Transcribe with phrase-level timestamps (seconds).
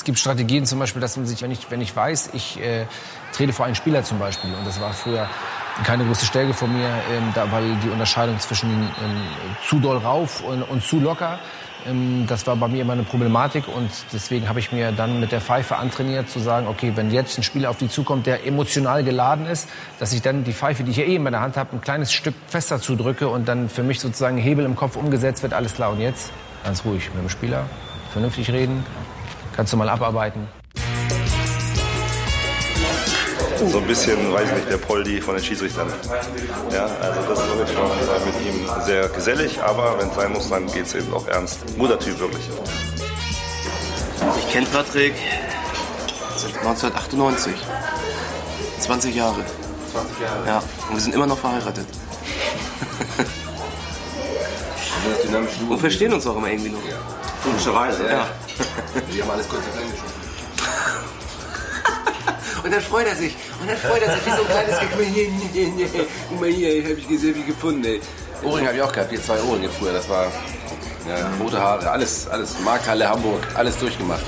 [0.00, 2.86] Es gibt Strategien zum Beispiel, dass man sich, wenn ich, wenn ich weiß, ich äh,
[3.34, 5.28] trete vor einen Spieler zum Beispiel, und das war früher
[5.84, 9.20] keine große Stärke von mir, ähm, da, weil die Unterscheidung zwischen ähm,
[9.68, 11.38] zu doll rauf und, und zu locker,
[11.86, 15.32] ähm, das war bei mir immer eine Problematik und deswegen habe ich mir dann mit
[15.32, 19.04] der Pfeife antrainiert zu sagen, okay, wenn jetzt ein Spieler auf die zukommt, der emotional
[19.04, 21.76] geladen ist, dass ich dann die Pfeife, die ich ja eh in meiner Hand habe,
[21.76, 25.52] ein kleines Stück fester zudrücke und dann für mich sozusagen Hebel im Kopf umgesetzt wird,
[25.52, 25.90] alles klar.
[25.90, 26.32] Und jetzt
[26.64, 27.66] ganz ruhig mit dem Spieler,
[28.14, 28.82] vernünftig reden,
[29.60, 30.48] kannst du mal abarbeiten.
[33.70, 35.86] So ein bisschen, weiß nicht, der Poldi von den Schiedsrichtern.
[36.72, 37.90] Ja, also das ist schon
[38.24, 41.58] mit ihm sehr gesellig, aber wenn es sein muss, dann geht es eben auch ernst.
[41.76, 42.48] Guter Typ wirklich.
[44.38, 45.12] Ich kenne Patrick
[46.38, 47.52] seit 1998.
[48.78, 49.44] 20 Jahre.
[49.92, 50.46] 20 Jahre.
[50.46, 51.84] Ja, und wir sind immer noch verheiratet.
[55.68, 56.80] Und verstehen uns auch immer irgendwie noch.
[57.42, 58.26] Komischerweise, Ja.
[59.10, 60.00] Wir haben alles kurz Englisch.
[62.64, 63.34] Und dann freut er sich.
[63.60, 64.90] Und dann freut er sich wie so ein kleines Kind.
[64.90, 66.06] Guck mal hier, hier, hier.
[66.28, 68.00] Guck mal hier, hab ich gesehen, wie gefunden, ey.
[68.42, 69.92] Ohrringe habe ich auch gehabt, hier zwei Ohrringe früher.
[69.92, 70.24] Das war
[71.08, 72.58] ja, rote Haare, alles, alles.
[72.60, 74.22] Markhalle, Hamburg, alles durchgemacht.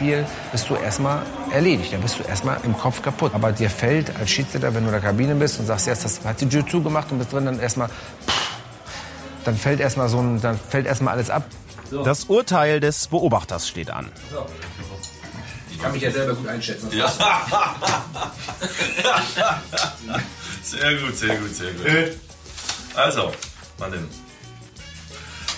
[0.00, 1.20] Spiel bist du erstmal
[1.50, 3.34] erledigt, dann bist du erstmal im Kopf kaputt.
[3.34, 6.24] Aber dir fällt als Schiedsrichter, wenn du in der Kabine bist und sagst, jetzt das
[6.24, 7.90] hat die Tür zugemacht und bist drin, dann erstmal,
[9.44, 11.44] dann fällt erstmal so ein, dann fällt erstmal alles ab.
[12.02, 14.08] Das Urteil des Beobachters steht an.
[15.70, 16.88] Ich kann mich ja selber gut einschätzen.
[16.92, 17.12] Ja.
[20.62, 22.16] sehr gut, sehr gut, sehr gut.
[22.94, 23.32] Also,
[23.78, 24.08] mal denn.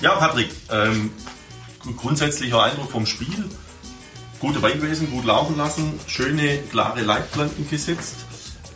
[0.00, 1.12] Ja, Patrick, ähm,
[1.80, 3.48] gru- grundsätzlicher Eindruck vom Spiel.
[4.42, 8.16] Gute Beinwesen, gut laufen lassen, schöne, klare Leitplanken gesetzt,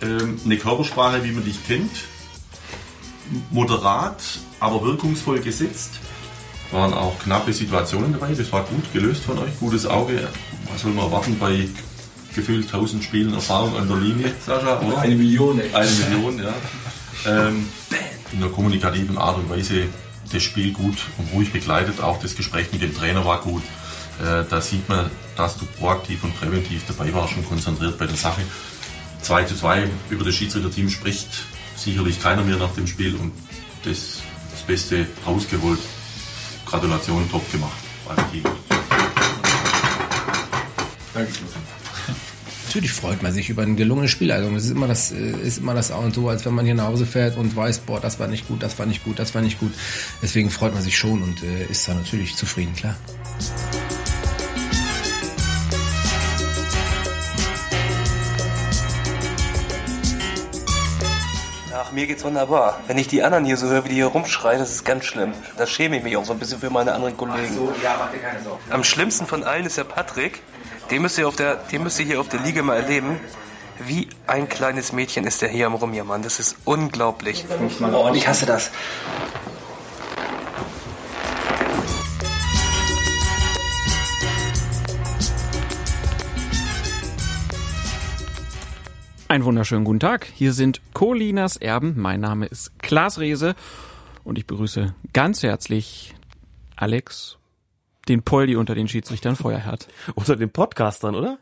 [0.00, 1.90] ähm, eine Körpersprache, wie man dich kennt,
[3.50, 4.22] moderat,
[4.60, 5.94] aber wirkungsvoll gesetzt.
[6.70, 10.28] Waren auch knappe Situationen dabei, das war gut gelöst von euch, gutes Auge.
[10.72, 11.68] Was soll man erwarten bei
[12.32, 14.78] gefühlt 1000 Spielen Erfahrung an der Linie, Sascha?
[14.78, 14.98] Oder?
[14.98, 15.74] Eine Million, ey.
[15.74, 16.54] Eine Million, ja.
[17.26, 17.68] Ähm,
[18.30, 19.88] in der kommunikativen Art und Weise
[20.32, 22.00] das Spiel gut und ruhig begleitet.
[22.00, 23.62] Auch das Gespräch mit dem Trainer war gut.
[24.20, 28.16] Äh, da sieht man, dass du proaktiv und präventiv dabei warst und konzentriert bei der
[28.16, 28.42] Sache.
[29.22, 31.28] 2 zu 2 über das Schiedsrichterteam spricht
[31.76, 33.32] sicherlich keiner mehr nach dem Spiel und
[33.84, 35.80] das, das Beste rausgeholt.
[36.64, 37.76] Gratulation, top gemacht.
[38.06, 38.42] Beim Team.
[41.14, 41.32] Danke.
[42.66, 44.30] Natürlich freut man sich über ein gelungenes Spiel.
[44.32, 46.64] Also es ist immer das, äh, ist immer das A und so, als wenn man
[46.66, 49.18] hier nach Hause fährt und weiß, boah, das war nicht gut, das war nicht gut,
[49.18, 49.72] das war nicht gut.
[50.20, 52.96] Deswegen freut man sich schon und äh, ist da natürlich zufrieden, klar.
[61.96, 62.78] Mir geht's wunderbar.
[62.86, 65.32] Wenn ich die anderen hier so höre, wie die hier rumschreien, das ist ganz schlimm.
[65.56, 67.56] Da schäme ich mich auch so ein bisschen für meine anderen Kollegen.
[67.82, 68.62] ja, mach dir keine Sorgen.
[68.70, 70.42] Am schlimmsten von allen ist der Patrick.
[70.90, 73.18] Den müsst ihr, auf der, den müsst ihr hier auf der Liga mal erleben.
[73.78, 76.20] Wie ein kleines Mädchen ist der hier am Rumjammern.
[76.20, 77.46] Das ist unglaublich.
[77.80, 78.70] Oh, und ich hasse das.
[89.28, 90.24] Einen wunderschönen guten Tag.
[90.24, 91.94] Hier sind Colinas Erben.
[91.96, 93.56] Mein Name ist Klaas Rehse
[94.22, 96.14] und ich begrüße ganz herzlich
[96.76, 97.36] Alex,
[98.08, 99.88] den Poldi unter den Schiedsrichtern Feuerherd.
[100.14, 101.38] Unter den Podcastern, oder?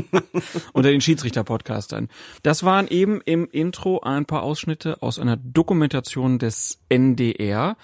[0.72, 2.08] unter den Schiedsrichter-Podcastern.
[2.42, 7.76] Das waren eben im Intro ein paar Ausschnitte aus einer Dokumentation des NDR.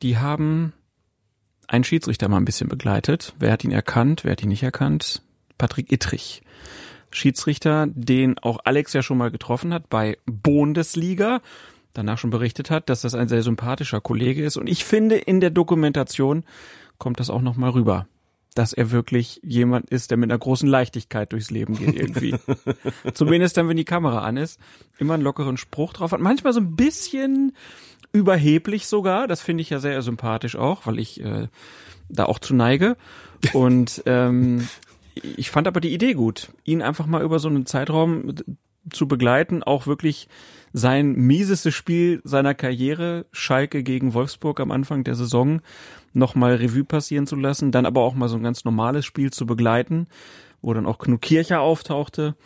[0.00, 0.72] Die haben
[1.68, 3.34] einen Schiedsrichter mal ein bisschen begleitet.
[3.38, 5.20] Wer hat ihn erkannt, wer hat ihn nicht erkannt?
[5.58, 6.42] Patrick Ittrich.
[7.16, 11.40] Schiedsrichter, den auch Alex ja schon mal getroffen hat bei Bundesliga,
[11.92, 14.56] danach schon berichtet hat, dass das ein sehr sympathischer Kollege ist.
[14.56, 16.44] Und ich finde, in der Dokumentation
[16.98, 18.06] kommt das auch noch mal rüber,
[18.54, 22.34] dass er wirklich jemand ist, der mit einer großen Leichtigkeit durchs Leben geht irgendwie.
[23.14, 24.60] Zumindest dann, wenn die Kamera an ist,
[24.98, 26.20] immer einen lockeren Spruch drauf hat.
[26.20, 27.52] Manchmal so ein bisschen
[28.12, 29.26] überheblich sogar.
[29.26, 31.48] Das finde ich ja sehr sympathisch auch, weil ich äh,
[32.08, 32.96] da auch zu neige.
[33.52, 34.66] Und ähm,
[35.36, 38.34] ich fand aber die Idee gut, ihn einfach mal über so einen Zeitraum
[38.90, 40.28] zu begleiten, auch wirklich
[40.72, 45.60] sein miesestes Spiel seiner Karriere, Schalke gegen Wolfsburg am Anfang der Saison,
[46.12, 49.46] nochmal Revue passieren zu lassen, dann aber auch mal so ein ganz normales Spiel zu
[49.46, 50.06] begleiten,
[50.62, 52.36] wo dann auch Knut Kircher auftauchte.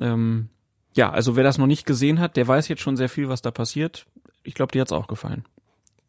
[0.00, 0.48] Ähm,
[0.94, 3.42] ja, also wer das noch nicht gesehen hat, der weiß jetzt schon sehr viel, was
[3.42, 4.06] da passiert.
[4.42, 5.44] ich glaube, dir hat's auch gefallen.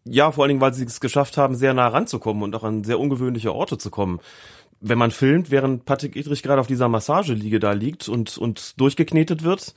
[0.04, 2.84] Ja, vor allen Dingen, weil sie es geschafft haben, sehr nah ranzukommen und auch an
[2.84, 4.20] sehr ungewöhnliche Orte zu kommen.
[4.82, 9.44] Wenn man filmt, während Patrick Idrich gerade auf dieser Massageliege da liegt und, und durchgeknetet
[9.44, 9.76] wird,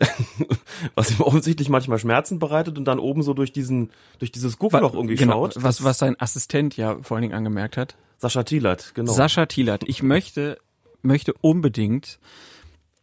[0.94, 4.94] was ihm offensichtlich manchmal Schmerzen bereitet und dann oben so durch diesen, durch dieses Guckloch
[4.94, 5.62] irgendwie genau, schaut.
[5.62, 7.96] Was, was sein Assistent ja vor allen Dingen angemerkt hat.
[8.18, 9.12] Sascha Thielert, genau.
[9.12, 9.84] Sascha Thielert.
[9.86, 10.58] Ich möchte,
[11.02, 12.18] möchte unbedingt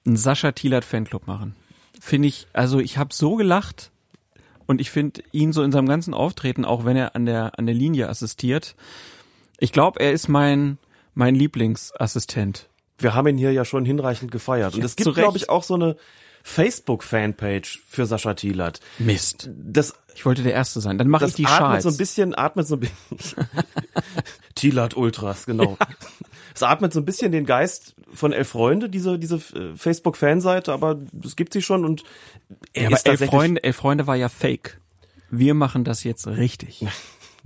[0.05, 1.55] einen Sascha Thielert Fanclub machen.
[1.99, 3.91] Finde ich, also ich habe so gelacht
[4.65, 7.65] und ich finde ihn so in seinem ganzen Auftreten, auch wenn er an der, an
[7.65, 8.75] der Linie assistiert.
[9.59, 10.77] Ich glaube, er ist mein,
[11.15, 12.69] mein Lieblingsassistent.
[12.97, 14.75] Wir haben ihn hier ja schon hinreichend gefeiert.
[14.75, 15.97] Und Ja, es gibt, glaube ich, auch so eine
[16.43, 18.79] Facebook-Fanpage für Sascha Thielert.
[18.99, 19.49] Mist.
[19.57, 20.97] Das, Ich wollte der Erste sein.
[20.97, 23.47] Dann mache ich das die atmet so ein bisschen, atmet so ein bisschen.
[24.55, 25.77] Thielert Ultras, genau.
[26.53, 30.99] Es atmet so ein bisschen den Geist von Elf Freunde, diese, diese äh, Facebook-Fanseite, aber
[31.23, 32.03] es gibt sie schon und
[32.73, 34.79] er ja, aber ist elf tatsächlich, Freunde, elf Freunde war ja fake.
[35.31, 36.85] Wir machen das jetzt richtig.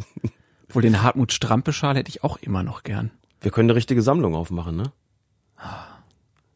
[0.69, 3.11] Wohl den Hartmut Strampe-Schal hätte ich auch immer noch gern.
[3.41, 4.91] Wir können eine richtige Sammlung aufmachen, ne?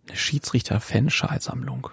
[0.07, 1.89] Eine Schiedsrichter-Fanschalsammlung.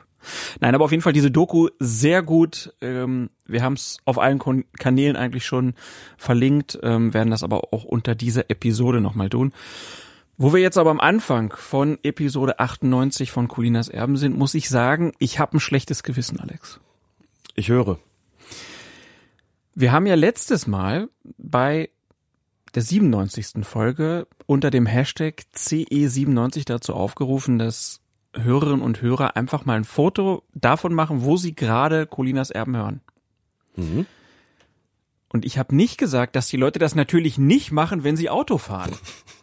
[0.61, 2.75] Nein, aber auf jeden Fall diese Doku sehr gut.
[2.81, 5.75] Ähm, wir haben es auf allen Kon Kanälen eigentlich schon
[6.19, 9.53] verlinkt, ähm, werden das aber auch unter dieser Episode nochmal tun.
[10.37, 14.69] Wo wir jetzt aber am Anfang von Episode 98 von Colinas Erben sind, muss ich
[14.69, 16.81] sagen, ich habe ein schlechtes Gewissen, Alex.
[17.55, 17.99] Ich höre.
[19.75, 21.91] Wir haben ja letztes Mal bei
[22.77, 23.65] der 97.
[23.65, 28.01] Folge unter dem Hashtag CE97 dazu aufgerufen, dass
[28.35, 33.01] Hörerinnen und Hörer einfach mal ein Foto davon machen, wo sie gerade Colinas Erben hören.
[33.77, 34.07] Mhm.
[35.33, 38.59] Und ich habe nicht gesagt, dass die Leute das natürlich nicht machen, wenn sie Auto
[38.59, 38.93] fahren.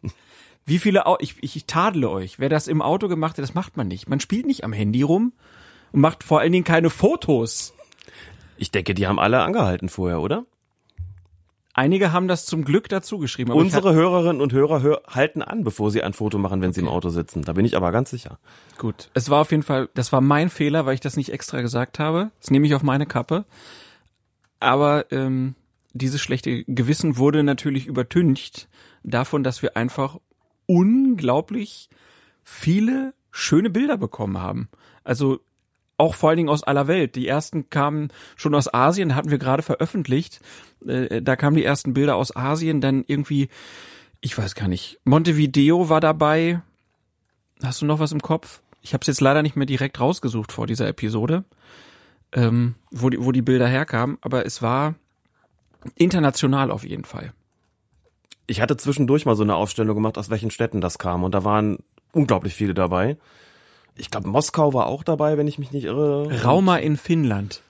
[0.66, 3.54] Wie viele, Au ich, ich, ich tadle euch, wer das im Auto gemacht hat, das
[3.54, 4.10] macht man nicht.
[4.10, 5.32] Man spielt nicht am Handy rum
[5.94, 7.74] und macht vor allen Dingen keine Fotos.
[8.58, 10.46] Ich denke, die haben alle angehalten vorher, oder?
[11.78, 13.52] Einige haben das zum Glück dazu geschrieben.
[13.52, 16.88] Unsere Hörerinnen und Hörer hör, halten an, bevor sie ein Foto machen, wenn sie im
[16.88, 17.44] Auto sitzen.
[17.44, 18.40] Da bin ich aber ganz sicher.
[18.80, 21.62] Gut, es war auf jeden Fall, das war mein Fehler, weil ich das nicht extra
[21.62, 22.32] gesagt habe.
[22.42, 23.46] Das nehme ich auf meine Kappe.
[24.60, 25.54] Aber ähm,
[25.94, 28.68] dieses schlechte Gewissen wurde natürlich übertüncht
[29.04, 30.18] davon, dass wir einfach
[30.66, 31.90] unglaublich
[32.44, 34.68] viele schöne Bilder bekommen haben.
[35.04, 35.42] Also
[35.98, 37.16] auch vor allen Dingen aus aller Welt.
[37.16, 40.40] Die ersten kamen schon aus Asien, hatten wir gerade veröffentlicht.
[40.86, 43.50] Äh, da kamen die ersten Bilder aus Asien, dann irgendwie,
[44.22, 46.62] ich weiß gar nicht, Montevideo war dabei.
[47.64, 48.62] Hast du noch was im Kopf?
[48.82, 51.44] Ich habe es jetzt leider nicht mehr direkt rausgesucht vor dieser Episode,
[52.32, 54.96] ähm, wo, die, wo die Bilder herkamen, aber es war
[55.96, 57.34] international auf jeden Fall.
[58.46, 61.24] Ich hatte zwischendurch mal so eine Aufstellung gemacht, aus welchen Städten das kam.
[61.24, 61.80] Und da waren
[62.14, 63.18] unglaublich viele dabei.
[63.98, 66.44] Ich glaube, Moskau war auch dabei, wenn ich mich nicht irre.
[66.44, 67.62] Rauma in Finnland.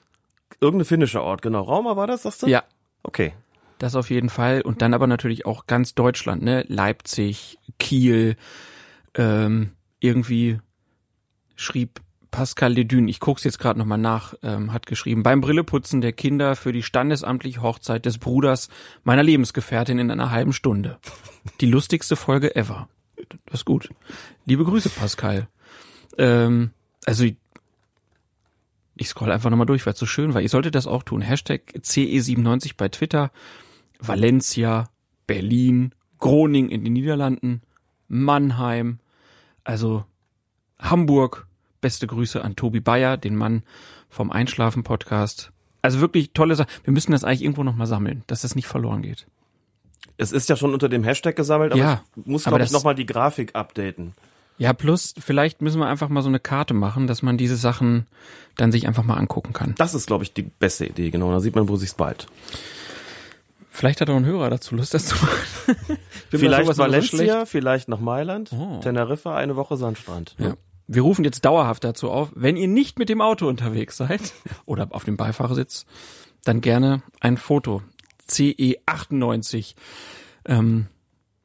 [0.60, 1.62] Irgendein finnischer Ort, genau.
[1.62, 2.46] Rauma war das, sagst du?
[2.46, 2.64] Ja,
[3.02, 3.32] Okay.
[3.78, 4.60] das auf jeden Fall.
[4.60, 6.64] Und dann aber natürlich auch ganz Deutschland, ne?
[6.68, 8.36] Leipzig, Kiel,
[9.14, 9.70] ähm,
[10.00, 10.58] irgendwie
[11.56, 12.00] schrieb
[12.30, 16.56] Pascal Ledün, ich guck's jetzt gerade nochmal nach, ähm, hat geschrieben, beim Brilleputzen der Kinder
[16.56, 18.68] für die standesamtliche Hochzeit des Bruders
[19.02, 20.98] meiner Lebensgefährtin in einer halben Stunde.
[21.62, 22.88] Die lustigste Folge ever.
[23.46, 23.88] Das ist gut.
[24.44, 25.48] Liebe Grüße, Pascal.
[26.16, 26.70] Ähm,
[27.04, 27.36] also ich,
[28.96, 30.40] ich scroll einfach nochmal durch, weil es so schön war.
[30.40, 31.20] Ihr solltet das auch tun.
[31.20, 33.30] Hashtag CE97 bei Twitter.
[34.00, 34.88] Valencia,
[35.26, 37.62] Berlin, Groningen in den Niederlanden,
[38.08, 38.98] Mannheim,
[39.64, 40.04] also
[40.78, 41.46] Hamburg.
[41.80, 43.62] Beste Grüße an Tobi Bayer, den Mann
[44.08, 45.52] vom Einschlafen-Podcast.
[45.80, 46.68] Also wirklich tolle Sache.
[46.82, 49.26] Wir müssen das eigentlich irgendwo nochmal sammeln, dass das nicht verloren geht.
[50.16, 52.96] Es ist ja schon unter dem Hashtag gesammelt, aber Ja, ich muss, glaube ich, nochmal
[52.96, 54.14] die Grafik updaten.
[54.58, 58.06] Ja, plus vielleicht müssen wir einfach mal so eine Karte machen, dass man diese Sachen
[58.56, 59.74] dann sich einfach mal angucken kann.
[59.78, 61.30] Das ist, glaube ich, die beste Idee, genau.
[61.30, 62.26] Da sieht man, wo sich's bald.
[63.70, 65.76] Vielleicht hat auch ein Hörer dazu Lust, das zu machen.
[66.30, 67.48] Vielleicht so Valencia, schlecht.
[67.48, 68.80] vielleicht nach Mailand, Oh.
[68.80, 70.34] Teneriffa, eine Woche Sandstrand.
[70.38, 70.56] Ja.
[70.88, 74.32] Wir rufen jetzt dauerhaft dazu auf, wenn ihr nicht mit dem Auto unterwegs seid
[74.66, 75.86] oder auf dem Beifahrersitz,
[76.44, 77.82] dann gerne ein Foto.
[78.28, 79.74] CE98,
[80.46, 80.86] ähm,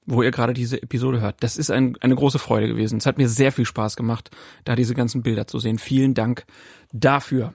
[0.05, 1.37] wo ihr gerade diese Episode hört.
[1.41, 2.97] Das ist ein, eine große Freude gewesen.
[2.97, 4.31] Es hat mir sehr viel Spaß gemacht,
[4.65, 5.77] da diese ganzen Bilder zu sehen.
[5.77, 6.45] Vielen Dank
[6.91, 7.53] dafür.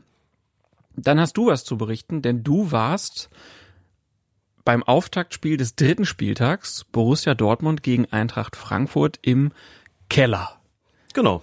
[0.97, 3.29] Dann hast du was zu berichten, denn du warst
[4.65, 9.53] beim Auftaktspiel des dritten Spieltags Borussia Dortmund gegen Eintracht Frankfurt im
[10.09, 10.61] Keller.
[11.15, 11.43] Genau.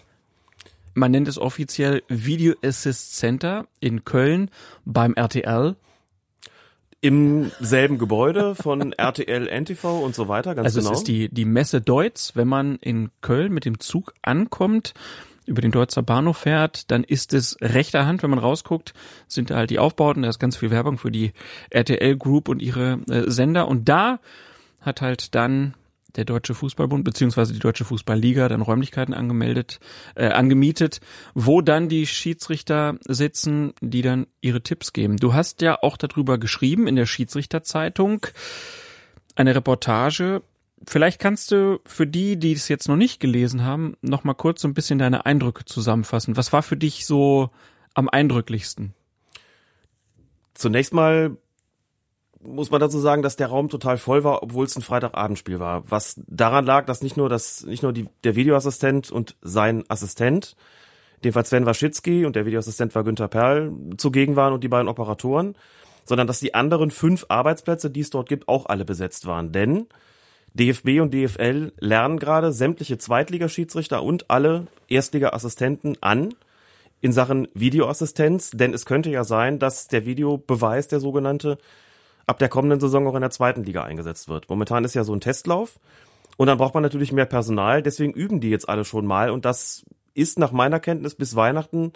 [0.93, 4.50] Man nennt es offiziell Video Assist Center in Köln
[4.85, 5.75] beim RTL.
[7.05, 10.91] Im selben Gebäude von RTL, NTV und so weiter, ganz Also genau.
[10.91, 12.31] es ist die, die Messe Deutz.
[12.35, 14.93] Wenn man in Köln mit dem Zug ankommt,
[15.45, 18.93] über den Deutzer Bahnhof fährt, dann ist es rechter Hand, wenn man rausguckt,
[19.27, 21.33] sind da halt die Aufbauten, da ist ganz viel Werbung für die
[21.69, 24.19] RTL Group und ihre äh, Sender und da
[24.81, 25.75] hat halt dann
[26.15, 29.79] der Deutsche Fußballbund beziehungsweise die Deutsche Fußballliga dann Räumlichkeiten angemeldet,
[30.15, 31.00] äh, angemietet,
[31.34, 35.17] wo dann die Schiedsrichter sitzen, die dann ihre Tipps geben.
[35.17, 38.27] Du hast ja auch darüber geschrieben in der Schiedsrichterzeitung
[39.36, 40.41] eine Reportage.
[40.88, 44.62] Vielleicht kannst du für die, die es jetzt noch nicht gelesen haben, noch mal kurz
[44.62, 46.38] so ein bisschen deine Eindrücke zusammenfassen.
[46.38, 47.50] Was war für dich so
[47.93, 48.93] am eindrücklichsten?
[50.53, 51.38] Zunächst mal
[52.45, 55.83] muss man dazu sagen, dass der Raum total voll war, obwohl es ein Freitagabendspiel war.
[55.89, 60.55] Was daran lag, dass nicht nur das, nicht nur die, der Videoassistent und sein Assistent,
[61.17, 64.67] in dem Fall Sven Waschitzki und der Videoassistent war Günther Perl, zugegen waren und die
[64.67, 65.55] beiden Operatoren,
[66.05, 69.51] sondern dass die anderen fünf Arbeitsplätze, die es dort gibt, auch alle besetzt waren.
[69.51, 69.87] Denn
[70.53, 76.33] DFB und DFL lernen gerade sämtliche Zweitligaschiedsrichter und alle Erstliga-Assistenten an
[77.01, 81.57] in Sachen Videoassistenz, denn es könnte ja sein, dass der Videobeweis, der sogenannte,
[82.27, 84.50] ab der kommenden Saison auch in der zweiten Liga eingesetzt wird.
[84.50, 85.79] Momentan ist ja so ein Testlauf.
[86.38, 89.29] Und dann braucht man natürlich mehr Personal, deswegen üben die jetzt alle schon mal.
[89.29, 91.94] Und das ist nach meiner Kenntnis bis Weihnachten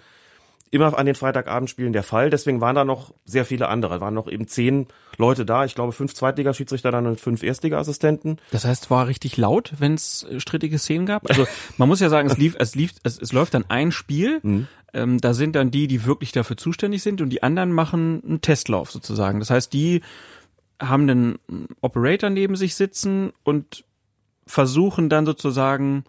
[0.72, 2.30] immer an den Freitagabendspielen der Fall.
[2.30, 4.02] Deswegen waren da noch sehr viele andere.
[4.02, 5.66] waren noch eben zehn Leute da.
[5.66, 8.40] Ich glaube, fünf Zweitligaschiedsrichter dann und fünf Erstligaassistenten.
[8.52, 11.28] Das heißt, war richtig laut, wenn es strittige Szenen gab?
[11.30, 11.48] Also
[11.78, 14.40] man muss ja sagen, es lief, es lief, es, es läuft dann ein Spiel.
[14.44, 14.68] Mhm.
[14.94, 18.42] Ähm, da sind dann die, die wirklich dafür zuständig sind und die anderen machen einen
[18.42, 19.40] Testlauf sozusagen.
[19.40, 20.02] Das heißt, die
[20.82, 21.40] haben einen
[21.82, 23.84] Operator neben sich sitzen und
[24.48, 26.06] versuchen dann sozusagen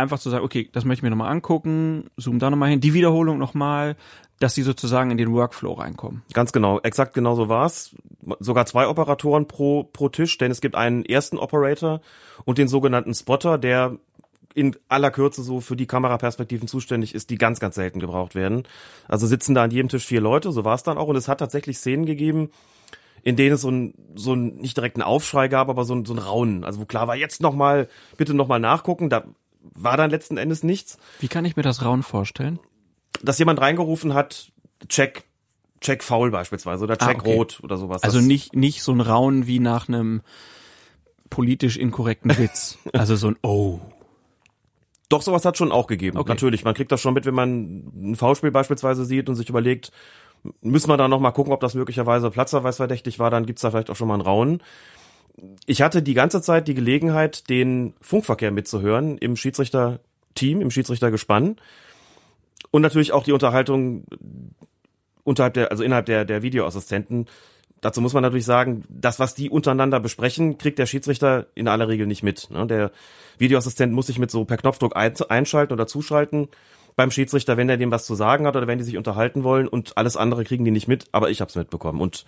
[0.00, 2.94] einfach zu sagen, okay, das möchte ich mir nochmal angucken, zoom da nochmal hin, die
[2.94, 3.96] Wiederholung nochmal,
[4.38, 6.22] dass sie sozusagen in den Workflow reinkommen.
[6.32, 7.94] Ganz genau, exakt genau so war's.
[8.38, 12.00] Sogar zwei Operatoren pro, pro Tisch, denn es gibt einen ersten Operator
[12.44, 13.98] und den sogenannten Spotter, der
[14.54, 18.64] in aller Kürze so für die Kameraperspektiven zuständig ist, die ganz, ganz selten gebraucht werden.
[19.06, 21.08] Also sitzen da an jedem Tisch vier Leute, so war's dann auch.
[21.08, 22.50] Und es hat tatsächlich Szenen gegeben,
[23.22, 26.04] in denen es so ein, so ein nicht direkt einen Aufschrei gab, aber so ein,
[26.04, 26.64] so ein Raunen.
[26.64, 29.08] Also wo klar war, jetzt nochmal, bitte nochmal nachgucken.
[29.08, 29.24] Da
[29.62, 30.98] war dann letzten Endes nichts.
[31.20, 32.58] Wie kann ich mir das Rauen vorstellen?
[33.22, 34.52] Dass jemand reingerufen hat,
[34.88, 35.24] check,
[35.80, 37.34] check faul beispielsweise oder check ah, okay.
[37.34, 38.02] rot oder sowas.
[38.02, 40.22] Also nicht, nicht so ein Rauen wie nach einem
[41.28, 42.78] politisch inkorrekten Witz.
[42.92, 43.80] also so ein Oh.
[45.08, 46.18] Doch, sowas hat schon auch gegeben.
[46.18, 46.28] Okay.
[46.28, 49.90] Natürlich, man kriegt das schon mit, wenn man ein V-Spiel beispielsweise sieht und sich überlegt,
[50.62, 53.90] müssen wir da noch mal gucken, ob das möglicherweise platzerweisverdächtig war, dann gibt's da vielleicht
[53.90, 54.62] auch schon mal ein Rauen
[55.66, 61.56] ich hatte die ganze Zeit die Gelegenheit, den Funkverkehr mitzuhören im Schiedsrichter-Team, im Schiedsrichtergespann
[62.70, 64.04] und natürlich auch die Unterhaltung
[65.24, 67.26] unterhalb der, also innerhalb der, der Videoassistenten.
[67.80, 71.88] Dazu muss man natürlich sagen, das, was die untereinander besprechen, kriegt der Schiedsrichter in aller
[71.88, 72.50] Regel nicht mit.
[72.50, 72.66] Ne?
[72.66, 72.90] Der
[73.38, 76.48] Videoassistent muss sich mit so per Knopfdruck einschalten oder zuschalten
[76.96, 79.68] beim Schiedsrichter, wenn er dem was zu sagen hat oder wenn die sich unterhalten wollen
[79.68, 82.00] und alles andere kriegen die nicht mit, aber ich habe es mitbekommen.
[82.00, 82.26] Und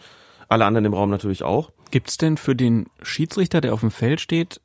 [0.48, 1.70] alle anderen im Raum natürlich auch.
[1.90, 4.60] Gibt's denn für den Schiedsrichter, der auf dem Feld steht,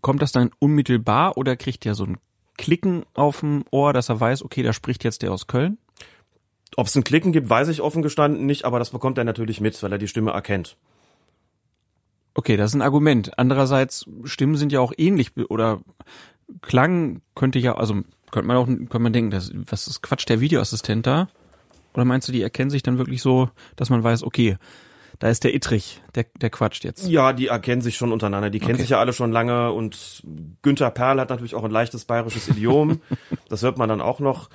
[0.00, 2.18] kommt das dann unmittelbar oder kriegt er so ein
[2.58, 5.78] Klicken auf dem Ohr, dass er weiß, okay, da spricht jetzt der aus Köln?
[6.76, 9.60] Ob es ein Klicken gibt, weiß ich offen gestanden nicht, aber das bekommt er natürlich
[9.60, 10.76] mit, weil er die Stimme erkennt.
[12.34, 13.38] Okay, das ist ein Argument.
[13.38, 15.82] Andererseits, Stimmen sind ja auch ähnlich oder
[16.62, 20.40] Klang könnte ja, also könnte man auch, könnte man denken, das, was ist Quatsch, der
[20.40, 21.28] Videoassistent da?
[21.94, 24.56] Oder meinst du, die erkennen sich dann wirklich so, dass man weiß, okay,
[25.18, 27.06] da ist der Ittrich, der, der quatscht jetzt.
[27.06, 28.50] Ja, die erkennen sich schon untereinander.
[28.50, 28.82] Die kennen okay.
[28.82, 30.22] sich ja alle schon lange und
[30.62, 33.00] Günther Perl hat natürlich auch ein leichtes bayerisches Idiom.
[33.48, 34.50] das hört man dann auch noch.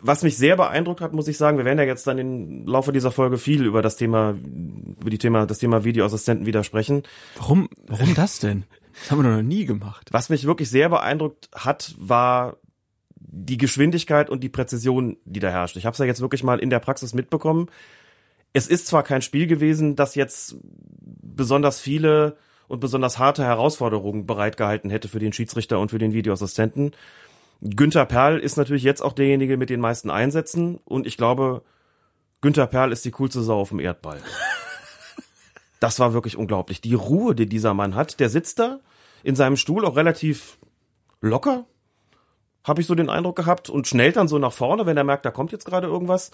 [0.00, 2.92] Was mich sehr beeindruckt hat, muss ich sagen, wir werden ja jetzt dann im Laufe
[2.92, 4.36] dieser Folge viel über das Thema,
[5.00, 7.02] über die Thema, das Thema Videoassistenten wieder sprechen.
[7.36, 8.64] Warum, warum das denn?
[8.92, 10.08] Das haben wir noch nie gemacht.
[10.12, 12.56] Was mich wirklich sehr beeindruckt hat, war
[13.16, 15.76] die Geschwindigkeit und die Präzision, die da herrscht.
[15.76, 17.68] Ich habe es ja jetzt wirklich mal in der Praxis mitbekommen
[18.52, 22.36] es ist zwar kein Spiel gewesen, das jetzt besonders viele
[22.66, 26.92] und besonders harte Herausforderungen bereitgehalten hätte für den Schiedsrichter und für den Videoassistenten.
[27.60, 31.62] Günther Perl ist natürlich jetzt auch derjenige mit den meisten Einsätzen und ich glaube,
[32.40, 34.20] Günther Perl ist die coolste Sau auf dem Erdball.
[35.80, 36.80] Das war wirklich unglaublich.
[36.80, 38.80] Die Ruhe, die dieser Mann hat, der sitzt da
[39.22, 40.58] in seinem Stuhl auch relativ
[41.20, 41.66] locker,
[42.64, 45.24] habe ich so den Eindruck gehabt, und schnellt dann so nach vorne, wenn er merkt,
[45.24, 46.32] da kommt jetzt gerade irgendwas.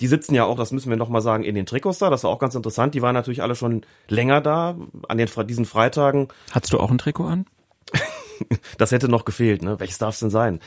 [0.00, 2.10] Die sitzen ja auch, das müssen wir nochmal sagen, in den Trikots da.
[2.10, 2.94] Das war auch ganz interessant.
[2.94, 4.76] Die waren natürlich alle schon länger da
[5.08, 6.28] an den, diesen Freitagen.
[6.52, 7.46] Hattest du auch ein Trikot an?
[8.78, 9.78] das hätte noch gefehlt, ne?
[9.78, 10.60] Welches darf es denn sein?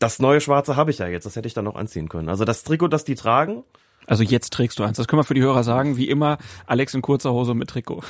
[0.00, 1.24] Das neue Schwarze habe ich ja jetzt.
[1.24, 2.28] Das hätte ich dann noch anziehen können.
[2.28, 3.62] Also das Trikot, das die tragen.
[4.06, 4.96] Also jetzt trägst du eins.
[4.96, 5.96] Das können wir für die Hörer sagen.
[5.96, 8.02] Wie immer, Alex in kurzer Hose mit Trikot.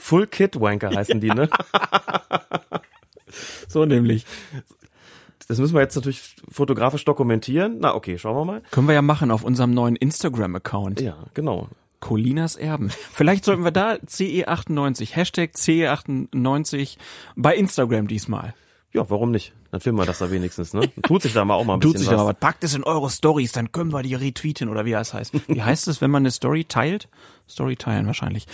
[0.00, 1.48] Full Kit Wanker heißen die, ne?
[3.68, 4.26] so nämlich
[5.52, 7.76] Das müssen wir jetzt natürlich fotografisch dokumentieren.
[7.78, 8.62] Na, okay, schauen wir mal.
[8.70, 11.02] Können wir ja machen auf unserem neuen Instagram-Account.
[11.02, 11.68] Ja, genau.
[12.00, 12.88] Colinas Erben.
[12.88, 16.96] Vielleicht sollten wir da CE98, Hashtag CE98
[17.36, 18.54] bei Instagram diesmal.
[18.94, 19.52] Ja, warum nicht?
[19.72, 20.82] Dann filmen wir das da wenigstens, ne?
[21.02, 22.20] Tut sich da mal auch mal ein Tut bisschen sich was.
[22.20, 22.40] aber was.
[22.40, 25.32] Packt es in eure Stories, dann können wir die retweeten oder wie das heißt.
[25.48, 27.08] Wie heißt es, wenn man eine Story teilt?
[27.48, 28.46] Story teilen wahrscheinlich.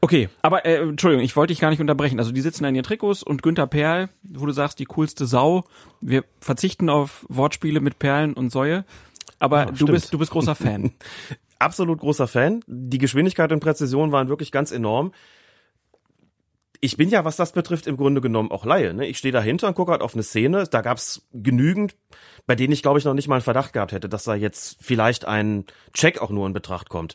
[0.00, 2.18] Okay, aber äh, Entschuldigung, ich wollte dich gar nicht unterbrechen.
[2.18, 5.26] Also die sitzen da in ihren Trikots und Günther Perl, wo du sagst, die coolste
[5.26, 5.62] Sau.
[6.00, 8.84] Wir verzichten auf Wortspiele mit Perlen und Säue.
[9.38, 9.92] Aber du stimmt.
[9.92, 10.90] bist du bist großer Fan.
[11.60, 12.64] absolut großer Fan.
[12.66, 15.12] Die Geschwindigkeit und Präzision waren wirklich ganz enorm.
[16.80, 18.94] Ich bin ja, was das betrifft, im Grunde genommen auch Laie.
[18.94, 19.06] Ne?
[19.06, 20.64] Ich stehe dahinter und gucke halt auf eine Szene.
[20.70, 21.96] Da gab's genügend,
[22.46, 24.78] bei denen ich, glaube ich, noch nicht mal einen Verdacht gehabt hätte, dass da jetzt
[24.80, 27.14] vielleicht ein Check auch nur in Betracht kommt.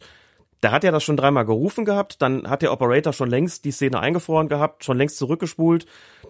[0.60, 3.72] Da hat er das schon dreimal gerufen gehabt, dann hat der Operator schon längst die
[3.72, 5.86] Szene eingefroren gehabt, schon längst zurückgespult.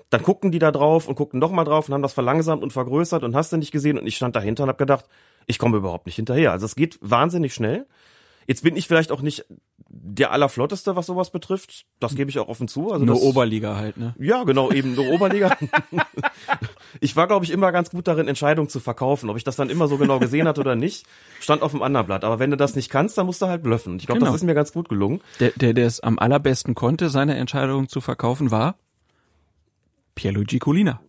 [0.09, 3.23] Dann guckten die da drauf und guckten nochmal drauf und haben das verlangsamt und vergrößert
[3.23, 3.99] und hast du nicht gesehen.
[3.99, 5.05] Und ich stand dahinter und habe gedacht,
[5.45, 6.51] ich komme überhaupt nicht hinterher.
[6.51, 7.85] Also es geht wahnsinnig schnell.
[8.47, 9.45] Jetzt bin ich vielleicht auch nicht
[9.95, 11.85] der allerflotteste, was sowas betrifft.
[11.99, 12.91] Das gebe ich auch offen zu.
[12.91, 14.15] Also Nur das, Oberliga halt, ne?
[14.17, 15.55] Ja, genau, eben nur Oberliga.
[16.99, 19.29] ich war, glaube ich, immer ganz gut darin, Entscheidungen zu verkaufen.
[19.29, 21.05] Ob ich das dann immer so genau gesehen hatte oder nicht,
[21.39, 22.23] stand auf dem anderen Blatt.
[22.23, 23.97] Aber wenn du das nicht kannst, dann musst du halt blöffen.
[23.97, 24.31] Ich glaube, Genau.
[24.31, 25.21] das ist mir ganz gut gelungen.
[25.39, 28.75] Der, der, der es am allerbesten konnte, seine Entscheidung zu verkaufen, war
[30.15, 31.01] Pierluigi Colina.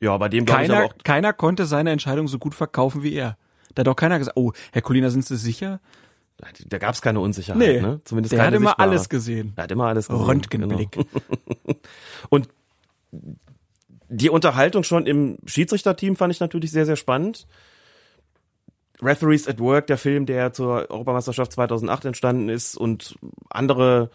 [0.00, 3.02] Ja, bei dem glaube ich aber Keiner, auch, keiner konnte seine Entscheidung so gut verkaufen
[3.02, 3.36] wie er.
[3.74, 5.80] Da hat auch keiner gesagt, oh, Herr Colina, sind Sie sicher?
[6.66, 7.82] Da gab es keine Unsicherheit.
[7.82, 8.00] Ne?
[8.04, 9.52] Zumindest der keine hat immer alles gesehen.
[9.56, 10.24] Er hat immer alles gesehen.
[10.24, 10.90] Röntgenblick.
[10.92, 11.06] Genau.
[12.28, 12.48] Und
[14.08, 17.46] die Unterhaltung schon im Schiedsrichterteam fand ich natürlich sehr, sehr spannend.
[19.02, 23.16] Referees at Work, der Film, der zur Europameisterschaft 2008 entstanden ist und
[23.50, 24.10] andere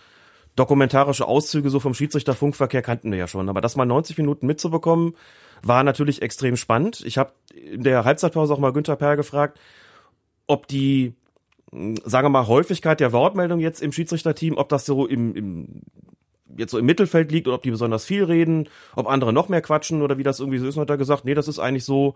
[0.56, 3.50] dokumentarische Auszüge so vom Schiedsrichterfunkverkehr kannten wir ja schon.
[3.50, 5.16] Aber das mal 90 Minuten mitzubekommen,
[5.62, 7.02] war natürlich extrem spannend.
[7.06, 9.60] Ich habe in der Halbzeitpause auch mal Günther Perl gefragt,
[10.48, 11.14] ob die,
[11.72, 15.82] sagen wir mal, Häufigkeit der Wortmeldung jetzt im Schiedsrichterteam, ob das so im, im
[16.58, 19.62] jetzt so im Mittelfeld liegt oder ob die besonders viel reden, ob andere noch mehr
[19.62, 20.78] quatschen oder wie das irgendwie so ist.
[20.78, 22.16] Hat er gesagt, nee, das ist eigentlich so,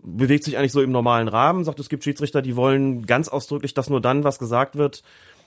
[0.00, 1.64] bewegt sich eigentlich so im normalen Rahmen.
[1.64, 5.02] Sagt, es gibt Schiedsrichter, die wollen ganz ausdrücklich, dass nur dann was gesagt wird,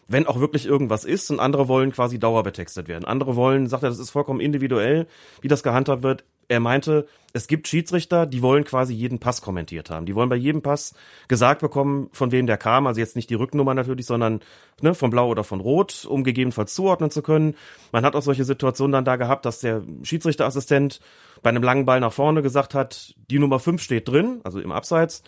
[0.07, 3.05] wenn auch wirklich irgendwas ist und andere wollen quasi dauerbetextet werden.
[3.05, 5.07] Andere wollen, sagt er, das ist vollkommen individuell,
[5.41, 6.23] wie das gehandhabt wird.
[6.49, 10.05] Er meinte, es gibt Schiedsrichter, die wollen quasi jeden Pass kommentiert haben.
[10.05, 10.95] Die wollen bei jedem Pass
[11.27, 12.87] gesagt bekommen, von wem der kam.
[12.87, 14.39] Also jetzt nicht die Rücknummer natürlich, sondern
[14.81, 17.55] ne, von Blau oder von Rot, um gegebenenfalls zuordnen zu können.
[17.91, 21.01] Man hat auch solche Situationen dann da gehabt, dass der Schiedsrichterassistent
[21.43, 24.71] bei einem langen Ball nach vorne gesagt hat, die Nummer 5 steht drin, also im
[24.71, 25.23] Abseits.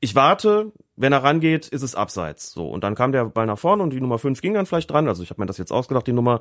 [0.00, 2.52] Ich warte, wenn er rangeht, ist es abseits.
[2.52, 4.90] So, und dann kam der Ball nach vorne und die Nummer 5 ging dann vielleicht
[4.90, 5.08] dran.
[5.08, 6.40] Also ich habe mir das jetzt ausgedacht, die Nummer.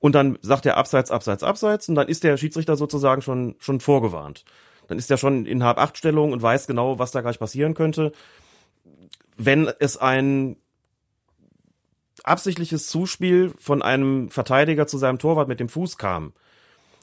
[0.00, 1.88] Und dann sagt er abseits, abseits, abseits.
[1.88, 4.44] Und dann ist der Schiedsrichter sozusagen schon, schon vorgewarnt.
[4.88, 8.12] Dann ist er schon in Hab-Acht-Stellung und weiß genau, was da gleich passieren könnte.
[9.36, 10.56] Wenn es ein
[12.24, 16.32] absichtliches Zuspiel von einem Verteidiger zu seinem Torwart mit dem Fuß kam,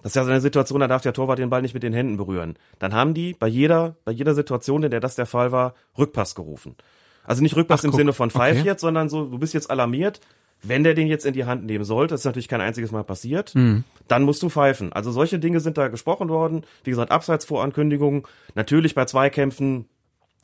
[0.04, 1.94] das ist ja so eine Situation, da darf der Torwart den Ball nicht mit den
[1.94, 2.56] Händen berühren.
[2.80, 6.36] Dann haben die bei jeder, bei jeder Situation, in der das der Fall war, Rückpass
[6.36, 6.76] gerufen.
[7.24, 8.00] Also nicht Rückpass Ach, im guck.
[8.00, 8.68] Sinne von Pfeif Okay.
[8.68, 10.20] jetzt, sondern so, du bist jetzt alarmiert.
[10.64, 13.04] Wenn der den jetzt in die Hand nehmen sollte, das ist natürlich kein einziges Mal
[13.04, 13.84] passiert, Mhm.
[14.08, 14.94] dann musst du pfeifen.
[14.94, 16.66] Also solche Dinge sind da gesprochen worden.
[16.84, 18.24] Wie gesagt, Abseitsvorankündigungen.
[18.56, 19.86] Natürlich bei Zweikämpfen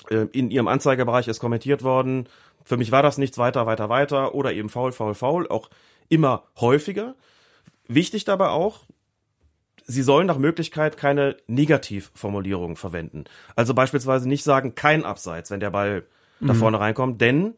[0.10, 2.28] äh, in ihrem Anzeigebereich ist kommentiert worden.
[2.63, 5.48] Für mich war das nichts weiter, weiter, weiter oder eben faul, faul, faul.
[5.50, 5.70] Auch
[6.10, 7.15] immer häufiger.
[7.88, 8.82] Wichtig dabei auch,
[9.88, 13.23] sie sollen nach Möglichkeit keine Negativformulierungen verwenden.
[13.56, 16.04] Also beispielsweise nicht sagen, kein Abseits, wenn der Ball
[16.39, 16.58] da Mhm.
[16.58, 17.56] vorne reinkommt, denn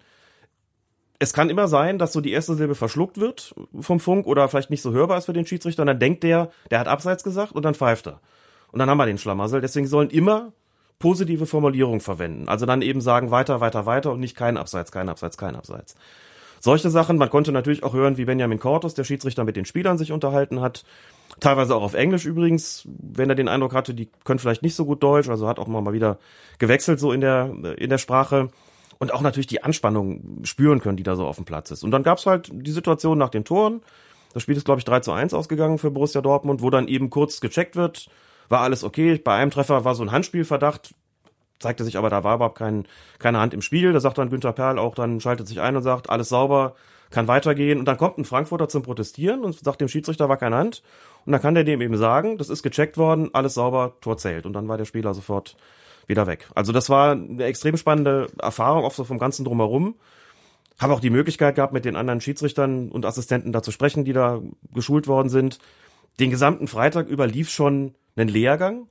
[1.17, 4.69] es kann immer sein, dass so die erste Silbe verschluckt wird vom Funk oder vielleicht
[4.69, 7.51] nicht so hörbar ist für den Schiedsrichter und dann denkt der, der hat Abseits gesagt
[7.51, 8.21] und dann pfeift er.
[8.71, 9.59] Und dann haben wir den Schlamassel.
[9.59, 10.53] Deswegen sollen immer
[10.99, 12.47] positive Formulierungen verwenden.
[12.47, 15.95] Also dann eben sagen weiter, weiter, weiter und nicht kein Abseits, kein Abseits, kein Abseits.
[16.61, 19.97] Solche Sachen, man konnte natürlich auch hören, wie Benjamin Cortus, der Schiedsrichter, mit den Spielern
[19.97, 20.83] sich unterhalten hat.
[21.39, 24.85] Teilweise auch auf Englisch übrigens, wenn er den Eindruck hatte, die können vielleicht nicht so
[24.85, 26.17] gut Deutsch, also hat auch mal wieder
[26.57, 28.49] gewechselt so in der, in der Sprache.
[28.97, 31.83] Und auch natürlich die Anspannung spüren können, die da so auf dem Platz ist.
[31.83, 33.81] Und dann gab's halt die Situation nach den Toren.
[34.33, 37.09] Das Spiel ist, glaube ich, 3 zu 1 ausgegangen für Borussia Dortmund, wo dann eben
[37.09, 38.09] kurz gecheckt wird,
[38.49, 39.17] war alles okay.
[39.17, 40.93] Bei einem Treffer war so ein Handspielverdacht,
[41.59, 42.87] zeigte sich aber, da war überhaupt kein,
[43.19, 43.93] keine Hand im Spiel.
[43.93, 46.75] Da sagt dann Günther Perl auch, dann schaltet sich ein und sagt, alles sauber,
[47.09, 47.79] kann weitergehen.
[47.79, 50.83] Und dann kommt ein Frankfurter zum Protestieren und sagt dem Schiedsrichter war keine Hand.
[51.25, 54.45] Und dann kann der dem eben sagen, das ist gecheckt worden, alles sauber, Tor zählt.
[54.45, 55.55] Und dann war der Spieler sofort
[56.07, 56.47] wieder weg.
[56.55, 59.95] Also das war eine extrem spannende Erfahrung, auch so vom ganzen Drumherum.
[60.79, 64.13] Habe auch die Möglichkeit gehabt, mit den anderen Schiedsrichtern und Assistenten da zu sprechen, die
[64.13, 64.41] da
[64.73, 65.59] geschult worden sind.
[66.19, 68.87] Den gesamten Freitag über lief schon ein Lehrgang.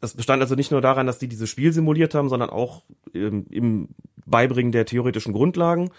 [0.00, 3.46] Das bestand also nicht nur daran, dass die dieses Spiel simuliert haben, sondern auch ähm,
[3.50, 3.88] im
[4.24, 5.90] Beibringen der theoretischen Grundlagen.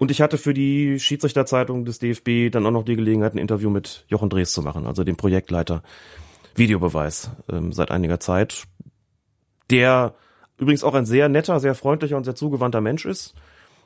[0.00, 3.68] Und ich hatte für die Schiedsrichterzeitung des DFB dann auch noch die Gelegenheit, ein Interview
[3.68, 5.82] mit Jochen Drees zu machen, also dem Projektleiter
[6.54, 8.64] Videobeweis ähm, seit einiger Zeit,
[9.68, 10.14] der
[10.56, 13.34] übrigens auch ein sehr netter, sehr freundlicher und sehr zugewandter Mensch ist.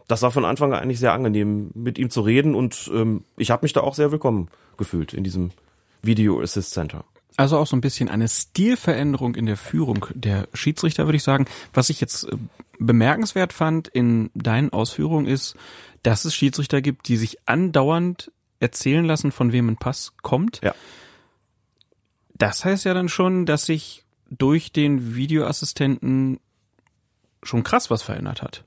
[0.06, 3.50] Das war von Anfang an eigentlich sehr angenehm, mit ihm zu reden und ähm, ich
[3.50, 5.50] habe mich da auch sehr willkommen gefühlt in diesem
[6.00, 7.04] Video Assist Center.
[7.36, 11.46] Also auch so ein bisschen eine Stilveränderung in der Führung der Schiedsrichter, würde ich sagen.
[11.72, 12.36] Was ich jetzt äh,
[12.78, 15.56] bemerkenswert fand in deinen Ausführungen ist,
[16.04, 20.60] dass es Schiedsrichter gibt, die sich andauernd erzählen lassen, von wem ein Pass kommt.
[20.62, 20.74] Ja.
[22.34, 26.38] Das heißt ja dann schon, dass sich durch den Videoassistenten
[27.42, 28.64] schon krass was verändert hat.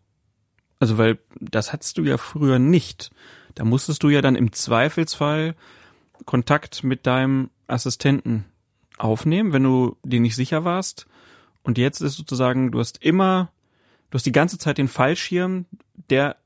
[0.80, 3.12] Also weil das hattest du ja früher nicht.
[3.56, 5.56] Da musstest du ja dann im Zweifelsfall
[6.26, 8.46] Kontakt mit deinem Assistenten
[8.98, 11.06] aufnehmen, wenn du dir nicht sicher warst.
[11.62, 13.52] Und jetzt ist sozusagen, du hast immer,
[14.10, 15.66] du hast die ganze Zeit den Fallschirm,
[16.10, 16.38] der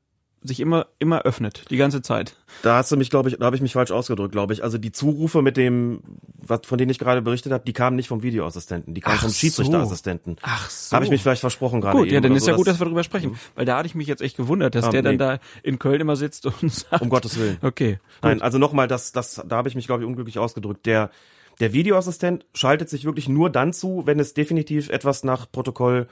[0.44, 2.36] sich immer immer öffnet die ganze Zeit.
[2.64, 4.64] Da hast du mich, glaube ich, da habe ich mich falsch ausgedrückt, glaube ich.
[4.64, 6.02] Also die Zurufe mit dem,
[6.38, 9.24] was von denen ich gerade berichtet habe, die kamen nicht vom Videoassistenten, die kamen Ach
[9.24, 10.36] vom Schiedsrichterassistenten.
[10.36, 10.42] So.
[10.44, 10.96] Ach so.
[10.96, 11.98] Habe ich mich vielleicht versprochen gerade.
[11.98, 13.96] Gut, ja, dann ist so, ja gut, dass wir darüber sprechen, weil da hatte ich
[13.96, 15.18] mich jetzt echt gewundert, dass Ah, der dann nee.
[15.18, 17.58] da in Köln immer sitzt und sagt, Um Gottes Willen.
[17.62, 18.00] Okay.
[18.22, 20.86] Nein, also nochmal, das, das, da habe ich mich, glaube ich, unglücklich ausgedrückt.
[20.86, 21.12] Der,
[21.60, 26.08] der Videoassistent schaltet sich wirklich nur dann zu, wenn es definitiv etwas nach Protokoll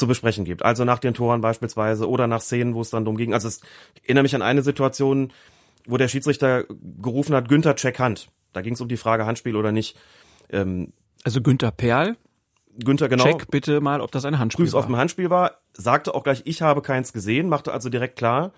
[0.00, 0.64] zu besprechen gibt.
[0.64, 3.32] Also nach den Toren beispielsweise oder nach Szenen, wo es dann drum ging.
[3.32, 3.60] Also es
[3.94, 5.32] ich erinnere mich an eine Situation,
[5.86, 6.64] wo der Schiedsrichter
[7.00, 8.28] gerufen hat, Günther check Hand.
[8.52, 9.96] Da ging es um die Frage Handspiel oder nicht.
[10.50, 12.16] Ähm, Also Günther Perl,
[12.76, 13.24] Günther genau.
[13.24, 15.00] check bitte mal, ob das ein Handspiel Prüf's auf dem war.
[15.00, 18.52] Handspiel war, sagte auch gleich, ich habe keins gesehen, machte also direkt klar,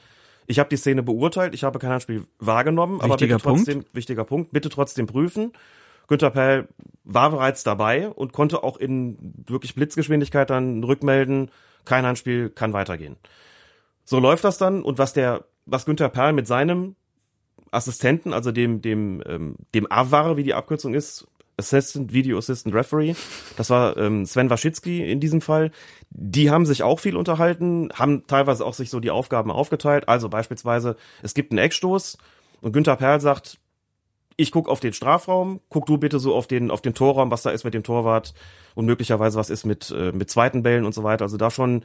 [0.46, 4.24] ich habe die Szene beurteilt, ich habe kein Handspiel wahrgenommen, aber Wichtiger bitte trotzdem, wichtiger
[4.24, 5.52] Punkt, bitte trotzdem prüfen.
[6.12, 6.68] Günther Perl
[7.04, 11.50] war bereits dabei und konnte auch in wirklich Blitzgeschwindigkeit dann rückmelden,
[11.86, 13.16] kein Handspiel, kann weitergehen.
[14.04, 16.96] So läuft das dann und was der, was Günther Perl mit seinem
[17.70, 23.14] Assistenten, also dem, dem, ähm, dem AVAR, wie die Abkürzung ist, Assistant Video Assistant Referee,
[23.56, 25.70] das war ähm, Sven Waschitzki in diesem Fall.
[26.10, 30.08] Die haben sich auch viel unterhalten, haben teilweise auch sich so die Aufgaben aufgeteilt.
[30.08, 32.18] Also beispielsweise, es gibt einen Eckstoß
[32.60, 33.58] und Günther Perl sagt,
[34.36, 37.42] ich guck auf den Strafraum, guck du bitte so auf den auf den Torraum, was
[37.42, 38.34] da ist mit dem Torwart
[38.74, 41.24] und möglicherweise was ist mit äh, mit zweiten Bällen und so weiter.
[41.24, 41.84] Also da schon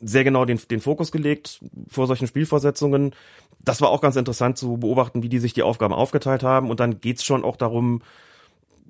[0.00, 3.14] sehr genau den den Fokus gelegt vor solchen Spielvorsetzungen.
[3.64, 6.80] Das war auch ganz interessant zu beobachten, wie die sich die Aufgaben aufgeteilt haben und
[6.80, 8.02] dann geht's schon auch darum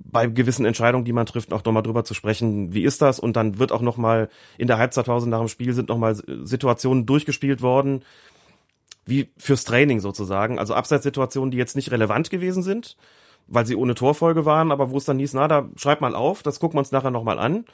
[0.05, 3.21] bei gewissen Entscheidungen, die man trifft, auch nochmal drüber zu sprechen, wie ist das?
[3.21, 7.63] Und dann wird auch nochmal in der Halbzeitpause nach dem Spiel sind nochmal Situationen durchgespielt
[7.63, 8.03] worden,
[9.05, 10.59] wie fürs Training sozusagen.
[10.59, 12.97] Also Abseitssituationen, die jetzt nicht relevant gewesen sind,
[13.47, 16.43] weil sie ohne Torfolge waren, aber wo es dann hieß, na, da schreibt mal auf,
[16.43, 17.65] das gucken wir uns nachher nochmal an.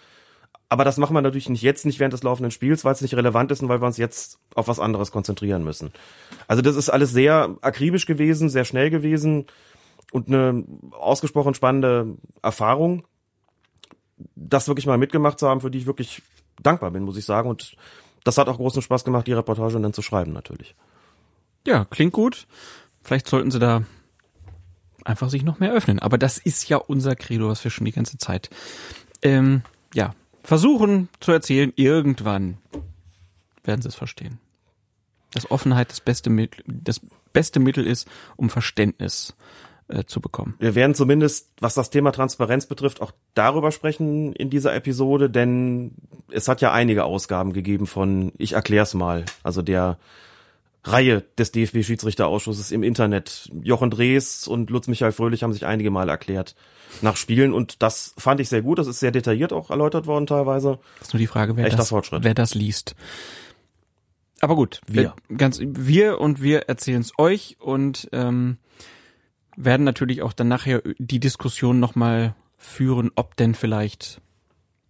[0.70, 3.14] Aber das machen wir natürlich nicht jetzt, nicht während des laufenden Spiels, weil es nicht
[3.14, 5.92] relevant ist und weil wir uns jetzt auf was anderes konzentrieren müssen.
[6.46, 9.46] Also das ist alles sehr akribisch gewesen, sehr schnell gewesen
[10.12, 13.04] und eine ausgesprochen spannende Erfahrung,
[14.34, 16.22] das wirklich mal mitgemacht zu haben, für die ich wirklich
[16.62, 17.48] dankbar bin, muss ich sagen.
[17.48, 17.76] Und
[18.24, 20.74] das hat auch großen Spaß gemacht, die Reportage dann zu schreiben natürlich.
[21.68, 22.46] Ja, klingt gut.
[23.02, 23.82] Vielleicht sollten sie da
[25.04, 25.98] einfach sich noch mehr öffnen.
[25.98, 28.48] Aber das ist ja unser Credo, was wir schon die ganze Zeit,
[29.20, 29.60] ähm,
[29.92, 31.70] ja, versuchen zu erzählen.
[31.76, 32.56] Irgendwann
[33.64, 34.38] werden sie es verstehen.
[35.34, 37.02] Dass Offenheit das beste Mittel, das
[37.34, 39.36] beste Mittel ist, um Verständnis
[39.88, 40.54] äh, zu bekommen.
[40.60, 45.92] Wir werden zumindest, was das Thema Transparenz betrifft, auch darüber sprechen in dieser Episode, denn
[46.30, 49.98] es hat ja einige Ausgaben gegeben von Ich erklär's mal, also der
[50.84, 53.50] Reihe des DFB-Schiedsrichterausschusses im Internet.
[53.62, 56.54] Jochen Drees und Lutz Michael Fröhlich haben sich einige Mal erklärt
[57.02, 58.78] nach Spielen und das fand ich sehr gut.
[58.78, 60.78] Das ist sehr detailliert auch erläutert worden teilweise.
[60.98, 62.24] Das ist nur die Frage, wer, Echter das, Fortschritt.
[62.24, 62.94] wer das liest.
[64.40, 65.14] Aber gut, Wir.
[65.28, 68.58] äh, ganz wir und wir erzählen es euch und ähm,
[69.56, 74.20] werden natürlich auch dann nachher die Diskussion nochmal führen, ob denn vielleicht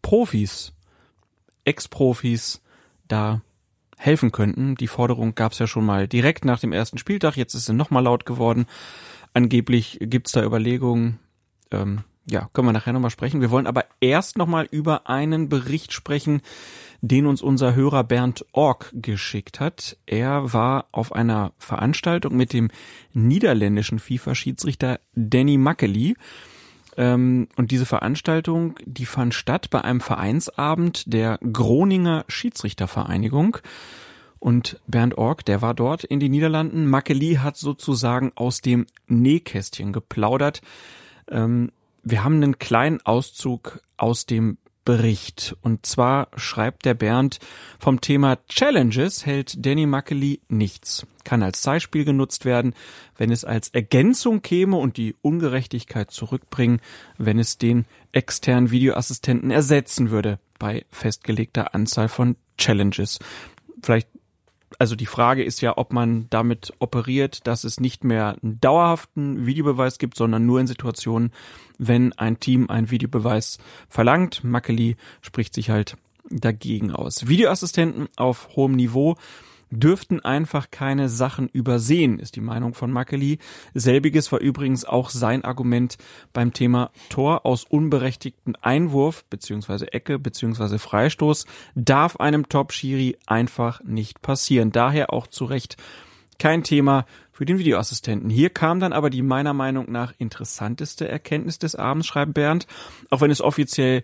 [0.02, 0.72] Profis,
[1.64, 2.62] Ex-Profis
[3.08, 3.40] da
[3.98, 4.74] helfen könnten.
[4.76, 7.74] Die Forderung gab es ja schon mal direkt nach dem ersten Spieltag, jetzt ist sie
[7.74, 8.66] nochmal laut geworden.
[9.34, 11.18] Angeblich gibt's da Überlegungen,
[11.70, 13.40] ähm, ja, können wir nachher nochmal sprechen.
[13.40, 16.42] Wir wollen aber erst nochmal über einen Bericht sprechen,
[17.00, 19.96] den uns unser Hörer Bernd Ork geschickt hat.
[20.06, 22.70] Er war auf einer Veranstaltung mit dem
[23.12, 26.16] niederländischen FIFA-Schiedsrichter Danny Mackely.
[26.98, 33.58] Ähm, und diese Veranstaltung, die fand statt bei einem Vereinsabend der Groninger Schiedsrichtervereinigung.
[34.40, 36.86] Und Bernd Ork, der war dort in den Niederlanden.
[36.86, 40.60] Mackely hat sozusagen aus dem Nähkästchen geplaudert.
[41.28, 41.70] Ähm,
[42.02, 45.54] wir haben einen kleinen Auszug aus dem Bericht.
[45.60, 47.40] Und zwar schreibt der Bernd,
[47.78, 51.06] vom Thema Challenges hält Danny Muckley nichts.
[51.24, 52.74] Kann als Zeitspiel genutzt werden,
[53.18, 56.80] wenn es als Ergänzung käme und die Ungerechtigkeit zurückbringen,
[57.18, 63.18] wenn es den externen Videoassistenten ersetzen würde bei festgelegter Anzahl von Challenges.
[63.82, 64.08] Vielleicht
[64.78, 69.46] also die Frage ist ja, ob man damit operiert, dass es nicht mehr einen dauerhaften
[69.46, 71.32] Videobeweis gibt, sondern nur in Situationen,
[71.78, 74.44] wenn ein Team einen Videobeweis verlangt.
[74.44, 75.96] Mackeli spricht sich halt
[76.30, 77.28] dagegen aus.
[77.28, 79.16] Videoassistenten auf hohem Niveau
[79.70, 83.38] dürften einfach keine Sachen übersehen, ist die Meinung von Mackeli.
[83.74, 85.96] Selbiges war übrigens auch sein Argument
[86.32, 94.22] beim Thema Tor aus unberechtigten Einwurf beziehungsweise Ecke beziehungsweise Freistoß darf einem Top-Schiri einfach nicht
[94.22, 94.72] passieren.
[94.72, 95.76] Daher auch zu Recht
[96.38, 98.30] kein Thema für den Videoassistenten.
[98.30, 102.66] Hier kam dann aber die meiner Meinung nach interessanteste Erkenntnis des Abends, schreibt Bernd,
[103.10, 104.02] auch wenn es offiziell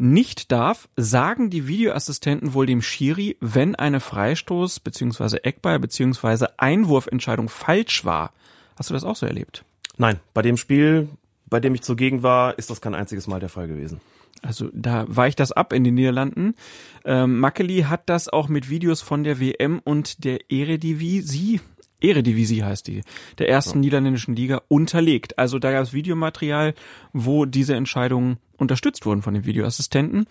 [0.00, 5.38] nicht darf, sagen die Videoassistenten wohl dem Schiri, wenn eine Freistoß bzw.
[5.42, 6.46] Eckball bzw.
[6.56, 8.32] Einwurfentscheidung falsch war.
[8.76, 9.64] Hast du das auch so erlebt?
[9.98, 11.08] Nein, bei dem Spiel,
[11.46, 14.00] bei dem ich zugegen war, ist das kein einziges Mal der Fall gewesen.
[14.42, 16.54] Also da weicht das ab in den Niederlanden.
[17.04, 21.60] Ähm, Mackeli hat das auch mit Videos von der WM und der Eredivisie,
[22.02, 23.02] Eredivisie heißt die,
[23.38, 23.80] der ersten ja.
[23.80, 25.38] niederländischen Liga unterlegt.
[25.38, 26.74] Also da gab es Videomaterial,
[27.12, 30.26] wo diese Entscheidungen unterstützt wurden von den Videoassistenten.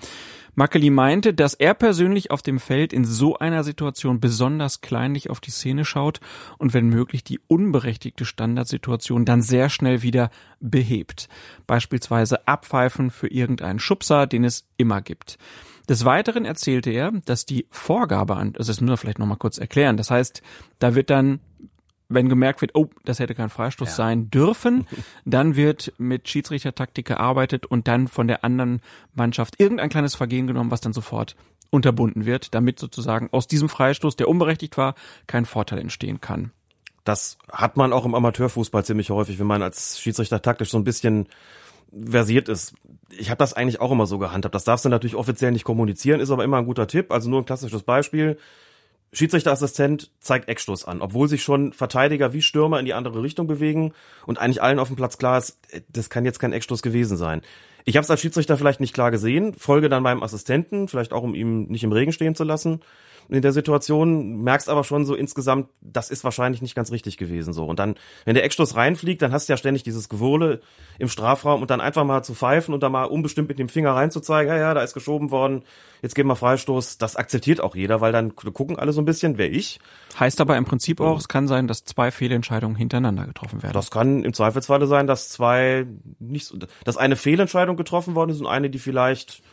[0.55, 5.39] Mackeli meinte, dass er persönlich auf dem Feld in so einer Situation besonders kleinlich auf
[5.39, 6.19] die Szene schaut
[6.57, 11.29] und wenn möglich die unberechtigte Standardsituation dann sehr schnell wieder behebt.
[11.65, 15.37] Beispielsweise abpfeifen für irgendeinen Schubser, den es immer gibt.
[15.87, 19.97] Des Weiteren erzählte er, dass die Vorgabe an, also das nur vielleicht nochmal kurz erklären,
[19.97, 20.43] das heißt,
[20.77, 21.39] da wird dann
[22.09, 23.95] wenn gemerkt wird, oh, das hätte kein Freistoß ja.
[23.95, 24.87] sein dürfen,
[25.25, 28.81] dann wird mit Schiedsrichtertaktik gearbeitet und dann von der anderen
[29.13, 31.35] Mannschaft irgendein kleines Vergehen genommen, was dann sofort
[31.69, 34.95] unterbunden wird, damit sozusagen aus diesem Freistoß, der unberechtigt war,
[35.27, 36.51] kein Vorteil entstehen kann.
[37.03, 40.83] Das hat man auch im Amateurfußball ziemlich häufig, wenn man als Schiedsrichter taktisch so ein
[40.83, 41.27] bisschen
[41.91, 42.73] versiert ist.
[43.09, 44.53] Ich habe das eigentlich auch immer so gehandhabt.
[44.53, 47.11] Das darfst du natürlich offiziell nicht kommunizieren, ist aber immer ein guter Tipp.
[47.11, 48.37] Also nur ein klassisches Beispiel.
[49.11, 53.93] Schiedsrichterassistent zeigt Eckstoß an, obwohl sich schon Verteidiger wie Stürmer in die andere Richtung bewegen
[54.25, 57.17] und eigentlich allen auf dem Platz klar ist, äh, das kann jetzt kein Eckstoß gewesen
[57.17, 57.41] sein.
[57.85, 61.23] Ich habe es als Schiedsrichter vielleicht nicht klar gesehen, folge dann meinem Assistenten, vielleicht auch
[61.23, 62.81] um ihn nicht im Regen stehen zu lassen
[63.29, 67.53] in der Situation, merkst aber schon so insgesamt, das ist wahrscheinlich nicht ganz richtig gewesen
[67.53, 67.65] so.
[67.65, 70.61] Und dann, wenn der Eckstoß reinfliegt, dann hast du ja ständig dieses Gewurle
[70.97, 73.91] im Strafraum und dann einfach mal zu pfeifen und da mal unbestimmt mit dem Finger
[73.91, 75.63] reinzuzeigen, ja, ja, da ist geschoben worden,
[76.01, 79.37] jetzt geben wir Freistoß, das akzeptiert auch jeder, weil dann gucken alle so ein bisschen,
[79.37, 79.79] wer ich.
[80.19, 83.73] Heißt aber im Prinzip auch, es kann sein, dass zwei Fehlentscheidungen hintereinander getroffen werden.
[83.73, 85.85] Das kann im Zweifelsfalle sein, dass zwei
[86.19, 89.43] nicht so, dass eine Fehlentscheidung getroffen worden ist und eine, die vielleicht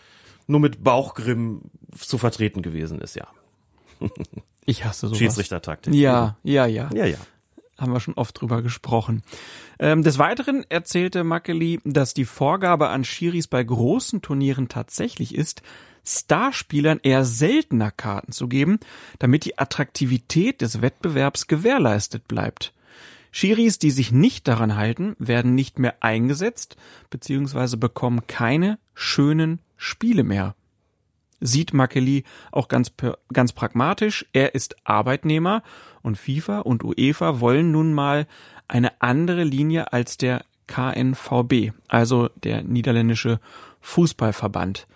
[0.46, 1.62] nur mit Bauchgrimm
[1.96, 3.26] zu vertreten gewesen ist, ja.
[4.66, 5.18] Ich hasse sowas.
[5.18, 5.94] Schiedsrichtertaktik.
[5.94, 6.90] Ja, ja, ja.
[6.92, 7.18] Ja, ja.
[7.78, 9.22] Haben wir schon oft drüber gesprochen.
[9.78, 15.62] Ähm, des Weiteren erzählte Mackeli, dass die Vorgabe an Schiris bei großen Turnieren tatsächlich ist,
[16.04, 18.78] Starspielern eher seltener Karten zu geben,
[19.18, 22.72] damit die Attraktivität des Wettbewerbs gewährleistet bleibt.
[23.30, 26.76] Schiris, die sich nicht daran halten, werden nicht mehr eingesetzt
[27.10, 27.76] bzw.
[27.76, 30.54] bekommen keine schönen Spiele mehr
[31.40, 32.92] sieht Makeli auch ganz,
[33.32, 34.26] ganz pragmatisch.
[34.32, 35.62] Er ist Arbeitnehmer
[36.02, 38.26] und FIFA und UEFA wollen nun mal
[38.68, 43.40] eine andere Linie als der KNVB, also der niederländische
[43.80, 44.86] Fußballverband.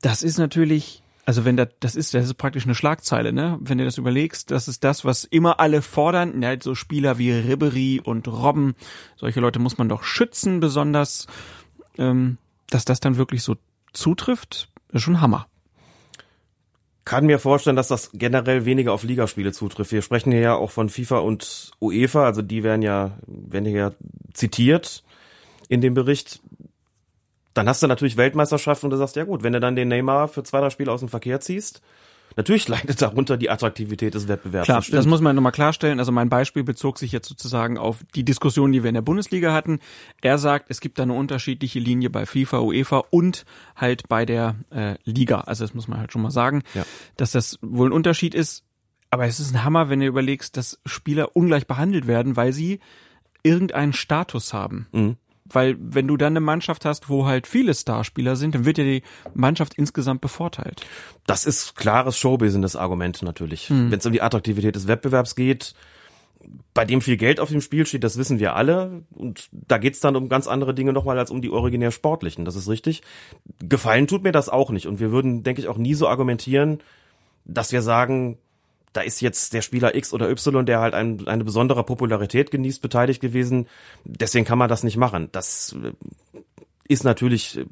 [0.00, 3.58] Das ist natürlich, also wenn das, das ist, das ist praktisch eine Schlagzeile, ne?
[3.60, 7.32] Wenn du das überlegst, das ist das, was immer alle fordern, ja, so Spieler wie
[7.32, 8.74] Ribery und Robben,
[9.16, 11.26] solche Leute muss man doch schützen, besonders,
[11.98, 13.56] ähm, dass das dann wirklich so
[13.92, 15.46] zutrifft, ist schon Hammer.
[17.04, 19.92] Kann mir vorstellen, dass das generell weniger auf Ligaspiele zutrifft.
[19.92, 23.94] Wir sprechen hier ja auch von FIFA und UEFA, also die werden ja, werden hier
[24.32, 25.04] zitiert
[25.68, 26.40] in dem Bericht.
[27.52, 30.28] Dann hast du natürlich Weltmeisterschaft und du sagst, ja gut, wenn du dann den Neymar
[30.28, 31.82] für zwei, drei Spiele aus dem Verkehr ziehst,
[32.36, 34.66] Natürlich leidet darunter die Attraktivität des Wettbewerbs.
[34.66, 35.98] Klar, das, das muss man nochmal klarstellen.
[35.98, 39.52] Also mein Beispiel bezog sich jetzt sozusagen auf die Diskussion, die wir in der Bundesliga
[39.52, 39.78] hatten.
[40.20, 43.44] Er sagt, es gibt da eine unterschiedliche Linie bei FIFA, UEFA und
[43.76, 45.40] halt bei der äh, Liga.
[45.40, 46.84] Also das muss man halt schon mal sagen, ja.
[47.16, 48.64] dass das wohl ein Unterschied ist.
[49.10, 52.80] Aber es ist ein Hammer, wenn du überlegst, dass Spieler ungleich behandelt werden, weil sie
[53.44, 54.88] irgendeinen Status haben.
[54.90, 55.16] Mhm.
[55.46, 58.84] Weil wenn du dann eine Mannschaft hast, wo halt viele Starspieler sind, dann wird ja
[58.84, 59.02] die
[59.34, 60.86] Mannschaft insgesamt bevorteilt.
[61.26, 63.68] Das ist klares Showbusiness-Argument natürlich.
[63.68, 63.90] Mhm.
[63.90, 65.74] Wenn es um die Attraktivität des Wettbewerbs geht,
[66.72, 69.02] bei dem viel Geld auf dem Spiel steht, das wissen wir alle.
[69.12, 72.44] Und da geht's dann um ganz andere Dinge nochmal als um die originär sportlichen.
[72.44, 73.02] Das ist richtig.
[73.60, 74.86] Gefallen tut mir das auch nicht.
[74.86, 76.80] Und wir würden, denke ich, auch nie so argumentieren,
[77.44, 78.38] dass wir sagen,
[78.94, 82.80] da ist jetzt der Spieler X oder Y, der halt ein, eine besondere Popularität genießt,
[82.80, 83.66] beteiligt gewesen.
[84.04, 85.28] Deswegen kann man das nicht machen.
[85.32, 85.92] Das äh,
[86.88, 87.66] ist natürlich äh,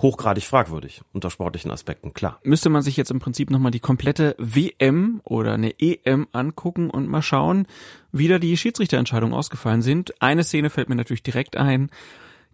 [0.00, 2.38] hochgradig fragwürdig unter sportlichen Aspekten, klar.
[2.44, 7.08] Müsste man sich jetzt im Prinzip nochmal die komplette WM oder eine EM angucken und
[7.08, 7.66] mal schauen,
[8.12, 10.22] wie da die Schiedsrichterentscheidungen ausgefallen sind.
[10.22, 11.90] Eine Szene fällt mir natürlich direkt ein.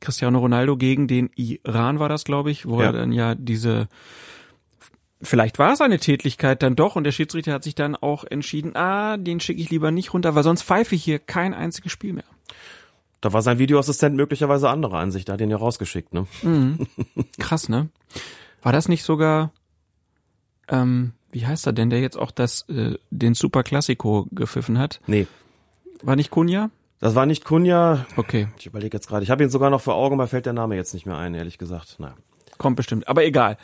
[0.01, 2.87] Cristiano Ronaldo gegen den Iran war das, glaube ich, wo ja.
[2.87, 3.89] er dann ja diese
[5.23, 8.77] Vielleicht war es eine Tätlichkeit dann doch und der Schiedsrichter hat sich dann auch entschieden,
[8.77, 12.13] ah, den schicke ich lieber nicht runter, weil sonst pfeife ich hier kein einziges Spiel
[12.13, 12.25] mehr.
[13.23, 16.27] Da war sein Videoassistent möglicherweise anderer Ansicht, da hat ihn ja rausgeschickt, ne?
[16.43, 16.87] Mhm.
[17.39, 17.89] Krass, ne?
[18.61, 19.53] War das nicht sogar,
[20.69, 25.01] ähm, wie heißt er denn, der jetzt auch das, äh, den Super Classico gepfiffen hat?
[25.07, 25.27] Nee.
[26.03, 26.71] War nicht Kunja?
[27.01, 28.05] Das war nicht Kunja.
[28.17, 28.49] Okay.
[28.59, 29.23] Ich überlege jetzt gerade.
[29.23, 31.35] Ich habe ihn sogar noch vor Augen, aber fällt der Name jetzt nicht mehr ein,
[31.35, 31.97] ehrlich gesagt.
[31.99, 32.15] Naja.
[32.59, 33.09] Kommt bestimmt.
[33.09, 33.57] Aber egal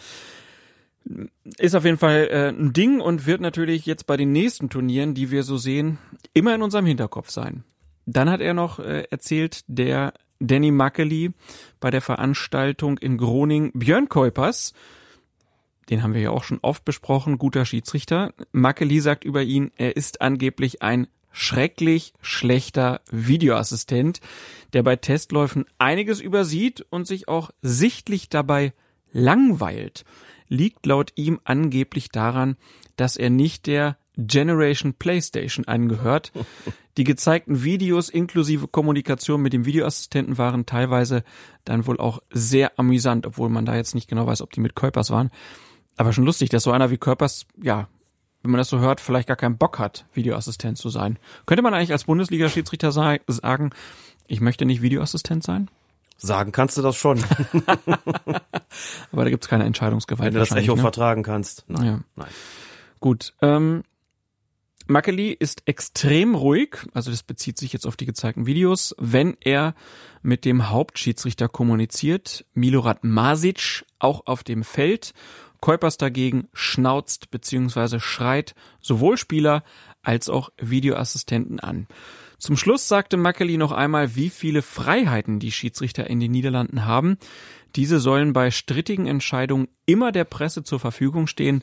[1.58, 5.14] ist auf jeden Fall äh, ein Ding und wird natürlich jetzt bei den nächsten Turnieren,
[5.14, 5.98] die wir so sehen,
[6.32, 7.64] immer in unserem Hinterkopf sein.
[8.06, 11.32] Dann hat er noch äh, erzählt, der Danny Mackely
[11.80, 14.72] bei der Veranstaltung in Groningen Björn Kuipers,
[15.90, 18.32] den haben wir ja auch schon oft besprochen, guter Schiedsrichter.
[18.52, 24.20] Mackely sagt über ihn, er ist angeblich ein schrecklich schlechter Videoassistent,
[24.72, 28.72] der bei Testläufen einiges übersieht und sich auch sichtlich dabei
[29.12, 30.04] langweilt
[30.52, 32.56] liegt laut ihm angeblich daran,
[32.96, 36.32] dass er nicht der Generation PlayStation angehört.
[36.98, 41.24] Die gezeigten Videos inklusive Kommunikation mit dem Videoassistenten waren teilweise
[41.64, 44.74] dann wohl auch sehr amüsant, obwohl man da jetzt nicht genau weiß, ob die mit
[44.74, 45.30] Körpers waren.
[45.96, 47.88] Aber schon lustig, dass so einer wie Körpers, ja,
[48.42, 51.18] wenn man das so hört, vielleicht gar keinen Bock hat, Videoassistent zu sein.
[51.46, 53.70] Könnte man eigentlich als Bundesliga-Schiedsrichter sagen,
[54.26, 55.70] ich möchte nicht Videoassistent sein?
[56.22, 57.18] Sagen kannst du das schon.
[59.12, 60.28] Aber da gibt's keine Entscheidungsgewalt.
[60.28, 60.80] Wenn du das Echo ne?
[60.80, 61.64] vertragen kannst.
[61.68, 61.84] Nein.
[61.84, 62.00] Ja.
[62.14, 62.28] Nein.
[63.00, 63.34] Gut.
[63.42, 63.82] Ähm,
[64.86, 69.74] Makeli ist extrem ruhig, also das bezieht sich jetzt auf die gezeigten Videos, wenn er
[70.22, 75.14] mit dem Hauptschiedsrichter kommuniziert, Milorad Masic, auch auf dem Feld.
[75.60, 78.00] Kuipers dagegen schnauzt bzw.
[78.00, 79.62] schreit sowohl Spieler
[80.02, 81.86] als auch Videoassistenten an.
[82.42, 87.16] Zum Schluss sagte Mackeli noch einmal, wie viele Freiheiten die Schiedsrichter in den Niederlanden haben.
[87.76, 91.62] Diese sollen bei strittigen Entscheidungen immer der Presse zur Verfügung stehen.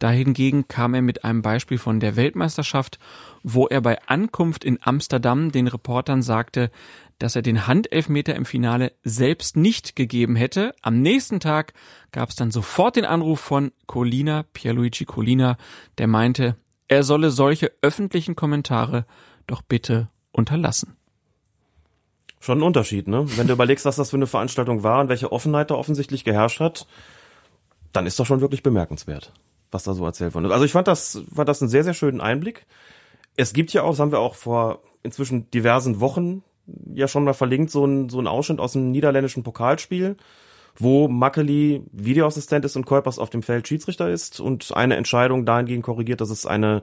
[0.00, 2.98] Dahingegen kam er mit einem Beispiel von der Weltmeisterschaft,
[3.42, 6.70] wo er bei Ankunft in Amsterdam den Reportern sagte,
[7.18, 10.74] dass er den Handelfmeter im Finale selbst nicht gegeben hätte.
[10.82, 11.72] Am nächsten Tag
[12.12, 15.56] gab es dann sofort den Anruf von Colina, Pierluigi Colina,
[15.96, 19.06] der meinte, er solle solche öffentlichen Kommentare
[19.46, 20.96] doch bitte unterlassen.
[22.40, 23.24] Schon ein Unterschied, ne?
[23.36, 26.60] Wenn du überlegst, was das für eine Veranstaltung war und welche Offenheit da offensichtlich geherrscht
[26.60, 26.86] hat,
[27.92, 29.32] dann ist das schon wirklich bemerkenswert,
[29.72, 30.52] was da so erzählt wurde.
[30.52, 32.64] Also ich fand das, fand das einen sehr, sehr schönen Einblick.
[33.36, 36.44] Es gibt ja auch, das haben wir auch vor inzwischen diversen Wochen
[36.94, 40.16] ja schon mal verlinkt, so ein, so ein Ausschnitt aus einem niederländischen Pokalspiel,
[40.76, 45.82] wo Mackeli Videoassistent ist und Kuipers auf dem Feld Schiedsrichter ist und eine Entscheidung dahingehend
[45.82, 46.82] korrigiert, dass es eine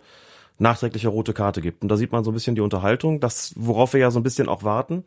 [0.57, 1.83] nachträgliche rote Karte gibt.
[1.83, 4.23] Und da sieht man so ein bisschen die Unterhaltung, das, worauf wir ja so ein
[4.23, 5.03] bisschen auch warten,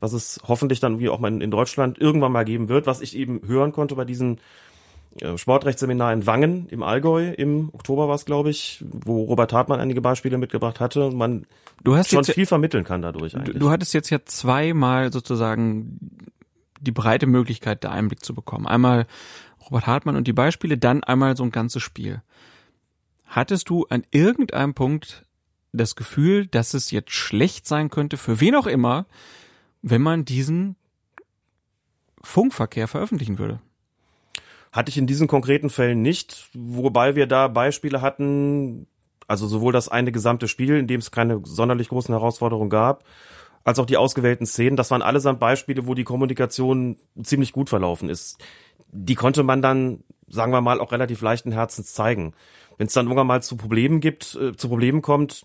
[0.00, 3.16] was es hoffentlich dann wie auch mal in Deutschland irgendwann mal geben wird, was ich
[3.16, 4.38] eben hören konnte bei diesem
[5.20, 9.80] äh, Sportrechtsseminar in Wangen im Allgäu im Oktober war es, glaube ich, wo Robert Hartmann
[9.80, 11.10] einige Beispiele mitgebracht hatte.
[11.10, 11.46] Man
[11.82, 13.54] du hast schon viel vermitteln kann dadurch eigentlich.
[13.54, 15.98] Du, du hattest jetzt ja zweimal sozusagen
[16.80, 18.66] die breite Möglichkeit, da Einblick zu bekommen.
[18.66, 19.06] Einmal
[19.64, 22.22] Robert Hartmann und die Beispiele, dann einmal so ein ganzes Spiel.
[23.34, 25.24] Hattest du an irgendeinem Punkt
[25.72, 29.06] das Gefühl, dass es jetzt schlecht sein könnte, für wen auch immer,
[29.82, 30.76] wenn man diesen
[32.22, 33.58] Funkverkehr veröffentlichen würde?
[34.70, 38.86] Hatte ich in diesen konkreten Fällen nicht, wobei wir da Beispiele hatten,
[39.26, 43.02] also sowohl das eine gesamte Spiel, in dem es keine sonderlich großen Herausforderungen gab,
[43.64, 44.76] als auch die ausgewählten Szenen.
[44.76, 48.38] Das waren allesamt Beispiele, wo die Kommunikation ziemlich gut verlaufen ist.
[48.92, 52.32] Die konnte man dann, sagen wir mal, auch relativ leichten Herzens zeigen.
[52.78, 55.44] Wenn es dann irgendwann mal zu Problemen gibt, äh, zu Problemen kommt,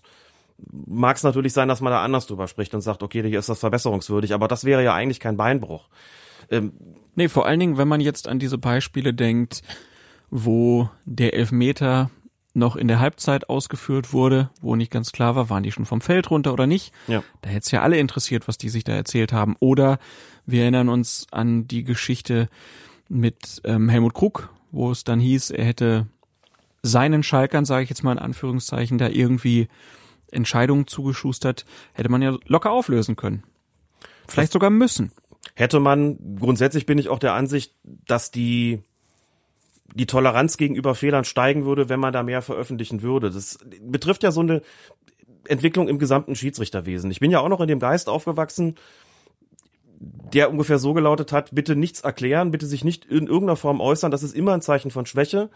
[0.86, 3.48] mag es natürlich sein, dass man da anders drüber spricht und sagt, okay, hier ist
[3.48, 5.88] das verbesserungswürdig, aber das wäre ja eigentlich kein Beinbruch.
[6.50, 6.72] Ähm,
[7.14, 9.62] nee, vor allen Dingen, wenn man jetzt an diese Beispiele denkt,
[10.30, 12.10] wo der Elfmeter
[12.52, 16.00] noch in der Halbzeit ausgeführt wurde, wo nicht ganz klar war, waren die schon vom
[16.00, 16.92] Feld runter oder nicht.
[17.06, 17.22] Ja.
[17.42, 19.56] Da hätte es ja alle interessiert, was die sich da erzählt haben.
[19.60, 19.98] Oder
[20.46, 22.48] wir erinnern uns an die Geschichte
[23.08, 26.06] mit ähm, Helmut Krug, wo es dann hieß, er hätte
[26.82, 29.68] seinen Schalkern, sage ich jetzt mal in Anführungszeichen, da irgendwie
[30.30, 33.42] Entscheidungen zugeschustert, hätte man ja locker auflösen können.
[34.28, 35.12] Vielleicht sogar müssen.
[35.54, 38.82] Hätte man, grundsätzlich bin ich auch der Ansicht, dass die,
[39.94, 43.30] die Toleranz gegenüber Fehlern steigen würde, wenn man da mehr veröffentlichen würde.
[43.30, 44.62] Das betrifft ja so eine
[45.48, 47.10] Entwicklung im gesamten Schiedsrichterwesen.
[47.10, 48.76] Ich bin ja auch noch in dem Geist aufgewachsen,
[49.98, 54.10] der ungefähr so gelautet hat, bitte nichts erklären, bitte sich nicht in irgendeiner Form äußern,
[54.10, 55.50] das ist immer ein Zeichen von Schwäche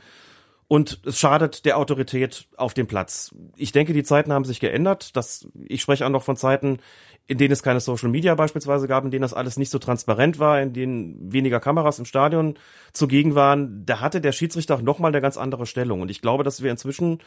[0.67, 3.35] und es schadet der Autorität auf dem Platz.
[3.57, 5.15] Ich denke, die Zeiten haben sich geändert.
[5.17, 6.79] Das, ich spreche auch noch von Zeiten,
[7.27, 10.39] in denen es keine Social Media beispielsweise gab, in denen das alles nicht so transparent
[10.39, 12.55] war, in denen weniger Kameras im Stadion
[12.93, 13.85] zugegen waren.
[13.85, 16.01] Da hatte der Schiedsrichter auch nochmal eine ganz andere Stellung.
[16.01, 17.19] Und ich glaube, dass wir inzwischen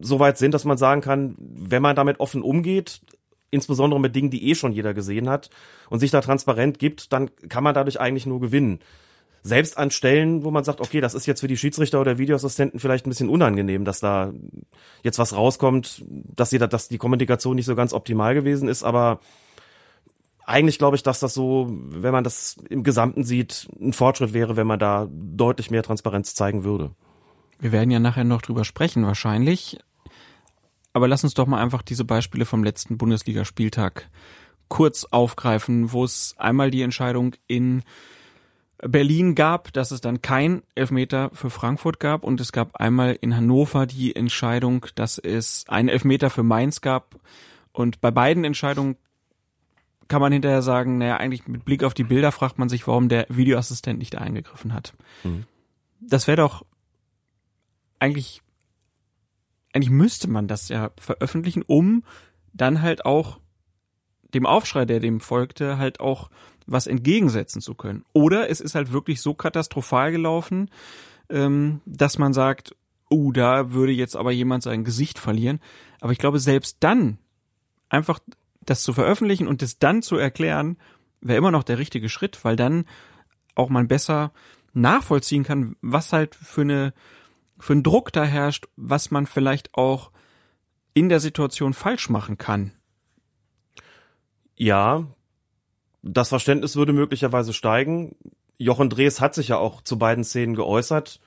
[0.00, 3.00] so weit sind, dass man sagen kann, wenn man damit offen umgeht,
[3.50, 5.50] insbesondere mit Dingen, die eh schon jeder gesehen hat
[5.88, 8.80] und sich da transparent gibt, dann kann man dadurch eigentlich nur gewinnen
[9.42, 12.78] selbst an Stellen, wo man sagt, okay, das ist jetzt für die Schiedsrichter oder Videoassistenten
[12.78, 14.32] vielleicht ein bisschen unangenehm, dass da
[15.02, 19.20] jetzt was rauskommt, dass jeder, dass die Kommunikation nicht so ganz optimal gewesen ist, aber
[20.44, 24.56] eigentlich glaube ich, dass das so, wenn man das im Gesamten sieht, ein Fortschritt wäre,
[24.56, 26.90] wenn man da deutlich mehr Transparenz zeigen würde.
[27.60, 29.78] Wir werden ja nachher noch drüber sprechen, wahrscheinlich.
[30.92, 34.10] Aber lass uns doch mal einfach diese Beispiele vom letzten Bundesligaspieltag
[34.68, 37.82] kurz aufgreifen, wo es einmal die Entscheidung in
[38.82, 43.36] Berlin gab, dass es dann kein Elfmeter für Frankfurt gab und es gab einmal in
[43.36, 47.16] Hannover die Entscheidung, dass es einen Elfmeter für Mainz gab
[47.72, 48.96] und bei beiden Entscheidungen
[50.08, 53.08] kann man hinterher sagen, naja, eigentlich mit Blick auf die Bilder fragt man sich, warum
[53.08, 54.92] der Videoassistent nicht eingegriffen hat.
[55.22, 55.44] Mhm.
[56.00, 56.64] Das wäre doch
[58.00, 58.42] eigentlich,
[59.72, 62.02] eigentlich müsste man das ja veröffentlichen, um
[62.52, 63.38] dann halt auch
[64.34, 66.30] dem Aufschrei, der dem folgte, halt auch
[66.70, 68.04] was entgegensetzen zu können.
[68.12, 70.70] Oder es ist halt wirklich so katastrophal gelaufen,
[71.28, 72.76] ähm, dass man sagt,
[73.08, 75.60] oh, da würde jetzt aber jemand sein Gesicht verlieren.
[76.00, 77.18] Aber ich glaube, selbst dann
[77.88, 78.20] einfach
[78.64, 80.76] das zu veröffentlichen und das dann zu erklären,
[81.20, 82.84] wäre immer noch der richtige Schritt, weil dann
[83.56, 84.32] auch man besser
[84.72, 86.94] nachvollziehen kann, was halt für eine
[87.58, 90.12] für einen Druck da herrscht, was man vielleicht auch
[90.94, 92.72] in der Situation falsch machen kann.
[94.56, 95.08] Ja,
[96.02, 98.16] das Verständnis würde möglicherweise steigen.
[98.58, 101.20] Jochen Drees hat sich ja auch zu beiden Szenen geäußert,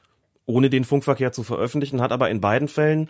[0.46, 3.10] ohne den Funkverkehr zu veröffentlichen, hat aber in beiden Fällen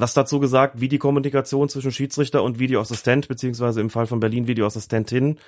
[0.00, 4.46] was dazu gesagt, wie die Kommunikation zwischen Schiedsrichter und Videoassistent, beziehungsweise im Fall von Berlin
[4.46, 5.38] Videoassistentin,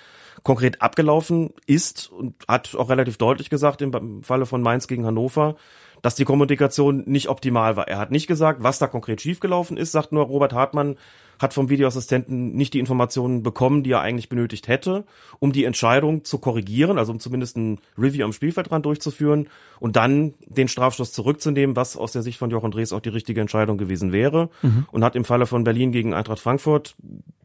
[0.43, 5.57] konkret abgelaufen ist und hat auch relativ deutlich gesagt, im Falle von Mainz gegen Hannover,
[6.03, 7.89] dass die Kommunikation nicht optimal war.
[7.89, 10.97] Er hat nicht gesagt, was da konkret schiefgelaufen ist, sagt nur Robert Hartmann,
[11.41, 15.05] hat vom Videoassistenten nicht die Informationen bekommen, die er eigentlich benötigt hätte,
[15.39, 19.49] um die Entscheidung zu korrigieren, also um zumindest ein Review am Spielfeldrand durchzuführen
[19.81, 23.41] und dann den Strafstoß zurückzunehmen, was aus der Sicht von Jochen Drees auch die richtige
[23.41, 24.87] Entscheidung gewesen wäre mhm.
[24.93, 26.95] und hat im Falle von Berlin gegen Eintracht Frankfurt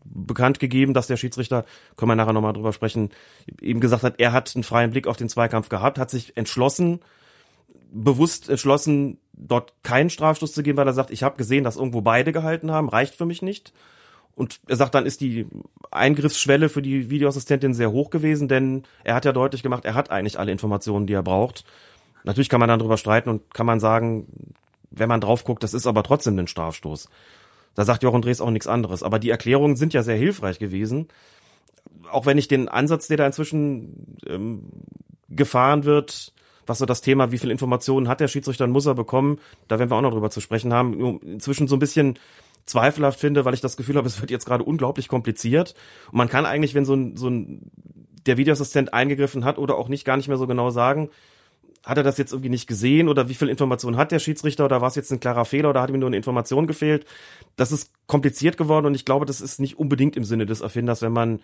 [0.03, 1.65] bekannt gegeben, dass der Schiedsrichter,
[1.95, 3.11] können wir nachher nochmal drüber sprechen,
[3.61, 6.99] eben gesagt hat, er hat einen freien Blick auf den Zweikampf gehabt, hat sich entschlossen,
[7.91, 12.01] bewusst entschlossen, dort keinen Strafstoß zu geben, weil er sagt, ich habe gesehen, dass irgendwo
[12.01, 13.73] beide gehalten haben, reicht für mich nicht.
[14.35, 15.47] Und er sagt, dann ist die
[15.91, 20.11] Eingriffsschwelle für die Videoassistentin sehr hoch gewesen, denn er hat ja deutlich gemacht, er hat
[20.11, 21.63] eigentlich alle Informationen, die er braucht.
[22.25, 24.27] Natürlich kann man dann drüber streiten und kann man sagen,
[24.91, 27.07] wenn man drauf guckt, das ist aber trotzdem ein Strafstoß.
[27.75, 29.03] Da sagt Jochen Drees auch nichts anderes.
[29.03, 31.07] Aber die Erklärungen sind ja sehr hilfreich gewesen.
[32.09, 34.63] Auch wenn ich den Ansatz, der da inzwischen ähm,
[35.29, 36.33] gefahren wird,
[36.65, 39.89] was so das Thema, wie viel Informationen hat der Schiedsrichter muss er bekommen, da werden
[39.89, 42.17] wir auch noch drüber zu sprechen haben, inzwischen so ein bisschen
[42.65, 45.75] zweifelhaft finde, weil ich das Gefühl habe, es wird jetzt gerade unglaublich kompliziert.
[46.11, 47.71] Und man kann eigentlich, wenn so ein, so ein
[48.25, 51.09] der Videoassistent eingegriffen hat oder auch nicht gar nicht mehr so genau sagen,
[51.85, 54.81] hat er das jetzt irgendwie nicht gesehen oder wie viel Information hat der Schiedsrichter oder
[54.81, 57.05] war es jetzt ein klarer Fehler oder hat ihm nur eine Information gefehlt?
[57.55, 61.01] Das ist kompliziert geworden und ich glaube, das ist nicht unbedingt im Sinne des Erfinders,
[61.03, 61.39] wenn man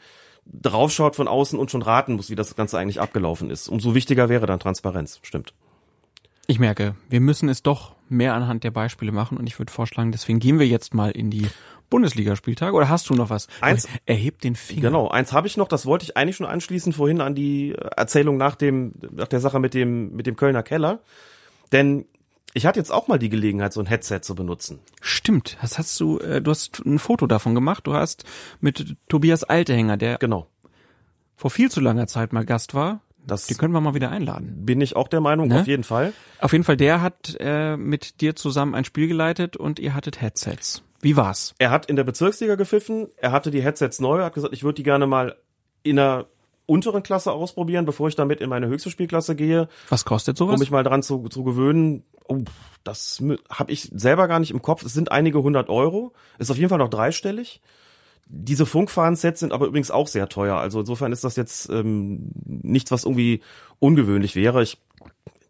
[0.45, 3.67] draufschaut von außen und schon raten muss, wie das Ganze eigentlich abgelaufen ist.
[3.67, 5.53] Umso wichtiger wäre dann Transparenz, stimmt.
[6.47, 10.11] Ich merke, wir müssen es doch mehr anhand der Beispiele machen und ich würde vorschlagen,
[10.11, 11.47] deswegen gehen wir jetzt mal in die
[11.91, 13.47] Bundesligaspieltage oder hast du noch was?
[13.61, 14.81] Eins, erhebt den Finger.
[14.81, 18.37] Genau, eins habe ich noch, das wollte ich eigentlich schon anschließen vorhin an die Erzählung
[18.37, 21.01] nach dem nach der Sache mit dem mit dem Kölner Keller,
[21.71, 22.05] denn
[22.53, 24.79] ich hatte jetzt auch mal die Gelegenheit, so ein Headset zu benutzen.
[24.99, 27.87] Stimmt, das hast du, äh, du hast ein Foto davon gemacht.
[27.87, 28.25] Du hast
[28.59, 30.47] mit Tobias Altehänger, der genau
[31.41, 33.01] vor viel zu langer Zeit mal Gast war.
[33.25, 34.65] Das die können wir mal wieder einladen.
[34.65, 35.61] Bin ich auch der Meinung, ne?
[35.61, 36.13] auf jeden Fall.
[36.39, 40.21] Auf jeden Fall, der hat äh, mit dir zusammen ein Spiel geleitet und ihr hattet
[40.21, 40.83] Headsets.
[41.01, 41.55] Wie war's?
[41.57, 44.75] Er hat in der Bezirksliga gepfiffen, er hatte die Headsets neu, hat gesagt, ich würde
[44.75, 45.35] die gerne mal
[45.83, 46.27] in einer
[46.65, 49.67] unteren Klasse ausprobieren, bevor ich damit in meine höchste Spielklasse gehe.
[49.89, 50.53] Was kostet sowas?
[50.53, 52.03] Um mich mal dran zu, zu gewöhnen.
[52.27, 52.43] Oh,
[52.83, 54.83] das habe ich selber gar nicht im Kopf.
[54.83, 56.13] Es sind einige hundert Euro.
[56.39, 57.61] Ist auf jeden Fall noch dreistellig.
[58.27, 60.55] Diese Funkfahren-Sets sind aber übrigens auch sehr teuer.
[60.55, 63.41] Also insofern ist das jetzt ähm, nichts, was irgendwie
[63.79, 64.63] ungewöhnlich wäre.
[64.63, 64.77] Ich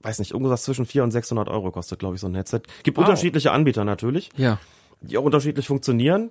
[0.02, 2.62] weiß nicht, irgendwas zwischen 400 und 600 Euro kostet, glaube ich, so ein Headset.
[2.82, 3.06] Gibt wow.
[3.06, 4.32] unterschiedliche Anbieter natürlich.
[4.36, 4.58] Ja.
[5.02, 6.30] Die auch unterschiedlich funktionieren.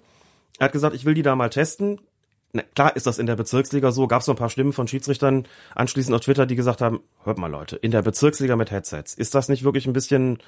[0.58, 2.00] Er hat gesagt, ich will die da mal testen.
[2.52, 4.08] Na, klar ist das in der Bezirksliga so.
[4.08, 7.38] Gab es so ein paar Stimmen von Schiedsrichtern anschließend auf Twitter, die gesagt haben, hört
[7.38, 10.38] mal Leute, in der Bezirksliga mit Headsets, ist das nicht wirklich ein bisschen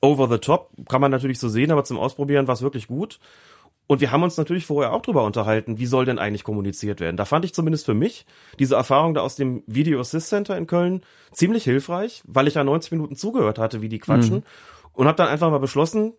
[0.00, 0.70] over the top?
[0.88, 3.18] Kann man natürlich so sehen, aber zum Ausprobieren war es wirklich gut.
[3.88, 7.16] Und wir haben uns natürlich vorher auch drüber unterhalten, wie soll denn eigentlich kommuniziert werden.
[7.16, 8.26] Da fand ich zumindest für mich
[8.58, 12.64] diese Erfahrung da aus dem Video Assist Center in Köln ziemlich hilfreich, weil ich da
[12.64, 14.36] 90 Minuten zugehört hatte, wie die quatschen.
[14.36, 14.42] Mhm.
[14.92, 16.14] Und habe dann einfach mal beschlossen,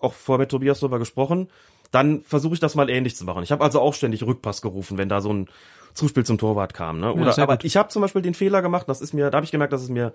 [0.00, 1.48] auch vorher mit Tobias drüber gesprochen,
[1.90, 3.42] dann versuche ich das mal ähnlich zu machen.
[3.42, 5.48] Ich habe also auch ständig Rückpass gerufen, wenn da so ein
[5.94, 7.00] Zuspiel zum Torwart kam.
[7.00, 7.12] Ne?
[7.12, 7.64] Oder, ja, aber gut.
[7.64, 9.82] ich habe zum Beispiel den Fehler gemacht, das ist mir, da habe ich gemerkt, dass
[9.82, 10.12] es mir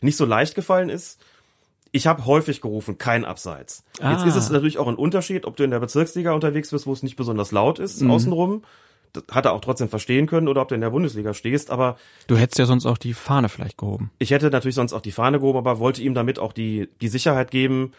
[0.00, 1.18] nicht so leicht gefallen ist
[1.92, 3.84] ich habe häufig gerufen, kein Abseits.
[4.00, 4.12] Ah.
[4.12, 6.92] Jetzt ist es natürlich auch ein Unterschied, ob du in der Bezirksliga unterwegs bist, wo
[6.92, 8.10] es nicht besonders laut ist, mhm.
[8.10, 8.62] außenrum.
[9.12, 11.96] Das hat er auch trotzdem verstehen können, oder ob du in der Bundesliga stehst, aber.
[12.26, 14.10] Du hättest ja sonst auch die Fahne vielleicht gehoben.
[14.18, 17.08] Ich hätte natürlich sonst auch die Fahne gehoben, aber wollte ihm damit auch die, die
[17.08, 17.92] Sicherheit geben,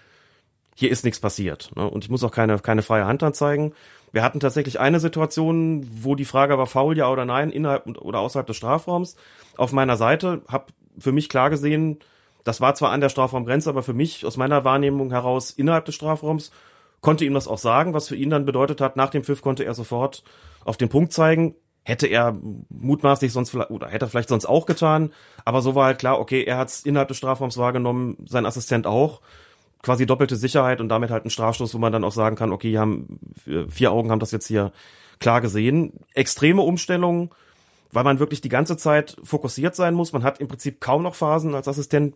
[0.80, 1.72] hier ist nichts passiert.
[1.76, 1.90] Ne?
[1.90, 3.74] Und ich muss auch keine, keine freie Hand anzeigen.
[4.12, 8.20] Wir hatten tatsächlich eine Situation, wo die Frage war, faul ja oder nein, innerhalb oder
[8.20, 9.16] außerhalb des Strafraums.
[9.58, 10.68] Auf meiner Seite habe
[11.00, 11.98] für mich klar gesehen,
[12.44, 15.96] das war zwar an der Strafraumgrenze, aber für mich aus meiner Wahrnehmung heraus innerhalb des
[15.96, 16.52] Strafraums
[17.02, 19.66] konnte ihm das auch sagen, was für ihn dann bedeutet hat, nach dem Pfiff konnte
[19.66, 20.24] er sofort
[20.64, 21.56] auf den Punkt zeigen.
[21.84, 22.38] Hätte er
[22.70, 25.12] mutmaßlich sonst vielleicht, oder hätte er vielleicht sonst auch getan,
[25.44, 28.86] aber so war halt klar, okay, er hat es innerhalb des Strafraums wahrgenommen, sein Assistent
[28.86, 29.22] auch.
[29.84, 32.78] Quasi doppelte Sicherheit und damit halt ein Strafstoß, wo man dann auch sagen kann, okay,
[32.78, 33.20] haben,
[33.70, 34.72] vier Augen haben das jetzt hier
[35.20, 35.94] klar gesehen.
[36.14, 37.30] Extreme Umstellungen,
[37.92, 40.14] weil man wirklich die ganze Zeit fokussiert sein muss.
[40.14, 42.16] Man hat im Prinzip kaum noch Phasen als Assistent,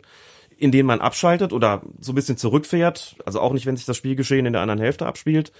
[0.56, 3.16] in denen man abschaltet oder so ein bisschen zurückfährt.
[3.24, 5.52] Also auch nicht, wenn sich das Spielgeschehen in der anderen Hälfte abspielt.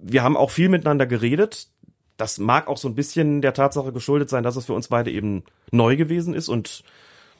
[0.00, 1.68] Wir haben auch viel miteinander geredet.
[2.16, 5.10] Das mag auch so ein bisschen der Tatsache geschuldet sein, dass es für uns beide
[5.10, 6.82] eben neu gewesen ist und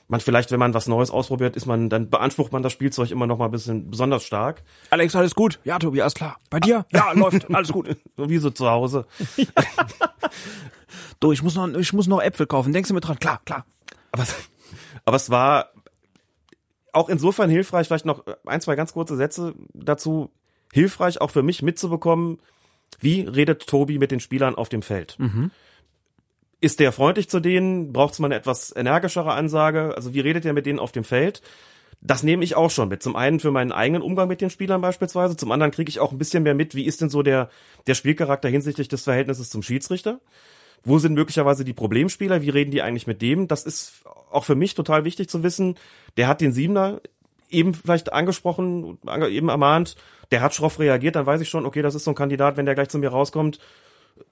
[0.08, 3.26] man vielleicht, wenn man was Neues ausprobiert, ist man, dann beansprucht man das Spielzeug immer
[3.26, 4.62] noch mal ein bisschen besonders stark.
[4.90, 5.58] Alex, alles gut?
[5.64, 6.38] Ja, Tobi, alles klar.
[6.50, 6.86] Bei dir?
[6.92, 7.96] Ja, läuft, alles gut.
[8.16, 9.06] So wie so zu Hause.
[9.36, 9.46] Ja.
[11.18, 12.74] Du, ich muss noch, ich muss noch Äpfel kaufen.
[12.74, 13.18] Denkst du mir dran?
[13.18, 13.64] Klar, klar.
[14.12, 14.26] Aber,
[15.06, 15.70] aber es war
[16.92, 20.30] auch insofern hilfreich, vielleicht noch ein, zwei ganz kurze Sätze dazu.
[20.72, 22.38] Hilfreich auch für mich mitzubekommen,
[23.00, 25.18] wie redet Tobi mit den Spielern auf dem Feld?
[25.18, 25.50] Mhm.
[26.60, 27.92] Ist der freundlich zu denen?
[27.92, 29.94] Braucht es mal eine etwas energischere Ansage?
[29.94, 31.42] Also wie redet er mit denen auf dem Feld?
[32.00, 33.02] Das nehme ich auch schon mit.
[33.02, 35.36] Zum einen für meinen eigenen Umgang mit den Spielern beispielsweise.
[35.36, 37.50] Zum anderen kriege ich auch ein bisschen mehr mit, wie ist denn so der,
[37.86, 40.20] der Spielcharakter hinsichtlich des Verhältnisses zum Schiedsrichter?
[40.82, 42.42] Wo sind möglicherweise die Problemspieler?
[42.42, 43.48] Wie reden die eigentlich mit dem?
[43.48, 45.76] Das ist auch für mich total wichtig zu wissen.
[46.16, 47.00] Der hat den Siebener
[47.50, 48.98] eben vielleicht angesprochen,
[49.28, 49.96] eben ermahnt.
[50.30, 51.16] Der hat schroff reagiert.
[51.16, 53.10] Dann weiß ich schon, okay, das ist so ein Kandidat, wenn der gleich zu mir
[53.10, 53.58] rauskommt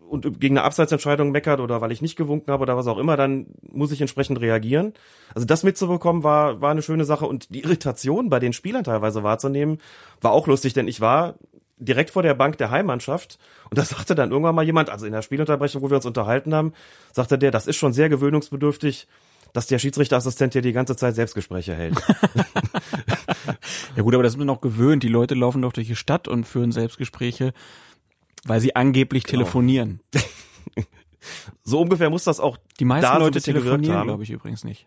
[0.09, 3.17] und gegen eine Abseitsentscheidung meckert oder weil ich nicht gewunken habe oder was auch immer,
[3.17, 4.93] dann muss ich entsprechend reagieren.
[5.35, 9.23] Also das mitzubekommen war, war eine schöne Sache und die Irritation bei den Spielern teilweise
[9.23, 9.79] wahrzunehmen,
[10.21, 11.35] war auch lustig, denn ich war
[11.79, 13.39] direkt vor der Bank der Heimmannschaft.
[13.71, 16.55] Und da sagte dann irgendwann mal jemand, also in der Spielunterbrechung, wo wir uns unterhalten
[16.55, 16.73] haben,
[17.13, 19.09] sagte der, das ist schon sehr gewöhnungsbedürftig,
[19.53, 21.95] dass der Schiedsrichterassistent hier die ganze Zeit Selbstgespräche hält.
[23.97, 25.03] ja gut, aber das ist mir noch gewöhnt.
[25.03, 27.53] Die Leute laufen doch durch die Stadt und führen Selbstgespräche,
[28.47, 29.43] weil sie angeblich genau.
[29.43, 30.01] telefonieren.
[31.65, 32.59] so ungefähr muss das auch.
[32.79, 34.87] Die meisten Leute so telefonieren, glaube ich, übrigens nicht.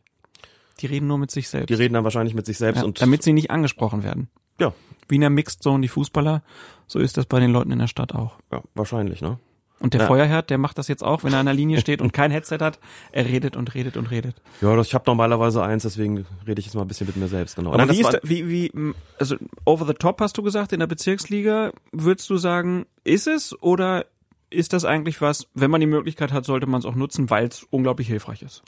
[0.79, 1.69] Die reden nur mit sich selbst.
[1.69, 4.29] Die reden dann wahrscheinlich mit sich selbst ja, und damit sie nicht angesprochen werden.
[4.59, 4.73] Ja.
[5.07, 6.43] Wie in der Mixed Zone die Fußballer,
[6.85, 8.37] so ist das bei den Leuten in der Stadt auch.
[8.51, 9.39] Ja, wahrscheinlich, ne?
[9.79, 10.07] Und der ja.
[10.07, 12.57] Feuerherd, der macht das jetzt auch, wenn er an der Linie steht und kein Headset
[12.61, 12.79] hat.
[13.11, 14.35] Er redet und redet und redet.
[14.61, 17.27] Ja, das, ich habe normalerweise eins, deswegen rede ich jetzt mal ein bisschen mit mir
[17.27, 17.55] selbst.
[17.55, 17.69] Genau.
[17.69, 18.71] Aber Nein, wie, ist da, wie, wie,
[19.19, 23.61] also over the top hast du gesagt in der Bezirksliga, würdest du sagen, ist es
[23.61, 24.05] oder
[24.49, 27.47] ist das eigentlich was, wenn man die Möglichkeit hat, sollte man es auch nutzen, weil
[27.47, 28.63] es unglaublich hilfreich ist?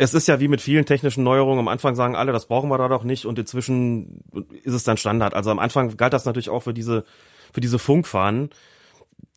[0.00, 1.58] es ist ja wie mit vielen technischen Neuerungen.
[1.58, 4.24] Am Anfang sagen alle, das brauchen wir da doch nicht und inzwischen
[4.62, 5.34] ist es dann Standard.
[5.34, 7.04] Also am Anfang galt das natürlich auch für diese,
[7.52, 8.48] für diese Funkfahnen.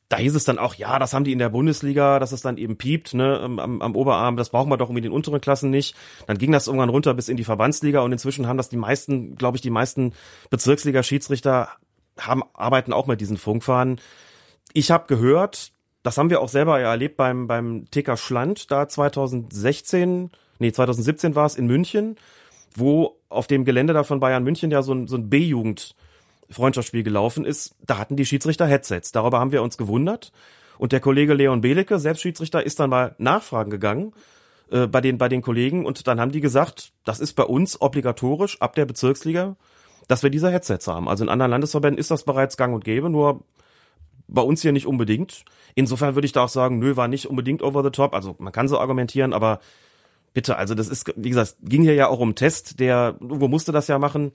[0.10, 2.58] Da hieß es dann auch, ja, das haben die in der Bundesliga, dass es dann
[2.58, 5.70] eben piept, ne, am, am Oberarm, das brauchen wir doch irgendwie in den unteren Klassen
[5.70, 5.96] nicht.
[6.28, 9.36] Dann ging das irgendwann runter bis in die Verbandsliga und inzwischen haben das die meisten,
[9.36, 10.14] glaube ich, die meisten
[10.50, 11.70] Bezirksliga-Schiedsrichter
[12.20, 14.00] haben, arbeiten auch mit diesen Funkfahnen.
[14.74, 15.72] Ich habe gehört,
[16.04, 21.34] das haben wir auch selber ja erlebt beim, beim TK Schland, da 2016, nee, 2017
[21.36, 22.18] war es in München,
[22.76, 25.96] wo auf dem Gelände da von Bayern München ja so ein, so ein B-Jugend
[26.54, 29.12] Freundschaftsspiel gelaufen ist, da hatten die Schiedsrichter Headsets.
[29.12, 30.32] Darüber haben wir uns gewundert.
[30.78, 34.14] Und der Kollege Leon Belecke, selbst Schiedsrichter, ist dann mal nachfragen gegangen
[34.72, 37.80] äh, bei den bei den Kollegen und dann haben die gesagt, das ist bei uns
[37.82, 39.56] obligatorisch ab der Bezirksliga,
[40.08, 41.08] dass wir diese Headsets haben.
[41.08, 43.44] Also in anderen Landesverbänden ist das bereits gang und gäbe, nur
[44.28, 45.46] bei uns hier nicht unbedingt.
[45.76, 48.14] Insofern würde ich da auch sagen, nö, war nicht unbedingt over the top.
[48.14, 49.60] Also man kann so argumentieren, aber
[50.34, 53.72] bitte, also das ist, wie gesagt, ging hier ja auch um Test, der, wo musste
[53.72, 54.32] das ja machen,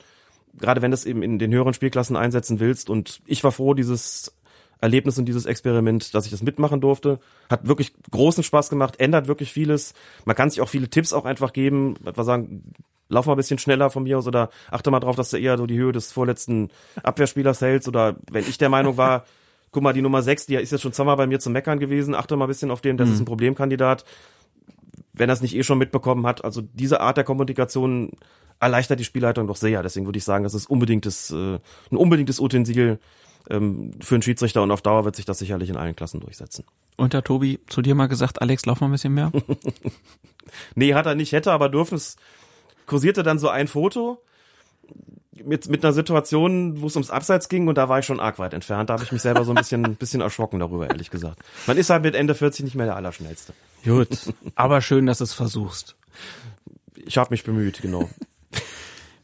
[0.58, 2.90] gerade wenn du es eben in den höheren Spielklassen einsetzen willst.
[2.90, 4.32] Und ich war froh, dieses
[4.80, 7.18] Erlebnis und dieses Experiment, dass ich das mitmachen durfte.
[7.50, 9.94] Hat wirklich großen Spaß gemacht, ändert wirklich vieles.
[10.24, 12.72] Man kann sich auch viele Tipps auch einfach geben, etwa sagen,
[13.08, 15.58] lauf mal ein bisschen schneller von mir aus oder achte mal drauf, dass du eher
[15.58, 16.70] so die Höhe des vorletzten
[17.02, 19.24] Abwehrspielers hältst oder wenn ich der Meinung war,
[19.70, 22.14] guck mal, die Nummer 6, die ist jetzt schon zweimal bei mir zum Meckern gewesen,
[22.14, 23.14] achte mal ein bisschen auf den, das mhm.
[23.14, 24.04] ist ein Problemkandidat.
[25.12, 28.12] Wenn er es nicht eh schon mitbekommen hat, also diese Art der Kommunikation
[28.60, 29.82] erleichtert die Spielleitung doch sehr.
[29.82, 31.58] Deswegen würde ich sagen, das ist unbedingtes, äh,
[31.90, 32.98] ein unbedingtes Utensil
[33.50, 36.64] ähm, für einen Schiedsrichter und auf Dauer wird sich das sicherlich in allen Klassen durchsetzen.
[36.96, 39.32] Und der Tobi zu dir mal gesagt, Alex, lauf mal ein bisschen mehr?
[40.74, 41.94] nee, hat er nicht, hätte aber dürfen.
[41.94, 42.16] Es
[42.86, 44.22] kursierte dann so ein Foto
[45.44, 48.38] mit, mit einer Situation, wo es ums Abseits ging und da war ich schon arg
[48.38, 48.90] weit entfernt.
[48.90, 51.38] Da habe ich mich selber so ein bisschen, bisschen erschrocken darüber, ehrlich gesagt.
[51.66, 53.52] Man ist halt mit Ende 40 nicht mehr der Allerschnellste.
[53.84, 54.08] Gut,
[54.54, 55.96] aber schön, dass du es versuchst.
[56.96, 58.08] Ich habe mich bemüht, genau.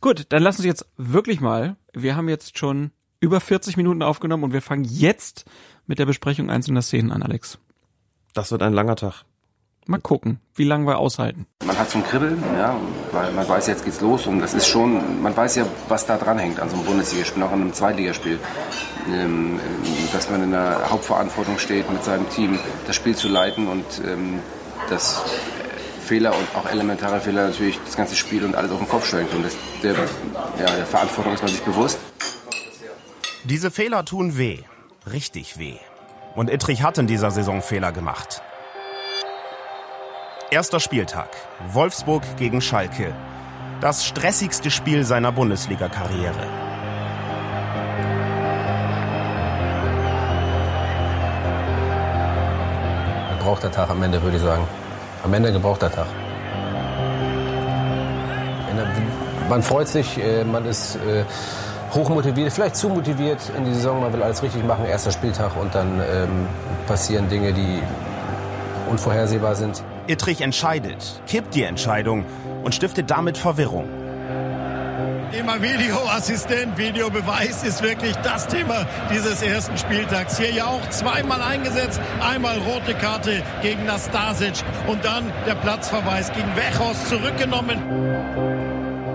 [0.01, 4.45] Gut, dann lass uns jetzt wirklich mal, wir haben jetzt schon über 40 Minuten aufgenommen
[4.45, 5.47] und wir fangen jetzt
[5.87, 7.59] mit der Besprechung einzelner Szenen an, Alex.
[8.35, 9.25] Das wird ein langer Tag.
[9.87, 11.47] Mal gucken, wie lange wir aushalten.
[11.67, 12.75] Man hat so ein Kribbeln, ja,
[13.13, 16.17] weil man weiß, jetzt geht's los und das ist schon, man weiß ja, was da
[16.17, 18.39] dran hängt an so einem Bundesligaspiel, auch an einem Zweitligaspiel.
[19.09, 19.61] Ähm,
[20.15, 24.39] dass man in der Hauptverantwortung steht, mit seinem Team das Spiel zu leiten und ähm,
[24.89, 25.23] dass
[26.05, 29.29] Fehler und auch elementare Fehler natürlich das ganze Spiel und alles auf den Kopf stellen
[29.29, 29.43] können.
[29.43, 31.99] Das, der, ja, der Verantwortung ist man sich bewusst.
[33.45, 34.61] Diese Fehler tun weh,
[35.11, 35.79] richtig weh.
[36.35, 38.43] Und Ittrich hat in dieser Saison Fehler gemacht.
[40.51, 41.31] Erster Spieltag.
[41.73, 43.15] Wolfsburg gegen Schalke.
[43.81, 46.47] Das stressigste Spiel seiner Bundesliga-Karriere.
[53.39, 54.67] Gebrauchter Tag am Ende, würde ich sagen.
[55.25, 56.07] Am Ende gebrauchter Tag.
[59.49, 61.25] Man freut sich, äh, man ist äh,
[61.95, 64.01] hochmotiviert, vielleicht zu motiviert in die Saison.
[64.01, 66.47] Man will alles richtig machen, erster Spieltag und dann ähm,
[66.87, 67.83] passieren Dinge, die
[68.91, 69.83] unvorhersehbar sind.
[70.07, 72.25] Ittrich entscheidet, kippt die Entscheidung
[72.63, 73.89] und stiftet damit Verwirrung.
[75.35, 80.39] Thema Videoassistent, Videobeweis ist wirklich das Thema dieses ersten Spieltags.
[80.39, 82.01] Hier ja auch zweimal eingesetzt.
[82.21, 84.53] Einmal rote Karte gegen Nastasic
[84.87, 87.83] und dann der Platzverweis gegen Wechos zurückgenommen.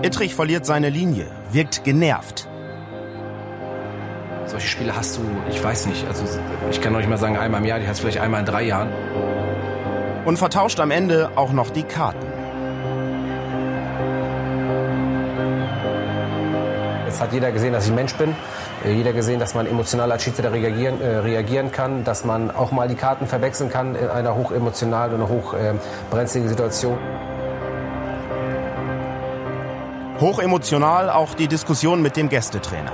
[0.02, 2.46] Ittrich verliert seine Linie, wirkt genervt.
[4.44, 6.22] Solche Spiele hast du, ich weiß nicht, also
[6.70, 8.46] ich kann noch nicht mal sagen einmal im Jahr, die hast du vielleicht einmal in
[8.46, 8.90] drei Jahren
[10.26, 12.29] und vertauscht am Ende auch noch die Karten.
[17.20, 18.34] Jetzt hat jeder gesehen, dass ich Mensch bin.
[18.82, 22.72] Äh, jeder gesehen, dass man emotional als Schiedsrichter reagieren, äh, reagieren kann, dass man auch
[22.72, 26.96] mal die Karten verwechseln kann in einer hochemotionalen und hochbrenzligen äh, Situation.
[30.18, 32.92] Hochemotional auch die Diskussion mit dem Gästetrainer.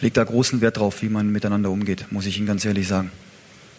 [0.00, 3.10] lege da großen Wert drauf, wie man miteinander umgeht, muss ich Ihnen ganz ehrlich sagen.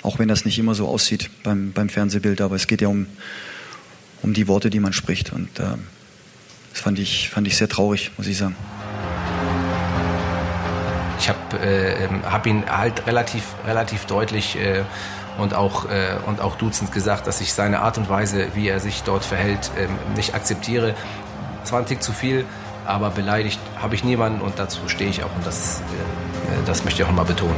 [0.01, 3.07] Auch wenn das nicht immer so aussieht beim, beim Fernsehbild, aber es geht ja um,
[4.21, 5.33] um die Worte, die man spricht.
[5.33, 5.63] Und äh,
[6.71, 8.55] das fand ich, fand ich sehr traurig, muss ich sagen.
[11.19, 14.83] Ich habe äh, ähm, hab ihn halt relativ, relativ deutlich äh,
[15.37, 18.79] und auch, äh, und auch dutzend gesagt, dass ich seine Art und Weise, wie er
[18.79, 20.95] sich dort verhält, äh, nicht akzeptiere.
[21.63, 22.45] Es war ein Tick zu viel
[22.89, 27.03] aber beleidigt habe ich niemanden und dazu stehe ich auch und das, äh, das möchte
[27.03, 27.55] ich auch mal betonen.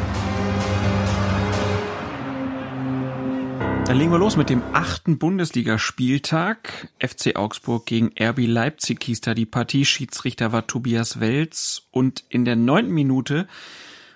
[3.91, 6.87] Dann legen wir los mit dem achten Bundesligaspieltag.
[6.99, 9.83] FC Augsburg gegen RB Leipzig hieß da die Partie.
[9.83, 13.49] Schiedsrichter war Tobias Welz und in der neunten Minute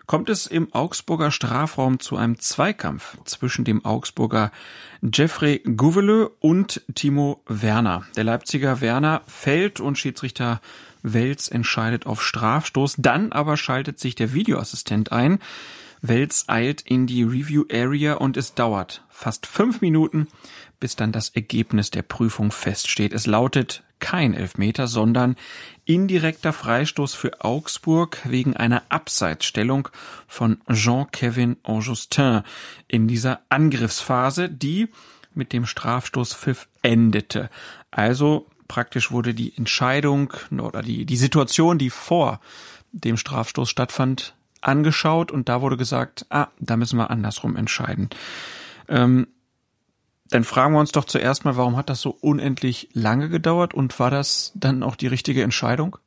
[0.06, 4.54] kommt es im Augsburger Strafraum zu einem Zweikampf zwischen dem Augsburger
[5.02, 8.06] Jeffrey Gouveleux und Timo Werner.
[8.16, 10.62] Der Leipziger Werner fällt und Schiedsrichter
[11.04, 12.96] Welz entscheidet auf Strafstoß.
[13.00, 15.40] Dann aber schaltet sich der Videoassistent ein.
[16.02, 20.28] Welz eilt in die Review Area und es dauert fast fünf Minuten,
[20.80, 23.14] bis dann das Ergebnis der Prüfung feststeht.
[23.14, 25.38] Es lautet kein Elfmeter, sondern
[25.86, 29.88] indirekter Freistoß für Augsburg wegen einer Abseitsstellung
[30.28, 32.42] von Jean-Kevin Augustin
[32.90, 34.90] in dieser Angriffsphase, die
[35.34, 37.50] mit dem Strafstoßpfiff endete.
[37.92, 42.42] Also praktisch wurde die Entscheidung oder die, die Situation, die vor
[42.92, 48.10] dem Strafstoß stattfand, angeschaut und da wurde gesagt, ah, da müssen wir andersrum entscheiden.
[48.88, 49.28] Ähm,
[50.30, 53.98] dann fragen wir uns doch zuerst mal, warum hat das so unendlich lange gedauert und
[54.00, 55.98] war das dann auch die richtige Entscheidung?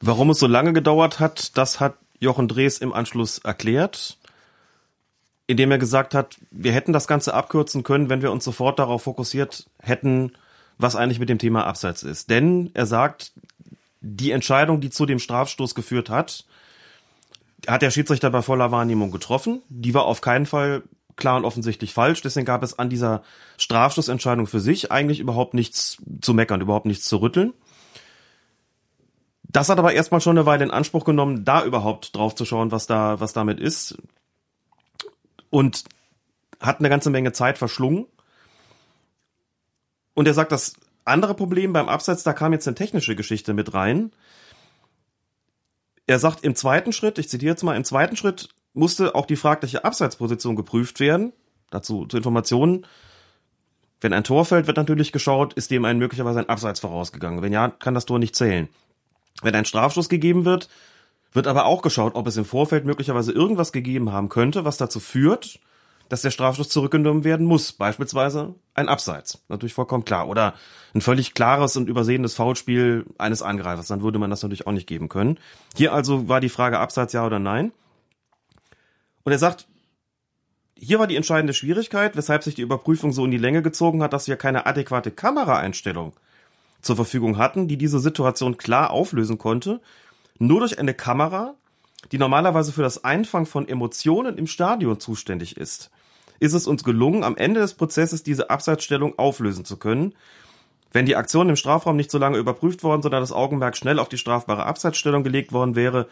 [0.00, 4.18] Warum es so lange gedauert hat, das hat Jochen Drees im Anschluss erklärt,
[5.46, 9.02] indem er gesagt hat, wir hätten das Ganze abkürzen können, wenn wir uns sofort darauf
[9.02, 10.32] fokussiert hätten,
[10.78, 12.30] was eigentlich mit dem Thema Abseits ist.
[12.30, 13.32] Denn er sagt,
[14.00, 16.44] die Entscheidung, die zu dem Strafstoß geführt hat,
[17.66, 19.62] hat der Schiedsrichter bei voller Wahrnehmung getroffen.
[19.68, 20.82] Die war auf keinen Fall
[21.20, 22.22] klar und offensichtlich falsch.
[22.22, 23.22] Deswegen gab es an dieser
[23.58, 27.52] Strafstoßentscheidung für sich eigentlich überhaupt nichts zu meckern, überhaupt nichts zu rütteln.
[29.44, 32.70] Das hat aber erstmal schon eine Weile in Anspruch genommen, da überhaupt drauf zu schauen,
[32.70, 33.98] was da, was damit ist.
[35.50, 35.84] Und
[36.60, 38.06] hat eine ganze Menge Zeit verschlungen.
[40.14, 43.74] Und er sagt, das andere Problem beim Abseits, da kam jetzt eine technische Geschichte mit
[43.74, 44.12] rein.
[46.06, 49.36] Er sagt im zweiten Schritt, ich zitiere jetzt mal, im zweiten Schritt musste auch die
[49.36, 51.32] fragliche Abseitsposition geprüft werden.
[51.70, 52.86] Dazu zu Informationen.
[54.00, 57.42] Wenn ein Tor fällt, wird natürlich geschaut, ist dem ein möglicherweise ein Abseits vorausgegangen.
[57.42, 58.68] Wenn ja, kann das Tor nicht zählen.
[59.42, 60.68] Wenn ein Strafstoß gegeben wird,
[61.32, 65.00] wird aber auch geschaut, ob es im Vorfeld möglicherweise irgendwas gegeben haben könnte, was dazu
[65.00, 65.60] führt,
[66.08, 67.72] dass der Strafstoß zurückgenommen werden muss.
[67.72, 69.42] Beispielsweise ein Abseits.
[69.48, 70.28] Natürlich vollkommen klar.
[70.28, 70.54] Oder
[70.92, 73.86] ein völlig klares und übersehenes Foulspiel eines Angreifers.
[73.86, 75.38] Dann würde man das natürlich auch nicht geben können.
[75.76, 77.72] Hier also war die Frage Abseits ja oder nein.
[79.24, 79.66] Und er sagt,
[80.74, 84.12] hier war die entscheidende Schwierigkeit, weshalb sich die Überprüfung so in die Länge gezogen hat,
[84.12, 86.14] dass wir keine adäquate Kameraeinstellung
[86.80, 89.80] zur Verfügung hatten, die diese Situation klar auflösen konnte.
[90.38, 91.54] Nur durch eine Kamera,
[92.12, 95.90] die normalerweise für das Einfangen von Emotionen im Stadion zuständig ist
[96.40, 100.14] ist es uns gelungen, am Ende des Prozesses diese Abseitsstellung auflösen zu können.
[100.90, 104.08] Wenn die Aktion im Strafraum nicht so lange überprüft worden, sondern das Augenmerk schnell auf
[104.08, 106.08] die strafbare Abseitsstellung gelegt worden wäre,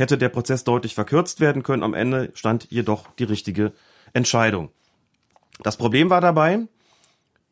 [0.00, 1.82] hätte der Prozess deutlich verkürzt werden können.
[1.82, 3.72] Am Ende stand jedoch die richtige
[4.12, 4.70] Entscheidung.
[5.62, 6.60] Das Problem war dabei,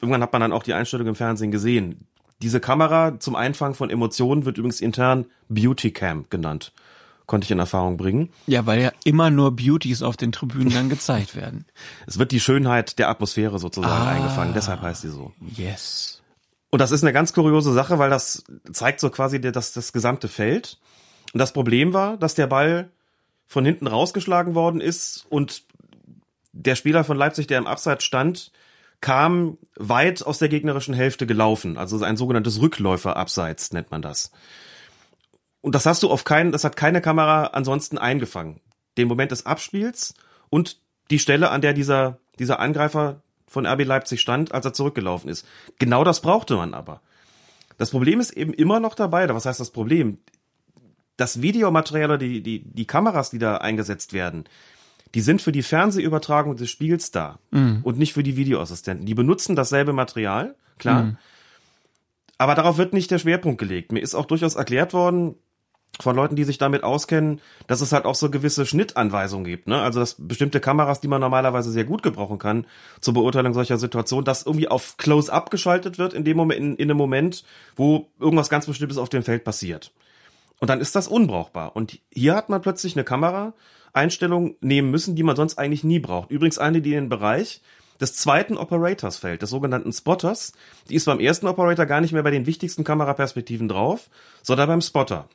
[0.00, 2.06] irgendwann hat man dann auch die Einstellung im Fernsehen gesehen.
[2.42, 6.72] Diese Kamera zum Einfangen von Emotionen wird übrigens intern Beauty Cam genannt
[7.28, 8.30] konnte ich in Erfahrung bringen.
[8.46, 11.66] Ja, weil ja immer nur Beauties auf den Tribünen dann gezeigt werden.
[12.06, 15.32] es wird die Schönheit der Atmosphäre sozusagen ah, eingefangen, deshalb heißt sie so.
[15.54, 16.22] Yes.
[16.70, 20.26] Und das ist eine ganz kuriose Sache, weil das zeigt so quasi das, das gesamte
[20.26, 20.78] Feld.
[21.32, 22.90] Und das Problem war, dass der Ball
[23.46, 25.64] von hinten rausgeschlagen worden ist und
[26.52, 28.52] der Spieler von Leipzig, der im Abseits stand,
[29.00, 31.78] kam weit aus der gegnerischen Hälfte gelaufen.
[31.78, 34.32] Also ein sogenanntes Rückläufer-Abseits nennt man das.
[35.60, 38.60] Und das hast du auf keinen, das hat keine Kamera ansonsten eingefangen.
[38.96, 40.14] Den Moment des Abspiels
[40.50, 45.30] und die Stelle, an der dieser, dieser Angreifer von RB Leipzig stand, als er zurückgelaufen
[45.30, 45.46] ist.
[45.78, 47.00] Genau das brauchte man aber.
[47.78, 50.18] Das Problem ist eben immer noch dabei, was heißt das Problem?
[51.18, 54.44] Das Videomaterial oder die, die, die Kameras, die da eingesetzt werden,
[55.14, 57.80] die sind für die Fernsehübertragung des Spiels da mhm.
[57.82, 59.04] und nicht für die Videoassistenten.
[59.04, 61.02] Die benutzen dasselbe Material, klar.
[61.02, 61.16] Mhm.
[62.38, 63.92] Aber darauf wird nicht der Schwerpunkt gelegt.
[63.92, 65.34] Mir ist auch durchaus erklärt worden,
[66.00, 69.66] von Leuten, die sich damit auskennen, dass es halt auch so gewisse Schnittanweisungen gibt.
[69.66, 69.80] Ne?
[69.80, 72.66] Also dass bestimmte Kameras, die man normalerweise sehr gut gebrauchen kann
[73.00, 76.90] zur Beurteilung solcher Situationen, dass irgendwie auf Close-up geschaltet wird in dem Moment, in, in
[76.90, 77.44] einem Moment,
[77.74, 79.92] wo irgendwas ganz Bestimmtes auf dem Feld passiert.
[80.60, 81.76] Und dann ist das unbrauchbar.
[81.76, 86.30] Und hier hat man plötzlich eine Kameraeinstellung nehmen müssen, die man sonst eigentlich nie braucht.
[86.30, 87.62] Übrigens eine, die in den Bereich
[88.00, 90.52] des zweiten Operators fällt, des sogenannten Spotters.
[90.88, 94.08] Die ist beim ersten Operator gar nicht mehr bei den wichtigsten Kameraperspektiven drauf,
[94.42, 95.28] sondern beim Spotter.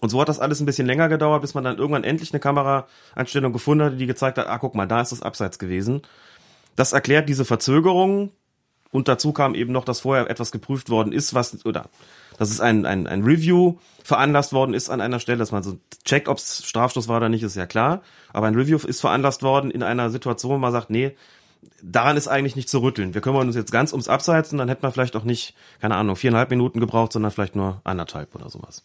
[0.00, 2.40] Und so hat das alles ein bisschen länger gedauert, bis man dann irgendwann endlich eine
[2.40, 6.02] Kameraeinstellung gefunden hatte, die gezeigt hat, ah, guck mal, da ist das Abseits gewesen.
[6.74, 8.30] Das erklärt diese Verzögerung.
[8.90, 11.88] Und dazu kam eben noch, dass vorher etwas geprüft worden ist, was, oder,
[12.38, 15.78] dass es ein, ein, ein Review veranlasst worden ist an einer Stelle, dass man so
[16.04, 18.02] checkt, ob es Strafstoß war oder nicht, ist ja klar.
[18.32, 21.16] Aber ein Review ist veranlasst worden in einer Situation, wo man sagt, nee,
[21.82, 23.14] daran ist eigentlich nicht zu rütteln.
[23.14, 25.96] Wir kümmern uns jetzt ganz ums Abseits und dann hätten wir vielleicht auch nicht, keine
[25.96, 28.84] Ahnung, viereinhalb Minuten gebraucht, sondern vielleicht nur anderthalb oder sowas.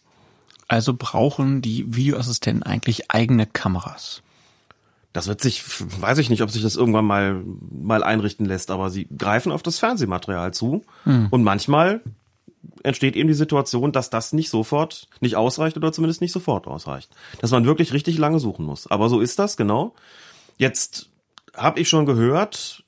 [0.68, 4.22] Also brauchen die Videoassistenten eigentlich eigene Kameras?
[5.12, 5.62] Das wird sich,
[6.00, 9.62] weiß ich nicht, ob sich das irgendwann mal, mal einrichten lässt, aber sie greifen auf
[9.62, 10.84] das Fernsehmaterial zu.
[11.04, 11.28] Hm.
[11.30, 12.00] Und manchmal
[12.82, 17.10] entsteht eben die Situation, dass das nicht sofort, nicht ausreicht oder zumindest nicht sofort ausreicht.
[17.40, 18.86] Dass man wirklich richtig lange suchen muss.
[18.86, 19.94] Aber so ist das, genau.
[20.58, 21.10] Jetzt
[21.54, 22.84] habe ich schon gehört,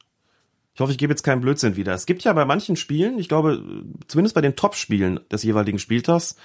[0.75, 1.95] ich hoffe, ich gebe jetzt keinen Blödsinn wieder.
[1.95, 3.63] Es gibt ja bei manchen Spielen, ich glaube,
[4.09, 6.37] zumindest bei den Top-Spielen des jeweiligen Spieltags,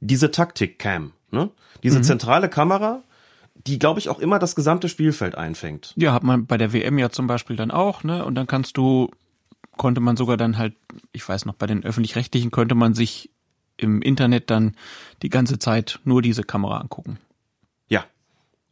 [0.00, 1.50] diese Taktik-Cam, ne?
[1.82, 2.04] Diese mhm.
[2.04, 3.02] zentrale Kamera,
[3.54, 5.94] die, glaube ich, auch immer das gesamte Spielfeld einfängt.
[5.96, 8.24] Ja, hat man bei der WM ja zum Beispiel dann auch, ne?
[8.24, 9.10] Und dann kannst du,
[9.76, 10.74] konnte man sogar dann halt,
[11.12, 13.30] ich weiß noch, bei den öffentlich-rechtlichen könnte man sich
[13.76, 14.74] im Internet dann
[15.22, 17.18] die ganze Zeit nur diese Kamera angucken.
[17.88, 18.04] Ja.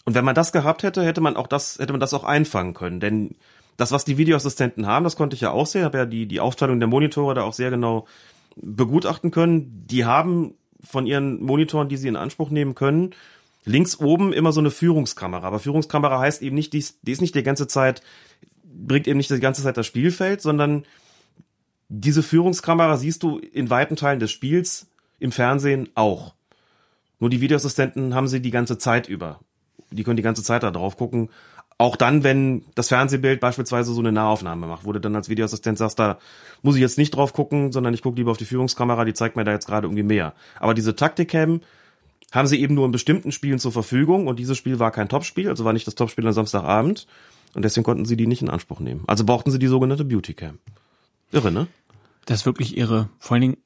[0.04, 2.74] Und wenn man das gehabt hätte, hätte man auch das, hätte man das auch einfangen
[2.74, 3.00] können.
[3.00, 3.36] Denn
[3.76, 6.40] das, was die Videoassistenten haben, das konnte ich ja auch sehen, habe ja die, die
[6.40, 8.06] Aufteilung der Monitore da auch sehr genau
[8.56, 9.86] begutachten können.
[9.86, 13.14] Die haben von ihren Monitoren, die sie in Anspruch nehmen können,
[13.64, 15.46] links oben immer so eine Führungskamera.
[15.46, 18.02] Aber Führungskamera heißt eben nicht, die ist, die ist nicht die ganze Zeit,
[18.74, 20.84] bringt eben nicht die ganze Zeit das Spielfeld, sondern
[21.88, 26.34] diese Führungskamera siehst du in weiten Teilen des Spiels im Fernsehen auch.
[27.20, 29.40] Nur die Videoassistenten haben sie die ganze Zeit über.
[29.90, 31.30] Die können die ganze Zeit da drauf gucken.
[31.76, 35.78] Auch dann, wenn das Fernsehbild beispielsweise so eine Nahaufnahme macht, wo du dann als Videoassistent
[35.78, 36.18] sagst, da
[36.62, 39.36] muss ich jetzt nicht drauf gucken, sondern ich gucke lieber auf die Führungskamera, die zeigt
[39.36, 40.34] mir da jetzt gerade irgendwie mehr.
[40.60, 41.60] Aber diese Taktikcam
[42.32, 45.48] haben sie eben nur in bestimmten Spielen zur Verfügung und dieses Spiel war kein Topspiel,
[45.48, 47.06] also war nicht das Topspiel am Samstagabend
[47.54, 49.04] und deswegen konnten sie die nicht in Anspruch nehmen.
[49.06, 50.58] Also brauchten sie die sogenannte Beautycam.
[51.32, 51.66] Irre, ne?
[52.26, 53.08] Das ist wirklich irre.
[53.18, 53.56] Vor allen Dingen,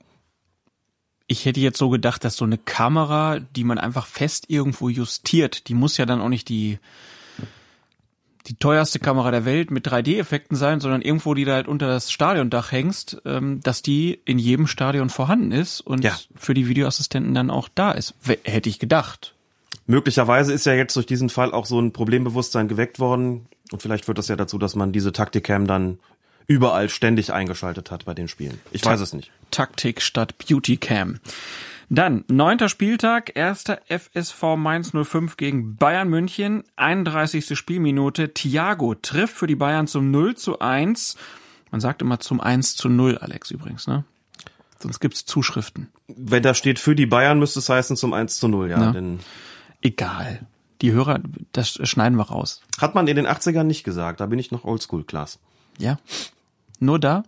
[1.27, 5.69] ich hätte jetzt so gedacht, dass so eine Kamera, die man einfach fest irgendwo justiert,
[5.69, 6.79] die muss ja dann auch nicht die
[8.49, 12.11] die teuerste Kamera der Welt mit 3D-Effekten sein, sondern irgendwo, die da halt unter das
[12.11, 16.17] Stadiondach hängst, ähm, dass die in jedem Stadion vorhanden ist und ja.
[16.35, 18.15] für die Videoassistenten dann auch da ist.
[18.45, 19.35] Hätte ich gedacht.
[19.89, 24.05] Möglicherweise ist ja jetzt durch diesen Fall auch so ein Problembewusstsein geweckt worden und vielleicht
[24.05, 25.99] führt das ja dazu, dass man diese Taktikcam dann
[26.47, 28.61] überall ständig eingeschaltet hat bei den Spielen.
[28.71, 29.31] Ich Ta weiß es nicht.
[29.51, 31.21] Taktik statt Beautycam.
[31.89, 37.57] Dann, neunter Spieltag, erster FSV Mainz 05 gegen Bayern München, 31.
[37.57, 38.35] Spielminute.
[38.35, 41.17] Thiago trifft für die Bayern zum 0 zu 1.
[41.71, 44.05] Man sagt immer zum 1 zu 0, Alex übrigens, ne?
[44.81, 45.89] Sonst gibt's Zuschriften.
[46.09, 48.81] Wenn da steht für die Bayern, müsste es heißen zum 1 zu 0, ja.
[48.81, 48.93] ja.
[48.93, 49.21] Denn
[49.83, 50.47] Egal.
[50.81, 51.21] Die Hörer,
[51.53, 52.63] das schneiden wir raus.
[52.81, 55.39] Hat man in den 80ern nicht gesagt, da bin ich noch oldschool, Klaas.
[55.79, 55.99] Ja.
[56.79, 57.25] Nur da?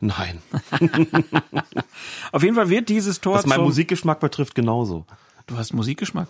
[0.00, 0.42] Nein.
[2.32, 3.36] Auf jeden Fall wird dieses Tor.
[3.36, 5.06] Was mein Musikgeschmack betrifft, genauso.
[5.46, 6.28] Du hast Musikgeschmack?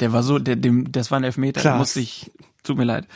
[0.00, 1.74] Der war so, der, dem, das war ein Elfmeter, Klaas.
[1.74, 2.30] da musste ich,
[2.62, 3.06] tut mir leid.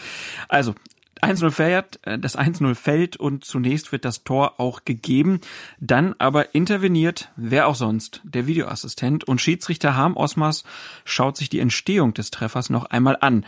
[0.48, 0.74] Also,
[1.22, 5.40] 1-0 fährt, äh, das 1-0 fällt und zunächst wird das Tor auch gegeben.
[5.80, 10.64] Dann aber interveniert, wer auch sonst, der Videoassistent und Schiedsrichter Harm Osmers
[11.04, 13.44] schaut sich die Entstehung des Treffers noch einmal an.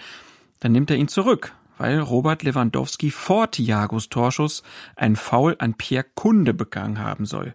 [0.60, 4.62] Dann nimmt er ihn zurück, weil Robert Lewandowski vor Thiagos Torschuss
[4.96, 7.54] ein Foul an Pierre Kunde begangen haben soll.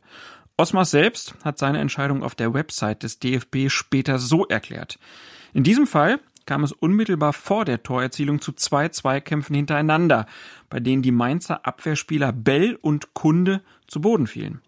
[0.56, 5.00] Osmar selbst hat seine Entscheidung auf der Website des DFB später so erklärt.
[5.54, 10.26] In diesem Fall kam es unmittelbar vor der Torerzielung zu zwei Zweikämpfen hintereinander,
[10.70, 14.62] bei denen die Mainzer Abwehrspieler Bell und Kunde zu Boden fielen.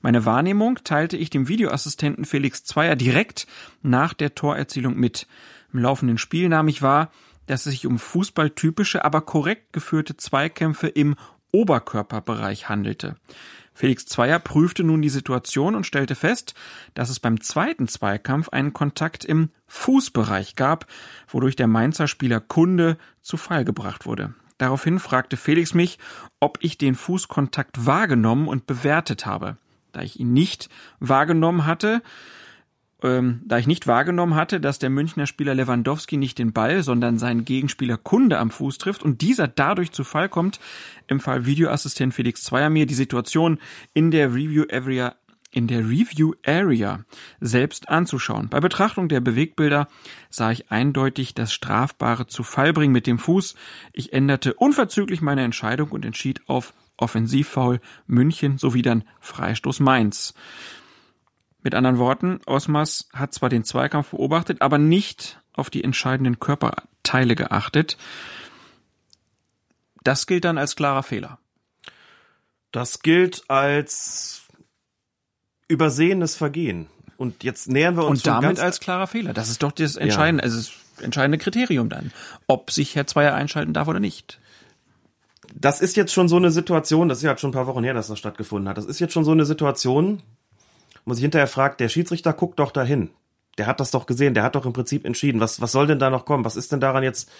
[0.00, 3.46] Meine Wahrnehmung teilte ich dem Videoassistenten Felix Zweier direkt
[3.82, 5.26] nach der Torerzielung mit.
[5.72, 7.10] Im laufenden Spiel nahm ich wahr,
[7.46, 11.16] dass es sich um fußballtypische, aber korrekt geführte Zweikämpfe im
[11.50, 13.16] Oberkörperbereich handelte.
[13.78, 16.54] Felix Zweier prüfte nun die Situation und stellte fest,
[16.94, 20.86] dass es beim zweiten Zweikampf einen Kontakt im Fußbereich gab,
[21.28, 24.34] wodurch der Mainzer Spieler Kunde zu Fall gebracht wurde.
[24.56, 26.00] Daraufhin fragte Felix mich,
[26.40, 29.58] ob ich den Fußkontakt wahrgenommen und bewertet habe.
[29.92, 30.68] Da ich ihn nicht
[30.98, 32.02] wahrgenommen hatte,
[33.02, 37.18] ähm, da ich nicht wahrgenommen hatte, dass der Münchner Spieler Lewandowski nicht den Ball, sondern
[37.18, 40.58] seinen Gegenspieler Kunde am Fuß trifft und dieser dadurch zu Fall kommt,
[41.06, 43.58] im Fall Videoassistent Felix Zweier mir die Situation
[43.94, 45.14] in der Review Area
[45.50, 47.04] in der Review Area
[47.40, 48.48] selbst anzuschauen.
[48.50, 49.88] Bei Betrachtung der Bewegbilder
[50.28, 53.54] sah ich eindeutig das strafbare zu Fall bringen mit dem Fuß.
[53.94, 60.34] Ich änderte unverzüglich meine Entscheidung und entschied auf Offensivfoul München sowie dann Freistoß Mainz.
[61.68, 67.34] Mit anderen Worten, Osmas hat zwar den Zweikampf beobachtet, aber nicht auf die entscheidenden Körperteile
[67.34, 67.98] geachtet.
[70.02, 71.38] Das gilt dann als klarer Fehler.
[72.72, 74.44] Das gilt als
[75.68, 76.86] übersehenes Vergehen.
[77.18, 79.34] Und jetzt nähern wir uns Und damit als klarer Fehler.
[79.34, 80.44] Das ist doch das entscheidende, ja.
[80.44, 80.72] also das
[81.04, 82.12] entscheidende Kriterium dann,
[82.46, 84.40] ob sich Herr Zweier einschalten darf oder nicht.
[85.54, 87.92] Das ist jetzt schon so eine Situation, das ist ja schon ein paar Wochen her,
[87.92, 88.78] dass das stattgefunden hat.
[88.78, 90.22] Das ist jetzt schon so eine Situation,
[91.08, 93.10] muss ich hinterher fragt, der Schiedsrichter guckt doch dahin.
[93.56, 95.40] Der hat das doch gesehen, der hat doch im Prinzip entschieden.
[95.40, 96.44] Was, was soll denn da noch kommen?
[96.44, 97.30] Was ist denn daran jetzt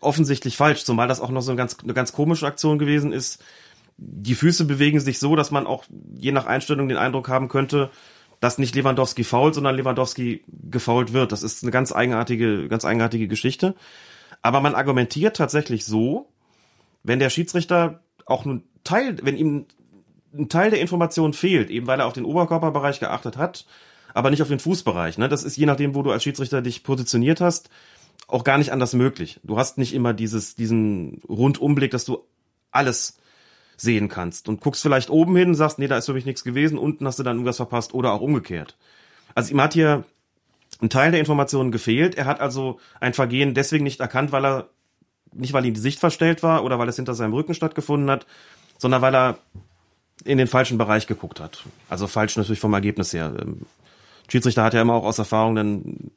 [0.00, 0.84] offensichtlich falsch?
[0.84, 3.42] Zumal das auch noch so eine ganz, eine ganz komische Aktion gewesen ist.
[3.96, 5.84] Die Füße bewegen sich so, dass man auch
[6.18, 7.90] je nach Einstellung den Eindruck haben könnte,
[8.40, 11.30] dass nicht Lewandowski fault, sondern Lewandowski gefault wird.
[11.30, 13.76] Das ist eine ganz eigenartige, ganz eigenartige Geschichte.
[14.42, 16.28] Aber man argumentiert tatsächlich so,
[17.04, 19.66] wenn der Schiedsrichter auch nun Teil, wenn ihm
[20.36, 23.66] ein Teil der Information fehlt, eben weil er auf den Oberkörperbereich geachtet hat,
[24.12, 25.18] aber nicht auf den Fußbereich.
[25.18, 25.28] Ne?
[25.28, 27.70] Das ist je nachdem, wo du als Schiedsrichter dich positioniert hast,
[28.26, 29.40] auch gar nicht anders möglich.
[29.42, 32.24] Du hast nicht immer dieses, diesen Rundumblick, dass du
[32.70, 33.18] alles
[33.76, 36.44] sehen kannst und guckst vielleicht oben hin und sagst, nee, da ist für mich nichts
[36.44, 38.76] gewesen, unten hast du dann irgendwas verpasst oder auch umgekehrt.
[39.34, 40.04] Also ihm hat hier
[40.80, 42.14] ein Teil der Informationen gefehlt.
[42.16, 44.68] Er hat also ein Vergehen deswegen nicht erkannt, weil er
[45.32, 48.26] nicht weil ihm die Sicht verstellt war oder weil es hinter seinem Rücken stattgefunden hat,
[48.78, 49.38] sondern weil er
[50.24, 51.64] in den falschen Bereich geguckt hat.
[51.88, 53.34] Also falsch natürlich vom Ergebnis her.
[53.38, 53.62] Ähm,
[54.28, 56.10] Schiedsrichter hat ja immer auch aus Erfahrung dann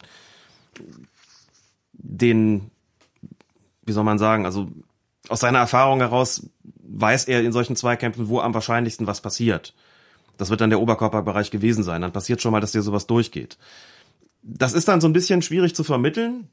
[1.93, 2.72] den,
[3.84, 4.70] wie soll man sagen, also
[5.30, 6.49] aus seiner Erfahrung heraus
[6.89, 9.74] weiß er in solchen Zweikämpfen, wo am wahrscheinlichsten was passiert.
[10.38, 12.01] Das wird dann der Oberkörperbereich gewesen sein.
[12.01, 13.58] Dann passiert schon mal, dass dir sowas durchgeht.
[14.41, 16.47] Das ist dann so ein bisschen schwierig zu vermitteln,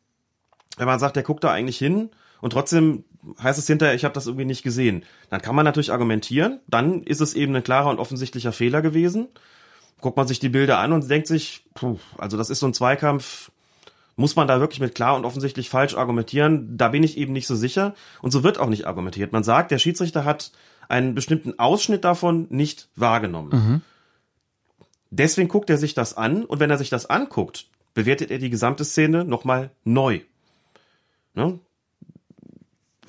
[0.76, 3.04] wenn man sagt, der guckt da eigentlich hin und trotzdem
[3.42, 5.04] heißt es hinterher, ich habe das irgendwie nicht gesehen.
[5.30, 9.28] Dann kann man natürlich argumentieren, dann ist es eben ein klarer und offensichtlicher Fehler gewesen.
[10.00, 12.74] Guckt man sich die Bilder an und denkt sich, puh, also das ist so ein
[12.74, 13.50] Zweikampf,
[14.16, 16.76] muss man da wirklich mit klar und offensichtlich falsch argumentieren?
[16.76, 17.94] Da bin ich eben nicht so sicher.
[18.22, 19.32] Und so wird auch nicht argumentiert.
[19.32, 20.52] Man sagt, der Schiedsrichter hat
[20.88, 23.50] einen bestimmten Ausschnitt davon nicht wahrgenommen.
[23.50, 23.82] Mhm.
[25.10, 28.50] Deswegen guckt er sich das an und wenn er sich das anguckt, bewertet er die
[28.50, 30.20] gesamte Szene nochmal neu.
[31.34, 31.58] Ne?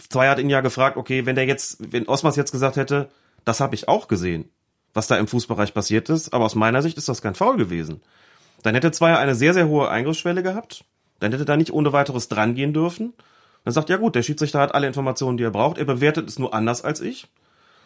[0.09, 3.09] Zwei hat ihn ja gefragt, okay, wenn der jetzt, wenn Osmas jetzt gesagt hätte,
[3.43, 4.49] das habe ich auch gesehen,
[4.93, 8.01] was da im Fußbereich passiert ist, aber aus meiner Sicht ist das kein Foul gewesen.
[8.63, 10.85] Dann hätte Zweier eine sehr, sehr hohe Eingriffsschwelle gehabt,
[11.19, 13.13] dann hätte da nicht ohne weiteres drangehen dürfen.
[13.63, 16.39] Dann sagt, ja gut, der Schiedsrichter hat alle Informationen, die er braucht, er bewertet es
[16.39, 17.27] nur anders als ich.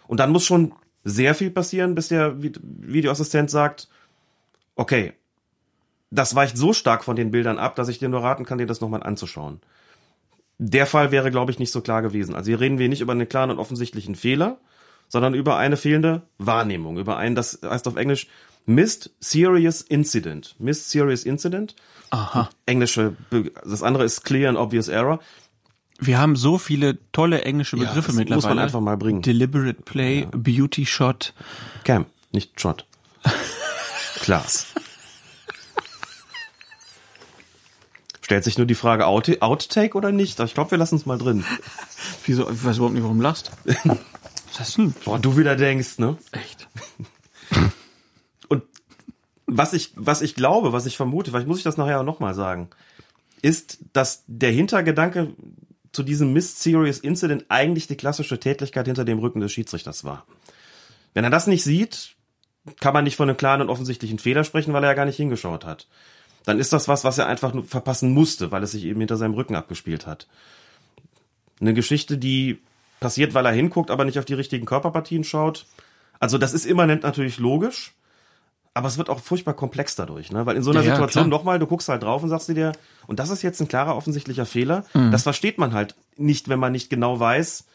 [0.07, 3.87] Und dann muss schon sehr viel passieren, bis der Videoassistent sagt,
[4.75, 5.13] okay,
[6.11, 8.65] das weicht so stark von den Bildern ab, dass ich dir nur raten kann, dir
[8.65, 9.61] das nochmal anzuschauen.
[10.59, 12.35] Der Fall wäre, glaube ich, nicht so klar gewesen.
[12.35, 14.57] Also hier reden wir nicht über einen klaren und offensichtlichen Fehler,
[15.07, 18.27] sondern über eine fehlende Wahrnehmung, über ein, das heißt auf Englisch
[18.65, 20.55] Missed Serious Incident.
[20.59, 21.75] Missed Serious Incident.
[22.11, 22.49] Aha.
[22.65, 23.15] Englische,
[23.63, 25.19] das andere ist Clear and Obvious Error.
[25.97, 28.35] Wir haben so viele tolle englische Begriffe ja, mittlerweile.
[28.35, 29.21] Muss man einfach mal bringen.
[29.21, 30.27] Deliberate Play, ja.
[30.31, 31.33] Beauty Shot.
[31.83, 32.85] Cam, nicht Shot.
[34.21, 34.67] Klaas.
[38.29, 40.39] Stellt sich nur die Frage, Out Outtake oder nicht?
[40.39, 41.43] Ich glaube, wir lassen es mal drin.
[42.27, 42.47] Wieso?
[42.47, 43.49] Ich weiß überhaupt nicht, warum du lachst.
[43.65, 44.93] Was hast du?
[45.03, 46.15] Boah, du wieder denkst, ne?
[46.31, 46.67] Echt?
[48.47, 48.61] Und
[49.47, 52.35] was ich, was ich glaube, was ich vermute, vielleicht muss ich das nachher auch nochmal
[52.35, 52.69] sagen,
[53.41, 55.33] ist, dass der Hintergedanke
[55.91, 60.27] zu diesem Miss Serious Incident eigentlich die klassische Tätigkeit hinter dem Rücken des Schiedsrichters war.
[61.15, 62.13] Wenn er das nicht sieht,
[62.79, 65.17] kann man nicht von einem klaren und offensichtlichen Fehler sprechen, weil er ja gar nicht
[65.17, 65.87] hingeschaut hat.
[66.49, 69.17] Dann ist das was, was er einfach nur verpassen musste, weil es sich eben hinter
[69.17, 70.25] seinem Rücken abgespielt hat.
[71.61, 72.57] Eine Geschichte, die
[72.99, 75.67] passiert, weil er hinguckt, aber nicht auf die richtigen Körperpartien schaut.
[76.19, 77.93] Also das ist immanent natürlich logisch,
[78.73, 80.47] aber es wird auch furchtbar komplex dadurch, ne?
[80.47, 82.71] Weil in so einer ja, Situation nochmal, du guckst halt drauf und sagst dir,
[83.05, 84.85] und das ist jetzt ein klarer offensichtlicher Fehler.
[84.95, 85.11] Mhm.
[85.11, 87.65] Das versteht man halt nicht, wenn man nicht genau weiß,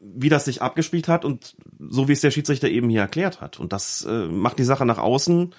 [0.00, 3.60] wie das sich abgespielt hat und so wie es der Schiedsrichter eben hier erklärt hat.
[3.60, 5.54] Und das äh, macht die Sache nach außen,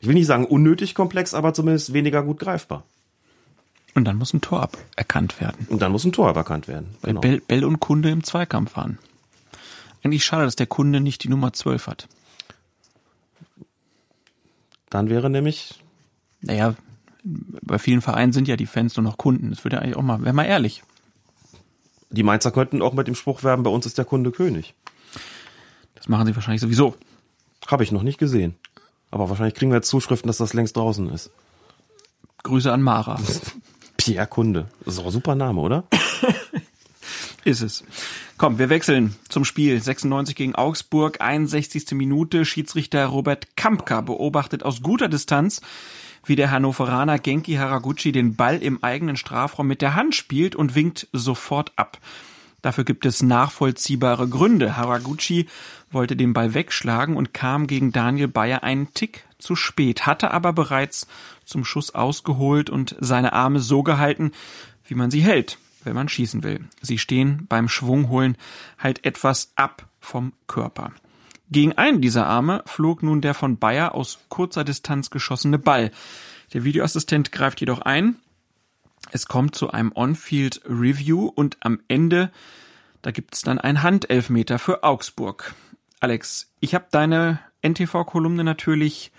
[0.00, 2.84] ich will nicht sagen unnötig komplex, aber zumindest weniger gut greifbar.
[3.94, 5.66] Und dann muss ein Tor erkannt werden.
[5.68, 6.94] Und dann muss ein Tor aberkannt werden.
[7.02, 7.20] Weil genau.
[7.20, 8.98] Bell, Bell und Kunde im Zweikampf waren.
[10.02, 12.08] Eigentlich schade, dass der Kunde nicht die Nummer 12 hat.
[14.88, 15.80] Dann wäre nämlich.
[16.40, 16.74] Naja,
[17.22, 19.50] bei vielen Vereinen sind ja die Fans nur noch Kunden.
[19.50, 20.82] Das würde ja eigentlich auch mal, wäre mal ehrlich.
[22.08, 24.74] Die Mainzer könnten auch mit dem Spruch werben, bei uns ist der Kunde König.
[25.94, 26.96] Das machen sie wahrscheinlich sowieso.
[27.66, 28.56] Habe ich noch nicht gesehen.
[29.10, 31.30] Aber wahrscheinlich kriegen wir jetzt Zuschriften, dass das längst draußen ist.
[32.42, 33.20] Grüße an Mara.
[33.96, 34.68] Pierre Kunde.
[34.84, 35.84] Das ist auch ein super Name, oder?
[37.44, 37.84] ist es.
[38.38, 39.80] Komm, wir wechseln zum Spiel.
[39.80, 41.90] 96 gegen Augsburg, 61.
[41.92, 42.46] Minute.
[42.46, 45.60] Schiedsrichter Robert Kampka beobachtet aus guter Distanz,
[46.24, 50.74] wie der Hannoveraner Genki Haraguchi den Ball im eigenen Strafraum mit der Hand spielt und
[50.74, 51.98] winkt sofort ab.
[52.62, 54.76] Dafür gibt es nachvollziehbare Gründe.
[54.76, 55.46] Haraguchi
[55.90, 60.52] wollte den Ball wegschlagen und kam gegen Daniel Bayer einen Tick zu spät, hatte aber
[60.52, 61.06] bereits
[61.44, 64.32] zum Schuss ausgeholt und seine Arme so gehalten,
[64.84, 66.64] wie man sie hält wenn man schießen will.
[66.80, 68.36] Sie stehen beim Schwungholen
[68.78, 70.92] halt etwas ab vom Körper.
[71.50, 75.90] Gegen einen dieser Arme flog nun der von Bayer aus kurzer Distanz geschossene Ball.
[76.52, 78.16] Der Videoassistent greift jedoch ein.
[79.12, 82.30] Es kommt zu einem On-Field Review und am Ende,
[83.02, 85.54] da gibt es dann ein Handelfmeter für Augsburg.
[86.00, 89.12] Alex, ich habe deine NTV-Kolumne natürlich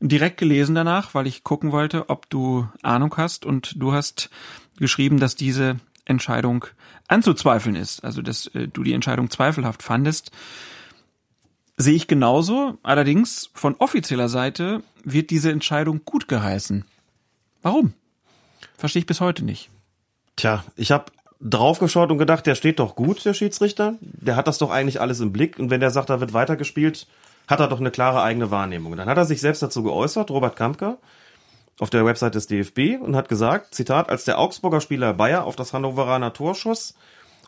[0.00, 4.30] direkt gelesen danach, weil ich gucken wollte, ob du Ahnung hast und du hast
[4.76, 6.66] geschrieben, dass diese Entscheidung
[7.08, 10.30] anzuzweifeln ist, also dass äh, du die Entscheidung zweifelhaft fandest,
[11.76, 12.78] sehe ich genauso.
[12.82, 16.84] Allerdings von offizieller Seite wird diese Entscheidung gut geheißen.
[17.62, 17.94] Warum?
[18.78, 19.70] Verstehe ich bis heute nicht.
[20.36, 21.06] Tja, ich habe
[21.40, 23.94] draufgeschaut und gedacht, der steht doch gut, der Schiedsrichter.
[24.00, 25.58] Der hat das doch eigentlich alles im Blick.
[25.58, 27.08] Und wenn der sagt, da wird weitergespielt,
[27.48, 28.96] hat er doch eine klare eigene Wahrnehmung.
[28.96, 30.98] Dann hat er sich selbst dazu geäußert, Robert Kampker,
[31.80, 35.56] auf der Website des DFB und hat gesagt, Zitat, als der Augsburger Spieler Bayer auf
[35.56, 36.94] das Hannoveraner Tor schoss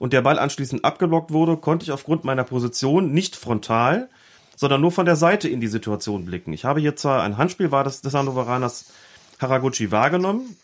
[0.01, 4.09] und der Ball anschließend abgeblockt wurde, konnte ich aufgrund meiner Position nicht frontal,
[4.57, 6.53] sondern nur von der Seite in die Situation blicken.
[6.53, 8.93] Ich habe hier zwar ein Handspiel war des, des Hannoveraners
[9.41, 10.57] Haraguchi wahrgenommen,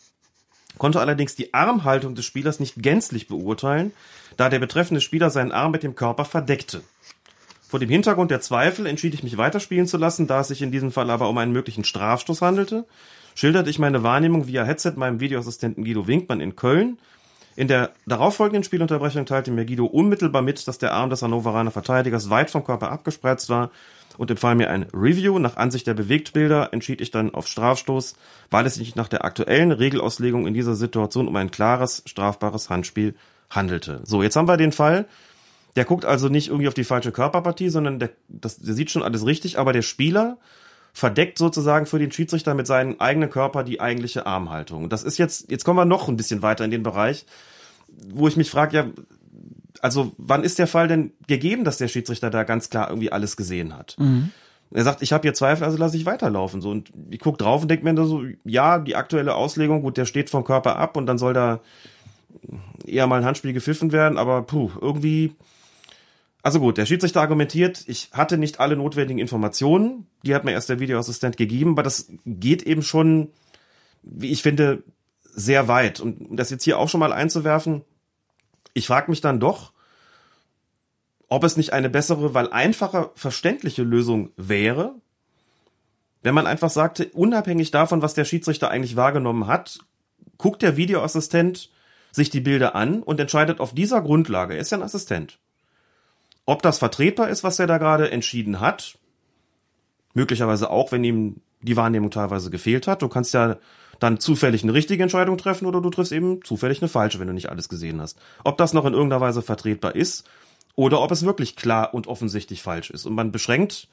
[0.77, 3.91] konnte allerdings die Armhaltung des Spielers nicht gänzlich beurteilen,
[4.35, 6.81] da der betreffende Spieler seinen Arm mit dem Körper verdeckte.
[7.67, 10.71] Vor dem Hintergrund der Zweifel entschied ich mich weiterspielen zu lassen, da es sich in
[10.71, 12.85] diesem Fall aber um einen möglichen Strafstoß handelte,
[13.35, 16.97] schilderte ich meine Wahrnehmung via Headset meinem Videoassistenten Guido Winkmann in Köln.
[17.57, 22.29] In der darauffolgenden Spielunterbrechung teilte mir Guido unmittelbar mit, dass der Arm des Hannoveraner Verteidigers
[22.29, 23.71] weit vom Körper abgespreizt war
[24.17, 25.39] und empfahl mir ein Review.
[25.39, 28.15] Nach Ansicht der Bewegtbilder entschied ich dann auf Strafstoß,
[28.49, 33.15] weil es sich nach der aktuellen Regelauslegung in dieser Situation um ein klares, strafbares Handspiel
[33.49, 34.01] handelte.
[34.03, 35.05] So, jetzt haben wir den Fall,
[35.75, 39.03] der guckt also nicht irgendwie auf die falsche Körperpartie, sondern der, das, der sieht schon
[39.03, 40.37] alles richtig, aber der Spieler
[40.91, 44.89] verdeckt sozusagen für den Schiedsrichter mit seinem eigenen Körper die eigentliche Armhaltung.
[44.89, 47.27] Das ist jetzt, jetzt kommen wir noch ein bisschen weiter in den Bereich,
[48.09, 48.87] wo ich mich frage, ja,
[49.83, 53.37] also wann ist der Fall denn gegeben, dass der Schiedsrichter da ganz klar irgendwie alles
[53.37, 53.95] gesehen hat?
[53.99, 54.31] Mhm.
[54.71, 56.61] Er sagt, ich habe hier Zweifel, also lasse ich weiterlaufen.
[56.61, 60.05] So und ich guck drauf und denke mir so, ja, die aktuelle Auslegung, gut, der
[60.05, 61.61] steht vom Körper ab und dann soll da
[62.85, 65.35] eher mal ein Handspiel gepfiffen werden, aber puh, irgendwie
[66.47, 70.69] also gut, der Schiedsrichter argumentiert, ich hatte nicht alle notwendigen Informationen, die hat mir erst
[70.69, 73.31] der Videoassistent gegeben, aber das geht eben schon,
[74.01, 74.81] wie ich finde,
[75.23, 75.99] sehr weit.
[75.99, 77.81] Und um das jetzt hier auch schon mal einzuwerfen,
[78.77, 79.73] ich frage mich dann doch,
[81.29, 84.95] ob es nicht eine bessere, weil einfacher verständliche Lösung wäre,
[86.21, 89.79] wenn man einfach sagte, unabhängig davon, was der Schiedsrichter eigentlich wahrgenommen hat,
[90.37, 91.71] guckt der Videoassistent
[92.11, 95.39] sich die Bilder an und entscheidet auf dieser Grundlage, er ist ja ein Assistent,
[96.45, 98.97] ob das vertretbar ist, was er da gerade entschieden hat,
[100.13, 103.01] möglicherweise auch, wenn ihm die Wahrnehmung teilweise gefehlt hat.
[103.01, 103.57] Du kannst ja
[103.99, 107.33] dann zufällig eine richtige Entscheidung treffen oder du triffst eben zufällig eine falsche, wenn du
[107.33, 108.19] nicht alles gesehen hast.
[108.43, 110.27] Ob das noch in irgendeiner Weise vertretbar ist
[110.75, 113.05] oder ob es wirklich klar und offensichtlich falsch ist.
[113.05, 113.87] Und man beschränkt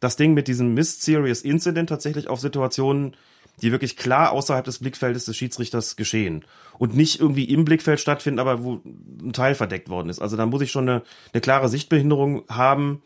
[0.00, 3.14] das Ding mit diesem Mist Serious Incident tatsächlich auf Situationen,
[3.60, 6.44] die wirklich klar außerhalb des Blickfeldes des Schiedsrichters geschehen
[6.78, 8.80] und nicht irgendwie im Blickfeld stattfinden, aber wo
[9.22, 10.20] ein Teil verdeckt worden ist.
[10.20, 11.02] Also da muss ich schon eine,
[11.34, 13.02] eine klare Sichtbehinderung haben,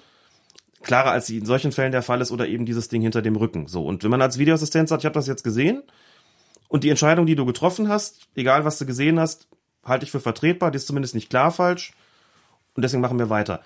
[0.83, 3.35] klarer als sie in solchen Fällen der Fall ist oder eben dieses Ding hinter dem
[3.35, 3.67] Rücken.
[3.67, 5.83] So und wenn man als Videoassistent sagt, ich habe das jetzt gesehen
[6.75, 9.47] und die Entscheidung, die du getroffen hast, egal was du gesehen hast,
[9.85, 11.93] halte ich für vertretbar, die ist zumindest nicht klar falsch
[12.75, 13.61] und deswegen machen wir weiter.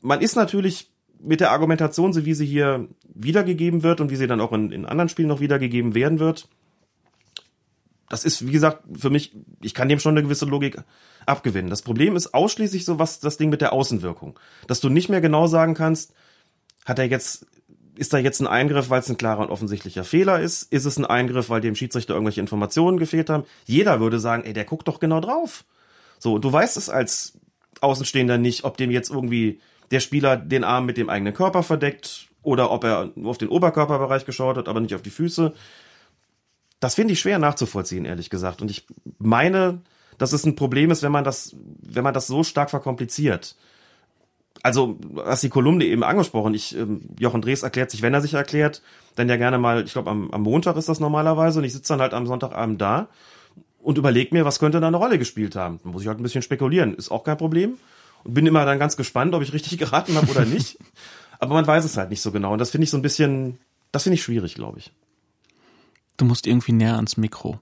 [0.00, 4.26] Man ist natürlich mit der Argumentation, so wie sie hier wiedergegeben wird und wie sie
[4.26, 6.48] dann auch in, in anderen Spielen noch wiedergegeben werden wird,
[8.08, 10.78] das ist, wie gesagt, für mich, ich kann dem schon eine gewisse Logik
[11.26, 11.68] abgewinnen.
[11.68, 14.38] Das Problem ist ausschließlich so was, das Ding mit der Außenwirkung.
[14.66, 16.14] Dass du nicht mehr genau sagen kannst,
[16.86, 17.44] hat er jetzt,
[17.96, 20.72] ist da jetzt ein Eingriff, weil es ein klarer und offensichtlicher Fehler ist?
[20.72, 23.44] Ist es ein Eingriff, weil dem Schiedsrichter irgendwelche Informationen gefehlt haben?
[23.66, 25.64] Jeder würde sagen, ey, der guckt doch genau drauf.
[26.18, 27.38] So, du weißt es als
[27.80, 32.28] Außenstehender nicht, ob dem jetzt irgendwie der Spieler den Arm mit dem eigenen Körper verdeckt
[32.42, 35.52] oder ob er nur auf den Oberkörperbereich geschaut hat, aber nicht auf die Füße.
[36.80, 38.60] Das finde ich schwer nachzuvollziehen, ehrlich gesagt.
[38.60, 38.86] Und ich
[39.18, 39.82] meine,
[40.18, 43.56] dass es ein Problem ist, wenn man das, wenn man das so stark verkompliziert.
[44.64, 44.96] Also,
[45.26, 46.54] hast die Kolumne eben angesprochen.
[46.54, 48.80] Ich, ähm, Jochen Drees erklärt sich, wenn er sich erklärt,
[49.14, 51.92] dann ja gerne mal, ich glaube, am, am Montag ist das normalerweise und ich sitze
[51.92, 53.08] dann halt am Sonntagabend da
[53.82, 55.80] und überlege mir, was könnte da eine Rolle gespielt haben.
[55.84, 56.94] Da muss ich halt ein bisschen spekulieren.
[56.94, 57.76] Ist auch kein Problem
[58.24, 60.78] und bin immer dann ganz gespannt, ob ich richtig geraten habe oder nicht.
[61.40, 62.54] Aber man weiß es halt nicht so genau.
[62.54, 63.58] Und das finde ich so ein bisschen,
[63.92, 64.92] das finde ich schwierig, glaube ich.
[66.16, 67.60] Du musst irgendwie näher ans Mikro.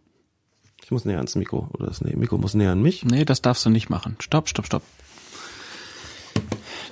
[0.85, 1.69] Ich muss näher ans Mikro.
[1.73, 3.05] Oder das nee, Mikro muss näher an mich.
[3.05, 4.15] Nee, das darfst du nicht machen.
[4.21, 4.83] Stopp, stopp, stopp.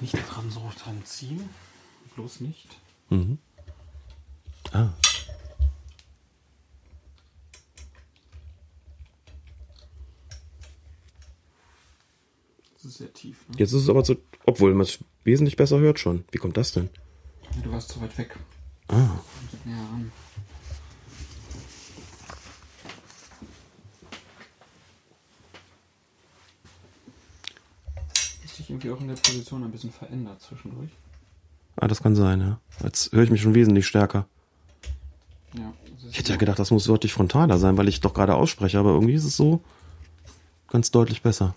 [0.01, 1.49] Nicht dran so dran ziehen.
[2.15, 2.69] Bloß nicht.
[3.11, 3.39] Mhm.
[4.73, 4.91] Ah.
[12.75, 13.47] Das ist sehr tief.
[13.49, 13.57] Ne?
[13.59, 14.17] Jetzt ist es aber so,
[14.47, 16.25] obwohl man es wesentlich besser hört schon.
[16.31, 16.89] Wie kommt das denn?
[17.63, 18.39] Du warst zu weit weg.
[18.89, 19.19] Ah.
[19.65, 19.77] Näher
[28.71, 30.91] irgendwie auch in der Position ein bisschen verändert zwischendurch?
[31.77, 32.61] Ah, das kann sein, ja.
[32.83, 34.27] Jetzt höre ich mich schon wesentlich stärker.
[35.55, 35.73] Ja,
[36.09, 38.91] ich hätte ja gedacht, das muss deutlich frontaler sein, weil ich doch gerade ausspreche, aber
[38.91, 39.63] irgendwie ist es so
[40.69, 41.55] ganz deutlich besser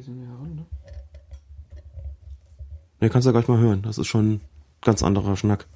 [0.00, 0.66] bisschen näher ran, ne?
[3.00, 3.82] Ne, kannst du ja gleich mal hören.
[3.82, 4.40] Das ist schon ein
[4.80, 5.66] ganz anderer Schnack.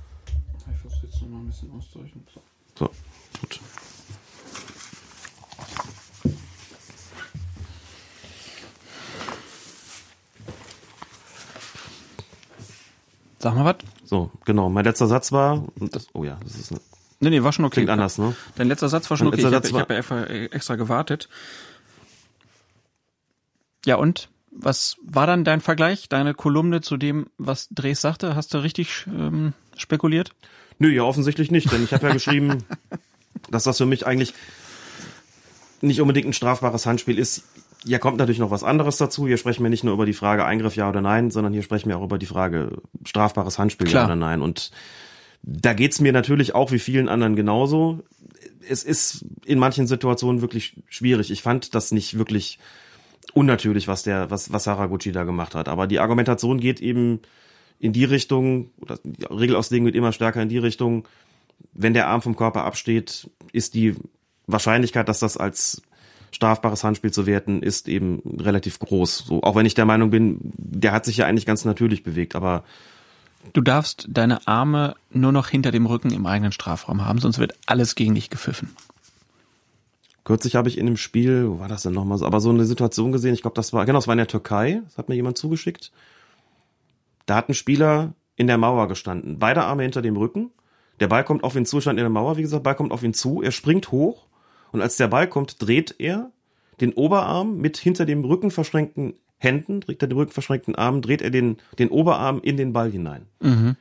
[0.71, 2.27] Ich versuche jetzt noch mal ein bisschen auszeichnen.
[2.33, 2.41] So.
[2.79, 2.91] so,
[3.41, 3.61] gut.
[13.45, 13.77] Sag mal was.
[14.09, 14.71] So, genau.
[14.71, 16.81] Mein letzter Satz war, das, oh ja, das ist eine,
[17.21, 17.75] Nee, nee, war schon okay.
[17.75, 18.35] klingt anders, ne?
[18.57, 19.41] Dein letzter Satz war schon okay.
[19.41, 21.29] Ich habe hab ja extra, extra gewartet.
[23.85, 24.31] Ja, und?
[24.51, 28.35] Was war dann dein Vergleich, deine Kolumne zu dem, was Dres sagte?
[28.35, 30.31] Hast du richtig ähm, spekuliert?
[30.79, 32.65] Nö, ja, offensichtlich nicht, denn ich habe ja geschrieben,
[33.51, 34.33] dass das für mich eigentlich
[35.83, 37.45] nicht unbedingt ein strafbares Handspiel ist.
[37.85, 39.27] Hier kommt natürlich noch was anderes dazu.
[39.27, 41.89] Hier sprechen wir nicht nur über die Frage Eingriff ja oder nein, sondern hier sprechen
[41.89, 44.03] wir auch über die Frage strafbares Handspiel Klar.
[44.03, 44.41] ja oder nein.
[44.41, 44.71] Und
[45.43, 48.01] da geht's mir natürlich auch wie vielen anderen genauso.
[48.67, 51.31] Es ist in manchen Situationen wirklich schwierig.
[51.31, 52.59] Ich fand das nicht wirklich
[53.35, 55.69] unnatürlich, was der, was, was Haraguchi da gemacht hat.
[55.69, 57.21] Aber die Argumentation geht eben
[57.79, 61.07] in die Richtung, oder die Regelauslegung geht immer stärker in die Richtung,
[61.73, 63.95] wenn der Arm vom Körper absteht, ist die
[64.47, 65.83] Wahrscheinlichkeit, dass das als
[66.35, 69.19] strafbares Handspiel zu werten, ist eben relativ groß.
[69.19, 72.35] So, auch wenn ich der Meinung bin, der hat sich ja eigentlich ganz natürlich bewegt,
[72.35, 72.65] aber
[73.53, 77.55] Du darfst deine Arme nur noch hinter dem Rücken im eigenen Strafraum haben, sonst wird
[77.67, 78.75] alles gegen dich gepfiffen.
[80.25, 82.65] Kürzlich habe ich in dem Spiel, wo war das denn nochmal so, aber so eine
[82.65, 85.15] Situation gesehen, ich glaube, das war, genau, das war in der Türkei, das hat mir
[85.15, 85.93] jemand zugeschickt.
[87.27, 90.51] Da hat ein Spieler in der Mauer gestanden, beide Arme hinter dem Rücken,
[91.01, 93.03] der Ball kommt auf ihn zu, stand in der Mauer, wie gesagt, Ball kommt auf
[93.03, 94.27] ihn zu, er springt hoch
[94.75, 96.33] und als der Ball kommt, dreht er
[96.81, 101.23] den Oberarm mit hinter dem Rücken verschränkten Händen, trägt er den Rücken verschränkten Arm, dreht
[101.23, 103.27] er den, den Oberarm in den Ball hinein.
[103.41, 103.77] Mhm.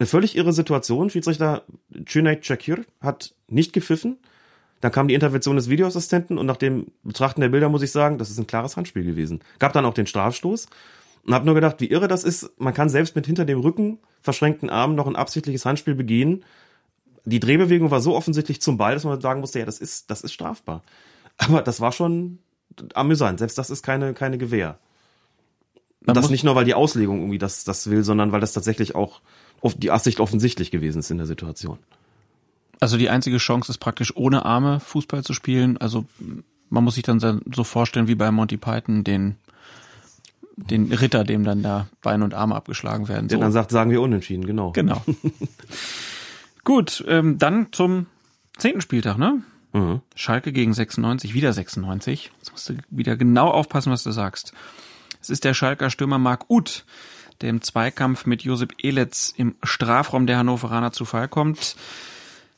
[0.00, 1.08] Eine völlig irre Situation.
[1.08, 1.62] Schiedsrichter
[2.04, 4.18] Cüneyt Çakır hat nicht gepfiffen.
[4.80, 8.18] Dann kam die Intervention des Videoassistenten und nach dem Betrachten der Bilder muss ich sagen,
[8.18, 9.38] das ist ein klares Handspiel gewesen.
[9.60, 10.66] Gab dann auch den Strafstoß
[11.24, 12.58] und habe nur gedacht, wie irre das ist.
[12.58, 16.44] Man kann selbst mit hinter dem Rücken verschränkten Armen noch ein absichtliches Handspiel begehen.
[17.28, 20.22] Die Drehbewegung war so offensichtlich zum Ball, dass man sagen musste, ja, das ist, das
[20.22, 20.82] ist strafbar.
[21.36, 22.38] Aber das war schon
[22.94, 23.38] amüsant.
[23.38, 24.78] Selbst das ist keine, keine Gewähr.
[26.00, 28.94] Man das nicht nur, weil die Auslegung irgendwie das, das will, sondern weil das tatsächlich
[28.94, 29.20] auch
[29.60, 31.78] auf die Absicht offensichtlich gewesen ist in der Situation.
[32.80, 35.76] Also die einzige Chance ist praktisch ohne Arme Fußball zu spielen.
[35.76, 36.06] Also
[36.70, 39.36] man muss sich dann so vorstellen wie bei Monty Python den
[40.56, 43.28] den Ritter, dem dann da Beine und Arme abgeschlagen werden.
[43.28, 43.42] Der So.
[43.42, 44.72] dann sagt, sagen wir unentschieden, genau.
[44.72, 45.02] Genau.
[46.68, 48.08] Gut, ähm, dann zum
[48.58, 49.42] zehnten Spieltag, ne?
[49.72, 50.02] Mhm.
[50.14, 52.30] Schalke gegen 96, wieder 96.
[52.36, 54.52] Jetzt musst du wieder genau aufpassen, was du sagst.
[55.18, 56.84] Es ist der Schalker Stürmer Marc Uth,
[57.40, 61.74] der im Zweikampf mit Josip Eletz im Strafraum der Hannoveraner zu Fall kommt.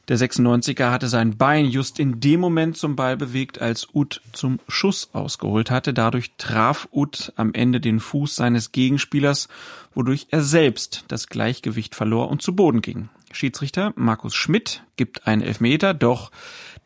[0.09, 4.59] Der 96er hatte sein Bein just in dem Moment zum Ball bewegt, als Uth zum
[4.67, 5.95] Schuss ausgeholt hatte.
[5.95, 9.47] Dadurch traf Uth am Ende den Fuß seines Gegenspielers,
[9.95, 13.09] wodurch er selbst das Gleichgewicht verlor und zu Boden ging.
[13.33, 16.31] Schiedsrichter Markus Schmidt gibt einen Elfmeter, doch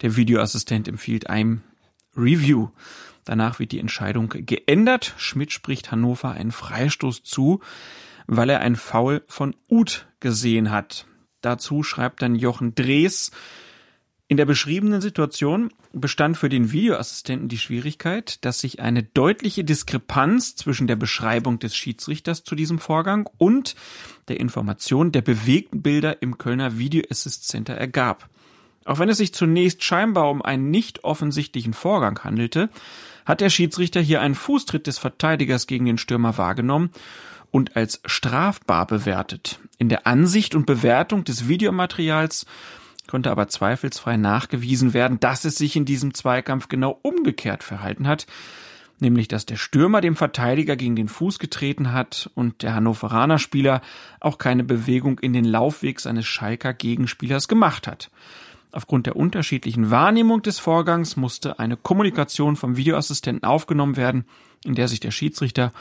[0.03, 1.63] der Videoassistent empfiehlt einem
[2.17, 2.69] Review.
[3.25, 5.15] Danach wird die Entscheidung geändert.
[5.17, 7.61] Schmidt spricht Hannover einen Freistoß zu,
[8.27, 11.07] weil er ein Foul von Uth gesehen hat.
[11.41, 13.31] Dazu schreibt dann Jochen Drees,
[14.27, 20.57] in der beschriebenen Situation bestand für den Videoassistenten die Schwierigkeit, dass sich eine deutliche Diskrepanz
[20.57, 23.75] zwischen der Beschreibung des Schiedsrichters zu diesem Vorgang und
[24.29, 28.31] der Information der bewegten Bilder im Kölner Video Assist Center ergab.
[28.87, 32.71] Auch wenn es sich zunächst scheinbar um einen nicht offensichtlichen Vorgang handelte,
[33.27, 36.91] hat der Schiedsrichter hier einen Fußtritt des Verteidigers gegen den Stürmer wahrgenommen
[37.51, 39.59] und als strafbar bewertet.
[39.79, 42.47] In der Ansicht und Bewertung des Videomaterials
[43.09, 48.27] konnte aber zweifelsfrei nachgewiesen werden, dass es sich in diesem Zweikampf genau umgekehrt verhalten hat,
[49.01, 53.83] nämlich dass der Stürmer dem Verteidiger gegen den Fuß getreten hat und der Hannoveraner Spieler
[54.21, 58.11] auch keine Bewegung in den Laufweg seines Schalker Gegenspielers gemacht hat.
[58.73, 64.25] Aufgrund der unterschiedlichen Wahrnehmung des Vorgangs musste eine Kommunikation vom Videoassistenten aufgenommen werden,
[64.65, 65.73] in der sich der Schiedsrichter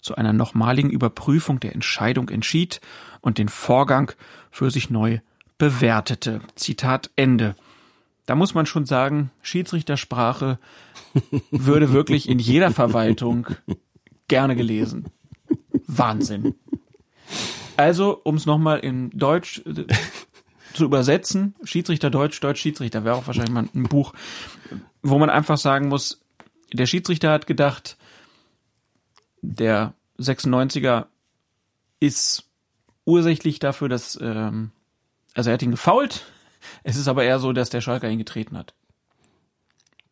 [0.00, 2.80] zu einer nochmaligen Überprüfung der Entscheidung entschied
[3.20, 4.10] und den Vorgang
[4.50, 5.20] für sich neu
[5.60, 6.40] bewertete.
[6.56, 7.54] Zitat Ende.
[8.24, 10.58] Da muss man schon sagen, Schiedsrichtersprache
[11.50, 13.46] würde wirklich in jeder Verwaltung
[14.26, 15.10] gerne gelesen.
[15.86, 16.54] Wahnsinn.
[17.76, 19.84] Also, um es nochmal in Deutsch äh,
[20.72, 24.14] zu übersetzen, Schiedsrichter Deutsch, Deutsch Schiedsrichter wäre auch wahrscheinlich mal ein Buch,
[25.02, 26.22] wo man einfach sagen muss,
[26.72, 27.98] der Schiedsrichter hat gedacht,
[29.42, 31.06] der 96er
[31.98, 32.48] ist
[33.04, 34.70] ursächlich dafür, dass, ähm,
[35.34, 36.24] also er hat ihn gefault.
[36.82, 38.74] Es ist aber eher so, dass der Schalker ihn getreten hat.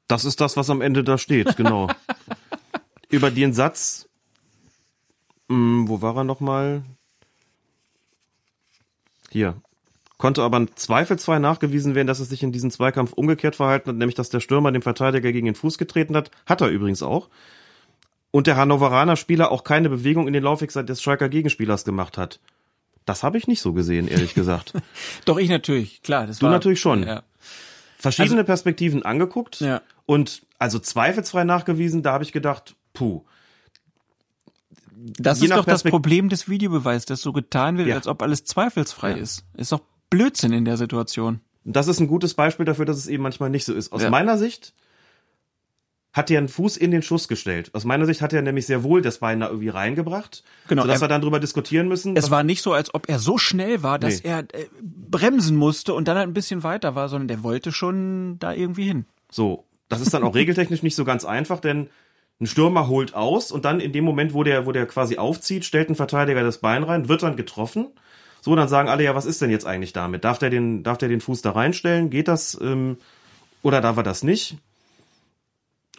[0.07, 1.89] Das ist das, was am Ende da steht, genau.
[3.11, 4.09] Über den Satz,
[5.49, 6.83] mh, wo war er nochmal?
[9.31, 9.61] Hier.
[10.17, 14.17] Konnte aber zweifelsfrei nachgewiesen werden, dass es sich in diesem Zweikampf umgekehrt verhalten hat, nämlich
[14.17, 16.31] dass der Stürmer dem Verteidiger gegen den Fuß getreten hat.
[16.45, 17.29] Hat er übrigens auch.
[18.31, 22.41] Und der Hannoveraner Spieler auch keine Bewegung in den Laufweg des Schalker Gegenspielers gemacht hat.
[23.09, 24.75] Das habe ich nicht so gesehen, ehrlich gesagt.
[25.25, 26.27] Doch, ich natürlich, klar.
[26.27, 27.05] Das du war, natürlich schon.
[27.05, 27.23] Ja.
[27.97, 29.81] Verschiedene also, Perspektiven angeguckt ja.
[30.05, 33.25] und also zweifelsfrei nachgewiesen, da habe ich gedacht, puh.
[34.95, 37.95] Das ist doch das Problem des Videobeweises, dass so getan wird, ja.
[37.95, 39.47] als ob alles zweifelsfrei ist.
[39.57, 39.81] Ist doch
[40.11, 41.41] Blödsinn in der Situation.
[41.65, 43.91] Das ist ein gutes Beispiel dafür, dass es eben manchmal nicht so ist.
[43.91, 44.75] Aus meiner Sicht
[46.19, 47.71] hat er einen Fuß in den Schuss gestellt.
[47.73, 50.99] Aus meiner Sicht hat er nämlich sehr wohl das Bein da irgendwie reingebracht, genau, sodass
[50.99, 52.17] er, wir dann drüber diskutieren müssen.
[52.17, 54.29] Es war nicht so, als ob er so schnell war, dass nee.
[54.29, 58.39] er äh, bremsen musste und dann halt ein bisschen weiter war, sondern der wollte schon
[58.39, 59.07] da irgendwie hin.
[59.31, 61.89] So, das ist dann auch regeltechnisch nicht so ganz einfach, denn
[62.41, 65.65] ein Stürmer holt aus und dann in dem Moment, wo der, wo der quasi aufzieht,
[65.65, 67.89] stellt ein Verteidiger das Bein rein, wird dann getroffen.
[68.41, 70.25] So, dann sagen alle, ja, was ist denn jetzt eigentlich damit?
[70.25, 72.11] Darf der den, darf der den Fuß da reinstellen?
[72.11, 72.99] Geht das, ähm,
[73.63, 74.57] oder darf er das nicht?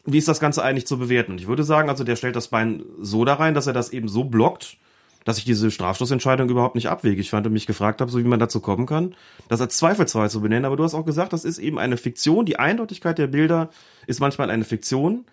[0.06, 1.34] Wie ist das Ganze eigentlich zu bewerten?
[1.34, 3.92] Und ich würde sagen, also der stellt das Bein so da rein, dass er das
[3.92, 4.78] eben so blockt,
[5.26, 7.22] dass ich diese Strafstoßentscheidung überhaupt nicht abwege.
[7.22, 9.16] Ich fand und mich gefragt habe, so wie man dazu kommen kann,
[9.48, 10.66] das als zweifelsfrei zu benennen.
[10.66, 12.46] Aber du hast auch gesagt, das ist eben eine Fiktion.
[12.46, 13.70] Die Eindeutigkeit der Bilder
[14.08, 15.26] ist manchmal eine Fiktion.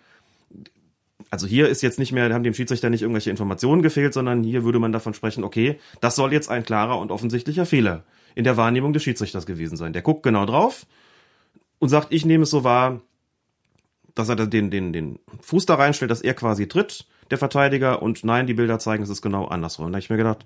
[1.29, 4.63] Also hier ist jetzt nicht mehr, haben dem Schiedsrichter nicht irgendwelche Informationen gefehlt, sondern hier
[4.63, 8.03] würde man davon sprechen, okay, das soll jetzt ein klarer und offensichtlicher Fehler
[8.35, 9.93] in der Wahrnehmung des Schiedsrichters gewesen sein.
[9.93, 10.85] Der guckt genau drauf
[11.79, 13.01] und sagt, ich nehme es so wahr,
[14.17, 18.23] dass er den, den, den Fuß da reinstellt, dass er quasi tritt, der Verteidiger, und
[18.23, 19.85] nein, die Bilder zeigen, es ist genau andersrum.
[19.87, 20.45] da habe ich mir gedacht,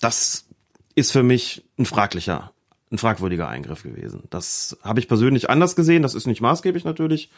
[0.00, 0.46] das
[0.94, 2.52] ist für mich ein fraglicher,
[2.90, 4.24] ein fragwürdiger Eingriff gewesen.
[4.30, 7.30] Das habe ich persönlich anders gesehen, das ist nicht maßgeblich natürlich,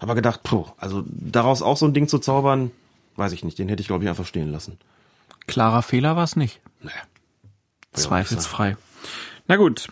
[0.00, 2.70] aber gedacht, puh, also daraus auch so ein Ding zu zaubern,
[3.16, 4.78] weiß ich nicht, den hätte ich glaube ich einfach stehen lassen.
[5.46, 6.60] Klarer Fehler war es nicht.
[6.82, 6.90] Nee.
[7.92, 8.76] Zweifelsfrei.
[9.46, 9.88] Na gut,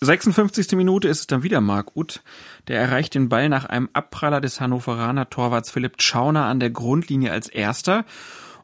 [0.00, 0.72] 56.
[0.72, 2.22] Minute ist es dann wieder Marc Uth.
[2.68, 7.32] Der erreicht den Ball nach einem Abpraller des Hannoveraner Torwarts Philipp Tschauner an der Grundlinie
[7.32, 8.04] als erster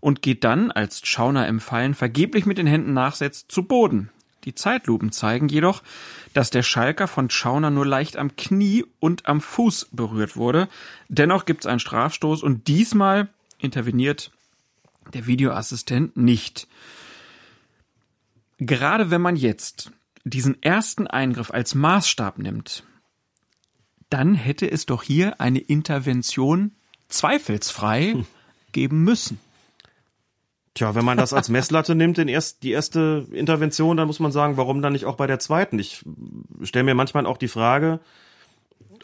[0.00, 4.10] und geht dann, als Tschauner im Fallen vergeblich mit den Händen nachsetzt, zu Boden.
[4.44, 5.82] Die Zeitlupen zeigen jedoch,
[6.34, 10.68] dass der Schalker von Tschauner nur leicht am Knie und am Fuß berührt wurde.
[11.08, 13.28] Dennoch gibt es einen Strafstoß und diesmal
[13.58, 14.30] interveniert
[15.14, 16.68] der Videoassistent nicht.
[18.58, 19.90] Gerade wenn man jetzt
[20.24, 22.84] diesen ersten Eingriff als Maßstab nimmt,
[24.10, 26.72] dann hätte es doch hier eine Intervention
[27.08, 28.26] zweifelsfrei hm.
[28.72, 29.38] geben müssen.
[30.74, 34.32] Tja, wenn man das als Messlatte nimmt, den erst, die erste Intervention, dann muss man
[34.32, 35.78] sagen, warum dann nicht auch bei der zweiten?
[35.78, 36.04] Ich
[36.62, 38.00] stelle mir manchmal auch die Frage,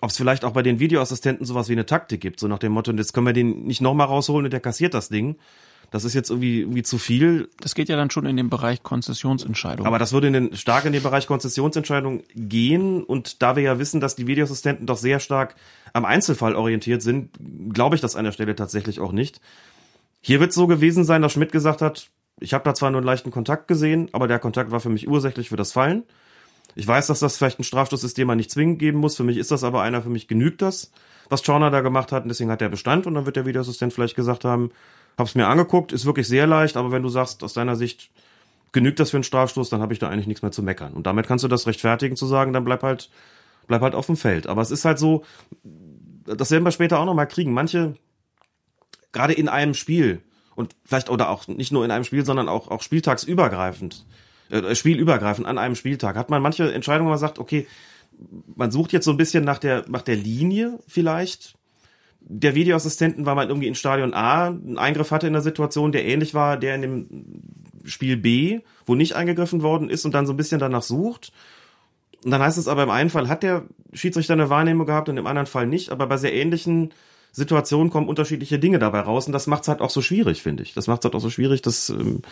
[0.00, 2.72] ob es vielleicht auch bei den Videoassistenten sowas wie eine Taktik gibt, so nach dem
[2.72, 5.36] Motto, jetzt können wir den nicht nochmal rausholen und der kassiert das Ding
[5.90, 7.48] das ist jetzt irgendwie, irgendwie zu viel.
[7.60, 9.86] Das geht ja dann schon in den Bereich Konzessionsentscheidung.
[9.86, 13.02] Aber das würde in den, stark in den Bereich Konzessionsentscheidung gehen.
[13.02, 15.56] Und da wir ja wissen, dass die Videoassistenten doch sehr stark
[15.92, 17.30] am Einzelfall orientiert sind,
[17.72, 19.40] glaube ich das an der Stelle tatsächlich auch nicht.
[20.20, 22.08] Hier wird es so gewesen sein, dass Schmidt gesagt hat,
[22.38, 25.08] ich habe da zwar nur einen leichten Kontakt gesehen, aber der Kontakt war für mich
[25.08, 26.04] ursächlich für das Fallen.
[26.74, 29.16] Ich weiß, dass das vielleicht ein Strafstoß ist, den man nicht zwingend geben muss.
[29.16, 30.92] Für mich ist das aber einer, für mich genügt das,
[31.28, 32.22] was Chorner da gemacht hat.
[32.22, 33.06] Und deswegen hat der Bestand.
[33.06, 34.70] Und dann wird der Videoassistent vielleicht gesagt haben,
[35.20, 38.10] Hab's mir angeguckt, ist wirklich sehr leicht, aber wenn du sagst, aus deiner Sicht
[38.72, 40.92] genügt das für einen Strafstoß, dann habe ich da eigentlich nichts mehr zu meckern.
[40.92, 43.10] Und damit kannst du das rechtfertigen zu sagen, dann bleib halt,
[43.66, 44.46] bleib halt auf dem Feld.
[44.46, 45.24] Aber es ist halt so,
[46.24, 47.52] das werden wir später auch nochmal kriegen.
[47.52, 47.94] Manche,
[49.12, 50.22] gerade in einem Spiel,
[50.54, 54.04] und vielleicht oder auch nicht nur in einem Spiel, sondern auch, auch spieltagsübergreifend,
[54.50, 57.66] äh, spielübergreifend an einem Spieltag, hat man manche Entscheidungen, wo man sagt, okay,
[58.54, 61.54] man sucht jetzt so ein bisschen nach der, nach der Linie vielleicht,
[62.20, 66.04] der Videoassistenten war mal irgendwie in Stadion A einen Eingriff hatte in der Situation, der
[66.04, 67.06] ähnlich war, der in dem
[67.84, 71.32] Spiel B, wo nicht eingegriffen worden ist und dann so ein bisschen danach sucht.
[72.24, 75.16] Und dann heißt es aber im einen Fall hat der Schiedsrichter eine Wahrnehmung gehabt und
[75.16, 76.92] im anderen Fall nicht, aber bei sehr ähnlichen
[77.32, 80.62] Situationen kommen unterschiedliche Dinge dabei raus und das macht es halt auch so schwierig, finde
[80.62, 80.74] ich.
[80.74, 82.22] Das macht es halt auch so schwierig, das, ähm,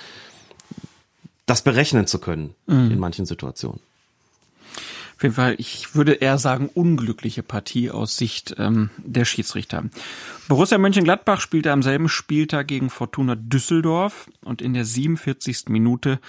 [1.47, 2.91] das berechnen zu können mhm.
[2.91, 3.81] in manchen Situationen.
[5.19, 9.83] Auf jeden Fall, ich würde eher sagen, unglückliche Partie aus Sicht ähm, der Schiedsrichter.
[10.47, 15.71] Borussia Mönchengladbach spielte am selben Spieltag gegen Fortuna Düsseldorf und in der 47.
[15.71, 16.21] Minute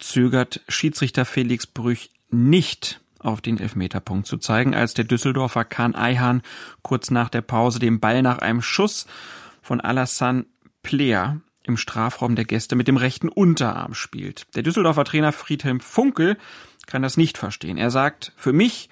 [0.00, 6.42] zögert Schiedsrichter Felix Brüch nicht auf den Elfmeterpunkt zu zeigen, als der Düsseldorfer Kahn Eihan
[6.82, 9.06] kurz nach der Pause den Ball nach einem Schuss
[9.62, 10.46] von Alassane
[10.82, 14.46] Plea im Strafraum der Gäste mit dem rechten Unterarm spielt.
[14.56, 16.38] Der Düsseldorfer Trainer Friedhelm Funkel
[16.86, 17.76] kann das nicht verstehen.
[17.76, 18.88] Er sagt, für mich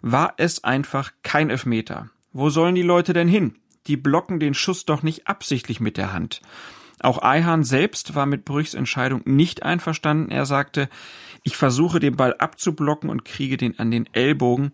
[0.00, 2.10] war es einfach kein Elfmeter.
[2.32, 3.56] Wo sollen die Leute denn hin?
[3.86, 6.40] Die blocken den Schuss doch nicht absichtlich mit der Hand.
[7.00, 10.30] Auch Eihan selbst war mit Brüchs Entscheidung nicht einverstanden.
[10.30, 10.88] Er sagte,
[11.42, 14.72] ich versuche den Ball abzublocken und kriege den an den Ellbogen.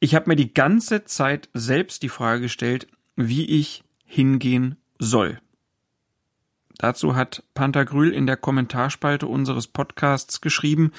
[0.00, 5.38] Ich habe mir die ganze Zeit selbst die Frage gestellt, wie ich hingehen soll.
[6.78, 10.92] Dazu hat Pantagruel in der Kommentarspalte unseres Podcasts geschrieben,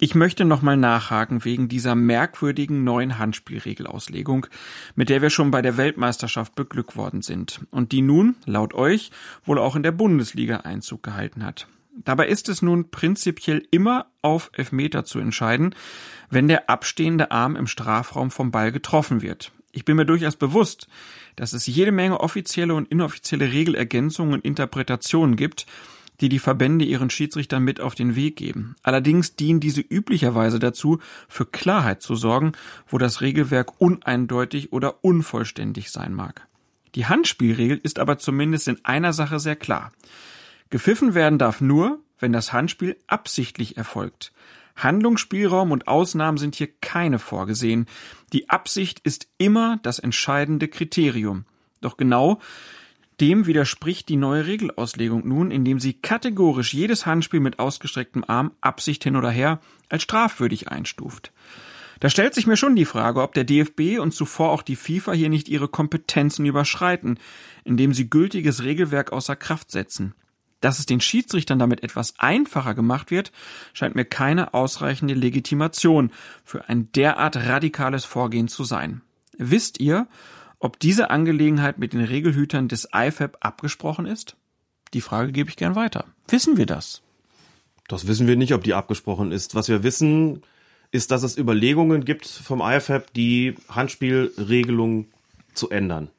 [0.00, 4.46] ich möchte nochmal nachhaken wegen dieser merkwürdigen neuen Handspielregelauslegung,
[4.94, 9.10] mit der wir schon bei der Weltmeisterschaft beglückt worden sind und die nun, laut euch,
[9.44, 11.68] wohl auch in der Bundesliga Einzug gehalten hat.
[12.02, 15.74] Dabei ist es nun prinzipiell immer auf Elfmeter zu entscheiden,
[16.30, 19.52] wenn der abstehende Arm im Strafraum vom Ball getroffen wird.
[19.72, 20.88] Ich bin mir durchaus bewusst,
[21.36, 25.66] dass es jede Menge offizielle und inoffizielle Regelergänzungen und Interpretationen gibt,
[26.20, 28.76] die die Verbände ihren Schiedsrichtern mit auf den Weg geben.
[28.82, 30.98] Allerdings dienen diese üblicherweise dazu,
[31.28, 32.52] für Klarheit zu sorgen,
[32.86, 36.46] wo das Regelwerk uneindeutig oder unvollständig sein mag.
[36.94, 39.92] Die Handspielregel ist aber zumindest in einer Sache sehr klar.
[40.70, 44.32] Gepfiffen werden darf nur, wenn das Handspiel absichtlich erfolgt.
[44.76, 47.86] Handlungsspielraum und Ausnahmen sind hier keine vorgesehen.
[48.32, 51.44] Die Absicht ist immer das entscheidende Kriterium.
[51.80, 52.40] Doch genau
[53.20, 59.04] dem widerspricht die neue Regelauslegung nun, indem sie kategorisch jedes Handspiel mit ausgestrecktem Arm, Absicht
[59.04, 61.32] hin oder her, als strafwürdig einstuft.
[62.00, 65.12] Da stellt sich mir schon die Frage, ob der DFB und zuvor auch die FIFA
[65.12, 67.18] hier nicht ihre Kompetenzen überschreiten,
[67.62, 70.14] indem sie gültiges Regelwerk außer Kraft setzen.
[70.62, 73.32] Dass es den Schiedsrichtern damit etwas einfacher gemacht wird,
[73.74, 76.10] scheint mir keine ausreichende Legitimation
[76.44, 79.02] für ein derart radikales Vorgehen zu sein.
[79.36, 80.06] Wisst ihr,
[80.60, 84.36] ob diese Angelegenheit mit den Regelhütern des IFAB abgesprochen ist?
[84.94, 86.04] Die Frage gebe ich gern weiter.
[86.28, 87.02] Wissen wir das?
[87.88, 89.54] Das wissen wir nicht, ob die abgesprochen ist.
[89.54, 90.42] Was wir wissen,
[90.92, 95.06] ist, dass es Überlegungen gibt vom IFAB, die Handspielregelung
[95.54, 96.10] zu ändern.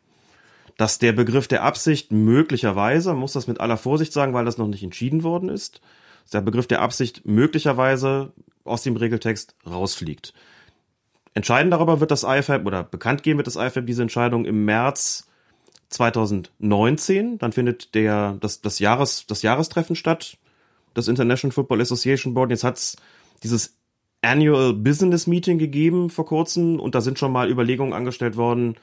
[0.77, 4.67] Dass der Begriff der Absicht möglicherweise, muss das mit aller Vorsicht sagen, weil das noch
[4.67, 5.81] nicht entschieden worden ist,
[6.23, 8.31] dass der Begriff der Absicht möglicherweise
[8.63, 10.33] aus dem Regeltext rausfliegt.
[11.33, 15.27] Entscheiden darüber wird das IFAB oder bekannt geben wird das IFAB diese Entscheidung im März
[15.89, 17.37] 2019.
[17.37, 20.37] Dann findet der, das, das, Jahres, das Jahrestreffen statt,
[20.93, 22.51] das International Football Association Board.
[22.51, 22.97] Jetzt hat's
[23.43, 23.77] dieses
[24.21, 28.75] Annual Business Meeting gegeben vor kurzem und da sind schon mal Überlegungen angestellt worden,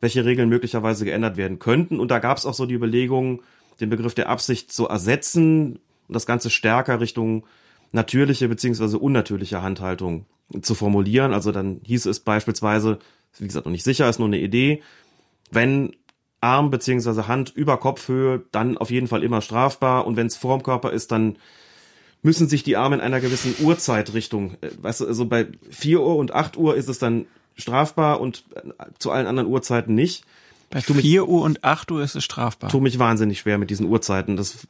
[0.00, 1.98] welche Regeln möglicherweise geändert werden könnten.
[1.98, 3.42] Und da gab es auch so die Überlegung,
[3.80, 7.44] den Begriff der Absicht zu ersetzen und das Ganze stärker Richtung
[7.90, 10.26] natürliche beziehungsweise unnatürliche Handhaltung
[10.62, 11.32] zu formulieren.
[11.32, 12.98] Also dann hieß es beispielsweise,
[13.38, 14.82] wie gesagt, noch nicht sicher, ist nur eine Idee,
[15.50, 15.94] wenn
[16.40, 20.06] Arm beziehungsweise Hand über Kopfhöhe, dann auf jeden Fall immer strafbar.
[20.06, 21.36] Und wenn es vorm Körper ist, dann
[22.22, 26.16] müssen sich die Arme in einer gewissen Uhrzeitrichtung, äh, weißt du, also bei 4 Uhr
[26.16, 30.24] und 8 Uhr ist es dann strafbar und äh, zu allen anderen Uhrzeiten nicht.
[30.70, 32.70] Bei 4 Uhr und 8 Uhr ist es strafbar.
[32.70, 34.36] Tu mich wahnsinnig schwer mit diesen Uhrzeiten.
[34.36, 34.66] Das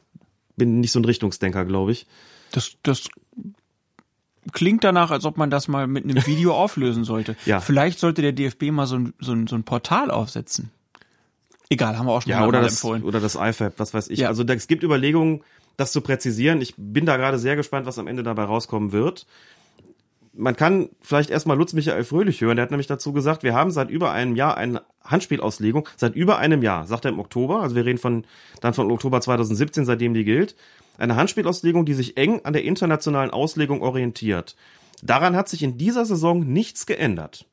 [0.55, 2.07] bin nicht so ein Richtungsdenker, glaube ich.
[2.51, 3.09] Das, das
[4.51, 7.35] klingt danach, als ob man das mal mit einem Video auflösen sollte.
[7.45, 7.59] Ja.
[7.59, 10.71] Vielleicht sollte der DFB mal so ein, so ein, so ein Portal aufsetzen.
[11.69, 13.03] Egal, haben wir auch schon ja, mal oder das, empfohlen.
[13.03, 14.19] Oder das IFAB, was weiß ich.
[14.19, 14.27] Ja.
[14.27, 15.43] Also es gibt Überlegungen,
[15.77, 16.61] das zu präzisieren.
[16.61, 19.27] Ich bin da gerade sehr gespannt, was am Ende dabei rauskommen wird.
[20.33, 22.55] Man kann vielleicht erstmal Lutz Michael Fröhlich hören.
[22.55, 25.87] Der hat nämlich dazu gesagt, wir haben seit über einem Jahr eine Handspielauslegung.
[25.95, 27.61] Seit über einem Jahr, sagt er im Oktober.
[27.61, 28.25] Also wir reden von,
[28.61, 30.55] dann von Oktober 2017, seitdem die gilt.
[30.99, 34.57] Eine Handspielauslegung, die sich eng an der internationalen Auslegung orientiert.
[35.01, 37.45] Daran hat sich in dieser Saison nichts geändert.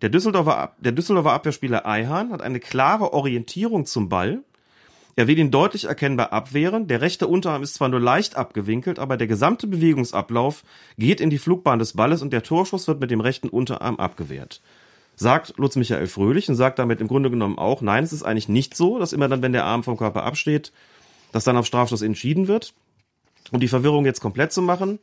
[0.00, 4.44] Der Düsseldorfer, der Düsseldorfer Abwehrspieler Eihan hat eine klare Orientierung zum Ball.
[5.16, 6.86] Er will ihn deutlich erkennbar abwehren.
[6.86, 10.62] Der rechte Unterarm ist zwar nur leicht abgewinkelt, aber der gesamte Bewegungsablauf
[10.98, 14.60] geht in die Flugbahn des Balles und der Torschuss wird mit dem rechten Unterarm abgewehrt.
[15.16, 18.50] Sagt Lutz Michael Fröhlich und sagt damit im Grunde genommen auch, nein, es ist eigentlich
[18.50, 20.72] nicht so, dass immer dann, wenn der Arm vom Körper absteht,
[21.36, 22.72] dass dann auf Strafstoß entschieden wird.
[23.52, 24.98] Um die Verwirrung jetzt komplett zu machen,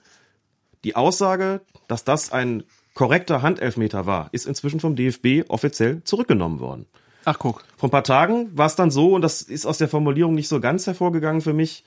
[0.84, 2.64] die Aussage, dass das ein
[2.95, 6.88] korrekter Handelfmeter war, ist inzwischen vom DFB offiziell zurückgenommen worden.
[7.26, 7.64] Ach guck.
[7.77, 10.47] Vor ein paar Tagen war es dann so, und das ist aus der Formulierung nicht
[10.47, 11.84] so ganz hervorgegangen für mich,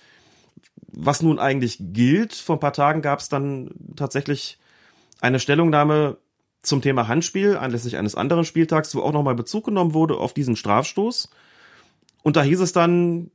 [0.92, 2.32] was nun eigentlich gilt.
[2.32, 4.58] Vor ein paar Tagen gab es dann tatsächlich
[5.20, 6.18] eine Stellungnahme
[6.62, 10.54] zum Thema Handspiel anlässlich eines anderen Spieltags, wo auch nochmal Bezug genommen wurde auf diesen
[10.54, 11.30] Strafstoß.
[12.22, 13.32] Und da hieß es dann,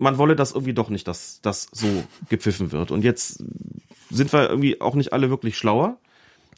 [0.00, 1.86] man wolle das irgendwie doch nicht, dass das so
[2.28, 2.90] gepfiffen wird.
[2.90, 3.44] Und jetzt
[4.10, 5.98] sind wir irgendwie auch nicht alle wirklich schlauer.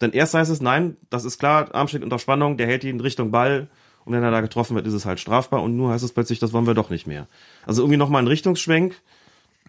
[0.00, 3.00] Denn erst heißt es, nein, das ist klar, Arm steht unter Spannung, der hält ihn
[3.00, 3.68] Richtung Ball
[4.04, 6.38] und wenn er da getroffen wird, ist es halt strafbar und nur heißt es plötzlich,
[6.38, 7.28] das wollen wir doch nicht mehr.
[7.66, 8.94] Also irgendwie nochmal ein Richtungsschwenk,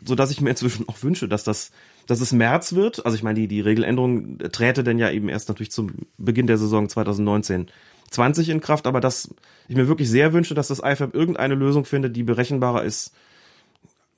[0.03, 1.71] so dass ich mir inzwischen auch wünsche, dass das,
[2.07, 3.05] dass es März wird.
[3.05, 6.57] Also ich meine, die, die Regeländerung träte denn ja eben erst natürlich zum Beginn der
[6.57, 7.67] Saison 2019
[8.09, 9.33] 20 in Kraft, aber dass
[9.67, 13.11] ich mir wirklich sehr wünsche, dass das IFAB irgendeine Lösung findet, die berechenbarer ist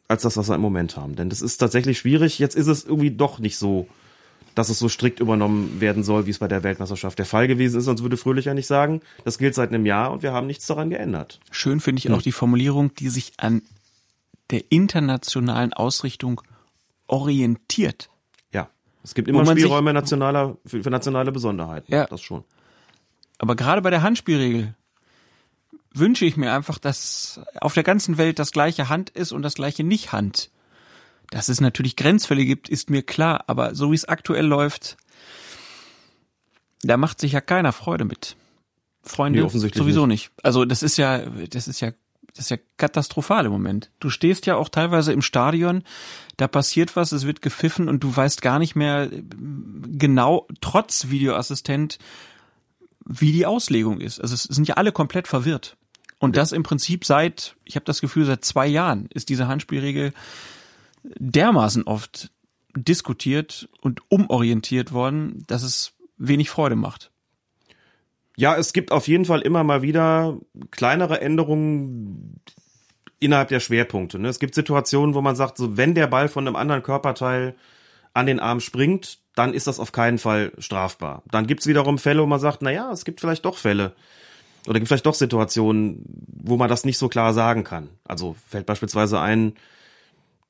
[0.07, 1.15] als das, was wir im Moment haben.
[1.15, 2.39] Denn das ist tatsächlich schwierig.
[2.39, 3.87] Jetzt ist es irgendwie doch nicht so,
[4.53, 7.79] dass es so strikt übernommen werden soll, wie es bei der Weltmeisterschaft der Fall gewesen
[7.79, 7.85] ist.
[7.85, 10.65] Sonst würde Fröhlich ja nicht sagen, das gilt seit einem Jahr und wir haben nichts
[10.65, 11.39] daran geändert.
[11.51, 13.61] Schön finde ich auch die Formulierung, die sich an
[14.51, 16.41] der internationalen Ausrichtung
[17.07, 18.09] orientiert.
[18.53, 18.69] Ja,
[19.03, 21.91] es gibt immer Spielräume nationaler, für, für nationale Besonderheiten.
[21.91, 22.05] Ja.
[22.05, 22.43] Das schon.
[23.37, 24.75] Aber gerade bei der Handspielregel
[25.97, 29.55] wünsche ich mir einfach, dass auf der ganzen Welt das gleiche Hand ist und das
[29.55, 30.49] gleiche nicht Hand.
[31.31, 34.97] Dass es natürlich Grenzfälle gibt, ist mir klar, aber so wie es aktuell läuft,
[36.83, 38.35] da macht sich ja keiner Freude mit.
[39.03, 40.31] Freunde Nee, sowieso nicht.
[40.43, 41.91] Also das ist ja, das ist ja,
[42.33, 43.91] das ist ja katastrophal im Moment.
[43.99, 45.83] Du stehst ja auch teilweise im Stadion,
[46.37, 49.23] da passiert was, es wird gepfiffen und du weißt gar nicht mehr äh,
[49.97, 51.97] genau, trotz Videoassistent,
[53.05, 54.19] wie die Auslegung ist.
[54.19, 55.77] Also es sind ja alle komplett verwirrt.
[56.25, 60.11] Und das im Prinzip seit, ich habe das Gefühl, seit zwei Jahren ist diese Handspielregel
[61.03, 62.31] dermaßen oft
[62.75, 67.11] diskutiert und umorientiert worden, dass es wenig Freude macht.
[68.37, 70.39] Ja, es gibt auf jeden Fall immer mal wieder
[70.71, 72.41] kleinere Änderungen
[73.19, 74.17] innerhalb der Schwerpunkte.
[74.17, 74.29] Ne?
[74.29, 77.55] Es gibt Situationen, wo man sagt, so wenn der Ball von einem anderen Körperteil
[78.15, 81.21] an den Arm springt, dann ist das auf keinen Fall strafbar.
[81.29, 83.93] Dann gibt's wiederum Fälle, wo man sagt, na ja, es gibt vielleicht doch Fälle
[84.67, 87.89] oder gibt vielleicht doch Situationen, wo man das nicht so klar sagen kann.
[88.03, 89.53] Also fällt beispielsweise ein,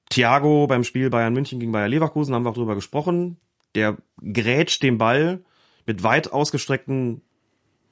[0.09, 3.37] Thiago beim Spiel Bayern München gegen Bayer Leverkusen, haben wir auch drüber gesprochen,
[3.73, 5.43] der grätscht den Ball
[5.85, 7.21] mit weit ausgestreckten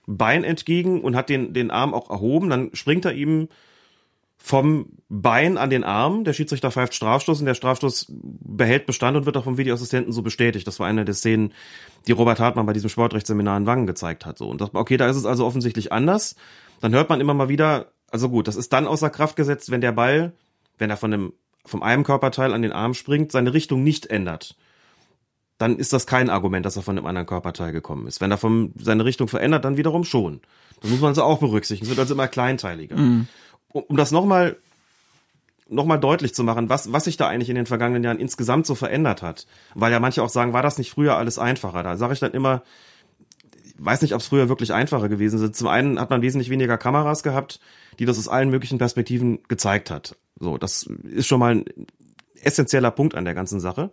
[0.06, 2.50] Bein entgegen und hat den, den Arm auch erhoben.
[2.50, 3.50] Dann springt er ihm
[4.38, 6.24] vom Bein an den Arm.
[6.24, 10.22] Der Schiedsrichter pfeift Strafstoß und der Strafstoß behält Bestand und wird auch vom Videoassistenten so
[10.22, 10.68] bestätigt.
[10.68, 11.54] Das war eine der Szenen,
[12.08, 14.38] die Robert Hartmann bei diesem Sportrechtsseminar in Wangen gezeigt hat.
[14.38, 14.50] So.
[14.50, 16.36] Und das, okay, da ist es also offensichtlich anders.
[16.82, 19.82] Dann hört man immer mal wieder, also gut, das ist dann außer Kraft gesetzt, wenn
[19.82, 20.34] der Ball,
[20.78, 21.34] wenn er von dem,
[21.66, 24.58] vom einem Körperteil an den Arm springt, seine Richtung nicht ändert
[25.58, 28.20] dann ist das kein Argument, dass er von einem anderen Körperteil gekommen ist.
[28.20, 30.42] Wenn er vom, seine Richtung verändert, dann wiederum schon.
[30.82, 31.86] Das muss man also auch berücksichtigen.
[31.86, 32.98] Es wird also immer kleinteiliger.
[32.98, 33.28] Mhm.
[33.74, 34.56] Um, das nochmal
[35.68, 38.66] noch mal deutlich zu machen, was, was sich da eigentlich in den vergangenen Jahren insgesamt
[38.66, 39.48] so verändert hat.
[39.74, 41.84] Weil ja manche auch sagen, war das nicht früher alles einfacher?
[41.84, 42.62] Da sage ich dann immer,
[43.78, 45.56] weiß nicht, ob es früher wirklich einfacher gewesen ist.
[45.56, 47.60] Zum einen hat man wesentlich weniger Kameras gehabt,
[47.98, 50.16] die das aus allen möglichen Perspektiven gezeigt hat.
[50.40, 51.66] So, das ist schon mal ein
[52.42, 53.90] essentieller Punkt an der ganzen Sache.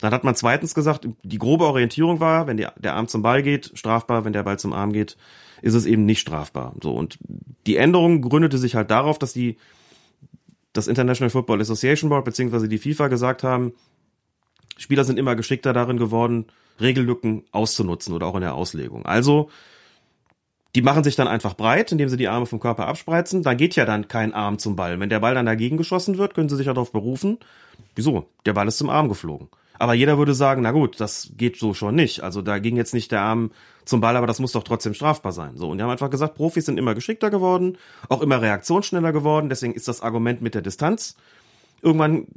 [0.00, 3.70] Dann hat man zweitens gesagt, die grobe Orientierung war, wenn der Arm zum Ball geht,
[3.74, 5.16] strafbar, wenn der Ball zum Arm geht,
[5.62, 6.74] ist es eben nicht strafbar.
[6.82, 7.18] So und
[7.66, 9.56] die Änderung gründete sich halt darauf, dass die
[10.72, 13.72] das International Football Association Board beziehungsweise die FIFA gesagt haben,
[14.76, 16.46] Spieler sind immer geschickter darin geworden,
[16.80, 19.06] Regellücken auszunutzen oder auch in der Auslegung.
[19.06, 19.50] Also
[20.74, 23.42] die machen sich dann einfach breit, indem sie die Arme vom Körper abspreizen.
[23.42, 24.98] Dann geht ja dann kein Arm zum Ball.
[24.98, 27.38] Wenn der Ball dann dagegen geschossen wird, können sie sich ja darauf berufen.
[27.94, 28.26] Wieso?
[28.46, 29.48] Der Ball ist zum Arm geflogen.
[29.82, 32.20] Aber jeder würde sagen, na gut, das geht so schon nicht.
[32.20, 33.50] Also da ging jetzt nicht der Arm
[33.84, 35.56] zum Ball, aber das muss doch trotzdem strafbar sein.
[35.56, 37.76] So, und die haben einfach gesagt, Profis sind immer geschickter geworden,
[38.08, 41.16] auch immer reaktionsschneller geworden, deswegen ist das Argument mit der Distanz
[41.82, 42.28] irgendwann,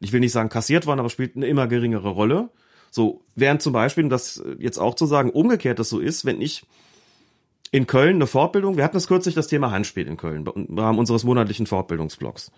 [0.00, 2.48] ich will nicht sagen kassiert worden, aber spielt eine immer geringere Rolle.
[2.90, 6.40] So, während zum Beispiel, um das jetzt auch zu sagen, umgekehrt das so ist, wenn
[6.40, 6.64] ich
[7.70, 10.98] in Köln eine Fortbildung, wir hatten es kürzlich das Thema Handspiel in Köln im Rahmen
[10.98, 12.50] unseres monatlichen Fortbildungsblocks.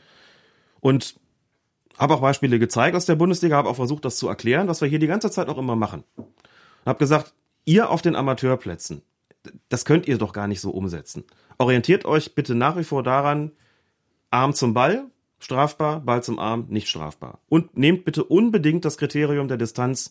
[0.78, 1.16] Und
[1.98, 4.88] habe auch Beispiele gezeigt aus der Bundesliga, habe auch versucht, das zu erklären, was wir
[4.88, 6.04] hier die ganze Zeit auch immer machen.
[6.84, 9.02] Habe gesagt, ihr auf den Amateurplätzen,
[9.68, 11.24] das könnt ihr doch gar nicht so umsetzen.
[11.58, 13.52] Orientiert euch bitte nach wie vor daran,
[14.30, 15.06] Arm zum Ball,
[15.38, 17.40] strafbar, Ball zum Arm, nicht strafbar.
[17.48, 20.10] Und nehmt bitte unbedingt das Kriterium der Distanz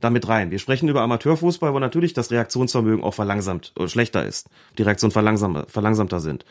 [0.00, 0.50] damit rein.
[0.50, 4.50] Wir sprechen über Amateurfußball, wo natürlich das Reaktionsvermögen auch verlangsamt oder schlechter ist.
[4.78, 6.44] Die Reaktionen verlangsamer, verlangsamter sind.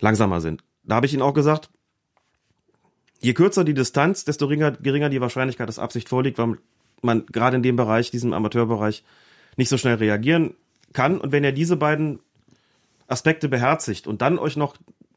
[0.00, 0.62] Langsamer sind.
[0.84, 1.70] Da habe ich Ihnen auch gesagt,
[3.20, 6.58] je kürzer die Distanz, desto geringer, geringer die Wahrscheinlichkeit, dass Absicht vorliegt, weil
[7.02, 9.04] man gerade in dem Bereich, diesem Amateurbereich,
[9.56, 10.54] nicht so schnell reagieren
[10.92, 11.20] kann.
[11.20, 12.20] Und wenn ihr diese beiden
[13.08, 14.76] Aspekte beherzigt und dann euch noch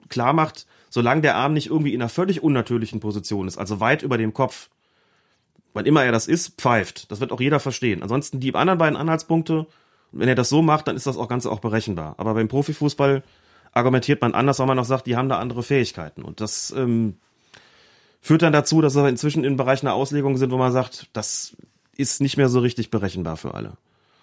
[0.09, 4.03] klar macht, solange der Arm nicht irgendwie in einer völlig unnatürlichen Position ist, also weit
[4.03, 4.69] über dem Kopf,
[5.73, 7.11] wann immer er das ist, pfeift.
[7.11, 8.01] Das wird auch jeder verstehen.
[8.01, 9.67] Ansonsten die anderen beiden Anhaltspunkte,
[10.11, 12.15] wenn er das so macht, dann ist das auch Ganze auch berechenbar.
[12.17, 13.23] Aber beim Profifußball
[13.71, 16.23] argumentiert man anders, weil man noch sagt, die haben da andere Fähigkeiten.
[16.23, 17.15] Und das ähm,
[18.21, 21.57] führt dann dazu, dass wir inzwischen im Bereich einer Auslegung sind, wo man sagt, das
[21.97, 23.73] ist nicht mehr so richtig berechenbar für alle.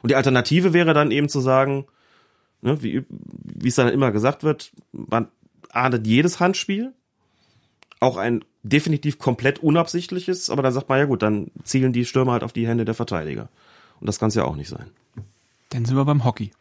[0.02, 1.86] Und die Alternative wäre dann eben zu sagen,
[2.62, 5.28] ne, wie, wie es dann immer gesagt wird, man
[5.70, 6.92] ahndet jedes Handspiel,
[8.00, 12.32] auch ein definitiv komplett unabsichtliches, aber dann sagt man ja gut, dann zielen die Stürmer
[12.32, 13.48] halt auf die Hände der Verteidiger.
[14.00, 14.90] Und das kann es ja auch nicht sein.
[15.70, 16.52] Dann sind wir beim Hockey.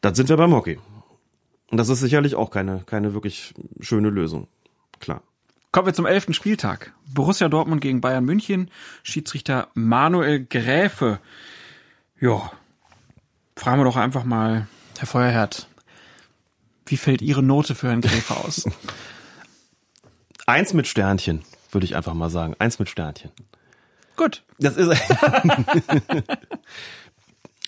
[0.00, 0.78] Dann sind wir beim Hockey.
[1.70, 4.46] Und das ist sicherlich auch keine, keine wirklich schöne Lösung.
[5.00, 5.22] Klar.
[5.72, 6.92] Kommen wir zum elften Spieltag.
[7.14, 8.70] Borussia Dortmund gegen Bayern München.
[9.02, 11.18] Schiedsrichter Manuel Gräfe.
[12.20, 12.52] Ja,
[13.56, 14.68] fragen wir doch einfach mal,
[14.98, 15.66] Herr Feuerherd,
[16.84, 18.66] wie fällt Ihre Note für Herrn Gräfe aus?
[20.46, 22.54] Eins mit Sternchen, würde ich einfach mal sagen.
[22.58, 23.30] Eins mit Sternchen.
[24.16, 24.44] Gut.
[24.58, 24.90] Das ist.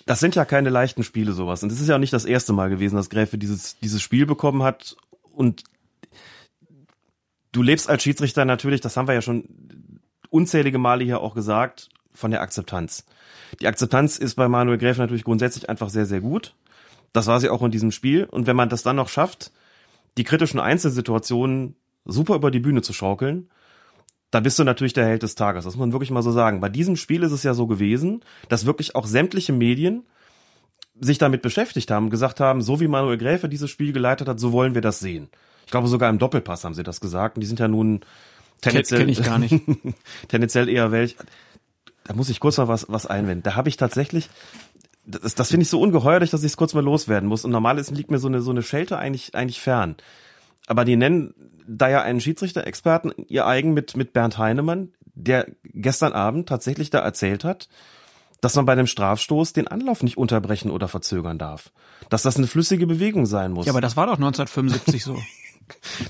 [0.04, 1.62] das sind ja keine leichten Spiele, sowas.
[1.62, 4.26] Und es ist ja auch nicht das erste Mal gewesen, dass Gräfe dieses, dieses Spiel
[4.26, 4.94] bekommen hat.
[5.32, 5.64] Und
[7.54, 9.44] du lebst als Schiedsrichter natürlich, das haben wir ja schon
[10.28, 13.06] unzählige Male hier auch gesagt, von der Akzeptanz.
[13.60, 16.54] Die Akzeptanz ist bei Manuel Gräfe natürlich grundsätzlich einfach sehr, sehr gut.
[17.12, 18.24] Das war sie auch in diesem Spiel.
[18.24, 19.52] Und wenn man das dann noch schafft,
[20.16, 23.48] die kritischen Einzelsituationen super über die Bühne zu schaukeln,
[24.30, 25.64] da bist du natürlich der Held des Tages.
[25.64, 26.60] Das muss man wirklich mal so sagen.
[26.60, 30.04] Bei diesem Spiel ist es ja so gewesen, dass wirklich auch sämtliche Medien
[31.00, 34.52] sich damit beschäftigt haben, gesagt haben, so wie Manuel Gräfe dieses Spiel geleitet hat, so
[34.52, 35.28] wollen wir das sehen.
[35.64, 37.36] Ich glaube, sogar im Doppelpass haben sie das gesagt.
[37.36, 38.00] Und die sind ja nun
[38.60, 39.62] tendenziell, kenn, ich gar nicht.
[40.28, 41.16] tendenziell eher welch.
[42.04, 43.42] Da muss ich kurz mal was, was einwenden.
[43.42, 44.28] Da habe ich tatsächlich,
[45.06, 47.44] das, das finde ich so ungeheuerlich, dass ich es kurz mal loswerden muss.
[47.44, 49.96] Und normalerweise liegt mir so eine, so eine Schelte eigentlich, eigentlich fern.
[50.66, 51.34] Aber die nennen
[51.66, 56.98] da ja einen Schiedsrichter-Experten ihr eigen mit, mit Bernd Heinemann, der gestern Abend tatsächlich da
[56.98, 57.68] erzählt hat,
[58.40, 61.72] dass man bei einem Strafstoß den Anlauf nicht unterbrechen oder verzögern darf.
[62.10, 63.66] Dass das eine flüssige Bewegung sein muss.
[63.66, 65.18] Ja, aber das war doch 1975 so.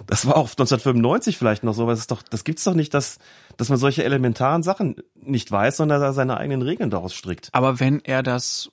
[0.06, 2.94] Das war auch 1995 vielleicht noch so, aber das ist doch, das gibt's doch nicht,
[2.94, 3.18] dass,
[3.56, 7.48] dass man solche elementaren Sachen nicht weiß, sondern dass er seine eigenen Regeln daraus strickt.
[7.52, 8.70] Aber wenn er das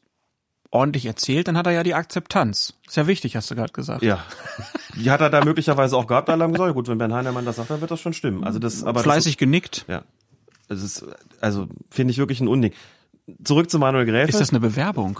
[0.72, 2.74] ordentlich erzählt, dann hat er ja die Akzeptanz.
[2.88, 4.04] Ist ja wichtig, hast du gerade gesagt.
[4.04, 4.26] Ja.
[4.96, 7.58] Die hat er da möglicherweise auch gehabt, alle haben gesagt, gut, wenn Bernd Heinemann das
[7.58, 8.44] sagt, dann wird das schon stimmen.
[8.44, 9.86] Also das, aber Fleißig das, genickt.
[9.88, 10.04] Ja.
[10.68, 11.06] Das ist,
[11.42, 12.72] also, finde ich wirklich ein Unding.
[13.44, 14.30] Zurück zu Manuel Gräfe.
[14.30, 15.20] Ist das eine Bewerbung?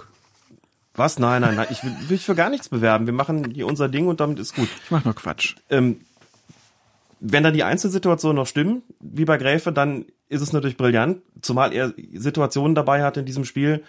[0.94, 1.18] Was?
[1.18, 1.66] Nein, nein, nein.
[1.70, 3.06] Ich will, will mich für gar nichts bewerben.
[3.06, 4.68] Wir machen hier unser Ding und damit ist gut.
[4.84, 5.56] Ich mach nur Quatsch.
[5.70, 6.00] Ähm,
[7.20, 11.72] wenn dann die Einzelsituationen noch stimmen, wie bei Gräfe, dann ist es natürlich brillant, zumal
[11.72, 13.84] er Situationen dabei hat in diesem Spiel,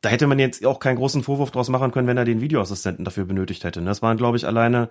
[0.00, 3.04] da hätte man jetzt auch keinen großen Vorwurf draus machen können, wenn er den Videoassistenten
[3.04, 3.82] dafür benötigt hätte.
[3.82, 4.88] Das waren, glaube ich, alleine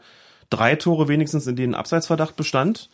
[0.50, 2.90] drei Tore wenigstens, in denen Abseitsverdacht bestand.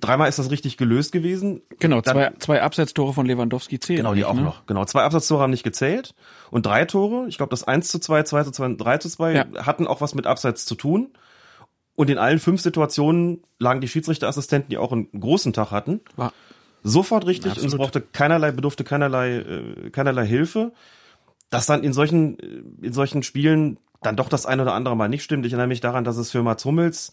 [0.00, 1.62] Dreimal ist das richtig gelöst gewesen.
[1.78, 3.98] Genau, zwei, zwei Abseitstore von Lewandowski zählen.
[3.98, 4.42] Genau, die nicht, auch ne?
[4.42, 4.66] noch.
[4.66, 6.14] Genau, zwei Abseitstore haben nicht gezählt.
[6.50, 9.08] Und drei Tore, ich glaube das 1 zu 2, 2 zu 2 und 3 zu
[9.08, 9.46] 2, ja.
[9.66, 11.10] hatten auch was mit Abseits zu tun.
[11.94, 16.32] Und in allen fünf Situationen lagen die Schiedsrichterassistenten, die auch einen großen Tag hatten, War
[16.82, 17.72] sofort richtig Absolut.
[17.72, 20.72] und es brauchte keinerlei, bedurfte keinerlei, äh, keinerlei Hilfe
[21.52, 22.38] dass dann in solchen,
[22.80, 25.44] in solchen Spielen dann doch das ein oder andere Mal nicht stimmt.
[25.44, 27.12] Ich erinnere mich daran, dass es für Mats Hummels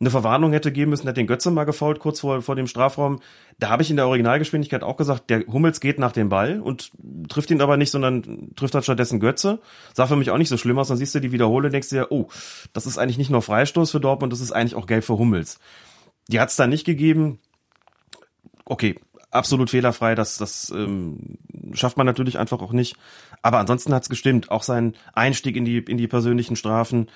[0.00, 3.20] eine Verwarnung hätte geben müssen, hat den Götze mal gefault kurz vor, vor dem Strafraum.
[3.58, 6.90] Da habe ich in der Originalgeschwindigkeit auch gesagt, der Hummels geht nach dem Ball und
[7.28, 9.60] trifft ihn aber nicht, sondern trifft dann stattdessen Götze.
[9.92, 10.88] Sah für mich auch nicht so schlimm aus.
[10.88, 12.28] Dann siehst du die Wiederhole und denkst dir, oh,
[12.72, 15.58] das ist eigentlich nicht nur Freistoß für Dortmund, das ist eigentlich auch gelb für Hummels.
[16.28, 17.38] Die hat es da nicht gegeben.
[18.64, 18.98] Okay,
[19.30, 21.36] absolut fehlerfrei, das, das ähm,
[21.72, 22.96] schafft man natürlich einfach auch nicht.
[23.42, 24.50] Aber ansonsten hat's gestimmt.
[24.50, 27.08] Auch sein Einstieg in die, in die persönlichen Strafen.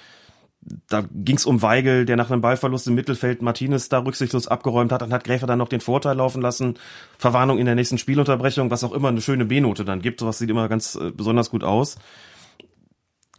[0.89, 5.03] Da ging's um Weigel, der nach einem Ballverlust im Mittelfeld Martinez da rücksichtslos abgeräumt hat.
[5.03, 6.75] Dann hat Gräfer dann noch den Vorteil laufen lassen.
[7.19, 10.21] Verwarnung in der nächsten Spielunterbrechung, was auch immer eine schöne B-Note dann gibt.
[10.21, 11.97] Sowas sieht immer ganz äh, besonders gut aus.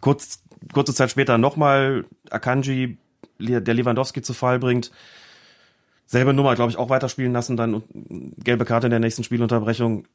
[0.01, 0.43] Kurz,
[0.73, 2.97] kurze Zeit später nochmal Akanji,
[3.39, 4.91] der Lewandowski zu Fall bringt
[6.05, 7.83] selbe Nummer, glaube ich, auch weiterspielen lassen, dann
[8.37, 10.07] gelbe Karte in der nächsten Spielunterbrechung.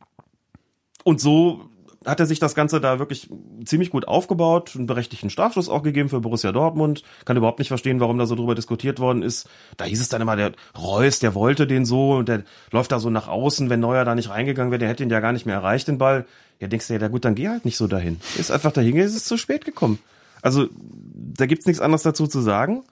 [1.04, 1.68] Und so
[2.04, 3.28] hat er sich das Ganze da wirklich
[3.64, 7.02] ziemlich gut aufgebaut, einen berechtigten Strafschuss auch gegeben für Borussia Dortmund.
[7.26, 9.48] Kann überhaupt nicht verstehen, warum da so drüber diskutiert worden ist.
[9.76, 12.98] Da hieß es dann immer, der Reus, der wollte den so und der läuft da
[12.98, 15.44] so nach außen, wenn Neuer da nicht reingegangen wäre, der hätte ihn ja gar nicht
[15.44, 16.26] mehr erreicht, den Ball.
[16.58, 18.20] Ja, denkst du ja, gut, dann geh halt nicht so dahin.
[18.38, 19.98] Ist einfach dahin, ist es zu spät gekommen.
[20.42, 22.82] Also, da gibt's nichts anderes dazu zu sagen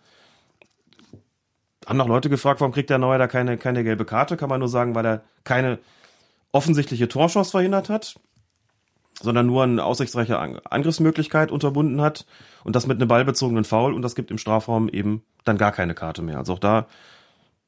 [1.89, 4.37] haben noch Leute gefragt, warum kriegt der Neuer da keine, keine gelbe Karte?
[4.37, 5.79] Kann man nur sagen, weil er keine
[6.53, 8.21] offensichtliche Torchance verhindert hat,
[9.21, 10.39] sondern nur eine aussichtsreiche
[10.71, 12.27] Angriffsmöglichkeit unterbunden hat
[12.65, 15.95] und das mit einem ballbezogenen Foul und das gibt im Strafraum eben dann gar keine
[15.95, 16.39] Karte mehr.
[16.39, 16.87] Also auch da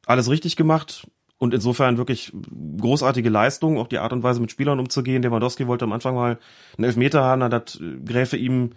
[0.06, 1.06] alles richtig gemacht
[1.38, 2.32] und insofern wirklich
[2.80, 5.22] großartige Leistung, auch die Art und Weise mit Spielern umzugehen.
[5.22, 6.38] Lewandowski wollte am Anfang mal
[6.76, 8.72] einen Elfmeter haben, dann hat Gräfe ihm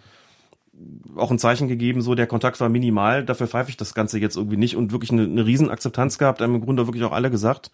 [1.16, 4.36] auch ein Zeichen gegeben, so der Kontakt war minimal, dafür pfeife ich das Ganze jetzt
[4.36, 7.70] irgendwie nicht und wirklich eine, eine Riesenakzeptanz gehabt, haben im Grunde wirklich auch alle gesagt,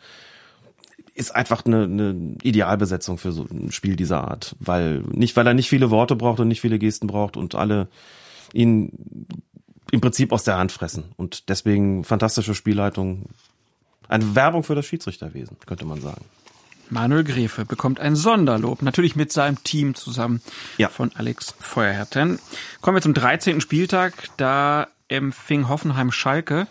[1.15, 5.55] ist einfach eine, eine Idealbesetzung für so ein Spiel dieser Art, weil nicht, weil er
[5.55, 7.89] nicht viele Worte braucht und nicht viele Gesten braucht und alle
[8.53, 9.27] ihn
[9.91, 13.27] im Prinzip aus der Hand fressen und deswegen fantastische Spielleitung,
[14.09, 16.25] eine Werbung für das Schiedsrichterwesen, könnte man sagen.
[16.91, 20.43] Manuel Gräfe bekommt ein Sonderlob, natürlich mit seinem Team zusammen
[20.77, 20.89] ja.
[20.89, 22.41] von Alex Feuerherten.
[22.81, 23.61] Kommen wir zum 13.
[23.61, 24.29] Spieltag.
[24.37, 26.67] Da empfing Hoffenheim Schalke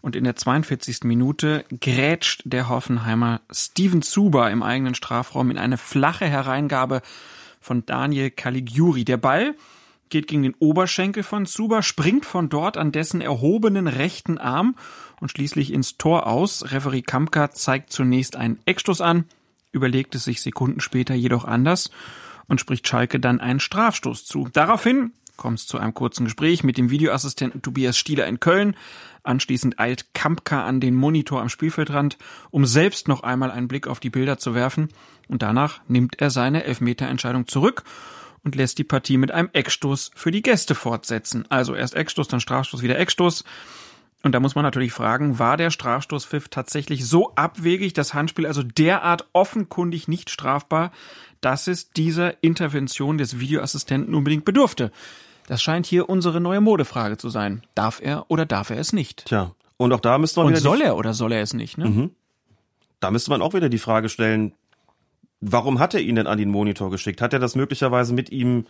[0.00, 1.04] und in der 42.
[1.04, 7.02] Minute grätscht der Hoffenheimer Steven Zuber im eigenen Strafraum in eine flache Hereingabe
[7.60, 9.04] von Daniel Caligiuri.
[9.04, 9.54] Der Ball
[10.08, 14.76] geht gegen den Oberschenkel von Zuba, springt von dort an dessen erhobenen rechten Arm
[15.20, 16.70] und schließlich ins Tor aus.
[16.72, 19.24] Referee Kampka zeigt zunächst einen Eckstoß an,
[19.72, 21.90] überlegt es sich Sekunden später jedoch anders
[22.46, 24.48] und spricht Schalke dann einen Strafstoß zu.
[24.52, 28.76] Daraufhin kommt es zu einem kurzen Gespräch mit dem Videoassistenten Tobias Stieler in Köln.
[29.22, 32.18] Anschließend eilt Kampka an den Monitor am Spielfeldrand,
[32.50, 34.88] um selbst noch einmal einen Blick auf die Bilder zu werfen.
[35.28, 37.84] Und danach nimmt er seine Elfmeterentscheidung zurück
[38.44, 41.44] und lässt die Partie mit einem Eckstoß für die Gäste fortsetzen.
[41.48, 43.44] Also erst Eckstoß, dann Strafstoß, wieder Eckstoß.
[44.22, 48.62] Und da muss man natürlich fragen, war der Strafstoßpfiff tatsächlich so abwegig, das Handspiel also
[48.62, 50.90] derart offenkundig nicht strafbar,
[51.40, 54.90] dass es dieser Intervention des Videoassistenten unbedingt bedurfte?
[55.48, 57.62] Das scheint hier unsere neue Modefrage zu sein.
[57.74, 59.24] Darf er oder darf er es nicht?
[59.24, 61.78] Tja, und auch da müsste man und wieder soll er oder soll er es nicht?
[61.78, 61.86] Ne?
[61.86, 62.10] Mhm.
[63.00, 64.52] Da müsste man auch wieder die Frage stellen,
[65.40, 67.22] warum hat er ihn denn an den Monitor geschickt?
[67.22, 68.66] Hat er das möglicherweise mit ihm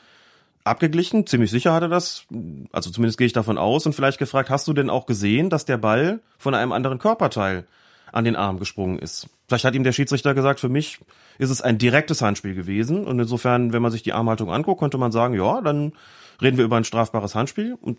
[0.62, 1.26] abgeglichen?
[1.26, 2.26] Ziemlich sicher hat er das.
[2.70, 5.64] Also zumindest gehe ich davon aus und vielleicht gefragt, hast du denn auch gesehen, dass
[5.64, 7.66] der Ball von einem anderen Körperteil
[8.12, 9.28] an den Arm gesprungen ist?
[9.48, 11.00] Vielleicht hat ihm der Schiedsrichter gesagt, für mich
[11.38, 14.98] ist es ein direktes Handspiel gewesen und insofern, wenn man sich die Armhaltung anguckt, könnte
[14.98, 15.92] man sagen, ja, dann
[16.40, 17.98] reden wir über ein strafbares Handspiel und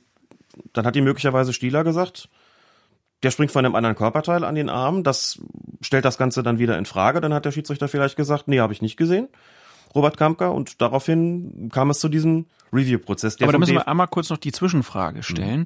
[0.74, 2.30] dann hat ihm möglicherweise Stieler gesagt,
[3.24, 5.40] der springt von einem anderen Körperteil an den Arm, das
[5.82, 7.20] stellt das Ganze dann wieder in Frage.
[7.22, 9.28] Dann hat der Schiedsrichter vielleicht gesagt, nee, habe ich nicht gesehen,
[9.94, 13.42] Robert Kampka, und daraufhin kam es zu diesem Review-Prozess.
[13.42, 15.62] Aber da müssen wir einmal kurz noch die Zwischenfrage stellen.
[15.62, 15.66] Mhm.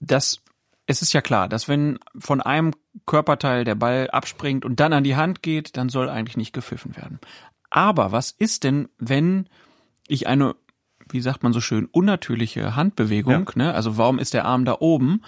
[0.00, 0.40] Das,
[0.86, 2.72] es ist ja klar, dass wenn von einem
[3.06, 6.96] Körperteil der Ball abspringt und dann an die Hand geht, dann soll eigentlich nicht gepfiffen
[6.96, 7.18] werden.
[7.70, 9.48] Aber was ist denn, wenn
[10.08, 10.54] ich eine,
[11.12, 13.64] wie sagt man so schön, unnatürliche Handbewegung, ja.
[13.64, 13.74] ne?
[13.74, 15.22] Also warum ist der Arm da oben?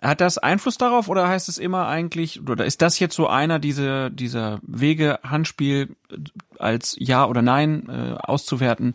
[0.00, 3.58] Hat das Einfluss darauf oder heißt es immer eigentlich, oder ist das jetzt so einer
[3.58, 5.96] dieser, dieser Wege, Handspiel
[6.58, 8.94] als Ja oder Nein äh, auszuwerten?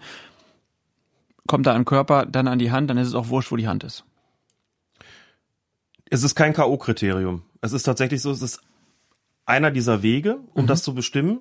[1.46, 3.68] Kommt da ein Körper dann an die Hand, dann ist es auch wurscht, wo die
[3.68, 4.06] Hand ist.
[6.10, 7.42] Es ist kein K.O.-Kriterium.
[7.60, 8.62] Es ist tatsächlich so, es ist
[9.46, 10.68] einer dieser Wege, um mhm.
[10.68, 11.40] das zu bestimmen.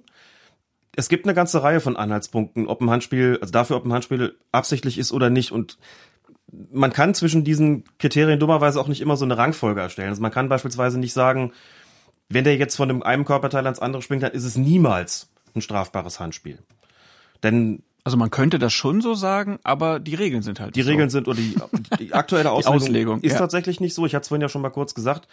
[0.94, 4.36] Es gibt eine ganze Reihe von Anhaltspunkten, ob ein Handspiel, also dafür, ob ein Handspiel
[4.52, 5.52] absichtlich ist oder nicht.
[5.52, 5.78] Und
[6.70, 10.10] man kann zwischen diesen Kriterien dummerweise auch nicht immer so eine Rangfolge erstellen.
[10.10, 11.52] Also man kann beispielsweise nicht sagen,
[12.28, 16.20] wenn der jetzt von einem, Körperteil ans andere springt, dann ist es niemals ein strafbares
[16.20, 16.58] Handspiel.
[17.42, 20.74] Denn also man könnte das schon so sagen, aber die Regeln sind halt.
[20.74, 20.90] Die so.
[20.90, 21.54] Regeln sind oder die,
[22.00, 23.38] die aktuelle Auslegung, die Auslegung ist ja.
[23.38, 24.04] tatsächlich nicht so.
[24.06, 25.28] Ich hatte es vorhin ja schon mal kurz gesagt.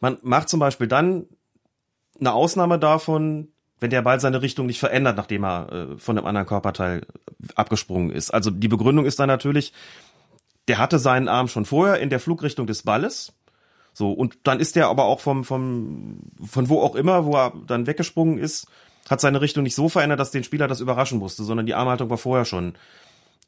[0.00, 1.26] Man macht zum Beispiel dann
[2.20, 3.48] eine Ausnahme davon,
[3.80, 7.06] wenn der Ball seine Richtung nicht verändert, nachdem er äh, von einem anderen Körperteil
[7.54, 8.30] abgesprungen ist.
[8.32, 9.72] Also die Begründung ist dann natürlich,
[10.68, 13.32] der hatte seinen Arm schon vorher in der Flugrichtung des Balles.
[13.92, 17.52] So, und dann ist der aber auch vom, vom, von wo auch immer, wo er
[17.66, 18.66] dann weggesprungen ist,
[19.08, 22.10] hat seine Richtung nicht so verändert, dass den Spieler das überraschen musste, sondern die Armhaltung
[22.10, 22.74] war vorher schon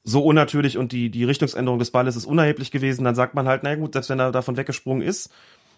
[0.05, 3.63] so unnatürlich und die, die Richtungsänderung des Balles ist unerheblich gewesen, dann sagt man halt,
[3.65, 5.33] na gut, selbst wenn er davon weggesprungen ist,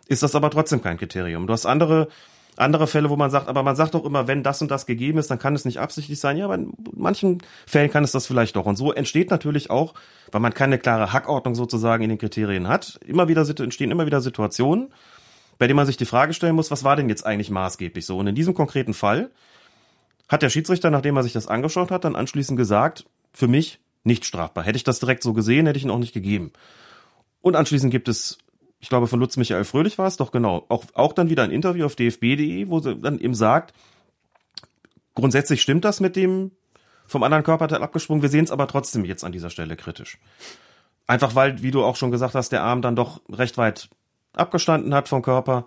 [0.07, 1.47] ist das aber trotzdem kein Kriterium.
[1.47, 2.09] Du hast andere
[2.61, 5.19] andere Fälle, wo man sagt, aber man sagt doch immer, wenn das und das gegeben
[5.19, 6.37] ist, dann kann es nicht absichtlich sein.
[6.37, 8.67] Ja, aber in manchen Fällen kann es das vielleicht doch.
[8.67, 9.95] Und so entsteht natürlich auch,
[10.33, 14.21] weil man keine klare Hackordnung sozusagen in den Kriterien hat, immer wieder entstehen immer wieder
[14.21, 14.89] Situationen,
[15.59, 18.19] bei denen man sich die Frage stellen muss, was war denn jetzt eigentlich maßgeblich so?
[18.19, 19.31] Und in diesem konkreten Fall
[20.29, 24.25] hat der Schiedsrichter, nachdem er sich das angeschaut hat, dann anschließend gesagt, für mich nicht
[24.25, 24.65] strafbar.
[24.65, 26.53] Hätte ich das direkt so gesehen, hätte ich ihn auch nicht gegeben.
[27.41, 28.39] Und anschließend gibt es
[28.81, 31.51] ich glaube von Lutz Michael Fröhlich war es doch genau, auch, auch dann wieder ein
[31.51, 33.75] Interview auf dfb.de, wo sie dann eben sagt,
[35.15, 36.53] grundsätzlich stimmt das mit dem
[37.07, 40.19] vom anderen Körperteil abgesprungen, wir sehen es aber trotzdem jetzt an dieser Stelle kritisch.
[41.07, 43.89] Einfach weil, wie du auch schon gesagt hast, der Arm dann doch recht weit
[44.35, 45.65] abgestanden hat vom Körper.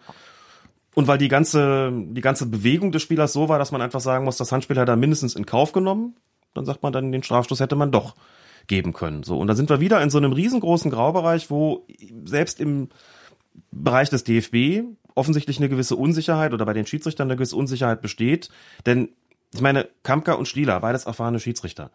[0.93, 4.23] Und weil die ganze, die ganze Bewegung des Spielers so war, dass man einfach sagen
[4.25, 6.15] muss, das Handspiel hat er mindestens in Kauf genommen,
[6.53, 8.15] dann sagt man dann, den Strafstoß hätte man doch
[8.72, 9.23] geben können.
[9.23, 11.85] So und da sind wir wieder in so einem riesengroßen Graubereich, wo
[12.23, 12.88] selbst im
[13.69, 18.49] Bereich des DFB offensichtlich eine gewisse Unsicherheit oder bei den Schiedsrichtern eine gewisse Unsicherheit besteht,
[18.85, 19.10] denn
[19.53, 21.91] ich meine, Kamka und Stieler, beides erfahrene Schiedsrichter.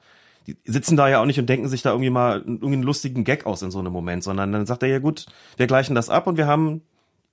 [0.47, 3.47] Die sitzen da ja auch nicht und denken sich da irgendwie mal einen lustigen Gag
[3.47, 5.24] aus in so einem Moment, sondern dann sagt er ja gut,
[5.57, 6.82] wir gleichen das ab und wir haben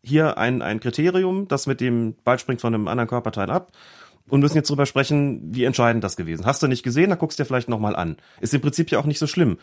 [0.01, 3.73] hier ein, ein Kriterium, das mit dem Ball springt von einem anderen Körperteil ab
[4.29, 6.45] und müssen jetzt drüber sprechen, wie entscheidend das gewesen.
[6.45, 8.17] Hast du nicht gesehen, dann guckst du dir vielleicht nochmal an.
[8.41, 9.57] Ist im Prinzip ja auch nicht so schlimm.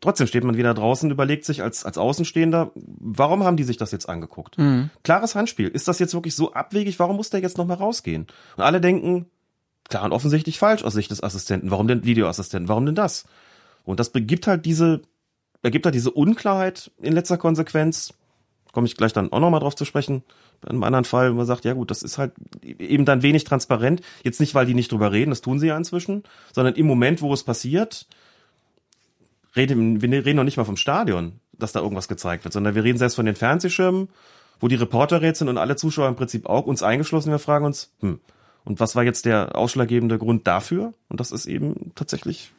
[0.00, 3.92] Trotzdem steht man wieder draußen, überlegt sich als, als Außenstehender, warum haben die sich das
[3.92, 4.58] jetzt angeguckt?
[4.58, 4.90] Mhm.
[5.04, 5.68] Klares Handspiel.
[5.68, 6.98] Ist das jetzt wirklich so abwegig?
[6.98, 8.26] Warum muss der jetzt nochmal rausgehen?
[8.56, 9.26] Und alle denken,
[9.88, 11.70] klar und offensichtlich falsch aus Sicht des Assistenten.
[11.70, 12.68] Warum denn Videoassistenten?
[12.68, 13.26] Warum denn das?
[13.84, 15.02] Und das begibt halt diese,
[15.62, 18.12] ergibt halt diese Unklarheit in letzter Konsequenz.
[18.72, 20.22] Komme ich gleich dann auch nochmal drauf zu sprechen,
[20.62, 22.32] in einem anderen Fall, wo man sagt, ja gut, das ist halt
[22.62, 24.00] eben dann wenig transparent.
[24.24, 27.22] Jetzt nicht, weil die nicht drüber reden, das tun sie ja inzwischen, sondern im Moment,
[27.22, 28.06] wo es passiert,
[29.54, 32.84] reden, wir reden noch nicht mal vom Stadion, dass da irgendwas gezeigt wird, sondern wir
[32.84, 34.08] reden selbst von den Fernsehschirmen,
[34.60, 37.92] wo die Reporter sind und alle Zuschauer im Prinzip auch, uns eingeschlossen, wir fragen uns,
[38.00, 38.20] hm,
[38.64, 40.94] und was war jetzt der ausschlaggebende Grund dafür?
[41.08, 42.52] Und das ist eben tatsächlich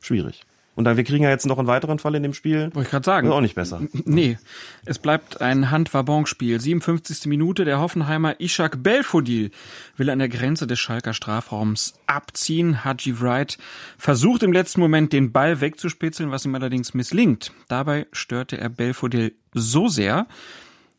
[0.00, 0.44] schwierig.
[0.76, 2.70] Und dann, wir kriegen ja jetzt noch einen weiteren Fall in dem Spiel.
[2.74, 3.28] Wollte ich gerade sagen.
[3.28, 3.80] Ist auch nicht besser.
[4.04, 4.38] Nee.
[4.84, 6.60] Es bleibt ein Hand-Wabon-Spiel.
[6.60, 7.26] 57.
[7.26, 7.64] Minute.
[7.64, 9.50] Der Hoffenheimer Ishak Belfodil
[9.96, 12.84] will an der Grenze des Schalker Strafraums abziehen.
[12.84, 13.56] Haji Wright
[13.96, 17.52] versucht im letzten Moment den Ball wegzuspitzeln, was ihm allerdings misslingt.
[17.68, 20.26] Dabei störte er Belfodil so sehr,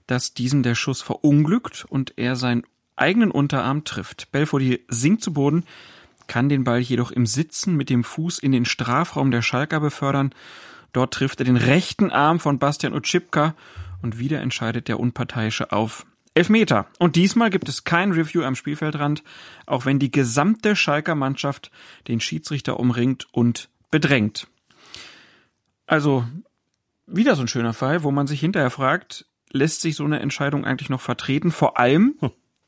[0.07, 2.63] dass diesem der Schuss verunglückt und er seinen
[2.95, 4.31] eigenen Unterarm trifft.
[4.31, 5.65] Belfodil sinkt zu Boden,
[6.27, 10.33] kann den Ball jedoch im Sitzen mit dem Fuß in den Strafraum der Schalker befördern.
[10.93, 13.55] Dort trifft er den rechten Arm von Bastian Utschipka
[14.01, 16.87] und wieder entscheidet der Unparteiische auf Elfmeter.
[16.99, 19.23] Und diesmal gibt es kein Review am Spielfeldrand,
[19.65, 21.71] auch wenn die gesamte Schalker Mannschaft
[22.07, 24.47] den Schiedsrichter umringt und bedrängt.
[25.87, 26.25] Also
[27.07, 30.65] wieder so ein schöner Fall, wo man sich hinterher fragt, lässt sich so eine Entscheidung
[30.65, 31.51] eigentlich noch vertreten?
[31.51, 32.15] Vor allem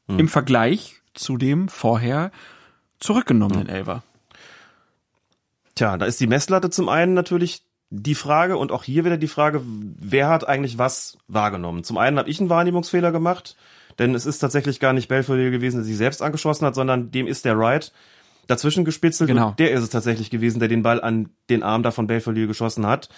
[0.09, 0.19] hm.
[0.19, 2.31] Im Vergleich zu dem vorher
[2.99, 3.75] zurückgenommenen hm.
[3.75, 4.03] Elfer.
[5.75, 9.27] Tja, da ist die Messlatte zum einen natürlich die Frage und auch hier wieder die
[9.27, 11.83] Frage, wer hat eigentlich was wahrgenommen?
[11.83, 13.55] Zum einen habe ich einen Wahrnehmungsfehler gemacht,
[13.97, 17.27] denn es ist tatsächlich gar nicht Belfodil gewesen, der sich selbst angeschossen hat, sondern dem
[17.27, 17.91] ist der Wright
[18.45, 19.49] dazwischen gespitzelt genau.
[19.49, 22.47] und der ist es tatsächlich gewesen, der den Ball an den Arm da von Belfodil
[22.47, 23.09] geschossen hat.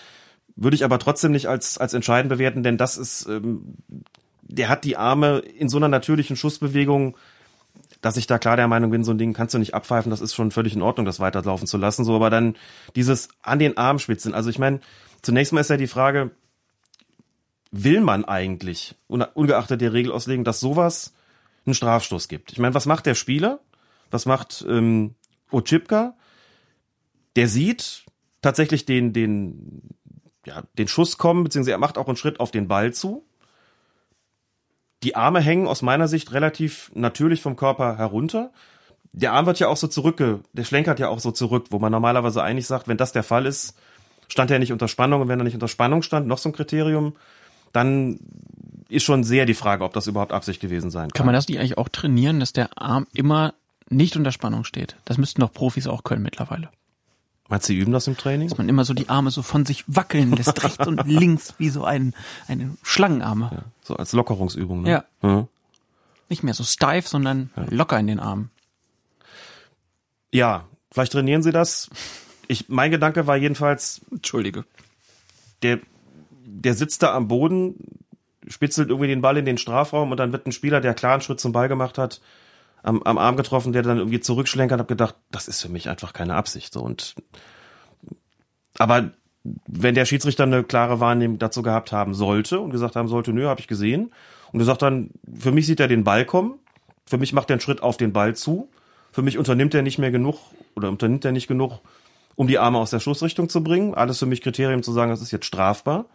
[0.55, 3.75] Würde ich aber trotzdem nicht als, als entscheidend bewerten, denn das ist, ähm,
[4.41, 7.15] der hat die Arme in so einer natürlichen Schussbewegung
[8.01, 10.21] dass ich da klar der Meinung bin, so ein Ding kannst du nicht abpfeifen, das
[10.21, 12.03] ist schon völlig in Ordnung, das weiterlaufen zu lassen.
[12.03, 12.55] So, aber dann
[12.95, 14.33] dieses an den Arm spitzen.
[14.33, 14.79] Also ich meine,
[15.21, 16.31] zunächst mal ist ja die Frage,
[17.71, 21.13] will man eigentlich, ungeachtet der Regelauslegung, dass sowas
[21.65, 22.51] einen Strafstoß gibt?
[22.51, 23.59] Ich meine, was macht der Spieler?
[24.09, 25.15] Was macht ähm,
[25.51, 26.15] Ochipka?
[27.35, 28.03] Der sieht
[28.41, 29.95] tatsächlich den, den,
[30.45, 33.25] ja, den Schuss kommen, beziehungsweise er macht auch einen Schritt auf den Ball zu
[35.03, 38.51] die Arme hängen aus meiner Sicht relativ natürlich vom Körper herunter.
[39.13, 41.91] Der Arm wird ja auch so zurückge, der schlenkert ja auch so zurück, wo man
[41.91, 43.75] normalerweise eigentlich sagt, wenn das der Fall ist,
[44.27, 46.53] stand er nicht unter Spannung und wenn er nicht unter Spannung stand, noch so ein
[46.53, 47.15] Kriterium,
[47.73, 48.19] dann
[48.89, 51.17] ist schon sehr die Frage, ob das überhaupt Absicht gewesen sein kann.
[51.17, 53.53] Kann man das nicht eigentlich auch trainieren, dass der Arm immer
[53.89, 54.95] nicht unter Spannung steht?
[55.05, 56.69] Das müssten doch Profis auch können mittlerweile.
[57.51, 58.47] Meinst du, sie üben das im Training?
[58.47, 61.67] Dass man immer so die Arme so von sich wackeln lässt, rechts und links, wie
[61.67, 62.15] so ein,
[62.47, 63.49] eine Schlangenarme.
[63.51, 64.89] Ja, so als Lockerungsübung, ne?
[64.89, 65.03] Ja.
[65.21, 65.47] ja.
[66.29, 67.65] Nicht mehr so steif, sondern ja.
[67.69, 68.51] locker in den Armen.
[70.31, 70.63] Ja,
[70.93, 71.89] vielleicht trainieren sie das.
[72.47, 73.99] Ich, mein Gedanke war jedenfalls.
[74.09, 74.63] Entschuldige.
[75.61, 75.79] Der,
[76.45, 77.75] der sitzt da am Boden,
[78.47, 81.21] spitzelt irgendwie den Ball in den Strafraum und dann wird ein Spieler, der klar einen
[81.21, 82.21] Schritt zum Ball gemacht hat,
[82.83, 86.13] am, am Arm getroffen, der dann irgendwie zurückschlenkert, habe gedacht, das ist für mich einfach
[86.13, 86.73] keine Absicht.
[86.73, 87.15] So und
[88.77, 89.11] aber
[89.67, 93.47] wenn der Schiedsrichter eine klare Wahrnehmung dazu gehabt haben sollte und gesagt haben sollte, nö,
[93.47, 94.11] habe ich gesehen
[94.51, 96.59] und gesagt dann, für mich sieht er den Ball kommen,
[97.05, 98.69] für mich macht er einen Schritt auf den Ball zu,
[99.11, 100.37] für mich unternimmt er nicht mehr genug
[100.75, 101.79] oder unternimmt er nicht genug,
[102.35, 103.93] um die Arme aus der Schussrichtung zu bringen.
[103.93, 106.05] Alles für mich Kriterium zu sagen, das ist jetzt strafbar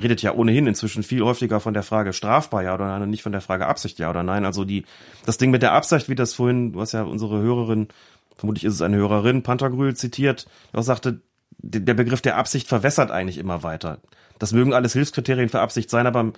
[0.00, 3.22] redet ja ohnehin inzwischen viel häufiger von der Frage strafbar ja oder nein und nicht
[3.22, 4.44] von der Frage Absicht ja oder nein.
[4.44, 4.84] Also die,
[5.26, 7.88] das Ding mit der Absicht, wie das vorhin, du hast ja unsere Hörerin,
[8.36, 11.20] vermutlich ist es eine Hörerin, Panthergrül zitiert, die auch sagte,
[11.58, 13.98] der Begriff der Absicht verwässert eigentlich immer weiter.
[14.38, 16.32] Das mögen alles Hilfskriterien für Absicht sein, aber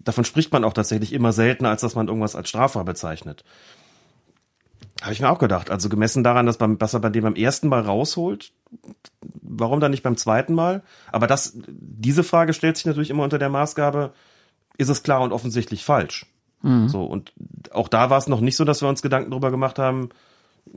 [0.00, 3.44] davon spricht man auch tatsächlich immer seltener, als dass man irgendwas als strafbar bezeichnet.
[5.00, 5.70] Habe ich mir auch gedacht.
[5.70, 8.52] Also gemessen daran, dass, beim, dass er bei dem beim ersten Mal rausholt,
[9.42, 10.82] warum dann nicht beim zweiten Mal?
[11.10, 14.12] Aber das, diese Frage stellt sich natürlich immer unter der Maßgabe,
[14.76, 16.26] ist es klar und offensichtlich falsch?
[16.62, 16.88] Mhm.
[16.88, 17.32] So, und
[17.72, 20.10] auch da war es noch nicht so, dass wir uns Gedanken darüber gemacht haben,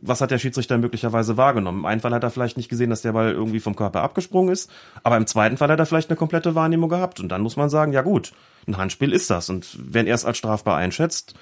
[0.01, 1.79] was hat der Schiedsrichter möglicherweise wahrgenommen?
[1.79, 4.51] Im einen Fall hat er vielleicht nicht gesehen, dass der Ball irgendwie vom Körper abgesprungen
[4.51, 4.71] ist,
[5.03, 7.19] aber im zweiten Fall hat er vielleicht eine komplette Wahrnehmung gehabt.
[7.19, 8.33] Und dann muss man sagen, ja gut,
[8.67, 9.49] ein Handspiel ist das.
[9.49, 11.35] Und wenn er es als strafbar einschätzt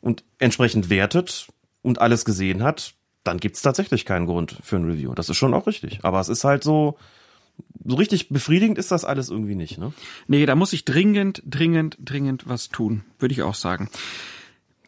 [0.00, 1.48] und entsprechend wertet,
[1.84, 5.14] und alles gesehen hat, dann gibt's tatsächlich keinen Grund für ein Review.
[5.14, 6.00] Das ist schon auch richtig.
[6.02, 6.96] Aber es ist halt so,
[7.84, 9.92] so richtig befriedigend ist das alles irgendwie nicht, ne?
[10.26, 13.88] Nee, da muss ich dringend, dringend, dringend was tun, würde ich auch sagen.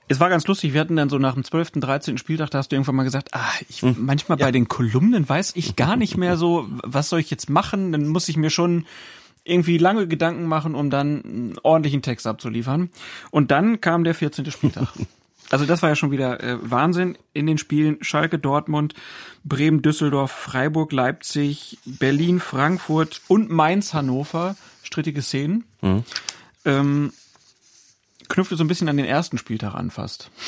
[0.09, 2.19] Es war ganz lustig, wir hatten dann so nach dem 12., 13.
[2.19, 3.97] Spieltag, da hast du irgendwann mal gesagt, ah, ich, hm.
[3.99, 4.47] manchmal ja.
[4.47, 8.07] bei den Kolumnen weiß ich gar nicht mehr so, was soll ich jetzt machen, dann
[8.07, 8.87] muss ich mir schon
[9.45, 12.91] irgendwie lange Gedanken machen, um dann einen ordentlichen Text abzuliefern.
[13.31, 14.51] Und dann kam der 14.
[14.51, 14.89] Spieltag.
[15.51, 18.95] Also das war ja schon wieder äh, Wahnsinn in den Spielen Schalke, Dortmund,
[19.45, 24.57] Bremen, Düsseldorf, Freiburg, Leipzig, Berlin, Frankfurt und Mainz, Hannover.
[24.83, 25.65] Strittige Szenen.
[25.83, 26.05] Mhm.
[26.65, 27.13] ähm,
[28.29, 30.31] knüpfte so ein bisschen an den ersten Spieltag an fast.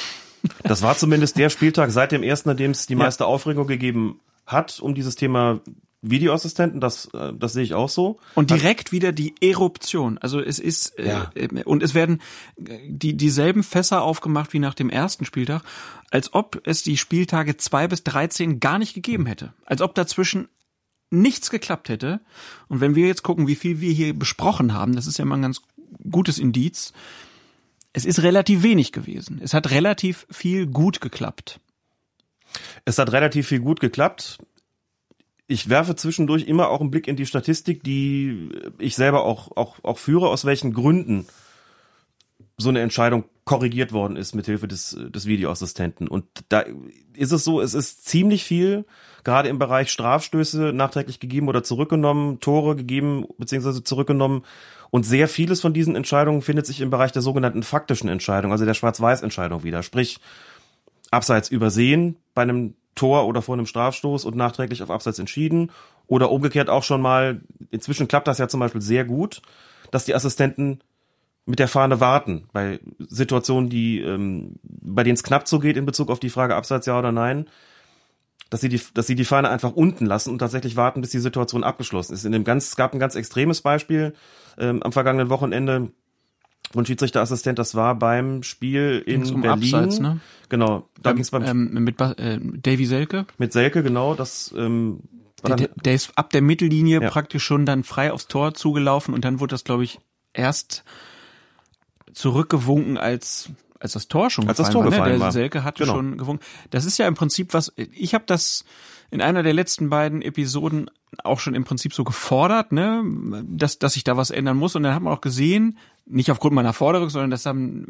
[0.62, 4.20] Das war zumindest der Spieltag seit dem ersten, an dem es die meiste Aufregung gegeben
[4.46, 5.60] hat um dieses Thema
[6.02, 8.20] Videoassistenten, das, äh, das sehe ich auch so.
[8.34, 10.18] Und direkt wieder die Eruption.
[10.18, 11.30] Also es ist äh, Ja.
[11.34, 12.20] äh, und es werden
[12.56, 15.62] äh, die dieselben Fässer aufgemacht wie nach dem ersten Spieltag,
[16.10, 19.52] als ob es die Spieltage zwei bis 13 gar nicht gegeben hätte.
[19.64, 20.48] Als ob dazwischen
[21.10, 22.20] nichts geklappt hätte.
[22.68, 25.36] Und wenn wir jetzt gucken, wie viel wir hier besprochen haben, das ist ja mal
[25.36, 25.62] ein ganz
[26.10, 26.92] gutes Indiz.
[27.92, 29.40] Es ist relativ wenig gewesen.
[29.42, 31.60] Es hat relativ viel gut geklappt.
[32.84, 34.38] Es hat relativ viel gut geklappt.
[35.48, 39.82] Ich werfe zwischendurch immer auch einen Blick in die Statistik, die ich selber auch, auch,
[39.82, 41.26] auch führe, aus welchen Gründen
[42.58, 46.06] so eine Entscheidung korrigiert worden ist mit Hilfe des, des Videoassistenten.
[46.06, 46.64] Und da
[47.14, 48.84] ist es so, es ist ziemlich viel,
[49.24, 53.82] gerade im Bereich Strafstöße nachträglich gegeben oder zurückgenommen, Tore gegeben bzw.
[53.82, 54.42] zurückgenommen.
[54.90, 58.66] Und sehr vieles von diesen Entscheidungen findet sich im Bereich der sogenannten faktischen Entscheidung, also
[58.66, 59.82] der Schwarz-Weiß-Entscheidung wieder.
[59.82, 60.18] Sprich,
[61.10, 65.70] Abseits übersehen bei einem Tor oder vor einem Strafstoß und nachträglich auf Abseits entschieden.
[66.06, 67.40] Oder umgekehrt auch schon mal,
[67.70, 69.42] inzwischen klappt das ja zum Beispiel sehr gut,
[69.90, 70.80] dass die Assistenten
[71.46, 75.86] mit der Fahne warten bei Situationen, die, ähm, bei denen es knapp so geht in
[75.86, 77.48] Bezug auf die Frage Abseits ja oder nein,
[78.50, 81.18] dass sie die, dass sie die Fahne einfach unten lassen und tatsächlich warten, bis die
[81.18, 82.24] Situation abgeschlossen ist.
[82.24, 84.14] In dem ganz, es gab ein ganz extremes Beispiel
[84.58, 85.90] ähm, am vergangenen Wochenende
[86.72, 89.74] von Schiedsrichterassistent, das war beim Spiel in um Berlin.
[89.74, 90.20] Abseits, ne?
[90.50, 93.26] Genau, da Ähm, ging's beim ähm, mit Ba- äh, Davy Selke.
[93.38, 95.00] mit Selke, genau, das ähm,
[95.42, 97.10] war Der, der, der ist ab der Mittellinie Ja.
[97.10, 99.98] praktisch schon dann frei aufs Tor zugelaufen und dann wurde das, glaube ich,
[100.34, 100.84] erst
[102.12, 104.90] zurückgewunken, als als das Tor schon Als das gefallen Tor war.
[104.90, 104.96] Ne?
[104.96, 105.32] gefallen Der war.
[105.32, 105.94] Selke hatte Genau.
[105.94, 106.44] schon gewunken.
[106.70, 108.64] Das ist ja im Prinzip was, ich habe das
[109.10, 110.90] in einer der letzten beiden Episoden
[111.24, 113.02] auch schon im Prinzip so gefordert, ne,
[113.48, 114.76] dass, dass sich da was ändern muss.
[114.76, 117.86] Und dann hat man auch gesehen, nicht aufgrund meiner Forderung, sondern das haben,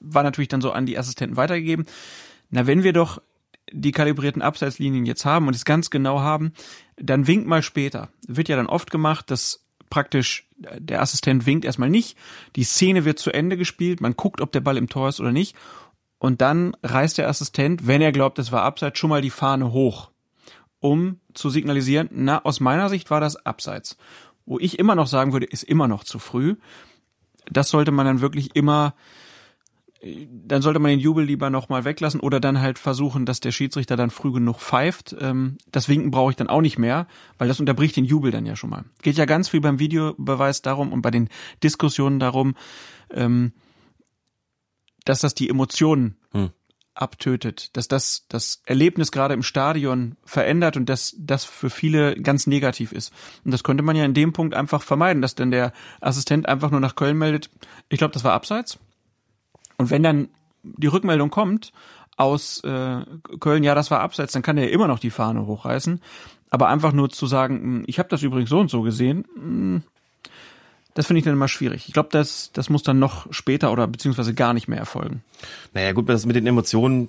[0.00, 1.86] war natürlich dann so an die Assistenten weitergegeben.
[2.50, 3.20] Na, wenn wir doch
[3.72, 6.52] die kalibrierten Abseitslinien jetzt haben und es ganz genau haben,
[6.96, 8.08] dann winkt mal später.
[8.26, 12.16] Wird ja dann oft gemacht, dass praktisch der Assistent winkt erstmal nicht,
[12.56, 15.32] die Szene wird zu Ende gespielt, man guckt, ob der Ball im Tor ist oder
[15.32, 15.56] nicht
[16.24, 19.72] und dann reißt der Assistent, wenn er glaubt, es war Abseits, schon mal die Fahne
[19.72, 20.10] hoch,
[20.84, 23.96] um zu signalisieren, na, aus meiner Sicht war das Abseits.
[24.44, 26.56] Wo ich immer noch sagen würde, ist immer noch zu früh.
[27.50, 28.94] Das sollte man dann wirklich immer
[30.28, 33.96] dann sollte man den Jubel lieber nochmal weglassen oder dann halt versuchen, dass der Schiedsrichter
[33.96, 35.16] dann früh genug pfeift.
[35.18, 37.06] Ähm, das Winken brauche ich dann auch nicht mehr,
[37.38, 38.84] weil das unterbricht den Jubel dann ja schon mal.
[39.00, 41.30] Geht ja ganz viel beim Videobeweis darum und bei den
[41.62, 42.54] Diskussionen darum,
[43.08, 43.54] ähm,
[45.06, 46.50] dass das die Emotionen Hm.
[46.94, 52.46] Abtötet, dass das das Erlebnis gerade im Stadion verändert und dass das für viele ganz
[52.46, 53.12] negativ ist.
[53.44, 56.70] Und das könnte man ja in dem Punkt einfach vermeiden, dass dann der Assistent einfach
[56.70, 57.50] nur nach Köln meldet,
[57.88, 58.78] ich glaube, das war abseits.
[59.76, 60.28] Und wenn dann
[60.62, 61.72] die Rückmeldung kommt
[62.16, 63.00] aus äh,
[63.40, 66.00] Köln, ja, das war abseits, dann kann er immer noch die Fahne hochreißen.
[66.50, 69.82] Aber einfach nur zu sagen, hm, ich habe das übrigens so und so gesehen, hm,
[70.94, 71.84] das finde ich dann immer schwierig.
[71.88, 75.22] Ich glaube, das, das muss dann noch später oder beziehungsweise gar nicht mehr erfolgen.
[75.72, 77.08] naja gut, das mit den Emotionen,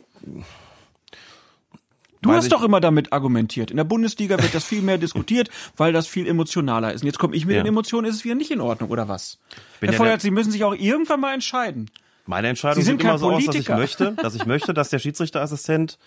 [2.22, 3.70] Du hast ich- doch immer damit argumentiert.
[3.70, 7.02] In der Bundesliga wird das viel mehr diskutiert, weil das viel emotionaler ist.
[7.02, 7.62] Und jetzt komme ich mit Ja.
[7.62, 9.38] den Emotionen, ist es wieder nicht in Ordnung, oder was?
[9.80, 11.92] Bin Herr ja Feuert, Sie müssen sich auch irgendwann mal entscheiden.
[12.26, 13.78] meine Entscheidung Sie sind sieht immer so aus, dass ich Politiker.
[13.78, 16.00] möchte, dass ich möchte, dass der Schiedsrichterassistent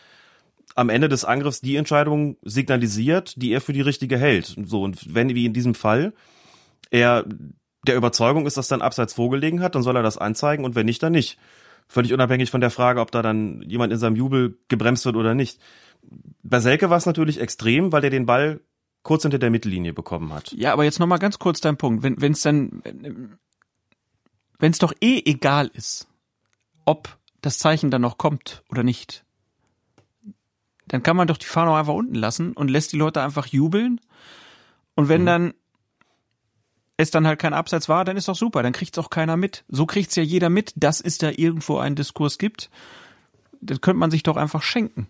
[0.74, 4.56] am Ende des Angriffs die Entscheidung signalisiert, die er für die richtige hält.
[4.64, 6.12] So und wenn wie in diesem Fall
[6.90, 7.24] er
[7.88, 10.86] der Überzeugung ist, dass dann abseits vorgelegen hat, dann soll er das anzeigen und wenn
[10.86, 11.38] nicht, dann nicht.
[11.88, 15.34] Völlig unabhängig von der Frage, ob da dann jemand in seinem Jubel gebremst wird oder
[15.34, 15.58] nicht.
[16.42, 18.60] Bei Selke war es natürlich extrem, weil er den Ball
[19.02, 20.52] kurz hinter der Mittellinie bekommen hat.
[20.52, 22.02] Ja, aber jetzt noch mal ganz kurz dein Punkt.
[22.02, 22.82] Wenn es dann,
[24.58, 26.06] wenn es doch eh egal ist,
[26.84, 29.24] ob das Zeichen dann noch kommt oder nicht,
[30.88, 34.00] dann kann man doch die Fahne einfach unten lassen und lässt die Leute einfach jubeln.
[34.94, 35.54] Und wenn dann
[36.98, 39.64] es dann halt kein Abseits war, dann ist doch super, dann kriegt's auch keiner mit.
[39.68, 42.70] So kriegt's ja jeder mit, dass es da irgendwo einen Diskurs gibt.
[43.60, 45.06] Das könnte man sich doch einfach schenken.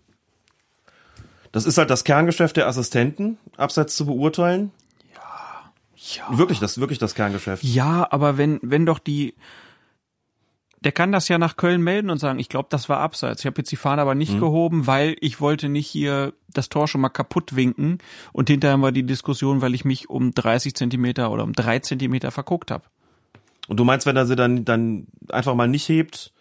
[1.51, 4.71] Das ist halt das Kerngeschäft der Assistenten, abseits zu beurteilen.
[6.15, 6.37] Ja.
[6.37, 7.63] Wirklich, das wirklich das Kerngeschäft.
[7.63, 9.33] Ja, aber wenn, wenn doch die,
[10.81, 13.41] der kann das ja nach Köln melden und sagen, ich glaube, das war abseits.
[13.41, 16.87] Ich habe jetzt die Fahne aber nicht gehoben, weil ich wollte nicht hier das Tor
[16.87, 17.97] schon mal kaputt winken.
[18.31, 22.31] Und hinterher war die Diskussion, weil ich mich um 30 Zentimeter oder um drei Zentimeter
[22.31, 22.85] verguckt habe.
[23.67, 26.31] Und du meinst, wenn er sie dann, dann einfach mal nicht hebt,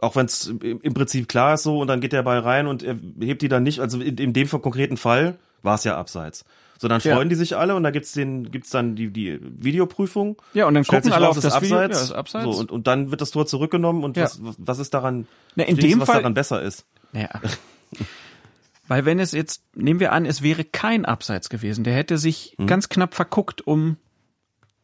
[0.00, 2.66] auch wenn es im im Prinzip klar ist so, und dann geht der Ball rein
[2.66, 5.96] und er hebt die dann nicht, also in, in dem konkreten Fall war es ja
[5.96, 6.44] abseits.
[6.82, 7.24] So, dann freuen Ja.
[7.26, 10.36] die sich alle und da gibt's den, gibt's dann die, die Videoprüfung.
[10.52, 11.98] Ja, und dann gucken sich alle raus, auf ist das Video, Abseits.
[11.98, 12.44] ja, ist Abseits.
[12.44, 14.24] So, und, und dann wird das Tor zurückgenommen und Ja.
[14.24, 16.84] was, was ist daran, Na, in dem was Fall- daran besser ist?
[17.12, 17.28] Naja.
[18.88, 22.56] Weil wenn es jetzt, nehmen wir an, es wäre kein Abseits gewesen, der hätte sich
[22.58, 22.66] Mhm.
[22.66, 23.96] ganz knapp verguckt um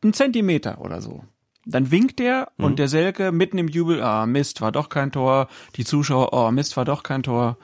[0.03, 1.25] einen Zentimeter oder so.
[1.67, 2.65] Dann winkt der Mhm.
[2.65, 5.49] und der Selke mitten im Jubel, ah Mist, war doch kein Tor.
[5.75, 7.59] Die Zuschauer, oh Mist, war doch kein Tor.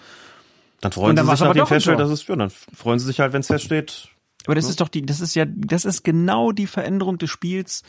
[0.80, 3.32] Dann freuen dann sie sich, nachdem feststellt, dass es, ja, dann freuen sie sich halt,
[3.32, 4.08] wenn es feststeht.
[4.46, 7.82] Aber das ist doch die, das ist ja, das ist genau die Veränderung des Spiels,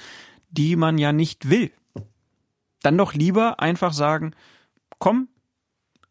[0.50, 1.72] die man ja nicht will.
[2.82, 4.34] Dann doch lieber einfach sagen,
[5.00, 5.28] komm,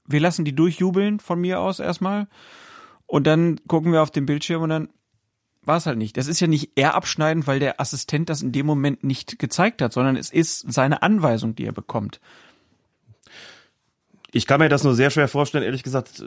[0.07, 2.29] wir lassen die durchjubeln von mir aus erstmal
[3.07, 4.89] und dann gucken wir auf den Bildschirm und dann
[5.63, 6.17] war es halt nicht.
[6.17, 9.81] Das ist ja nicht er abschneidend, weil der Assistent das in dem Moment nicht gezeigt
[9.81, 12.21] hat, sondern es ist seine Anweisung, die er bekommt.
[14.31, 16.23] Ich kann mir das nur sehr schwer vorstellen, ehrlich gesagt.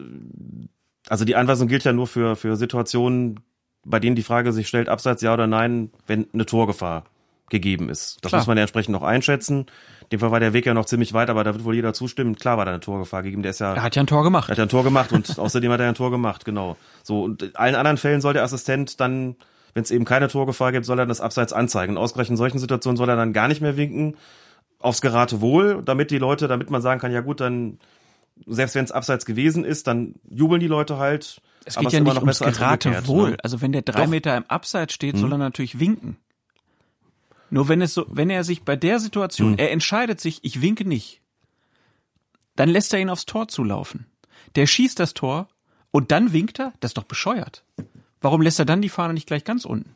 [1.08, 3.42] Also die Anweisung gilt ja nur für, für Situationen,
[3.90, 7.04] bei denen die Frage sich stellt, abseits ja oder nein, wenn eine Torgefahr
[7.50, 8.18] gegeben ist.
[8.22, 8.42] Das Klar.
[8.42, 9.68] muss man ja entsprechend noch einschätzen.
[10.04, 11.94] In dem Fall war der Weg ja noch ziemlich weit, aber da wird wohl jeder
[11.94, 12.36] zustimmen.
[12.36, 13.42] Klar war da eine Torgefahr gegeben.
[13.42, 14.50] Der ist ja Er hat ja ein Tor gemacht.
[14.50, 16.76] Er hat ja ein Tor gemacht und außerdem hat er ein Tor gemacht, genau.
[17.04, 19.36] So, und in allen anderen Fällen soll der Assistent dann,
[19.74, 21.96] wenn es eben keine Torgefahr gibt, soll er das Abseits anzeigen.
[21.96, 24.18] Und ausgerechnet in solchen Situationen soll er dann gar nicht mehr winken,
[24.80, 27.80] aufs Geratewohl, damit die Leute, damit man sagen kann, ja gut, dann,
[28.46, 31.42] selbst wenn es Abseits gewesen ist, dann jubeln die Leute halt.
[31.68, 33.32] Es aber geht ja ist immer nicht ums Geratewohl.
[33.32, 33.38] ne?
[33.44, 34.10] Also wenn der drei Doch.
[34.10, 35.20] Meter im Abseits steht, Mhm.
[35.20, 36.18] soll er natürlich winken.
[37.50, 39.58] Nur wenn es so, wenn er sich bei der Situation, Mhm.
[39.58, 41.22] er entscheidet sich, ich winke nicht,
[42.56, 44.06] dann lässt er ihn aufs Tor zulaufen.
[44.56, 45.48] Der schießt das Tor
[45.92, 46.74] und dann winkt er?
[46.80, 47.64] Das ist doch bescheuert.
[48.22, 49.96] Warum lässt er dann die Fahne nicht gleich ganz unten?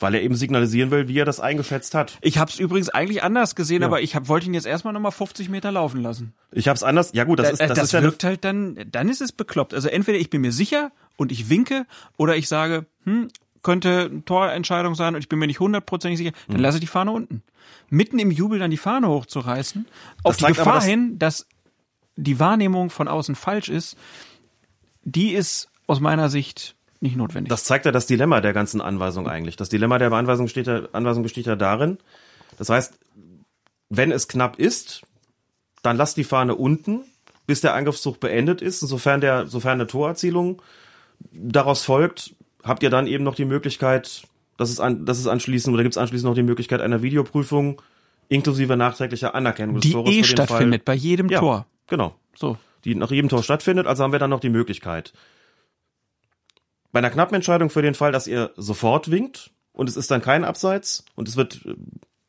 [0.00, 2.18] Weil er eben signalisieren will, wie er das eingeschätzt hat.
[2.22, 3.88] Ich habe es übrigens eigentlich anders gesehen, Ja.
[3.88, 6.32] aber ich hab, wollte ihn jetzt erstmal nochmal 50 Meter laufen lassen.
[6.52, 7.10] Ich habe es anders.
[7.14, 9.32] Ja gut, das ist das, das, das ist ja wirkt halt dann, dann ist es
[9.32, 9.74] bekloppt.
[9.74, 11.86] Also entweder ich bin mir sicher und ich winke
[12.16, 13.28] oder ich sage, hm,
[13.62, 16.62] könnte eine Torentscheidung sein und ich bin mir nicht hundertprozentig sicher, dann Mhm.
[16.62, 17.42] lasse ich die Fahne unten.
[17.90, 19.84] Mitten im Jubel dann die Fahne hochzureißen,
[20.22, 21.46] auf die zeigt aber, Gefahr dass- hin, dass
[22.16, 23.96] die Wahrnehmung von außen falsch ist,
[25.04, 27.48] die ist aus meiner Sicht nicht notwendig.
[27.48, 29.56] Das zeigt ja das Dilemma der ganzen Anweisung eigentlich.
[29.56, 31.98] Das Dilemma der Anweisung besteht ja, Anweisung besteht ja darin,
[32.58, 32.98] das heißt,
[33.88, 35.02] wenn es knapp ist,
[35.82, 37.00] dann lasst die Fahne unten,
[37.46, 38.82] bis der Angriffszug beendet ist.
[38.82, 40.62] Und sofern der, sofern eine Torerzielung
[41.32, 44.22] daraus folgt, habt ihr dann eben noch die Möglichkeit,
[44.56, 47.80] dass es, an, dass es anschließend oder gibt es anschließend noch die Möglichkeit einer Videoprüfung
[48.28, 50.46] inklusive nachträglicher Anerkennung des die Tores eh für den Fall.
[50.46, 51.66] stattfindet bei jedem Ja, Tor.
[51.88, 52.14] Genau.
[52.36, 52.58] So.
[52.84, 55.12] Die nach jedem Tor stattfindet, also haben wir dann noch die Möglichkeit.
[56.92, 60.22] Bei einer knappen Entscheidung für den Fall, dass ihr sofort winkt und es ist dann
[60.22, 61.64] kein Abseits und es wird,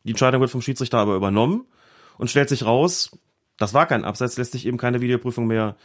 [0.04, 1.66] die Entscheidung wird vom Schiedsrichter aber übernommen
[2.18, 3.18] und stellt sich raus,
[3.58, 5.76] das war kein Abseits, lässt sich eben keine Videoprüfung mehr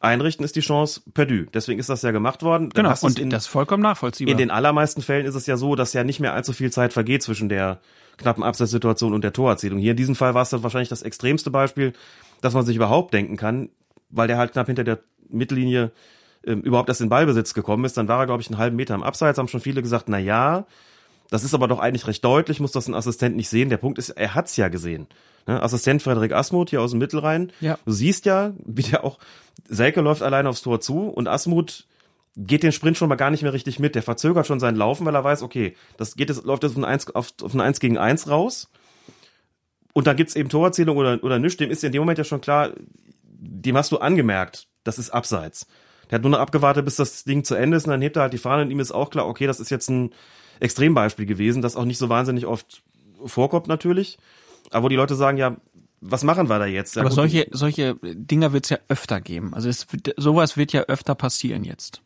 [0.00, 1.44] einrichten, ist die Chance perdu.
[1.54, 2.70] Deswegen ist das ja gemacht worden.
[2.70, 4.32] Dann Genau, und in, das ist vollkommen nachvollziehbar.
[4.32, 6.92] in den allermeisten Fällen ist es ja so, dass ja nicht mehr allzu viel Zeit
[6.92, 7.80] vergeht zwischen der
[8.16, 9.78] knappen Abseitssituation und der Torerzielung.
[9.78, 11.92] Hier in diesem Fall war es dann wahrscheinlich das extremste Beispiel,
[12.40, 13.70] dass man sich überhaupt denken kann,
[14.10, 14.98] weil der halt knapp hinter der
[15.28, 15.92] Mittellinie
[16.46, 17.96] ähm, überhaupt erst in Ballbesitz gekommen ist.
[17.96, 20.18] Dann war er, glaube ich, einen halben Meter im Abseits, haben schon viele gesagt, na
[20.18, 20.66] ja,
[21.30, 23.70] das ist aber doch eigentlich recht deutlich, muss das ein Assistent nicht sehen.
[23.70, 25.06] Der Punkt ist, er hat's ja gesehen.
[25.46, 25.62] Ne?
[25.62, 27.52] Assistent Frederik Asmuth hier aus dem Mittelrhein.
[27.60, 27.78] Ja.
[27.86, 29.18] Du siehst ja, wie der auch,
[29.66, 31.86] Selke läuft alleine aufs Tor zu und Asmuth
[32.36, 33.94] geht den Sprint schon mal gar nicht mehr richtig mit.
[33.94, 36.78] Der verzögert schon sein Laufen, weil er weiß, okay, das geht jetzt, läuft jetzt auf
[36.78, 38.70] ein 1, auf, auf ein 1 gegen 1 raus.
[39.92, 41.58] Und dann gibt's eben Torerzielung oder, oder nichts.
[41.58, 42.70] Dem ist in dem Moment ja schon klar,
[43.24, 45.66] dem hast du angemerkt, das ist abseits.
[46.12, 48.22] Der hat nur noch abgewartet, bis das Ding zu Ende ist und dann hebt er
[48.24, 50.12] halt die Fahne und ihm ist auch klar, okay, das ist jetzt ein
[50.60, 52.82] Extrembeispiel gewesen, das auch nicht so wahnsinnig oft
[53.24, 54.18] vorkommt natürlich.
[54.70, 55.56] Aber wo die Leute sagen, ja,
[56.02, 56.96] was machen wir da jetzt?
[56.96, 59.54] Ja, Aber gut, solche, solche Dinger wird es ja öfter geben.
[59.54, 62.02] Also es wird, sowas wird ja öfter passieren jetzt.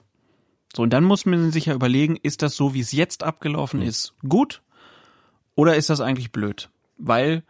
[0.74, 3.80] So, und dann muss man sich ja überlegen, ist das so, wie es jetzt abgelaufen
[3.80, 3.86] Mhm.
[3.86, 4.62] ist, gut?
[5.56, 6.70] Oder ist das eigentlich blöd?
[6.96, 7.42] Weil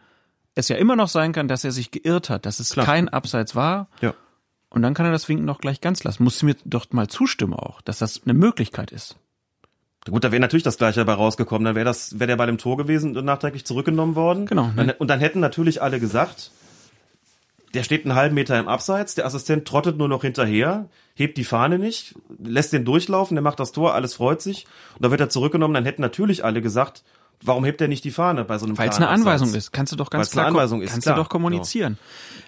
[0.55, 2.85] es ja immer noch sein kann, dass er sich geirrt hat, dass es Klar.
[2.87, 3.89] kein Abseits war.
[4.01, 4.15] Ja.
[4.69, 6.23] Und dann kann er das Winken noch gleich ganz lassen.
[6.23, 9.15] Musst du mir doch mal zustimmen auch, dass das eine Möglichkeit ist.
[10.05, 11.65] Gut, da wäre natürlich das gleiche dabei rausgekommen.
[11.65, 14.45] Dann wäre das, wäre der bei dem Tor gewesen und nachträglich zurückgenommen worden.
[14.45, 14.95] Genau, ne?
[14.99, 16.51] Und dann hätten natürlich alle gesagt,
[17.73, 21.43] der steht einen halben Meter im Abseits, der Assistent trottet nur noch hinterher, hebt die
[21.43, 24.65] Fahne nicht, lässt den durchlaufen, der macht das Tor, alles freut sich.
[24.95, 27.03] Und dann wird er zurückgenommen, dann hätten natürlich alle gesagt,
[27.43, 29.91] warum hebt er nicht die Fahne bei so einem Weil es eine Anweisung ist, kannst
[29.93, 31.97] du doch ganz Weil's eine klar Anweisung ist, kannst klar, du doch kommunizieren.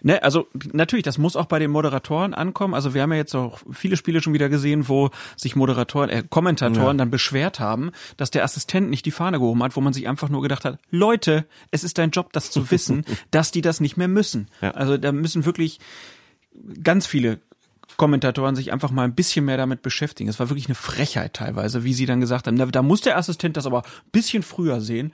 [0.02, 2.74] Ne, also natürlich, das muss auch bei den Moderatoren ankommen.
[2.74, 6.24] Also wir haben ja jetzt auch viele Spiele schon wieder gesehen, wo sich Moderatoren, äh,
[6.30, 7.04] Kommentatoren Ja.
[7.04, 10.30] dann beschwert haben, dass der Assistent nicht die Fahne gehoben hat, wo man sich einfach
[10.30, 13.98] nur gedacht hat, Leute, es ist dein Job, das zu wissen, dass die das nicht
[13.98, 14.48] mehr müssen.
[14.62, 14.72] Ja.
[14.72, 15.80] Also da müssen wirklich
[16.84, 17.40] ganz viele
[18.00, 20.30] Kommentatoren sich einfach mal ein bisschen mehr damit beschäftigen.
[20.30, 23.18] Es war wirklich eine Frechheit teilweise, wie sie dann gesagt haben, da, da muss der
[23.18, 25.14] Assistent das aber ein bisschen früher sehen,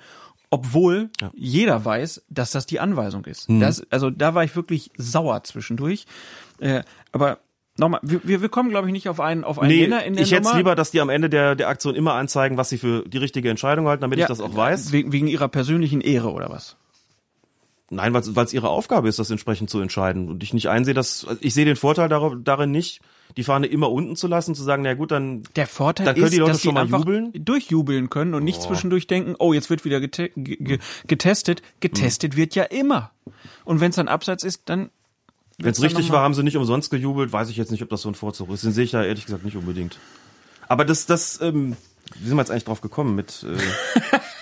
[0.51, 1.31] obwohl ja.
[1.33, 3.49] jeder weiß, dass das die Anweisung ist.
[3.49, 3.59] Mhm.
[3.59, 6.05] Das, also da war ich wirklich sauer zwischendurch.
[6.59, 7.39] Äh, aber
[7.77, 10.23] Nochmal, wir, wir kommen, glaube ich, nicht auf einen auf einen nee, Nenner in der
[10.23, 12.77] Ich hätte es lieber, dass die am Ende der, der Aktion immer anzeigen, was sie
[12.77, 14.93] für die richtige Entscheidung halten, damit ja, ich das auch weiß.
[14.93, 16.77] Wegen, wegen ihrer persönlichen Ehre oder was?
[17.95, 20.29] Nein, weil es ihre Aufgabe ist, das entsprechend zu entscheiden.
[20.29, 23.01] Und ich nicht einsehe, dass ich sehe den Vorteil darin nicht,
[23.37, 26.25] die Fahne immer unten zu lassen, zu sagen, na gut, dann der Vorteil dann können
[26.27, 27.31] ist, die Leute dass schon die mal einfach jubeln.
[27.33, 28.67] durchjubeln können und nicht oh.
[28.67, 30.29] zwischendurch denken, oh, jetzt wird wieder gete
[31.07, 31.61] getestet.
[31.79, 32.37] Getestet hm.
[32.37, 33.11] wird ja immer.
[33.65, 34.89] Und wenn es dann abseits ist, dann
[35.57, 37.31] wenn es richtig war, haben sie nicht umsonst gejubelt.
[37.31, 38.63] Weiß ich jetzt nicht, ob das so ein Vorzug ist.
[38.63, 39.97] Den sehe ich da ehrlich gesagt nicht unbedingt.
[40.67, 41.77] Aber das, das, ähm,
[42.19, 43.43] wie sind wir jetzt eigentlich drauf gekommen mit?
[43.43, 43.57] Äh,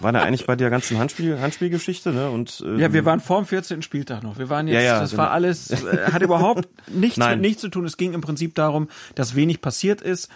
[0.00, 2.30] war da eigentlich bei der ganzen Handspiel, Handspielgeschichte, ne?
[2.30, 3.82] Und ähm, ja, wir waren vor dem 14.
[3.82, 4.38] Spieltag noch.
[4.38, 5.24] Wir waren jetzt, ja, ja, das genau.
[5.24, 7.84] war alles, äh, hat überhaupt nichts mit nichts zu tun.
[7.84, 10.28] Es ging im Prinzip darum, dass wenig passiert ist,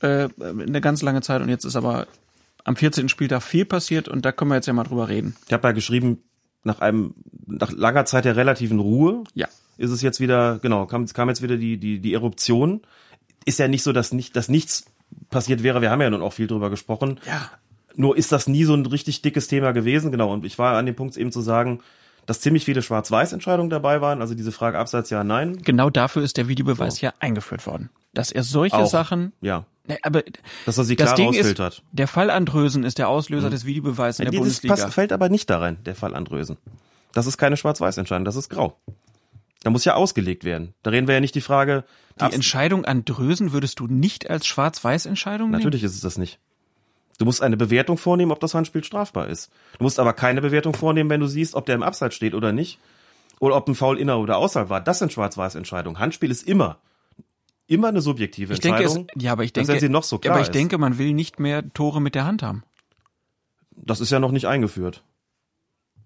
[0.00, 1.42] äh, eine ganz lange Zeit.
[1.42, 2.06] Und jetzt ist aber
[2.64, 3.08] am 14.
[3.08, 5.36] Spieltag viel passiert und da können wir jetzt ja mal drüber reden.
[5.46, 6.22] Ich habe ja geschrieben,
[6.64, 7.14] nach einem,
[7.46, 9.46] nach langer Zeit der relativen Ruhe, ja.
[9.78, 12.82] ist es jetzt wieder, genau, kam, kam jetzt wieder die, die, die Eruption.
[13.44, 14.86] Ist ja nicht so, dass nicht, dass nichts
[15.30, 15.80] passiert wäre.
[15.80, 17.20] Wir haben ja nun auch viel drüber gesprochen.
[17.26, 17.50] Ja.
[17.96, 20.32] Nur ist das nie so ein richtig dickes Thema gewesen, genau.
[20.32, 21.80] Und ich war an dem Punkt eben zu sagen,
[22.26, 24.20] dass ziemlich viele Schwarz-Weiß-Entscheidungen dabei waren.
[24.20, 25.58] Also diese Frage Abseits ja, nein.
[25.62, 27.06] Genau dafür ist der Videobeweis so.
[27.06, 27.88] ja eingeführt worden.
[28.12, 29.32] Dass er solche auch, Sachen.
[29.40, 29.64] Ja.
[29.86, 30.22] Ne, aber
[30.66, 31.74] dass er sie klar rausfiltert.
[31.74, 33.52] Ist, der Fall Andrösen ist der Auslöser mhm.
[33.52, 34.76] des Videobeweises in der Dieses Bundesliga.
[34.76, 36.56] Das fällt aber nicht da rein, der Fall Andrösen.
[37.12, 38.78] Das ist keine Schwarz-Weiß-Entscheidung, das ist grau.
[39.62, 40.74] Da muss ja ausgelegt werden.
[40.82, 41.84] Da reden wir ja nicht die Frage.
[42.20, 45.58] Die Entscheidung an Drösen würdest du nicht als Schwarz-Weiß-Entscheidung nehmen?
[45.58, 46.38] Natürlich ist es das nicht.
[47.18, 49.50] Du musst eine Bewertung vornehmen, ob das Handspiel strafbar ist.
[49.78, 52.52] Du musst aber keine Bewertung vornehmen, wenn du siehst, ob der im Abseits steht oder
[52.52, 52.78] nicht.
[53.38, 54.80] Oder ob ein Foul inner oder außerhalb war.
[54.80, 55.98] Das sind Schwarz-Weiß-Entscheidungen.
[55.98, 56.78] Handspiel ist immer
[57.66, 59.08] immer eine subjektive ich denke, Entscheidung.
[59.14, 60.54] Es, ja, aber ich denke, sie noch so klar aber ich ist.
[60.54, 62.64] denke, man will nicht mehr Tore mit der Hand haben.
[63.70, 65.02] Das ist ja noch nicht eingeführt.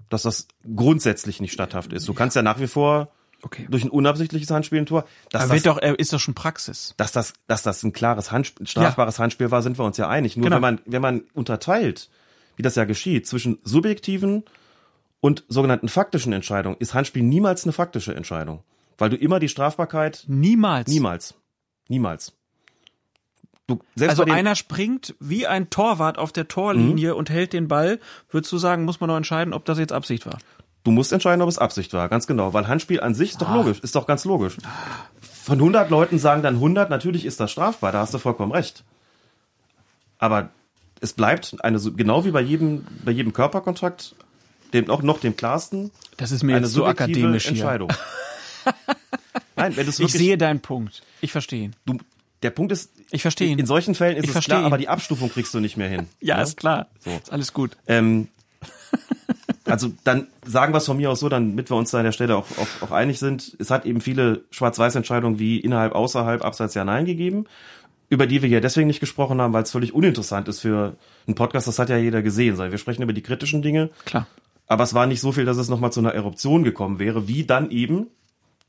[0.08, 2.08] Dass das grundsätzlich nicht statthaft ist.
[2.08, 3.12] Du kannst ja nach wie vor
[3.42, 3.66] okay.
[3.70, 5.04] durch ein unabsichtliches Handspiel ein Tor.
[5.30, 6.94] Dass aber das, wird doch, äh, ist doch schon Praxis.
[6.96, 9.24] Dass das, dass das ein klares Handspiel, strafbares ja.
[9.24, 10.36] Handspiel war, sind wir uns ja einig.
[10.36, 10.56] Nur genau.
[10.56, 12.10] wenn man, wenn man unterteilt,
[12.56, 14.44] wie das ja geschieht, zwischen subjektiven
[15.20, 18.62] und sogenannten faktischen Entscheidungen, ist Handspiel niemals eine faktische Entscheidung.
[18.98, 20.24] Weil du immer die Strafbarkeit.
[20.26, 20.88] Niemals.
[20.88, 21.34] Niemals.
[21.88, 22.32] Niemals.
[23.66, 27.18] Du, also einer springt wie ein Torwart auf der Torlinie mhm.
[27.18, 28.00] und hält den Ball.
[28.28, 30.38] Würdest du sagen, muss man noch entscheiden, ob das jetzt Absicht war?
[30.82, 32.52] Du musst entscheiden, ob es Absicht war, ganz genau.
[32.52, 33.56] Weil Handspiel an sich ist doch ah.
[33.56, 34.56] logisch, ist doch ganz logisch.
[35.20, 38.84] Von 100 Leuten sagen dann 100, natürlich ist das strafbar, da hast du vollkommen recht.
[40.18, 40.50] Aber
[41.00, 44.14] es bleibt eine, genau wie bei jedem, bei jedem Körperkontakt,
[44.72, 47.92] dem auch noch dem klarsten, das ist mir eine jetzt so akademisch Entscheidung.
[49.56, 51.02] Nein, wenn ich sehe deinen Punkt.
[51.20, 51.76] Ich verstehe ihn.
[51.84, 51.98] Du,
[52.42, 53.58] der Punkt ist, ich verstehe ihn.
[53.58, 54.66] In solchen Fällen ist ich es klar, ihn.
[54.66, 56.08] aber die Abstufung kriegst du nicht mehr hin.
[56.20, 56.42] ja, ne?
[56.42, 56.88] ist klar.
[56.98, 57.10] So.
[57.10, 57.76] Ist alles gut.
[57.86, 58.28] Ähm,
[59.70, 62.12] also dann sagen wir es von mir aus so, damit wir uns da an der
[62.12, 63.56] Stelle auch, auch, auch einig sind.
[63.58, 67.46] Es hat eben viele Schwarz-Weiß-Entscheidungen wie innerhalb, außerhalb, abseits ja Nein gegeben,
[68.08, 71.34] über die wir ja deswegen nicht gesprochen haben, weil es völlig uninteressant ist für einen
[71.34, 71.68] Podcast.
[71.68, 72.58] Das hat ja jeder gesehen.
[72.58, 73.90] Wir sprechen über die kritischen Dinge.
[74.04, 74.26] Klar.
[74.66, 77.44] Aber es war nicht so viel, dass es nochmal zu einer Eruption gekommen wäre, wie
[77.44, 78.06] dann eben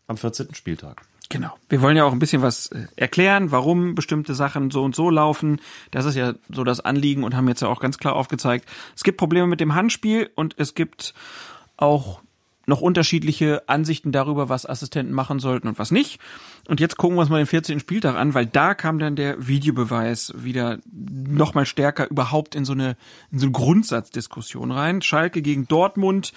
[0.07, 0.53] am 14.
[0.55, 1.03] Spieltag.
[1.31, 1.57] Genau.
[1.69, 5.09] Wir wollen ja auch ein bisschen was äh, erklären, warum bestimmte Sachen so und so
[5.09, 5.61] laufen.
[5.89, 9.03] Das ist ja so das Anliegen und haben jetzt ja auch ganz klar aufgezeigt, es
[9.03, 11.13] gibt Probleme mit dem Handspiel und es gibt
[11.77, 12.19] auch
[12.67, 16.19] noch unterschiedliche Ansichten darüber, was Assistenten machen sollten und was nicht.
[16.67, 17.79] Und jetzt gucken wir uns mal den 14.
[17.79, 22.73] Spieltag an, weil da kam dann der Videobeweis wieder noch mal stärker überhaupt in so
[22.73, 22.97] eine,
[23.31, 25.01] in so eine Grundsatzdiskussion rein.
[25.01, 26.33] Schalke gegen Dortmund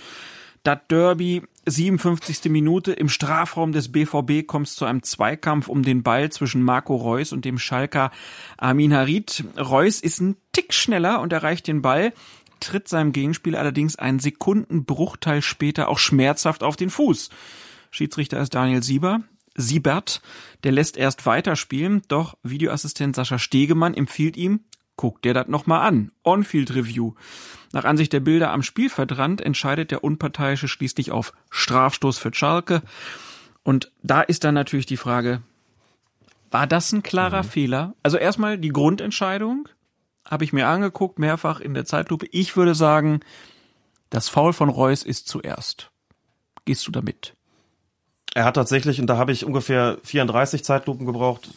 [0.64, 2.50] das Derby, 57.
[2.50, 6.96] Minute, im Strafraum des BVB kommt es zu einem Zweikampf um den Ball zwischen Marco
[6.96, 8.10] Reus und dem Schalker
[8.56, 9.44] Armin Harit.
[9.58, 12.12] Reus ist ein Tick schneller und erreicht den Ball,
[12.60, 17.30] tritt seinem Gegenspieler allerdings einen Sekundenbruchteil später auch schmerzhaft auf den Fuß.
[17.90, 19.20] Schiedsrichter ist Daniel Sieber.
[19.56, 20.20] Siebert,
[20.64, 24.64] der lässt erst weiterspielen, doch Videoassistent Sascha Stegemann empfiehlt ihm,
[24.96, 26.12] guck dir das nochmal an.
[26.24, 27.14] On-Field Review.
[27.72, 32.82] Nach Ansicht der Bilder am Spielverdrand entscheidet der Unparteiische schließlich auf Strafstoß für Schalke.
[33.62, 35.42] Und da ist dann natürlich die Frage,
[36.50, 37.48] war das ein klarer mhm.
[37.48, 37.94] Fehler?
[38.02, 39.68] Also erstmal die Grundentscheidung
[40.24, 42.26] habe ich mir angeguckt, mehrfach in der Zeitlupe.
[42.30, 43.20] Ich würde sagen,
[44.10, 45.90] das Foul von Reus ist zuerst.
[46.64, 47.34] Gehst du damit?
[48.34, 51.50] Er hat tatsächlich, und da habe ich ungefähr 34 Zeitlupen gebraucht,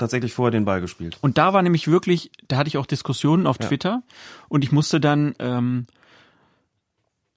[0.00, 1.16] tatsächlich vorher den Ball gespielt.
[1.20, 3.68] Und da war nämlich wirklich, da hatte ich auch Diskussionen auf ja.
[3.68, 4.02] Twitter
[4.48, 5.86] und ich musste dann ähm,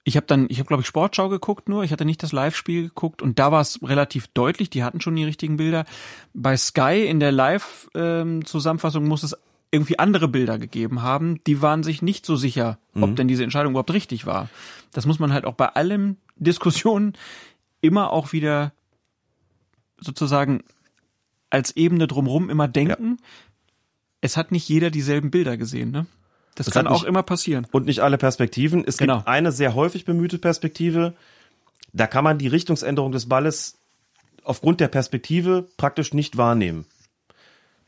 [0.04, 2.88] Ich habe dann, ich habe glaube ich Sportschau geguckt nur, ich hatte nicht das Live-Spiel
[2.88, 5.84] geguckt und da war es relativ deutlich, die hatten schon die richtigen Bilder.
[6.34, 9.36] Bei Sky in der Live-Zusammenfassung muss es
[9.70, 13.16] irgendwie andere Bilder gegeben haben, die waren sich nicht so sicher, ob Mhm.
[13.16, 14.48] denn diese Entscheidung überhaupt richtig war.
[14.92, 17.14] Das muss man halt auch bei allen Diskussionen
[17.80, 18.72] immer auch wieder
[19.98, 20.62] sozusagen
[21.54, 23.18] als Ebene drumrum immer denken.
[24.20, 26.06] Es hat nicht jeder dieselben Bilder gesehen, ne?
[26.56, 27.66] Das, Das kann auch nicht- immer passieren.
[27.72, 28.84] Und nicht alle Perspektiven.
[28.86, 29.16] Es Genau.
[29.16, 31.14] gibt eine sehr häufig bemühte Perspektive.
[31.92, 33.78] Da kann man die Richtungsänderung des Balles
[34.44, 36.86] aufgrund der Perspektive praktisch nicht wahrnehmen.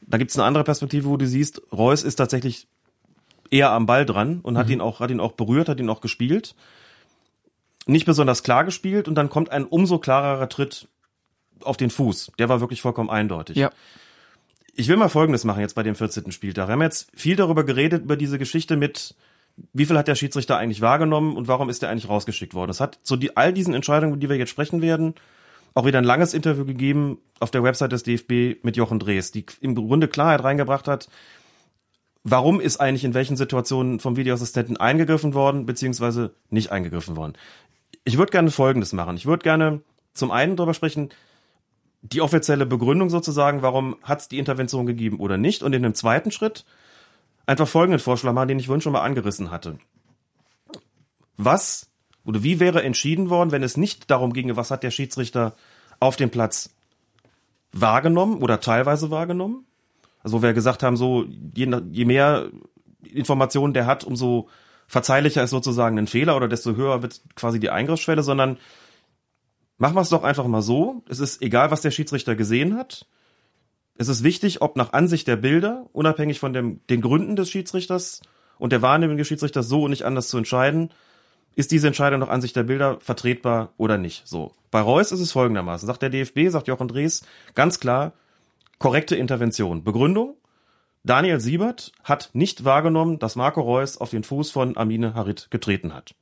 [0.00, 2.66] Da gibt es eine andere Perspektive, wo du siehst, Reus ist tatsächlich
[3.50, 6.00] eher am Ball dran und hat ihn auch, hat ihn auch berührt, hat ihn auch
[6.00, 6.54] gespielt.
[7.86, 10.88] Nicht besonders klar gespielt und dann kommt ein umso klarerer Tritt
[11.62, 12.32] auf den Fuß.
[12.38, 13.56] Der war wirklich vollkommen eindeutig.
[13.56, 13.70] Ja.
[14.74, 16.30] Ich will mal Folgendes machen jetzt bei dem 14.
[16.32, 16.68] Spieltag.
[16.68, 19.14] Wir haben jetzt viel darüber geredet, über diese Geschichte mit,
[19.72, 22.70] wie viel hat der Schiedsrichter eigentlich wahrgenommen und warum ist er eigentlich rausgeschickt worden.
[22.70, 25.14] Es hat zu die, all diesen Entscheidungen, über die wir jetzt sprechen werden,
[25.72, 29.46] auch wieder ein langes Interview gegeben auf der Website des DFB mit Jochen Drees, die
[29.60, 31.08] im Grunde Klarheit reingebracht hat,
[32.24, 37.34] warum ist eigentlich in welchen Situationen vom Videoassistenten eingegriffen worden, beziehungsweise nicht eingegriffen worden.
[38.04, 39.16] Ich würde gerne Folgendes machen.
[39.16, 39.80] Ich würde gerne
[40.12, 41.10] zum einen darüber sprechen,
[42.12, 45.62] die offizielle Begründung sozusagen, warum hat es die Intervention gegeben oder nicht.
[45.62, 46.64] Und in einem zweiten Schritt
[47.46, 49.78] einfach folgenden Vorschlag machen, den ich vorhin schon mal angerissen hatte.
[51.36, 51.90] Was
[52.24, 55.54] oder wie wäre entschieden worden, wenn es nicht darum ginge, was hat der Schiedsrichter
[56.00, 56.74] auf dem Platz
[57.72, 59.64] wahrgenommen oder teilweise wahrgenommen?
[60.22, 61.24] Also wo wir gesagt haben, so
[61.54, 62.50] je, je mehr
[63.04, 64.48] Informationen der hat, umso
[64.88, 68.58] verzeihlicher ist sozusagen ein Fehler oder desto höher wird quasi die Eingriffsschwelle, sondern
[69.78, 71.02] Machen wir es doch einfach mal so.
[71.08, 73.06] Es ist egal, was der Schiedsrichter gesehen hat.
[73.98, 78.20] Es ist wichtig, ob nach Ansicht der Bilder, unabhängig von dem, den Gründen des Schiedsrichters
[78.58, 80.90] und der Wahrnehmung des Schiedsrichters so und nicht anders zu entscheiden,
[81.54, 84.26] ist diese Entscheidung nach Ansicht der Bilder vertretbar oder nicht.
[84.26, 84.52] So.
[84.70, 85.86] Bei Reus ist es folgendermaßen.
[85.86, 87.22] Sagt der DFB, sagt Jochen Drees,
[87.54, 88.12] ganz klar,
[88.78, 89.82] korrekte Intervention.
[89.82, 90.36] Begründung?
[91.02, 95.94] Daniel Siebert hat nicht wahrgenommen, dass Marco Reus auf den Fuß von Amine Harit getreten
[95.94, 96.14] hat.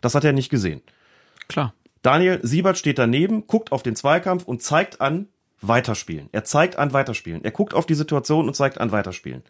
[0.00, 0.82] Das hat er nicht gesehen.
[1.48, 1.74] Klar.
[2.02, 5.28] Daniel Siebert steht daneben, guckt auf den Zweikampf und zeigt an
[5.60, 6.28] Weiterspielen.
[6.32, 7.44] Er zeigt an Weiterspielen.
[7.44, 9.42] Er guckt auf die Situation und zeigt an Weiterspielen.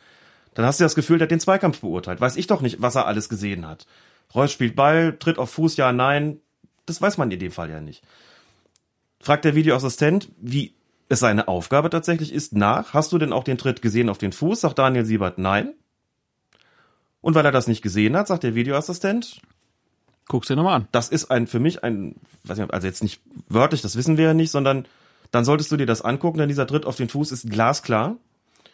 [0.55, 2.21] Dann hast du das Gefühl, der hat den Zweikampf beurteilt.
[2.21, 3.87] Weiß ich doch nicht, was er alles gesehen hat.
[4.35, 6.41] Reus spielt Ball, tritt auf Fuß, ja, nein.
[6.85, 8.03] Das weiß man in dem Fall ja nicht.
[9.21, 10.75] Fragt der Videoassistent, wie
[11.09, 12.93] es seine Aufgabe tatsächlich ist, nach.
[12.93, 14.61] Hast du denn auch den Tritt gesehen auf den Fuß?
[14.61, 15.75] Sagt Daniel Siebert, nein.
[17.21, 19.41] Und weil er das nicht gesehen hat, sagt der Videoassistent,
[20.29, 20.89] Guck's dir nochmal an.
[20.93, 24.27] das ist ein für mich ein, weiß nicht, also jetzt nicht wörtlich, das wissen wir
[24.27, 24.87] ja nicht, sondern
[25.31, 28.17] dann solltest du dir das angucken, denn dieser Tritt auf den Fuß ist glasklar.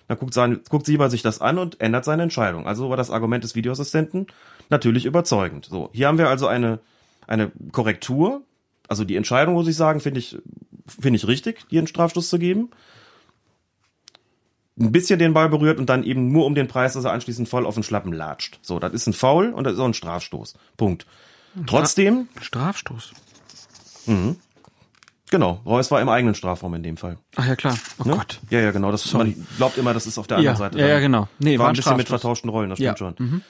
[0.08, 2.66] Dann guckt, sein, guckt Sieber sich das an und ändert seine Entscheidung.
[2.66, 4.26] Also war das Argument des Videoassistenten
[4.70, 5.66] natürlich überzeugend.
[5.66, 6.80] So, hier haben wir also eine,
[7.26, 8.42] eine Korrektur.
[8.88, 10.38] Also die Entscheidung, muss ich sagen, finde ich,
[10.86, 12.70] finde ich richtig, hier einen Strafstoß zu geben.
[14.80, 17.48] Ein bisschen den Ball berührt und dann eben nur um den Preis, dass er anschließend
[17.48, 18.58] voll auf den Schlappen latscht.
[18.62, 20.54] So, das ist ein Foul und das ist auch ein Strafstoß.
[20.76, 21.06] Punkt.
[21.66, 23.12] Trotzdem, Strafstoß.
[25.30, 27.18] genau, Reus war im eigenen Strafraum in dem Fall.
[27.36, 27.76] Ach ja, klar.
[27.98, 28.14] Oh Ne?
[28.16, 28.40] Gott.
[28.50, 28.90] Ja, ja, genau.
[28.90, 29.34] Das, Sorry.
[29.36, 30.80] man glaubt immer, das ist auf der Ja, anderen Seite.
[30.82, 31.28] ja, ja, genau.
[31.38, 32.94] Nee, war, war ein bisschen mit vertauschten Rollen, das Ja.
[32.96, 33.42] stimmt schon.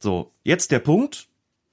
[0.00, 1.28] So, jetzt der Punkt.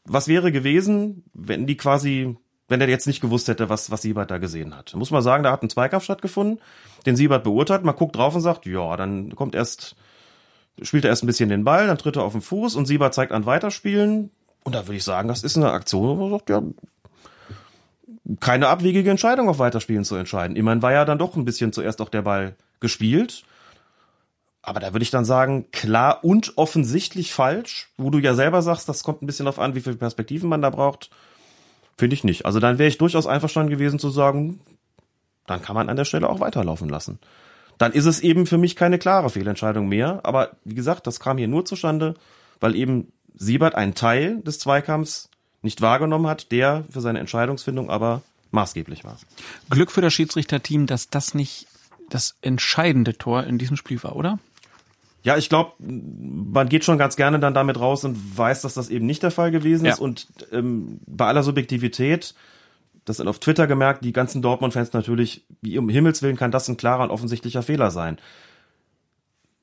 [0.05, 2.35] Was wäre gewesen, wenn die quasi,
[2.68, 4.93] wenn er jetzt nicht gewusst hätte, was, was Siebert da gesehen hat?
[4.95, 6.60] Muss man sagen, da hat ein Zweikampf stattgefunden,
[7.05, 9.95] den Siebert beurteilt, man guckt drauf und sagt, ja, dann kommt erst,
[10.81, 13.14] spielt er erst ein bisschen den Ball, dann tritt er auf den Fuß und Siebert
[13.14, 14.30] zeigt an Weiterspielen.
[14.64, 16.61] Und da würde ich sagen, das ist eine Aktion, wo man sagt, ja,
[18.40, 20.56] keine abwegige Entscheidung auf Weiterspielen zu entscheiden.
[20.56, 23.44] Immerhin war ja dann doch ein bisschen zuerst auch der Ball gespielt.
[24.61, 28.88] Aber da würde ich dann sagen, klar und offensichtlich falsch, wo du ja selber sagst,
[28.88, 31.10] das kommt ein bisschen darauf an, wie viele Perspektiven man da braucht.
[31.98, 32.45] Finde ich nicht.
[32.45, 34.61] Also dann wäre ich durchaus einverstanden gewesen zu sagen,
[35.48, 37.19] dann kann man an der Stelle auch weiterlaufen lassen.
[37.77, 40.22] Dann ist es eben für mich keine klare Fehlentscheidung mehr.
[40.23, 42.14] Aber wie gesagt, das kam hier nur zustande,
[42.61, 45.30] weil eben Siebert einen Teil des Zweikampfs
[45.61, 49.18] nicht wahrgenommen hat, der für seine Entscheidungsfindung aber maßgeblich war.
[49.69, 51.68] Glück für das Schiedsrichterteam, dass das nicht
[52.10, 54.39] das entscheidende Tor in diesem Spiel war, oder?
[55.23, 58.89] Ja, ich glaube, man geht schon ganz gerne dann damit raus und weiß, dass das
[58.89, 59.93] eben nicht der Fall gewesen Ja.
[59.93, 59.99] ist.
[59.99, 62.35] Und ähm, bei aller Subjektivität,
[63.05, 66.68] das sind auf Twitter gemerkt, die ganzen Dortmund-Fans natürlich, wie um Himmels Willen kann das
[66.68, 68.18] ein klarer und offensichtlicher Fehler sein.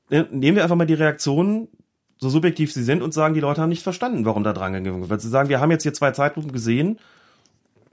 [0.08, 1.68] Ne, Nehmen wir einfach mal die Reaktionen,
[2.20, 5.08] so subjektiv sie sind, und sagen, die Leute haben nicht verstanden, warum da dran gegangen
[5.08, 5.20] wird.
[5.20, 6.98] Sie sagen, wir haben jetzt hier zwei Zeitlupen gesehen,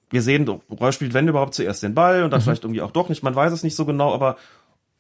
[0.10, 3.10] wir sehen, Reus spielt, wenn überhaupt, zuerst den Ball und dann vielleicht irgendwie auch doch
[3.10, 4.38] nicht, man weiß es nicht so genau, aber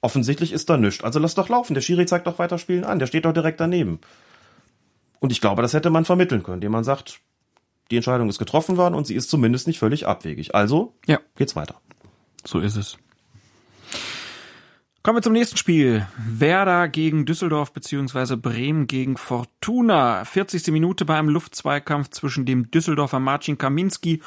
[0.01, 1.03] offensichtlich ist da nichts.
[1.03, 3.99] Also lass doch laufen, der Schiri zeigt doch weiterspielen an, der steht doch direkt daneben.
[5.19, 7.19] Und ich glaube, das hätte man vermitteln können, indem man sagt,
[7.89, 10.55] die Entscheidung ist getroffen worden und sie ist zumindest nicht völlig abwegig.
[10.55, 11.19] Also ja.
[11.35, 11.75] geht's weiter.
[12.45, 12.97] So ist es.
[15.07, 16.05] Kommen wir zum nächsten Spiel.
[16.17, 20.25] Werder gegen Düsseldorf beziehungsweise Bremen gegen Fortuna.
[20.25, 20.67] 40.
[20.67, 24.21] Minute bei einem Luftzweikampf zwischen dem Düsseldorfer Marcin Kaminski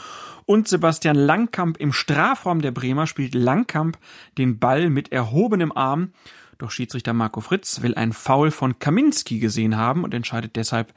[0.46, 3.98] und Sebastian Langkamp im Strafraum der Bremer spielt Langkamp
[4.38, 6.14] den Ball mit erhobenem Arm.
[6.56, 10.94] Doch Schiedsrichter Marco Fritz will ein Foul von Kaminski gesehen haben und entscheidet deshalb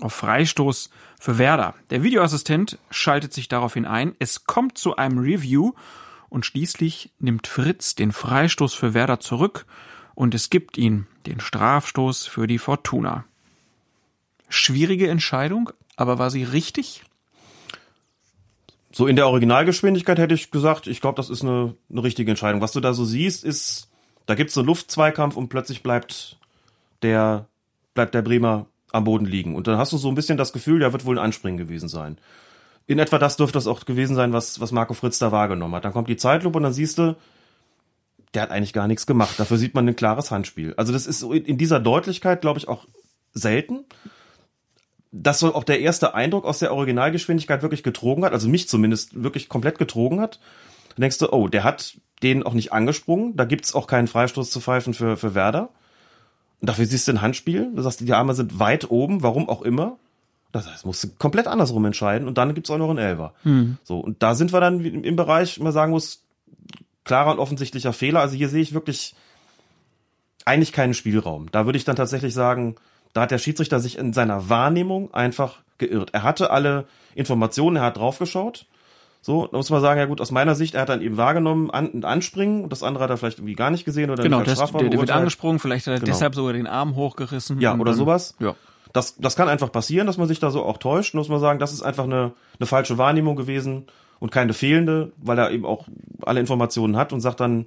[0.00, 0.88] auf Freistoß
[1.20, 1.74] für Werder.
[1.90, 4.14] Der Videoassistent schaltet sich daraufhin ein.
[4.18, 5.74] Es kommt zu einem Review
[6.28, 9.66] und schließlich nimmt Fritz den Freistoß für Werder zurück
[10.14, 13.24] und es gibt ihn, den Strafstoß für die Fortuna.
[14.48, 17.02] Schwierige Entscheidung, aber war sie richtig?
[18.92, 22.62] So in der Originalgeschwindigkeit hätte ich gesagt, ich glaube, das ist eine, eine richtige Entscheidung.
[22.62, 23.90] Was du da so siehst, ist,
[24.24, 26.38] da gibt es einen Luftzweikampf und plötzlich bleibt
[27.02, 27.46] der,
[27.92, 29.54] bleibt der Bremer am Boden liegen.
[29.54, 31.88] Und dann hast du so ein bisschen das Gefühl, da wird wohl ein Anspringen gewesen
[31.88, 32.16] sein.
[32.86, 35.84] In etwa das dürfte das auch gewesen sein, was, was Marco Fritz da wahrgenommen hat.
[35.84, 37.16] Dann kommt die Zeitlupe und dann siehst du,
[38.34, 39.40] der hat eigentlich gar nichts gemacht.
[39.40, 40.74] Dafür sieht man ein klares Handspiel.
[40.76, 42.86] Also das ist in dieser Deutlichkeit, glaube ich, auch
[43.32, 43.84] selten.
[45.10, 49.22] Das soll auch der erste Eindruck aus der Originalgeschwindigkeit wirklich getrogen hat, also mich zumindest
[49.22, 50.38] wirklich komplett getrogen hat.
[50.90, 53.36] Dann denkst du, oh, der hat den auch nicht angesprungen.
[53.36, 55.70] Da gibt's auch keinen Freistoß zu pfeifen für, für Werder.
[56.60, 57.70] Und dafür siehst du ein Handspiel.
[57.74, 59.98] Du sagst, die Arme sind weit oben, warum auch immer.
[60.52, 63.34] Das heißt, musst du komplett andersrum entscheiden und dann gibt's auch noch einen Elver.
[63.42, 63.76] Hm.
[63.84, 66.22] So, und da sind wir dann im Bereich, man sagen muss,
[67.04, 68.20] klarer und offensichtlicher Fehler.
[68.20, 69.14] Also hier sehe ich wirklich
[70.44, 71.50] eigentlich keinen Spielraum.
[71.50, 72.76] Da würde ich dann tatsächlich sagen,
[73.12, 76.10] da hat der Schiedsrichter sich in seiner Wahrnehmung einfach geirrt.
[76.12, 78.66] Er hatte alle Informationen, er hat draufgeschaut.
[79.22, 81.70] So, da muss man sagen, ja gut, aus meiner Sicht, er hat dann eben wahrgenommen,
[81.72, 84.50] an, anspringen und das andere hat er vielleicht irgendwie gar nicht gesehen oder genau, nicht
[84.50, 86.12] das, der, der wird angesprungen, vielleicht hat er Genau.
[86.12, 87.60] deshalb sogar den Arm hochgerissen.
[87.60, 88.36] Ja, oder sowas.
[88.38, 88.54] Ja.
[88.96, 91.12] Das, das kann einfach passieren, dass man sich da so auch täuscht.
[91.12, 93.88] Muss man sagen, das ist einfach eine, eine falsche Wahrnehmung gewesen
[94.20, 95.86] und keine fehlende, weil er eben auch
[96.22, 97.66] alle Informationen hat und sagt dann,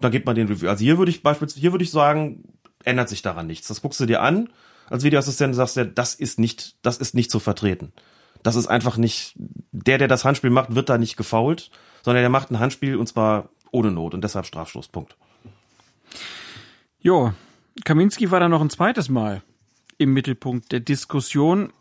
[0.00, 0.68] dann gibt man den Review.
[0.68, 2.42] Also hier würde ich beispielsweise, hier würde ich sagen,
[2.82, 3.68] ändert sich daran nichts.
[3.68, 4.48] Das guckst du dir an
[4.90, 7.92] als Videoassistent und sagst dir, das ist nicht, das ist nicht zu vertreten.
[8.42, 11.70] Das ist einfach nicht, der, der das Handspiel macht, wird da nicht gefault,
[12.02, 14.88] sondern der macht ein Handspiel und zwar ohne Not und deshalb Strafstoß.
[14.88, 15.16] Punkt.
[16.98, 17.32] Jo,
[17.84, 19.42] Kaminski war dann noch ein zweites Mal
[19.98, 21.72] im Mittelpunkt der Diskussion.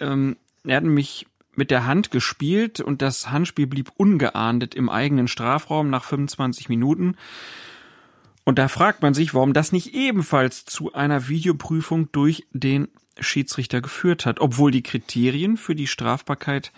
[0.00, 5.28] Ähm, er hat nämlich mit der Hand gespielt und das Handspiel blieb ungeahndet im eigenen
[5.28, 7.16] Strafraum nach 25 Minuten.
[8.44, 12.88] Und da fragt man sich, warum das nicht ebenfalls zu einer Videoprüfung durch den
[13.18, 16.72] Schiedsrichter geführt hat, obwohl die Kriterien für die Strafbarkeit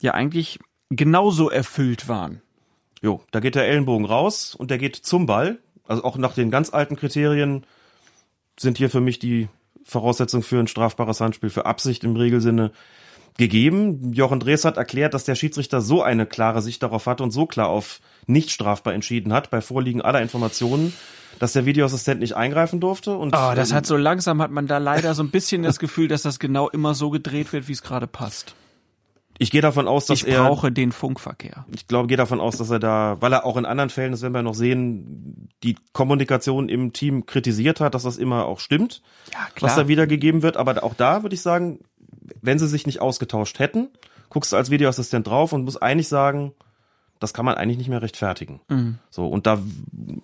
[0.00, 2.40] ja eigentlich genauso erfüllt waren.
[3.02, 5.58] Jo, da geht der Ellenbogen raus und der geht zum Ball.
[5.84, 7.66] Also auch nach den ganz alten Kriterien
[8.58, 9.48] sind hier für mich die
[9.86, 12.72] Voraussetzungen für ein strafbares Handspiel für Absicht im Regelsinne
[13.38, 14.12] gegeben.
[14.12, 17.46] Jochen Drees hat erklärt, dass der Schiedsrichter so eine klare Sicht darauf hatte und so
[17.46, 20.92] klar auf nicht strafbar entschieden hat, bei Vorliegen aller Informationen,
[21.38, 23.16] dass der Videoassistent nicht eingreifen durfte.
[23.16, 26.08] Und Oh, das hat so langsam hat man da leider so ein bisschen das Gefühl,
[26.08, 28.54] dass das genau immer so gedreht wird, wie es gerade passt.
[29.38, 31.66] Ich gehe davon aus, dass Ich er brauche den Funkverkehr.
[31.74, 34.22] ich glaube, gehe davon aus, dass er da, weil er auch in anderen Fällen, das
[34.22, 39.02] werden wir noch sehen, die Kommunikation im Team kritisiert hat, dass das immer auch stimmt,
[39.32, 40.56] Ja, was da wiedergegeben wird.
[40.56, 41.80] Aber auch da würde ich sagen,
[42.42, 43.88] wenn sie sich nicht ausgetauscht hätten,
[44.30, 46.52] guckst du als Videoassistent drauf und musst eigentlich sagen,
[47.18, 48.60] das kann man eigentlich nicht mehr rechtfertigen.
[48.68, 48.98] Mhm.
[49.10, 49.58] So, und da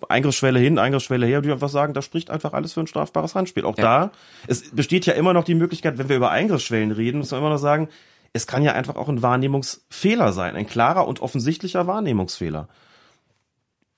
[0.09, 3.33] Eingriffsschwelle hin, Eingriffsschwelle her, würde ich einfach sagen, da spricht einfach alles für ein strafbares
[3.35, 3.65] Handspiel.
[3.65, 4.11] Auch da,
[4.47, 7.49] es besteht ja immer noch die Möglichkeit, wenn wir über Eingriffsschwellen reden, muss man immer
[7.49, 7.89] noch sagen,
[8.33, 12.67] es kann ja einfach auch ein Wahrnehmungsfehler sein, ein klarer und offensichtlicher Wahrnehmungsfehler.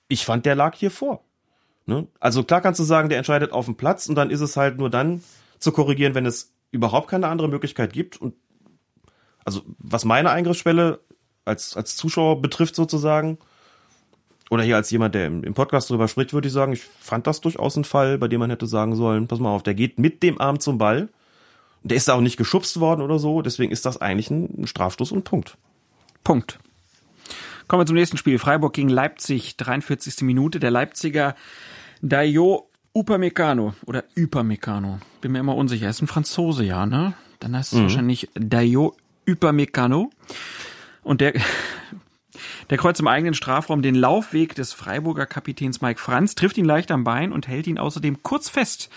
[0.08, 1.24] Ich fand, der lag hier vor.
[1.86, 2.08] Ne?
[2.20, 4.78] Also klar kannst du sagen, der entscheidet auf dem Platz und dann ist es halt
[4.78, 5.24] nur dann
[5.60, 8.20] zu korrigieren, wenn es überhaupt keine andere Möglichkeit gibt.
[8.20, 8.36] Und
[9.46, 11.00] also was meine Eingriffsschwelle
[11.46, 13.38] als, als Zuschauer betrifft sozusagen,
[14.52, 17.26] oder hier als jemand, der im, im Podcast drüber spricht, würde ich sagen, ich fand
[17.26, 19.98] das durchaus ein Fall, bei dem man hätte sagen sollen, pass mal auf, der geht
[19.98, 21.10] mit dem Arm zum Ball.
[21.86, 25.12] Der ist da auch nicht geschubst worden oder so, deswegen ist das eigentlich ein, Strafstoß
[25.12, 25.56] und Punkt.
[26.24, 26.58] Punkt.
[27.68, 28.40] Kommen wir zum nächsten Spiel.
[28.40, 30.22] Freiburg gegen Leipzig, 43.
[30.22, 30.60] Minute.
[30.60, 31.36] Der Leipziger
[32.02, 35.00] Dayo Upamecano oder Upamecano.
[35.22, 35.86] Bin mir immer unsicher.
[35.86, 37.14] Er ist ein Franzose, ja, ne?
[37.40, 38.96] Dann heißt es wahrscheinlich Dayo
[39.28, 40.10] Upamecano.
[41.04, 41.34] Und der,
[42.72, 46.90] der kreuzt im eigenen Strafraum den Laufweg des Freiburger Kapitäns Mike Franz, trifft ihn leicht
[46.90, 48.90] am Bein und hält ihn außerdem kurz fest,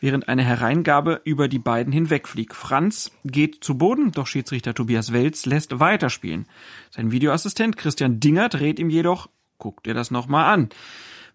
[0.00, 2.54] während eine Hereingabe über die beiden hinwegfliegt.
[2.54, 6.46] Franz geht zu Boden, doch Schiedsrichter Tobias Welz lässt weiterspielen.
[6.90, 9.28] Sein Videoassistent Christian Dinger dreht ihm jedoch,
[9.58, 10.68] guck dir das nochmal an.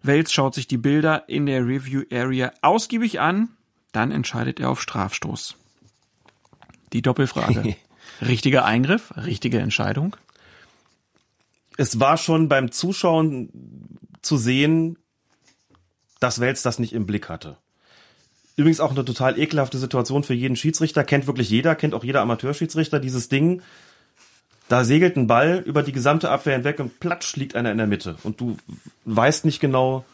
[0.02, 3.50] Welz schaut sich die Bilder in der Review Area ausgiebig an,
[3.92, 5.56] dann entscheidet er auf Strafstoß.
[6.92, 7.76] Die Doppelfrage.
[8.20, 10.16] Richtiger Eingriff, richtige Entscheidung.
[11.76, 14.98] Es war schon beim Zuschauen zu sehen,
[16.20, 17.58] dass Wels das nicht im Blick hatte.
[18.56, 21.04] Übrigens auch eine total ekelhafte Situation für jeden Schiedsrichter.
[21.04, 23.62] Kennt wirklich jeder, kennt auch jeder Amateurschiedsrichter dieses Ding.
[24.68, 27.86] Da segelt ein Ball über die gesamte Abwehr hinweg und platsch liegt einer in der
[27.86, 28.16] Mitte.
[28.22, 28.56] Und du
[29.04, 30.04] weißt nicht genau,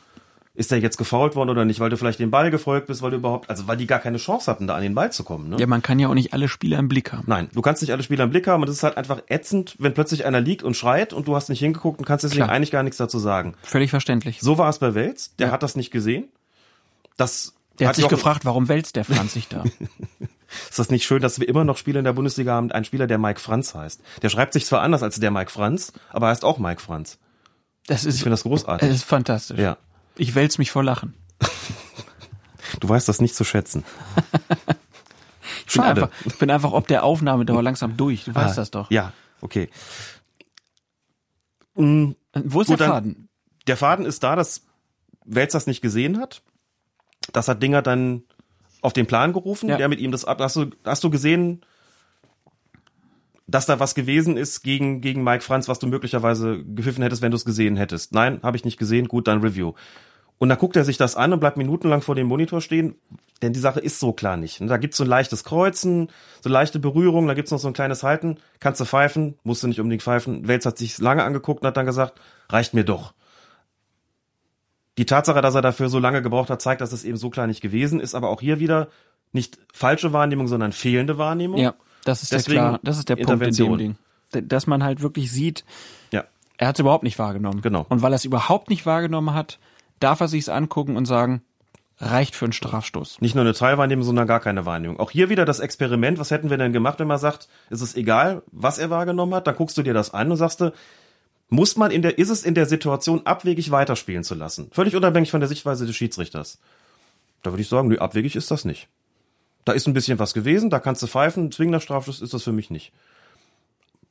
[0.58, 3.12] ist der jetzt gefault worden oder nicht, weil du vielleicht dem Ball gefolgt bist, weil
[3.12, 5.50] du überhaupt, also weil die gar keine Chance hatten, da an den Ball zu kommen.
[5.50, 5.56] Ne?
[5.60, 7.22] Ja, man kann ja auch nicht alle Spieler im Blick haben.
[7.28, 9.76] Nein, du kannst nicht alle Spieler im Blick haben und es ist halt einfach ätzend,
[9.78, 12.56] wenn plötzlich einer liegt und schreit und du hast nicht hingeguckt und kannst deswegen Klar.
[12.56, 13.54] eigentlich gar nichts dazu sagen.
[13.62, 14.40] Völlig verständlich.
[14.40, 15.52] So war es bei Wels, der ja.
[15.52, 16.24] hat das nicht gesehen.
[17.16, 19.64] Das der hat, hat sich gefragt, warum wälzt der Franz sich da?
[20.68, 23.06] ist das nicht schön, dass wir immer noch Spieler in der Bundesliga haben, ein Spieler,
[23.06, 24.02] der Mike Franz heißt?
[24.22, 27.18] Der schreibt sich zwar anders als der Mike Franz, aber heißt auch Mike Franz.
[27.86, 28.88] Das ist, ich finde das großartig.
[28.88, 29.58] Das ist fantastisch.
[29.58, 29.78] Ja.
[30.16, 31.14] Ich wälz mich vor Lachen.
[32.80, 33.84] Du weißt das nicht zu schätzen.
[35.66, 38.24] ich, bin einfach, ich bin einfach ob der Aufnahmedauer langsam durch.
[38.24, 38.90] Du weißt ah, das doch.
[38.90, 39.70] Ja, okay.
[41.74, 42.16] Mhm.
[42.34, 43.28] Wo ist Gut, der Faden?
[43.66, 44.62] Der Faden ist da, dass
[45.24, 46.42] Welz das nicht gesehen hat.
[47.32, 48.22] Das hat Dinger dann
[48.80, 49.76] auf den Plan gerufen, ja.
[49.76, 50.40] der mit ihm das ab.
[50.40, 51.62] Hast du, hast du gesehen,
[53.46, 57.30] dass da was gewesen ist gegen, gegen Mike Franz, was du möglicherweise gepfiffen hättest, wenn
[57.30, 58.12] du es gesehen hättest?
[58.12, 59.08] Nein, habe ich nicht gesehen.
[59.08, 59.72] Gut, dann Review.
[60.38, 62.94] Und dann guckt er sich das an und bleibt minutenlang vor dem Monitor stehen,
[63.42, 64.60] denn die Sache ist so klar nicht.
[64.60, 68.04] Da gibt's so ein leichtes Kreuzen, so leichte Berührung, da gibt's noch so ein kleines
[68.04, 68.36] Halten.
[68.60, 70.46] Kannst du pfeifen, musst du nicht unbedingt pfeifen.
[70.46, 73.14] Welz hat sich lange angeguckt und hat dann gesagt, reicht mir doch.
[74.98, 77.46] Die Tatsache, dass er dafür so lange gebraucht hat, zeigt, dass es eben so klar
[77.46, 78.88] nicht gewesen ist, aber auch hier wieder
[79.32, 81.58] nicht falsche Wahrnehmung, sondern fehlende Wahrnehmung.
[81.58, 83.96] Ja, das ist Deswegen der klar, das ist der Punkt in dem Ding.
[84.48, 85.64] Dass man halt wirklich sieht,
[86.12, 86.24] ja.
[86.56, 87.62] er hat es überhaupt nicht wahrgenommen.
[87.62, 87.86] Genau.
[87.88, 89.58] Und weil er es überhaupt nicht wahrgenommen hat,
[90.00, 91.42] darf er sich's angucken und sagen,
[92.00, 93.20] reicht für einen Strafstoß.
[93.20, 94.98] Nicht nur eine Teilwahrnehmung, sondern gar keine Wahrnehmung.
[94.98, 96.18] Auch hier wieder das Experiment.
[96.18, 99.46] Was hätten wir denn gemacht, wenn man sagt, ist es egal, was er wahrgenommen hat?
[99.46, 100.72] Dann guckst du dir das an und sagst du,
[101.48, 104.70] muss man in der, ist es in der Situation abwegig weiterspielen zu lassen?
[104.72, 106.58] Völlig unabhängig von der Sichtweise des Schiedsrichters.
[107.42, 108.88] Da würde ich sagen, nö, abwegig ist das nicht.
[109.64, 112.52] Da ist ein bisschen was gewesen, da kannst du pfeifen, zwingender Strafstoß ist das für
[112.52, 112.92] mich nicht.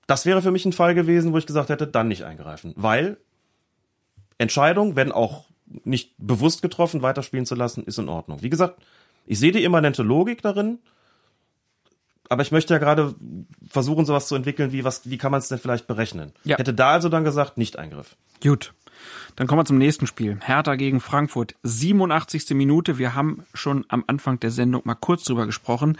[0.08, 2.74] Das wäre für mich ein Fall gewesen, wo ich gesagt hätte, dann nicht eingreifen.
[2.76, 3.18] Weil
[4.38, 5.46] Entscheidung, wenn auch
[5.84, 8.42] nicht bewusst getroffen, weiterspielen zu lassen, ist in Ordnung.
[8.42, 8.82] Wie gesagt,
[9.26, 10.80] ich sehe die immanente Logik darin,
[12.30, 13.16] aber ich möchte ja gerade
[13.70, 16.32] versuchen, sowas zu entwickeln, wie was, wie kann man es denn vielleicht berechnen?
[16.44, 16.58] Ja.
[16.58, 18.16] Hätte da also dann gesagt, nicht Eingriff.
[18.42, 18.74] Gut.
[19.36, 20.40] Dann kommen wir zum nächsten Spiel.
[20.42, 21.56] Hertha gegen Frankfurt.
[21.64, 22.50] 87.
[22.52, 22.98] Minute.
[22.98, 25.98] Wir haben schon am Anfang der Sendung mal kurz drüber gesprochen.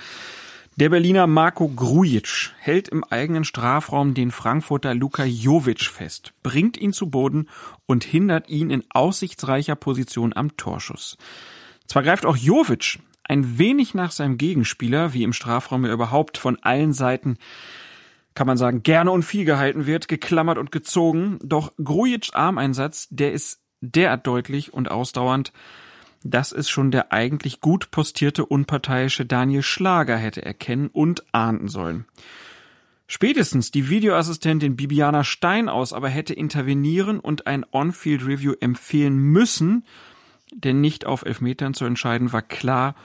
[0.80, 6.94] Der Berliner Marco Grujic hält im eigenen Strafraum den Frankfurter Luka Jovic fest, bringt ihn
[6.94, 7.50] zu Boden
[7.88, 11.18] und hindert ihn in aussichtsreicher Position am Torschuss.
[11.88, 16.58] Zwar greift auch Jovic ein wenig nach seinem Gegenspieler, wie im Strafraum ja überhaupt von
[16.62, 17.38] allen Seiten
[18.38, 21.40] kann man sagen, gerne und viel gehalten wird, geklammert und gezogen.
[21.42, 25.52] Doch Grujic Armeinsatz, der ist derart deutlich und ausdauernd,
[26.24, 32.06] dass es schon der eigentlich gut postierte unparteiische Daniel Schlager hätte erkennen und ahnden sollen.
[33.08, 39.84] Spätestens die Videoassistentin Bibiana Steinaus aber hätte intervenieren und ein On-Field-Review empfehlen müssen,
[40.54, 42.96] denn nicht auf Elfmetern zu entscheiden war klar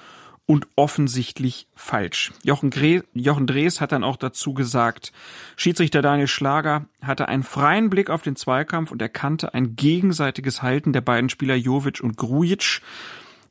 [0.47, 2.33] und offensichtlich falsch.
[2.43, 2.71] Jochen,
[3.15, 5.13] Jochen Drees hat dann auch dazu gesagt,
[5.57, 10.93] Schiedsrichter Daniel Schlager hatte einen freien Blick auf den Zweikampf und erkannte ein gegenseitiges Halten
[10.93, 12.83] der beiden Spieler Jovic und Grujic.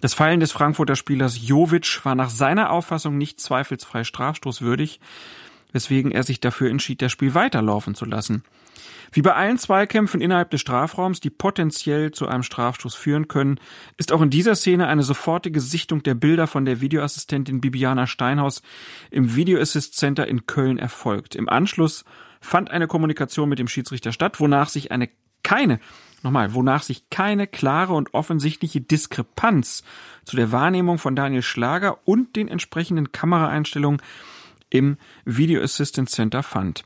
[0.01, 4.99] Das Fallen des Frankfurter Spielers Jovic war nach seiner Auffassung nicht zweifelsfrei strafstoßwürdig,
[5.72, 8.43] weswegen er sich dafür entschied, das Spiel weiterlaufen zu lassen.
[9.13, 13.59] Wie bei allen Zweikämpfen innerhalb des Strafraums, die potenziell zu einem Strafstoß führen können,
[13.97, 18.61] ist auch in dieser Szene eine sofortige Sichtung der Bilder von der Videoassistentin Bibiana Steinhaus
[19.09, 21.35] im Video Assist Center in Köln erfolgt.
[21.35, 22.05] Im Anschluss
[22.39, 25.09] fand eine Kommunikation mit dem Schiedsrichter statt, wonach sich eine
[25.43, 25.79] keine
[26.23, 29.83] Nochmal, wonach sich keine klare und offensichtliche Diskrepanz
[30.23, 34.01] zu der Wahrnehmung von Daniel Schlager und den entsprechenden Kameraeinstellungen
[34.69, 36.83] im Video Assistant Center fand.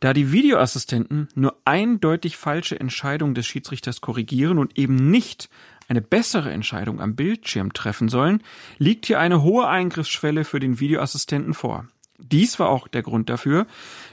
[0.00, 5.48] Da die Videoassistenten nur eindeutig falsche Entscheidungen des Schiedsrichters korrigieren und eben nicht
[5.88, 8.42] eine bessere Entscheidung am Bildschirm treffen sollen,
[8.76, 11.86] liegt hier eine hohe Eingriffsschwelle für den Videoassistenten vor.
[12.18, 13.66] Dies war auch der Grund dafür,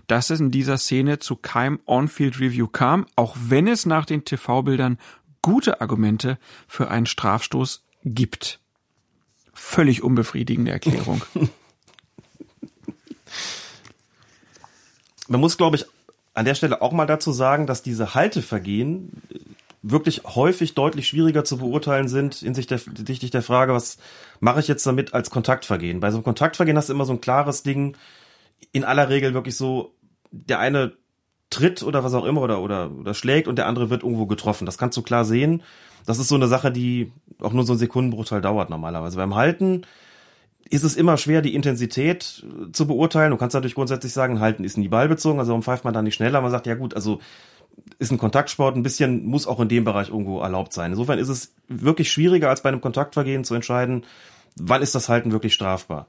[0.07, 4.23] dass es in dieser Szene zu keinem On-Field Review kam, auch wenn es nach den
[4.25, 4.99] TV-Bildern
[5.41, 6.37] gute Argumente
[6.67, 8.59] für einen Strafstoß gibt.
[9.53, 11.23] Völlig unbefriedigende Erklärung.
[15.27, 15.85] man muss, glaube ich,
[16.33, 19.21] an der Stelle auch mal dazu sagen, dass diese Haltevergehen
[19.81, 23.97] wirklich häufig deutlich schwieriger zu beurteilen sind hinsichtlich der, der Frage, was
[24.39, 25.99] mache ich jetzt damit als Kontaktvergehen?
[25.99, 27.95] Bei so einem Kontaktvergehen hast du immer so ein klares Ding,
[28.71, 29.93] in aller Regel wirklich so,
[30.31, 30.93] der eine
[31.51, 34.65] tritt oder was auch immer oder, oder, oder schlägt und der andere wird irgendwo getroffen.
[34.65, 35.61] Das kannst du klar sehen.
[36.05, 39.17] Das ist so eine Sache, die auch nur so einen Sekundenbruchteil dauert normalerweise.
[39.17, 39.83] Beim Halten
[40.69, 42.43] ist es immer schwer, die Intensität
[42.73, 43.31] zu beurteilen.
[43.31, 46.15] Du kannst natürlich grundsätzlich sagen, Halten ist nie ballbezogen, also warum pfeift man da nicht
[46.15, 46.41] schneller?
[46.41, 47.19] Man sagt, ja gut, also
[47.99, 50.91] ist ein Kontaktsport, ein bisschen muss auch in dem Bereich irgendwo erlaubt sein.
[50.91, 54.05] Insofern ist es wirklich schwieriger, als bei einem Kontaktvergehen zu entscheiden,
[54.55, 56.07] wann ist das Halten wirklich strafbar.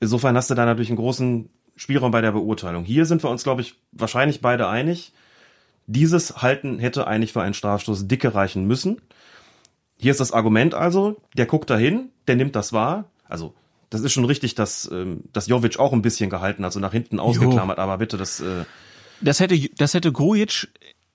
[0.00, 2.84] Insofern hast du da natürlich einen großen Spielraum bei der Beurteilung.
[2.84, 5.12] Hier sind wir uns, glaube ich, wahrscheinlich beide einig.
[5.86, 9.00] Dieses Halten hätte eigentlich für einen Strafstoß dicke reichen müssen.
[9.96, 13.10] Hier ist das Argument also, der guckt dahin, der nimmt das wahr.
[13.28, 13.54] Also,
[13.94, 16.92] das ist schon richtig, dass, ähm, dass Jovic auch ein bisschen gehalten hat, so nach
[16.92, 18.64] hinten ausgeklammert, aber bitte, das, äh,
[19.20, 20.68] Das hätte, das hätte Grujic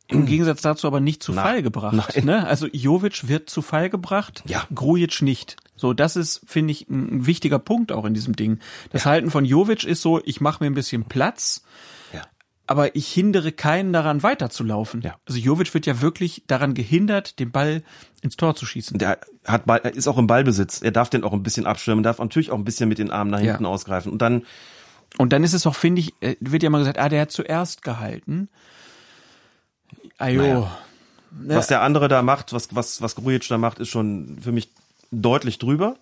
[0.07, 1.43] im Gegensatz dazu aber nicht zu Nein.
[1.43, 1.95] Fall gebracht.
[2.15, 2.25] Nein.
[2.25, 2.47] Ne?
[2.47, 4.65] Also Jovic wird zu Fall gebracht, Ja.
[4.73, 5.57] Grujic nicht.
[5.75, 8.59] So, das ist, finde ich, ein wichtiger Punkt auch in diesem Ding.
[8.91, 11.69] Das Halten von Jovic ist so, ich mache mir ein bisschen Platz, Ja.
[12.69, 15.01] Aber ich hindere keinen daran weiterzulaufen.
[15.01, 15.15] Ja.
[15.27, 17.81] Also Jovic wird ja wirklich daran gehindert, den Ball
[18.21, 18.95] ins Tor zu schießen.
[18.99, 20.83] der hat Ball, er ist auch im Ballbesitz.
[20.83, 23.31] Er darf den auch ein bisschen abschirmen, darf natürlich auch ein bisschen mit den Armen
[23.31, 23.53] nach Ja.
[23.53, 24.11] hinten ausgreifen.
[24.11, 24.43] Und dann,
[25.17, 27.31] Und dann ist es auch, finde ich, äh, wird ja mal gesagt, ah, der hat
[27.31, 28.49] zuerst gehalten.
[30.19, 30.41] Ajo.
[30.41, 31.57] Naja.
[31.57, 34.69] was der andere da macht, was, was, was Grujic da macht, ist schon für mich
[35.11, 35.95] deutlich drüber.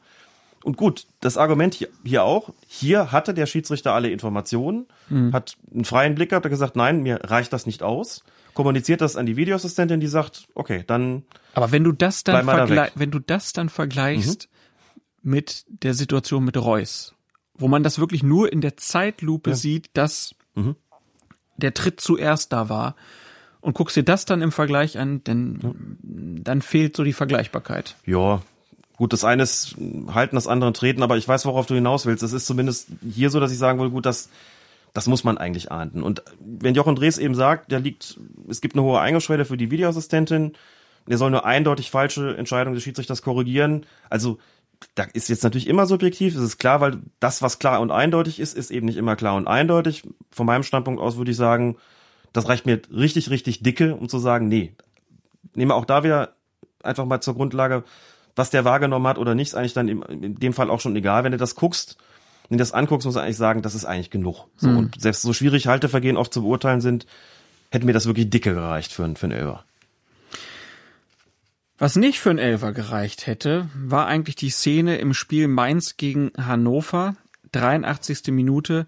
[0.68, 4.86] Und gut, das Argument hier, hier auch, hier hatte der Schiedsrichter alle Informationen,
[5.32, 8.22] hat einen freien Blick gehabt, hat gesagt, nein, mir reicht das nicht aus,
[8.54, 11.24] kommuniziert das an die Videoassistentin, die sagt, okay, dann
[11.54, 14.50] Aber wenn du das dann da wenn du das dann vergleichst
[15.24, 17.16] mit der Situation mit Reus,
[17.54, 20.36] wo man das wirklich nur in der Zeitlupe sieht, dass
[21.56, 22.98] der Tritt zuerst da war
[23.62, 27.96] und guckst dir das dann im Vergleich an, denn dann fehlt so die Vergleichbarkeit.
[28.06, 28.42] Ja,
[28.98, 29.76] gut, das eine ist
[30.14, 32.24] halten, das andere treten, aber ich weiß, worauf du hinaus willst.
[32.24, 34.30] Es ist zumindest hier so, dass ich sagen will, gut, das,
[34.94, 36.04] das muss man eigentlich ahnden.
[36.04, 38.20] Und wenn Jochen Drees eben sagt, der liegt,
[38.50, 40.54] es gibt eine hohe Eingangsschwelle für die Videoassistentin,
[41.08, 43.86] der soll nur eindeutig falsche Entscheidungen des Schiedsrichters korrigieren.
[44.10, 44.40] Also,
[44.96, 48.40] da ist jetzt natürlich immer subjektiv, das ist klar, weil das, was klar und eindeutig
[48.40, 50.04] ist, ist eben nicht immer klar und eindeutig.
[50.32, 51.78] Von meinem Standpunkt aus würde ich sagen,
[52.34, 54.74] das reicht mir richtig, richtig dicke, um zu sagen, nee.
[55.56, 56.36] Nehmen wir auch da wieder
[56.84, 57.84] einfach mal zur Grundlage,
[58.38, 61.24] was der wahrgenommen hat oder nicht, ist eigentlich dann in dem Fall auch schon egal.
[61.26, 61.98] Wenn du das guckst,
[62.50, 64.46] wenn du das anguckst, muss du eigentlich sagen, das ist eigentlich genug.
[64.56, 64.78] So, Mhm.
[64.78, 67.06] Und selbst so schwierig Haltevergehen oft zu beurteilen sind,
[67.72, 69.66] hätte mir das wirklich dicke gereicht für, einen- für einen Elfer.
[71.78, 76.32] Was nicht für einen Elfer gereicht hätte, war eigentlich die Szene im Spiel Mainz gegen
[76.38, 77.16] Hannover,
[77.52, 78.32] 83.
[78.32, 78.88] Minute.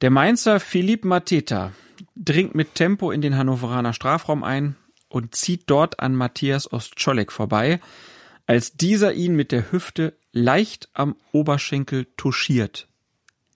[0.00, 1.72] Der Mainzer Philipp Mateta
[2.16, 4.74] dringt mit Tempo in den Hannoveraner Strafraum ein
[5.08, 7.78] und zieht dort an Matthias Ostscholek vorbei,
[8.52, 12.86] als dieser ihn mit der Hüfte leicht am Oberschenkel touchiert.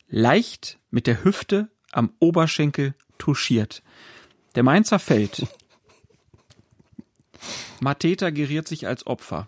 [0.08, 3.83] Leicht mit der Hüfte am Oberschenkel touchiert.
[4.55, 5.47] Der Mainzer fällt.
[7.81, 9.47] Mateta geriert sich als Opfer.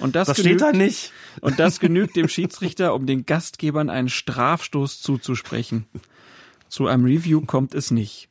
[0.00, 1.12] Und das, Das genügt, steht da nicht.
[1.40, 5.86] Und das genügt dem Schiedsrichter, um den Gastgebern einen Strafstoß zuzusprechen.
[6.66, 8.28] Zu einem Review kommt es nicht.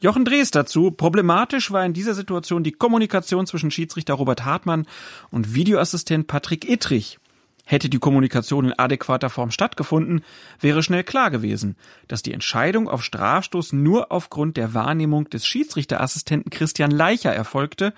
[0.00, 0.92] Jochen Drees dazu.
[0.92, 4.86] Problematisch war in dieser Situation die Kommunikation zwischen Schiedsrichter Robert Hartmann
[5.30, 7.18] und Videoassistent Patrick Ittrich.
[7.64, 10.24] Hätte die Kommunikation in adäquater Form stattgefunden,
[10.60, 16.50] wäre schnell klar gewesen, dass die Entscheidung auf Strafstoß nur aufgrund der Wahrnehmung des Schiedsrichterassistenten
[16.50, 17.92] Christian Leicher erfolgte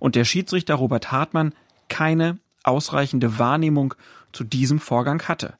[0.00, 1.54] und der Schiedsrichter Robert Hartmann
[1.88, 3.94] keine ausreichende Wahrnehmung
[4.32, 5.54] zu diesem Vorgang hatte.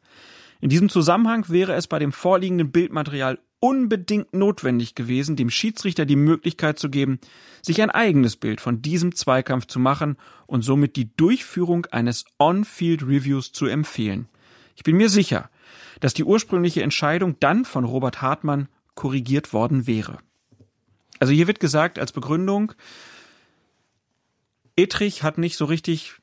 [0.60, 6.16] In diesem Zusammenhang wäre es bei dem vorliegenden Bildmaterial unbedingt notwendig gewesen, dem Schiedsrichter die
[6.16, 7.20] Möglichkeit zu geben,
[7.62, 10.16] sich ein eigenes Bild von diesem Zweikampf zu machen
[10.46, 14.28] und somit die Durchführung eines On-Field-Reviews zu empfehlen.
[14.74, 15.48] Ich bin mir sicher,
[16.00, 18.66] dass die ursprüngliche Entscheidung dann von Robert Hartmann
[18.96, 20.18] korrigiert worden wäre.
[21.20, 22.72] Also hier wird gesagt als Begründung,
[24.76, 26.14] Etrich hat nicht so richtig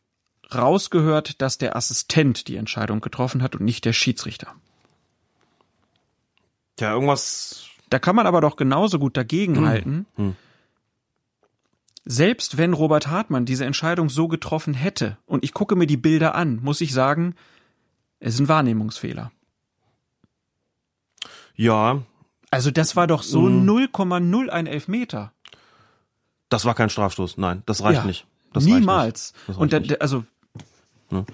[0.53, 4.55] rausgehört, dass der Assistent die Entscheidung getroffen hat und nicht der Schiedsrichter.
[6.79, 7.65] Tja, irgendwas.
[7.89, 10.05] Da kann man aber doch genauso gut dagegenhalten.
[10.15, 10.35] Hm.
[12.05, 16.35] Selbst wenn Robert Hartmann diese Entscheidung so getroffen hätte und ich gucke mir die Bilder
[16.35, 17.35] an, muss ich sagen,
[18.21, 19.31] es ist ein Wahrnehmungsfehler.
[21.55, 22.01] Ja,
[22.51, 23.65] Also das war doch so Hm.
[23.69, 25.33] 0,0 ein Elfmeter.
[26.47, 27.37] das war kein Strafstoß.
[27.37, 28.25] Nein, das reicht Ja, nicht.
[28.53, 29.33] Das reicht Niemals.
[29.33, 29.49] nicht.
[29.49, 30.23] Das reicht Und da, also
[31.11, 31.25] Ja.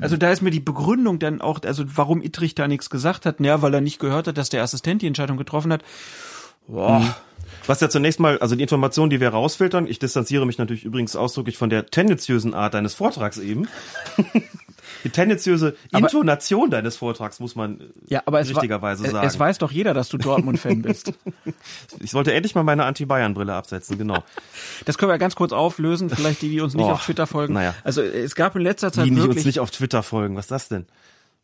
[0.00, 3.40] Also da ist mir die Begründung dann auch, also warum Ittrich da nichts gesagt hat,
[3.40, 5.82] ja, weil er nicht gehört hat, dass der Assistent die Entscheidung getroffen hat.
[6.68, 7.16] Boah.
[7.66, 11.16] Was ja zunächst mal, also die Informationen, die wir rausfiltern, ich distanziere mich natürlich übrigens
[11.16, 13.68] ausdrücklich von der tendenziösen Art deines Vortrags eben.
[15.04, 19.26] die tendenziöse Intonation aber, deines Vortrags muss man ja, aber richtigerweise es, sagen.
[19.26, 21.12] Es weiß doch jeder, dass du Dortmund-Fan bist.
[22.00, 24.24] ich sollte endlich mal meine Anti-Bayern-Brille absetzen, genau.
[24.84, 27.54] Das können wir ganz kurz auflösen, vielleicht die, die uns nicht oh, auf Twitter folgen.
[27.54, 27.74] Naja.
[27.84, 29.38] Also es gab in letzter Zeit die, die wirklich...
[29.38, 30.86] uns nicht auf Twitter folgen, was ist das denn?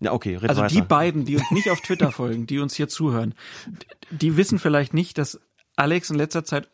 [0.01, 0.75] Ja, okay, red Also weiter.
[0.75, 3.35] die beiden, die uns nicht auf Twitter folgen, die uns hier zuhören,
[4.11, 5.41] die wissen vielleicht nicht, dass
[5.77, 6.69] Alex in letzter Zeit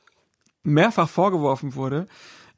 [0.62, 2.08] mehrfach vorgeworfen wurde,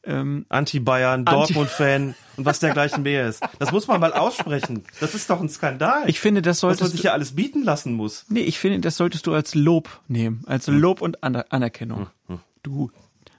[0.04, 3.42] ähm, Anti-Bayern, Anti Dortmund-Fan und was dergleichen mehr ist.
[3.58, 4.84] Das muss man mal aussprechen.
[5.00, 6.08] Das ist doch ein Skandal.
[6.08, 8.24] Ich finde, das sollte man sich ja alles bieten lassen muss.
[8.28, 10.78] Nee, ich finde, das solltest du als Lob nehmen, als hm.
[10.78, 12.08] Lob und Aner Anerkennung.
[12.26, 12.40] Hm, hm.
[12.62, 12.90] Du,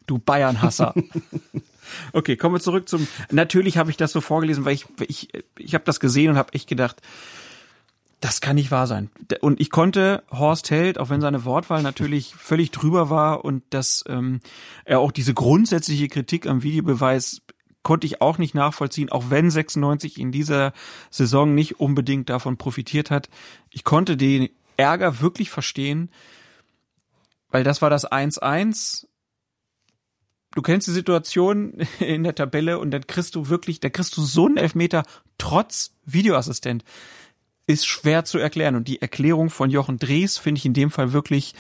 [0.08, 0.94] du Bayern-Hasser.
[2.14, 3.08] okay, kommen wir zurück zum.
[3.32, 6.54] Natürlich habe ich das so vorgelesen, weil ich, ich, ich habe das gesehen und habe
[6.54, 7.02] echt gedacht,
[8.22, 9.10] das kann nicht wahr sein.
[9.42, 14.04] Und ich konnte Horst Held, auch wenn seine Wortwahl natürlich völlig drüber war und dass
[14.08, 14.42] ähm,
[14.86, 17.42] er auch diese grundsätzliche Kritik am Videobeweis
[17.82, 20.72] konnte ich auch nicht nachvollziehen, auch wenn 96 in dieser
[21.10, 23.28] Saison nicht unbedingt davon profitiert hat.
[23.72, 26.12] Ich konnte den Ärger wirklich verstehen,
[27.50, 29.08] weil das war das 1-1.
[30.54, 34.22] Du kennst die Situation in der Tabelle und dann kriegst du wirklich, da kriegst du
[34.22, 35.02] so einen Elfmeter
[35.40, 36.84] trotz Videoassistent
[37.68, 38.76] ist schwer zu erklären.
[38.76, 41.54] Und die Erklärung von Jochen Drees finde ich in dem Fall wirklich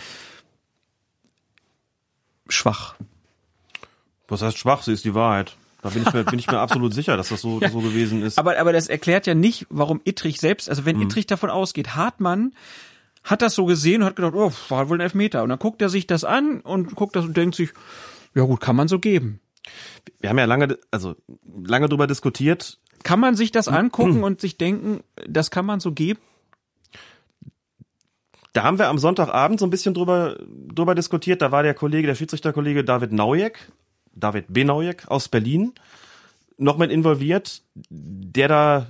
[2.47, 2.95] schwach.
[4.27, 4.83] Was heißt schwach?
[4.83, 5.55] Sie ist die Wahrheit.
[5.81, 7.69] Da bin ich mir, bin ich mir absolut sicher, dass das so, ja.
[7.71, 8.38] so gewesen ist.
[8.38, 11.03] Aber, aber das erklärt ja nicht, warum Ittrich selbst, also wenn mhm.
[11.03, 12.53] Ittrich davon ausgeht, Hartmann
[13.23, 15.43] hat das so gesehen und hat gedacht, oh, war wohl ein Elfmeter.
[15.43, 17.71] Und dann guckt er sich das an und guckt das und denkt sich,
[18.33, 19.39] ja gut, kann man so geben.
[20.19, 21.15] Wir haben ja lange, also
[21.63, 25.91] lange drüber diskutiert, kann man sich das angucken und sich denken, das kann man so
[25.91, 26.19] geben?
[28.53, 30.38] Da haben wir am Sonntagabend so ein bisschen drüber,
[30.73, 31.41] drüber diskutiert.
[31.41, 33.71] Da war der Kollege, der Schiedsrichterkollege David Naujek,
[34.13, 34.65] David B.
[34.65, 35.73] Naujek aus Berlin,
[36.57, 38.88] noch mit involviert, der da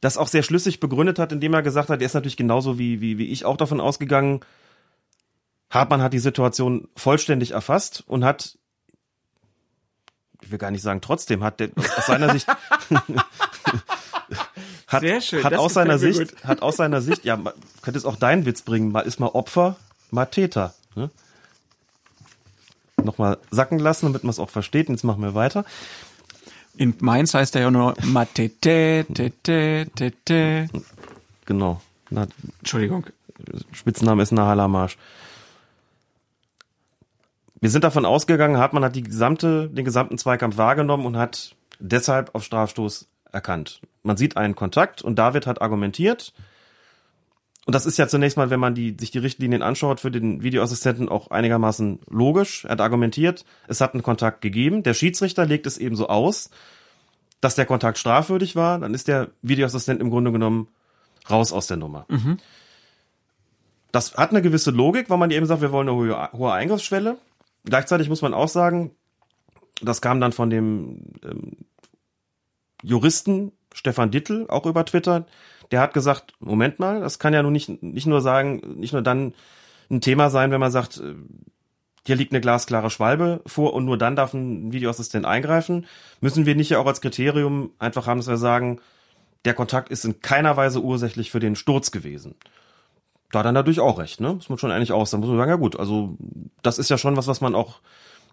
[0.00, 3.00] das auch sehr schlüssig begründet hat, indem er gesagt hat, er ist natürlich genauso wie,
[3.00, 4.40] wie, wie ich auch davon ausgegangen,
[5.70, 8.58] Hartmann hat die Situation vollständig erfasst und hat
[10.42, 12.46] ich will gar nicht sagen trotzdem, hat der aus seiner Sicht
[14.86, 16.44] hat, Sehr schön, hat aus seiner Sicht, gut.
[16.44, 17.52] hat aus seiner Sicht, ja, man
[17.82, 19.76] könnte es auch deinen Witz bringen, mal ist mal Opfer,
[20.10, 20.74] mal Täter.
[20.94, 21.10] Ne?
[23.02, 24.88] Nochmal sacken lassen, damit man es auch versteht.
[24.88, 25.64] Und jetzt machen wir weiter.
[26.76, 30.68] In Mainz heißt er ja nur Matete, tete, tete.
[31.46, 31.80] Genau.
[32.10, 32.26] Na,
[32.58, 33.06] Entschuldigung.
[33.72, 34.98] Spitzname ist Nahalamarsch.
[37.60, 42.34] Wir sind davon ausgegangen, Hartmann hat die gesamte, den gesamten Zweikampf wahrgenommen und hat deshalb
[42.34, 43.80] auf Strafstoß erkannt.
[44.02, 46.32] Man sieht einen Kontakt und David hat argumentiert.
[47.66, 50.42] Und das ist ja zunächst mal, wenn man die, sich die Richtlinien anschaut, für den
[50.42, 52.64] Videoassistenten auch einigermaßen logisch.
[52.64, 54.82] Er hat argumentiert, es hat einen Kontakt gegeben.
[54.82, 56.50] Der Schiedsrichter legt es eben so aus,
[57.42, 58.78] dass der Kontakt strafwürdig war.
[58.78, 60.68] Dann ist der Videoassistent im Grunde genommen
[61.28, 62.06] raus aus der Nummer.
[62.08, 62.38] Mhm.
[63.92, 67.18] Das hat eine gewisse Logik, weil man eben sagt, wir wollen eine hohe, hohe Eingriffsschwelle.
[67.64, 68.92] Gleichzeitig muss man auch sagen,
[69.82, 71.56] das kam dann von dem ähm,
[72.82, 75.26] Juristen Stefan Dittel auch über Twitter.
[75.70, 79.02] Der hat gesagt, Moment mal, das kann ja nun nicht, nicht nur sagen, nicht nur
[79.02, 79.34] dann
[79.90, 81.14] ein Thema sein, wenn man sagt, äh,
[82.06, 85.86] hier liegt eine glasklare Schwalbe vor und nur dann darf ein Videoassistent eingreifen.
[86.20, 88.80] Müssen wir nicht ja auch als Kriterium einfach haben, dass wir sagen,
[89.44, 92.34] der Kontakt ist in keiner Weise ursächlich für den Sturz gewesen
[93.32, 94.34] da er natürlich auch recht, ne?
[94.34, 95.10] Muss man schon eigentlich aus.
[95.10, 96.16] Da muss man sagen, ja gut, also
[96.62, 97.80] das ist ja schon was, was man auch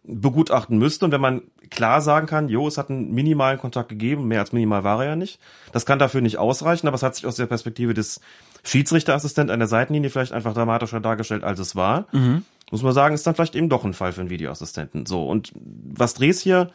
[0.04, 1.06] begutachten müsste.
[1.06, 4.54] Und wenn man klar sagen kann, jo, es hat einen minimalen Kontakt gegeben, mehr als
[4.54, 5.40] minimal war er ja nicht.
[5.74, 8.22] Das kann dafür nicht ausreichen, aber es hat sich aus der Perspektive des
[8.64, 12.08] Schiedsrichterassistenten an der Seitenlinie vielleicht einfach dramatischer dargestellt, als es war.
[12.12, 12.44] Mhm.
[12.72, 15.06] Muss man sagen, ist dann vielleicht eben doch ein Fall für einen Videoassistenten.
[15.06, 16.70] So, und was Dres hier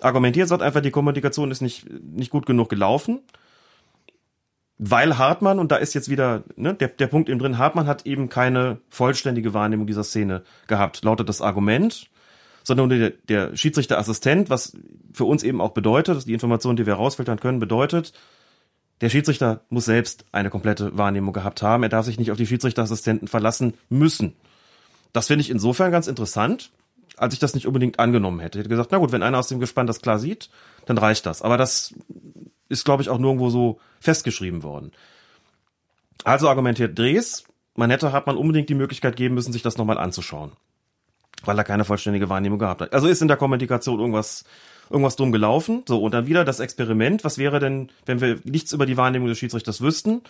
[0.00, 3.20] argumentiert, sagt einfach, die Kommunikation ist nicht, nicht gut genug gelaufen
[4.84, 8.04] weil Hartmann, und da ist jetzt wieder ne, der, der Punkt eben drin, Hartmann hat
[8.04, 12.10] eben keine vollständige Wahrnehmung dieser Szene gehabt, lautet das Argument,
[12.64, 14.76] sondern der, der Schiedsrichterassistent, was
[15.12, 18.12] für uns eben auch bedeutet, dass die Information, die wir herausfiltern können, bedeutet,
[19.00, 21.84] der Schiedsrichter muss selbst eine komplette Wahrnehmung gehabt haben.
[21.84, 24.34] Er darf sich nicht auf die Schiedsrichterassistenten verlassen müssen.
[25.12, 26.72] Das finde ich insofern ganz interessant,
[27.16, 28.58] als ich das nicht unbedingt angenommen hätte.
[28.58, 30.50] Ich hätte gesagt, na gut, wenn einer aus dem Gespann das klar sieht,
[30.86, 31.42] dann reicht das.
[31.42, 31.94] Aber das
[32.72, 34.90] ist, glaube ich, auch nirgendwo so festgeschrieben worden.
[36.24, 37.44] Also argumentiert Dres,
[37.74, 40.52] man hätte, hat man unbedingt die Möglichkeit geben müssen, sich das nochmal anzuschauen.
[41.44, 42.92] Weil er keine vollständige Wahrnehmung gehabt hat.
[42.92, 44.44] Also ist in der Kommunikation irgendwas,
[44.90, 45.82] irgendwas dumm gelaufen.
[45.88, 47.24] So, und dann wieder das Experiment.
[47.24, 50.22] Was wäre denn, wenn wir nichts über die Wahrnehmung des Schiedsrichters wüssten?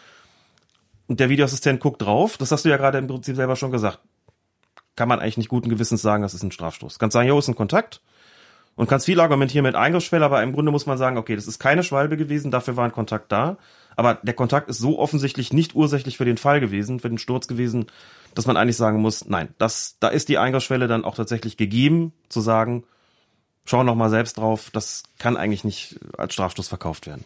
[1.08, 2.38] Und der Videoassistent guckt drauf.
[2.38, 3.98] Das hast du ja gerade im Prinzip selber schon gesagt.
[4.96, 6.98] Kann man eigentlich nicht guten Gewissens sagen, das ist ein Strafstoß.
[6.98, 8.00] Kannst sagen, jo, ist ein Kontakt.
[8.75, 11.59] Und kannst viel argumentieren mit Eingriffsschwelle, aber im Grunde muss man sagen, okay, das ist
[11.59, 13.59] keine Schwalbe gewesen, dafür war ein Kontakt da.
[13.97, 17.47] Aber der Kontakt ist so offensichtlich nicht ursächlich für den Fall gewesen, für den Sturz
[17.47, 17.86] gewesen,
[18.34, 22.12] dass man eigentlich sagen muss, nein, das, da ist die Eingriffsschwelle dann auch tatsächlich gegeben,
[22.31, 22.84] zu sagen,
[23.67, 27.25] schau noch mal selbst drauf, das kann eigentlich nicht als Strafstoß verkauft werden.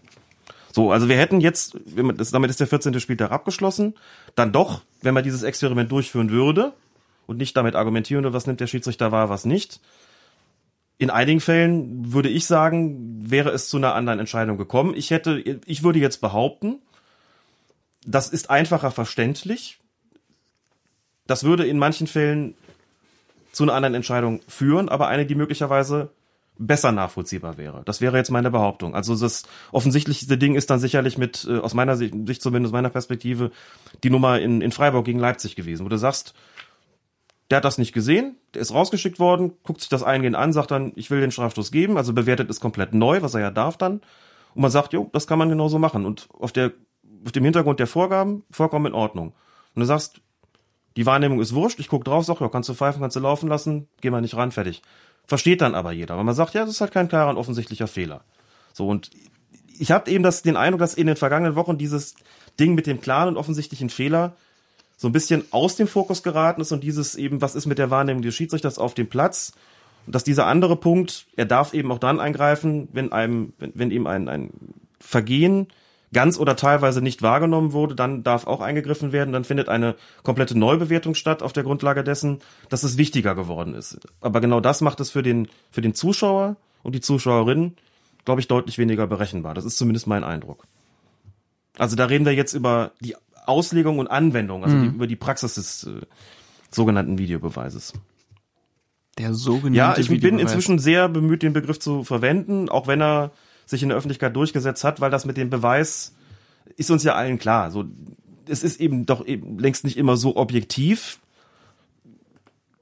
[0.73, 3.01] So, also wir hätten jetzt, damit ist der 14.
[3.01, 3.95] Spieltag abgeschlossen,
[4.35, 6.75] dann doch, wenn man dieses Experiment durchführen würde
[7.27, 9.81] und nicht damit argumentieren würde, was nimmt der Schiedsrichter wahr, was nicht.
[10.99, 14.95] In einigen Fällen würde ich sagen, wäre es zu einer anderen Entscheidung gekommen.
[14.97, 16.81] Ich hätte, ich würde jetzt behaupten,
[18.07, 19.79] das ist einfacher verständlich.
[21.27, 22.55] Das würde in manchen Fällen
[23.53, 26.11] zu einer anderen Entscheidung führen, aber eine, die möglicherweise
[26.59, 27.83] besser nachvollziehbar wäre.
[27.85, 28.95] Das wäre jetzt meine Behauptung.
[28.95, 29.43] Also das
[29.73, 33.51] offensichtlichste Ding ist dann sicherlich mit, äh, aus meiner Sicht, zumindest meiner Perspektive,
[34.03, 36.35] die Nummer in, in Freiburg gegen Leipzig gewesen, wo du sagst,
[37.51, 40.71] der hat das nicht gesehen, der ist rausgeschickt worden, guckt sich das eingehend an, sagt
[40.71, 43.77] dann, ich will den Strafstoß geben, also bewertet es komplett neu, was er ja darf
[43.77, 44.01] dann.
[44.55, 46.07] Und man sagt, jo, das kann man genauso machen.
[46.07, 46.73] Und auf der,
[47.25, 49.35] auf dem Hintergrund der Vorgaben vollkommen in Ordnung.
[49.75, 50.21] Und du sagst,
[50.97, 53.49] die Wahrnehmung ist wurscht, ich guck drauf, sag, ja, kannst du pfeifen, kannst du laufen
[53.49, 54.83] lassen, geh mal nicht ran, fertig.
[55.27, 56.17] Versteht dann aber jeder.
[56.17, 58.25] Weil man sagt, ja, das ist halt kein klarer und offensichtlicher Fehler.
[58.73, 59.11] So, und
[59.79, 62.15] ich habe eben das, den Eindruck, dass in den vergangenen Wochen dieses
[62.59, 64.37] Ding mit dem klaren und offensichtlichen Fehler
[64.97, 67.91] so ein bisschen aus dem Fokus geraten ist und dieses eben, was ist mit der
[67.91, 69.53] Wahrnehmung des Schiedsrichters auf dem Platz?
[70.07, 73.91] Und dass dieser andere Punkt, er darf eben auch dann eingreifen, wenn einem, wenn, wenn
[73.91, 74.51] ihm ein, ein
[75.01, 75.69] Vergehen
[76.13, 80.57] ganz oder teilweise nicht wahrgenommen wurde, dann darf auch eingegriffen werden, dann findet eine komplette
[80.57, 83.99] Neubewertung statt auf der Grundlage dessen, dass es wichtiger geworden ist.
[84.21, 87.75] Aber genau das macht es für den, für den Zuschauer und die Zuschauerin,
[88.25, 89.53] glaube ich, deutlich weniger berechenbar.
[89.53, 90.65] Das ist zumindest mein Eindruck.
[91.77, 93.15] Also da reden wir jetzt über die
[93.49, 94.83] Auslegung und Anwendung, also mhm.
[94.83, 96.01] die, über die Praxis des äh,
[96.71, 97.93] sogenannten Videobeweises.
[99.19, 103.33] Der sogenannte Ja, ich bin inzwischen sehr bemüht, den Begriff zu verwenden, auch wenn er
[103.65, 106.15] sich in der Öffentlichkeit durchgesetzt hat, weil das mit dem Beweis
[106.77, 107.71] ist uns ja allen klar.
[107.71, 107.85] So,
[108.49, 111.19] es ist eben doch eben längst nicht immer so objektiv,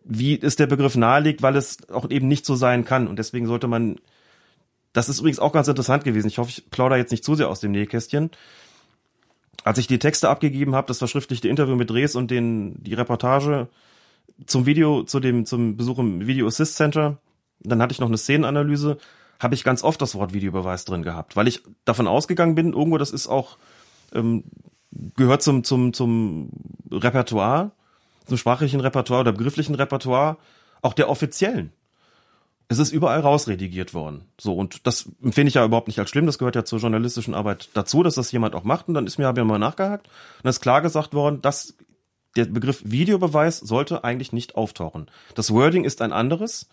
[0.04, 3.08] wie es der Begriff naheliegt, weil es auch eben nicht so sein kann.
[3.08, 3.96] Und deswegen sollte man,
[4.92, 6.28] das ist übrigens auch ganz interessant gewesen.
[6.28, 8.30] Ich hoffe, ich plaudere jetzt nicht zu sehr aus dem Nähkästchen.
[9.64, 13.68] Als ich die Texte abgegeben habe, das verschriftlichte Interview mit Dres und den, die Reportage
[14.46, 17.18] zum Video, zu dem, zum Besuch im Video Assist Center,
[17.60, 18.98] dann hatte ich noch eine Szenenanalyse
[19.40, 22.98] habe ich ganz oft das Wort Videobeweis drin gehabt, weil ich davon ausgegangen bin, irgendwo
[22.98, 23.58] das ist auch
[24.14, 24.44] ähm,
[25.16, 26.50] gehört zum zum zum
[26.90, 27.72] Repertoire,
[28.26, 30.36] zum sprachlichen Repertoire oder begrifflichen Repertoire
[30.82, 31.72] auch der offiziellen.
[32.68, 34.24] Es ist überall rausredigiert worden.
[34.40, 36.26] So und das empfinde ich ja überhaupt nicht als schlimm.
[36.26, 38.88] Das gehört ja zur journalistischen Arbeit dazu, dass das jemand auch macht.
[38.88, 40.08] Und dann ist mir habe ich mal nachgehakt
[40.42, 41.74] und es ist klar gesagt worden, dass
[42.36, 45.06] der Begriff Videobeweis sollte eigentlich nicht auftauchen.
[45.34, 46.68] Das Wording ist ein anderes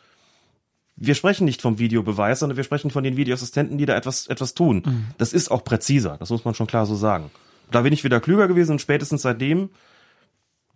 [0.95, 4.53] wir sprechen nicht vom Videobeweis, sondern wir sprechen von den Videoassistenten, die da etwas, etwas
[4.53, 4.84] tun.
[4.86, 5.06] Mhm.
[5.18, 7.32] Das ist auch präziser, das muss man schon klar so sagen.
[7.72, 9.70] Da bin ich wieder klüger gewesen und spätestens seitdem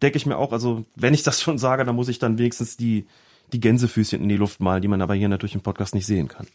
[0.02, 2.76] denke ich mir auch, also wenn ich das schon sage, dann muss ich dann wenigstens
[2.76, 3.06] die,
[3.53, 6.27] die Gänsefüßchen in die Luft malen, die man aber hier natürlich im Podcast nicht sehen
[6.27, 6.48] kann.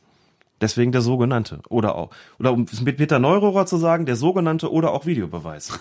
[0.60, 1.60] Deswegen der sogenannte.
[1.69, 5.78] Oder auch, oder um es mit Peter Neurohrer zu sagen, der sogenannte oder auch Videobeweis.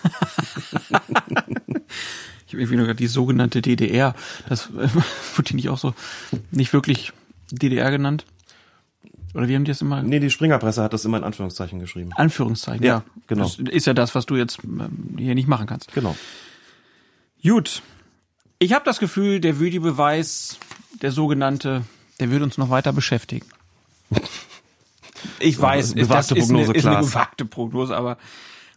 [2.46, 4.14] ich habe irgendwie nur die sogenannte DDR.
[4.48, 4.88] Das äh,
[5.36, 5.94] wird die nicht auch so
[6.50, 7.12] nicht wirklich
[7.50, 8.24] DDR genannt?
[9.34, 10.02] Oder wie haben die das immer?
[10.02, 12.10] Nee, die Springerpresse hat das immer in Anführungszeichen geschrieben.
[12.14, 12.94] Anführungszeichen, ja.
[12.94, 13.04] ja.
[13.28, 13.44] Genau.
[13.44, 15.92] Das ist ja das, was du jetzt ähm, hier nicht machen kannst.
[15.92, 16.16] Genau.
[17.42, 17.82] Gut.
[18.58, 20.58] Ich habe das Gefühl, der Videobeweis,
[21.02, 21.84] der sogenannte,
[22.18, 23.46] der wird uns noch weiter beschäftigen.
[25.38, 28.18] Ich weiß, bewagte das Prognose, ist, eine, ist eine gewagte Prognose, aber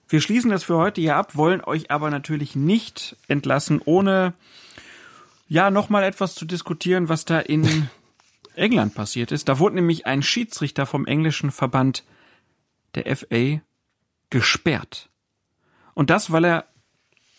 [0.10, 4.34] wir schließen das für heute hier ab, wollen euch aber natürlich nicht entlassen, ohne
[5.48, 7.90] ja nochmal etwas zu diskutieren, was da in
[8.56, 9.50] England passiert ist.
[9.50, 12.04] Da wurde nämlich ein Schiedsrichter vom englischen Verband
[12.96, 13.62] der FA
[14.30, 15.10] gesperrt.
[15.94, 16.66] Und das, weil er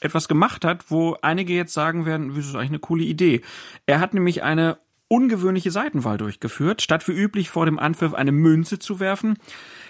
[0.01, 3.41] etwas gemacht hat, wo einige jetzt sagen werden, das ist eigentlich eine coole Idee.
[3.87, 6.83] Er hat nämlich eine ungewöhnliche Seitenwahl durchgeführt.
[6.83, 9.39] Statt wie üblich vor dem Anpfiff eine Münze zu werfen,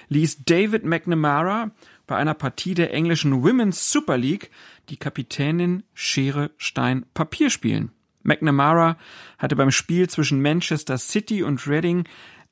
[0.09, 1.71] ließ David McNamara
[2.07, 4.51] bei einer Partie der englischen Women's Super League
[4.91, 7.91] die Kapitänin Schere Stein Papier spielen.
[8.23, 8.97] McNamara
[9.39, 12.05] hatte beim Spiel zwischen Manchester City und Reading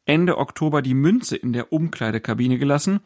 [0.05, 3.01] Ende Oktober die Münze in der Umkleidekabine gelassen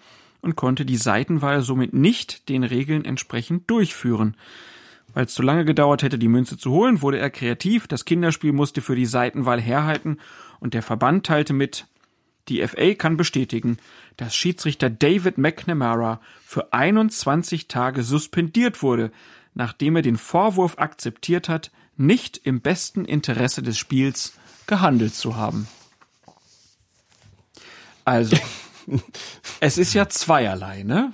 [0.46, 4.36] und konnte die Seitenwahl somit nicht den Regeln entsprechend durchführen.
[5.12, 8.52] Weil es zu lange gedauert hätte, die Münze zu holen, wurde er kreativ, das Kinderspiel
[8.52, 10.18] musste für die Seitenwahl herhalten
[10.60, 11.86] und der Verband teilte mit,
[12.48, 13.78] die FA kann bestätigen,
[14.16, 19.10] dass Schiedsrichter David McNamara für 21 Tage suspendiert wurde,
[19.54, 24.34] nachdem er den Vorwurf akzeptiert hat, nicht im besten Interesse des Spiels
[24.68, 25.66] gehandelt zu haben.
[28.04, 28.36] Also,
[29.60, 31.12] es ist ja zweierlei, ne?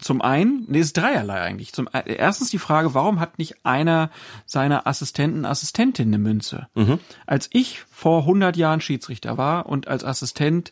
[0.00, 1.72] Zum einen, nee, es ist dreierlei eigentlich.
[1.72, 4.10] Zum äh, erstens die Frage, warum hat nicht einer
[4.46, 6.68] seiner Assistenten, Assistentin eine Münze?
[6.74, 7.00] Mhm.
[7.26, 10.70] Als ich vor 100 Jahren Schiedsrichter war und als Assistent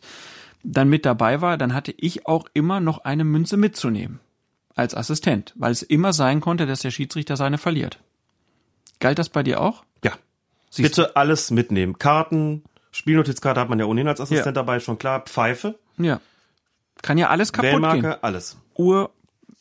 [0.63, 4.19] dann mit dabei war, dann hatte ich auch immer noch eine Münze mitzunehmen
[4.75, 7.99] als Assistent, weil es immer sein konnte, dass der Schiedsrichter seine verliert.
[8.99, 9.83] Galt das bei dir auch?
[10.03, 10.13] Ja.
[10.69, 11.99] Siehst Bitte alles mitnehmen.
[11.99, 12.63] Karten,
[12.97, 15.21] Spielnotizkarte hat man ja ohnehin als Assistent dabei, schon klar.
[15.21, 16.19] Pfeife, Ja.
[17.03, 18.15] Kann ja alles kaputt Wählmarke, gehen.
[18.23, 18.57] alles.
[18.75, 19.11] Uhr,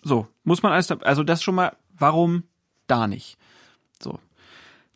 [0.03, 2.45] so, muss man alles, also das schon mal, warum
[2.87, 3.37] da nicht?
[4.03, 4.19] So.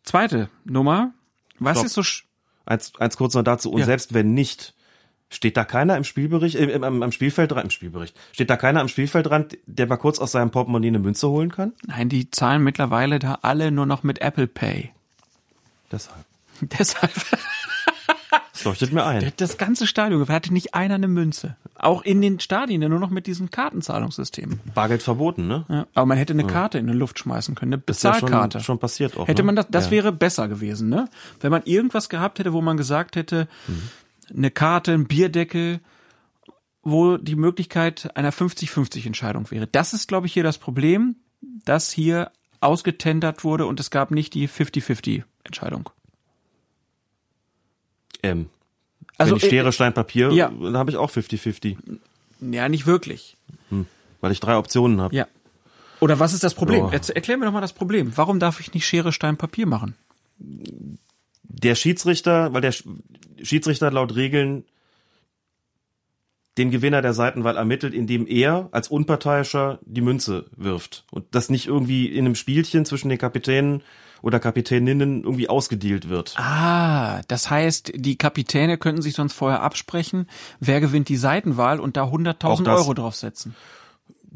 [0.05, 1.13] Zweite Nummer,
[1.59, 1.87] was Stopp.
[1.87, 2.23] ist so, sch-
[2.65, 3.71] Eins, eins kurz noch dazu.
[3.71, 3.87] Und Ja.
[3.87, 4.75] selbst wenn nicht,
[5.29, 8.57] steht da keiner im Spielbericht, äh, im, am, am Spielfeld dran, im Spielbericht, steht da
[8.57, 11.73] keiner am Spielfeldrand, der mal kurz aus seinem Portemonnaie eine Münze holen kann?
[11.87, 14.93] nein, die zahlen mittlerweile da alle nur noch mit Apple Pay.
[15.93, 16.25] Deshalb.
[16.63, 17.13] Deshalb,
[18.53, 19.33] Das leuchtet mir ein.
[19.37, 21.57] das ganze Stadion, hatte nicht einer eine Münze.
[21.77, 24.61] Auch in den Stadien, nur noch mit diesem Kartenzahlungssystem.
[24.75, 25.65] Bargeld verboten, ne?
[25.69, 28.13] Ja, aber man hätte eine Karte in die Luft schmeißen können, eine Das ist ja
[28.13, 28.59] Bezahlkarte.
[28.59, 29.29] schon, schon passiert auch.
[29.29, 29.47] Hätte ne?
[29.47, 29.91] man das, das ja.
[29.93, 31.09] wäre besser gewesen, ne?
[31.41, 33.49] Wenn man irgendwas gehabt hätte, wo man gesagt hätte,
[34.35, 35.81] eine Karte, ein Bierdeckel,
[36.83, 39.67] wo die Möglichkeit einer 50-50 Entscheidung wäre.
[39.67, 41.17] Das ist, glaube ich, hier das Problem,
[41.65, 45.91] dass hier ausgetendert wurde und es gab nicht die 50-50 Entscheidung.
[48.23, 48.47] Ähm,
[49.19, 50.49] Also, wenn ich Schere, Stein, Papier, ja.
[50.51, 51.77] dann habe ich auch 50-50,
[52.41, 53.37] Ja, nicht wirklich.
[54.21, 55.15] weil ich drei Optionen habe.
[55.15, 55.27] Ja.
[56.01, 56.87] Oder was ist das Problem?
[56.87, 58.13] Erz- Erklär mir doch mal das Problem.
[58.17, 59.95] Warum darf ich nicht Schere, Stein, Papier machen?
[60.39, 62.85] Der Schiedsrichter, weil der Sch-
[63.43, 64.65] Schiedsrichter laut Regeln
[66.59, 71.67] den Gewinner der Seitenwahl ermittelt, indem er als Unparteiischer die Münze wirft und das nicht
[71.67, 73.83] irgendwie in einem Spielchen zwischen den Kapitänen
[74.23, 76.35] oder Kapitäninnen irgendwie ausgedealt wird.
[76.39, 80.27] Ah, das heißt, die Kapitäne könnten sich sonst vorher absprechen,
[80.59, 82.81] wer gewinnt die Seitenwahl und da 100.000 Auch das.
[82.81, 83.55] Euro draufsetzen.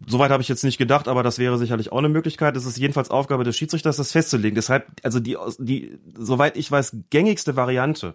[0.06, 2.56] Soweit habe ich jetzt nicht gedacht, aber das wäre sicherlich auch eine Möglichkeit.
[2.56, 4.54] Es ist jedenfalls Aufgabe des Schiedsrichters, das festzulegen.
[4.56, 8.14] Deshalb, also die, die, soweit ich weiß, gängigste Variante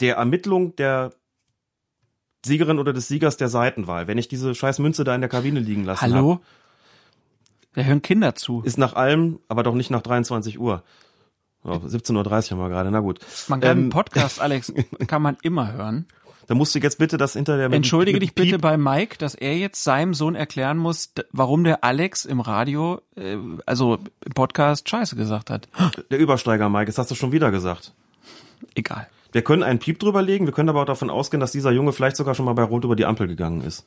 [0.00, 1.12] der Ermittlung der
[2.44, 5.60] Siegerin oder des Siegers der Seitenwahl, wenn ich diese scheiß Münze da in der Kabine
[5.60, 6.40] liegen lasse, Hallo?
[7.76, 8.62] Da hören Kinder zu.
[8.64, 10.82] ist nach allem, aber doch nicht nach 23 Uhr.
[11.62, 13.20] Oh, 17.30 Uhr haben wir gerade, na gut.
[13.48, 14.72] Man kann Ähm, einen Podcast, Alex,
[15.06, 16.06] kann man immer hören.
[16.46, 17.68] Da musst du jetzt bitte das hinter der...
[17.68, 21.64] mit- Entschuldige mit dich bitte bei Mike, dass er jetzt seinem Sohn erklären muss, warum
[21.64, 25.68] der Alex im Radio, äh, also im Podcast Scheiße gesagt hat.
[26.10, 27.92] Der Übersteiger, Mike, das hast du schon wieder gesagt.
[28.76, 29.08] Egal.
[29.32, 31.92] Wir können einen Piep drüber legen, wir können aber auch davon ausgehen, dass dieser Junge
[31.92, 33.84] vielleicht sogar schon mal bei Rot über die Ampel gegangen ist.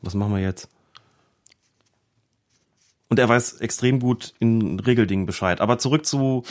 [0.00, 0.68] Was machen wir jetzt?
[3.08, 5.60] Und er weiß extrem gut in Regeldingen Bescheid.
[5.60, 6.42] Aber zurück zu,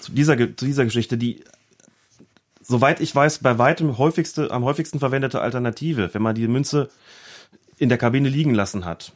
[0.00, 1.42] zu, dieser, zu dieser Geschichte, die,
[2.62, 6.90] soweit ich weiß, bei weitem häufigste, am häufigsten verwendete Alternative, wenn man die Münze
[7.78, 9.12] in der Kabine liegen lassen hat.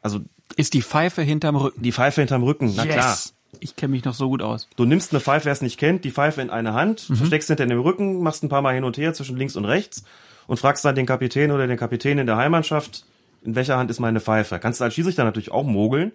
[0.00, 0.20] Also
[0.56, 1.82] Ist die Pfeife hinterm Rücken.
[1.82, 3.16] die Pfeife hinterm Rücken, na klar.
[3.60, 4.66] Ich kenne mich noch so gut aus.
[4.76, 7.16] Du nimmst eine Pfeife, wer es nicht kennt, die Pfeife in eine Hand, Mhm.
[7.16, 10.04] versteckst hinter dem Rücken, machst ein paar Mal hin und her zwischen links und rechts
[10.46, 13.04] und fragst dann den Kapitän oder den Kapitän in der Heimmannschaft,
[13.44, 14.58] in welcher Hand ist meine Pfeife?
[14.58, 16.12] Kannst du als Schiedsrichter natürlich auch mogeln.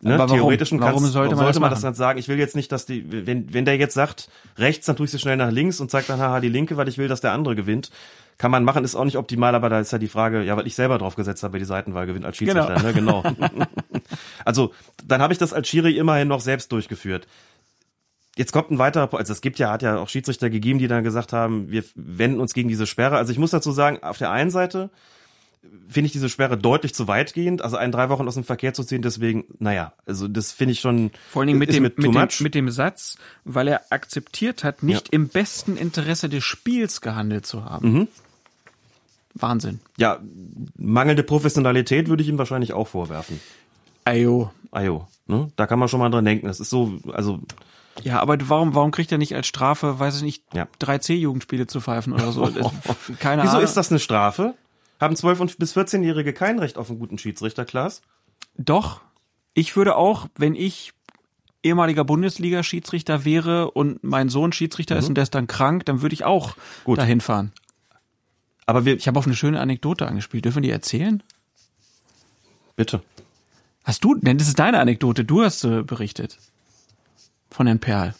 [0.00, 0.14] Ne?
[0.14, 0.36] Aber warum?
[0.36, 1.82] Theoretisch kannst, Warum sollte man das man machen?
[1.82, 4.94] dann sagen, ich will jetzt nicht, dass die, wenn, wenn der jetzt sagt, rechts, dann
[4.96, 7.08] tue ich sie schnell nach links und zeigt dann haha die linke, weil ich will,
[7.08, 7.90] dass der andere gewinnt.
[8.36, 10.68] Kann man machen, ist auch nicht optimal, aber da ist ja die Frage, ja, weil
[10.68, 13.22] ich selber drauf gesetzt habe, die Seitenwahl gewinnt als Schiedsrichter, Genau.
[13.22, 13.32] ne?
[13.42, 13.66] Genau.
[14.44, 14.72] also,
[15.04, 17.26] dann habe ich das als Schiri immerhin noch selbst durchgeführt.
[18.36, 21.02] Jetzt kommt ein weiterer, also es gibt ja, hat ja auch Schiedsrichter gegeben, die dann
[21.02, 23.16] gesagt haben, wir wenden uns gegen diese Sperre.
[23.16, 24.90] Also ich muss dazu sagen, auf der einen Seite
[25.88, 28.84] finde ich diese Sperre deutlich zu weitgehend, also einen drei Wochen aus dem Verkehr zu
[28.84, 32.12] ziehen, deswegen, naja, also das finde ich schon, Vor allen Dingen mit dem, mit, too
[32.12, 37.46] dem, mit dem Satz, weil er akzeptiert hat, nicht im besten Interesse des Spiels gehandelt
[37.46, 37.92] zu haben.
[37.92, 38.08] Mhm.
[39.34, 39.80] Wahnsinn.
[39.96, 40.18] ja,
[40.76, 43.40] mangelnde Professionalität würde ich ihm wahrscheinlich auch vorwerfen.
[44.04, 44.50] Ayo.
[44.72, 45.50] Ajo, ne?
[45.56, 46.46] Da kann man schon mal dran denken.
[46.48, 47.38] Das ist so, also,
[48.02, 50.66] Ja, aber warum, warum kriegt er nicht als Strafe, weiß ich nicht, Ja.
[50.80, 52.42] 3C-Jugendspiele zu pfeifen oder so?
[53.20, 53.64] Keine wieso Ahnung.
[53.64, 54.54] ist das eine Strafe?
[55.00, 58.02] Haben 12- und bis 14-Jährige kein Recht auf einen guten Schiedsrichter, Klaas?
[58.56, 59.00] Doch.
[59.54, 60.92] Ich würde auch, wenn ich
[61.62, 66.14] ehemaliger Bundesliga-Schiedsrichter wäre und mein Sohn Schiedsrichter ist und der ist dann krank, dann würde
[66.14, 66.60] ich auch Mhm.
[66.84, 66.98] Gut.
[66.98, 67.52] dahin fahren.
[68.66, 70.44] Aber wir, Ich habe auf eine schöne Anekdote angespielt.
[70.44, 71.22] Dürfen wir die erzählen?
[72.76, 73.02] bitte.
[73.82, 76.38] Hast du, denn das ist deine Anekdote, du hast äh, berichtet.
[77.50, 78.14] Von Herrn Perl.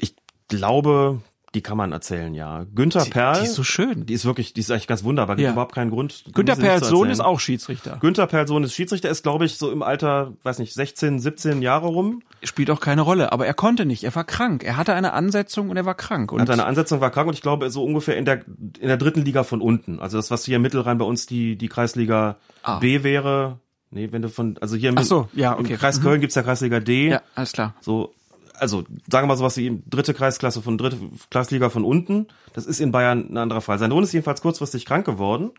[0.00, 0.14] ich
[0.48, 1.20] glaube,
[1.56, 2.64] Die kann man erzählen, ja.
[2.76, 3.40] Günther Perl.
[3.40, 4.06] Die ist so schön.
[4.06, 5.34] Die ist wirklich, die ist eigentlich ganz wunderbar.
[5.34, 5.50] Gibt Ja.
[5.52, 6.22] überhaupt keinen Grund.
[6.32, 7.96] Günther Perls Sohn ist auch Schiedsrichter.
[8.00, 11.60] Günther Perls Sohn ist Schiedsrichter, ist glaube ich so im Alter, weiß nicht, 16, 17
[11.60, 12.22] Jahre rum.
[12.44, 14.04] Spielt auch keine Rolle, aber er konnte nicht.
[14.04, 14.62] Er war krank.
[14.62, 16.30] Er hatte eine Ansetzung und er war krank.
[16.30, 18.96] Und Hat eine Ansetzung, war krank und ich glaube so ungefähr in der, in der
[18.96, 19.98] dritten Liga von unten.
[19.98, 22.78] Also das, was hier im Mittelrhein bei uns die, die Kreisliga Ah.
[22.78, 23.58] B wäre.
[23.90, 25.72] Nee, wenn du von, also hier im, Ach so, ja, okay.
[25.72, 26.02] im Kreis Mhm.
[26.04, 27.08] Köln gibt's ja Kreisliga D.
[27.08, 27.74] ja, alles klar.
[27.80, 28.14] So,
[28.60, 30.98] also sagen wir mal sowas wie dritte Kreisklasse von dritte
[31.30, 32.28] Kreisliga von unten.
[32.52, 33.78] Das ist in Bayern ein anderer Fall.
[33.78, 35.50] Sein Sohn ist jedenfalls kurzfristig krank geworden.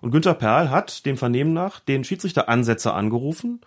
[0.00, 3.60] Und Günther Perl hat dem Vernehmen nach den Schiedsrichter Ansetzer angerufen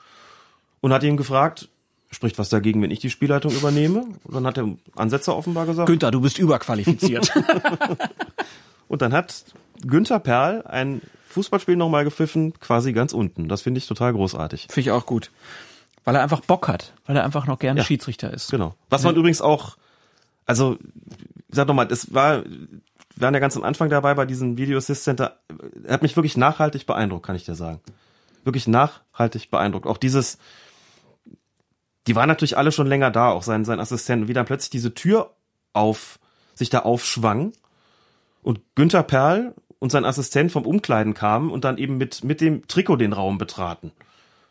[0.81, 1.69] und hat ihn gefragt,
[2.11, 4.05] spricht was dagegen, wenn ich die Spielleitung übernehme?
[4.23, 5.87] Und dann hat der Ansetzer offenbar gesagt.
[5.87, 7.31] Günther, du bist überqualifiziert.
[8.87, 9.45] Und dann hat
[9.81, 13.47] Günther Perl ein Fußballspiel nochmal gepfiffen, quasi ganz unten.
[13.47, 14.67] Das finde ich total großartig.
[14.69, 15.31] Finde ich auch gut.
[16.05, 16.93] Weil er einfach Bock hat.
[17.05, 17.85] Weil er einfach noch gerne Ja.
[17.85, 18.51] Schiedsrichter ist.
[18.51, 18.75] Genau.
[18.89, 19.75] Was man übrigens auch,
[20.45, 20.77] also,
[21.49, 22.81] ich sag nochmal, das war, wir
[23.15, 25.39] waren ja ganz am Anfang dabei bei diesem Video Assist Center.
[25.83, 27.81] Er hat mich wirklich nachhaltig beeindruckt, kann ich dir sagen.
[28.43, 29.87] Wirklich nachhaltig beeindruckt.
[29.87, 30.37] Auch dieses,
[32.07, 34.93] die waren natürlich alle schon länger da, auch sein, sein Assistent, wie dann plötzlich diese
[34.93, 35.31] Tür
[35.73, 36.19] auf,
[36.53, 37.53] sich da aufschwang
[38.43, 42.67] und Günther Perl und sein Assistent vom Umkleiden kamen und dann eben mit, mit dem
[42.67, 43.91] Trikot den Raum betraten.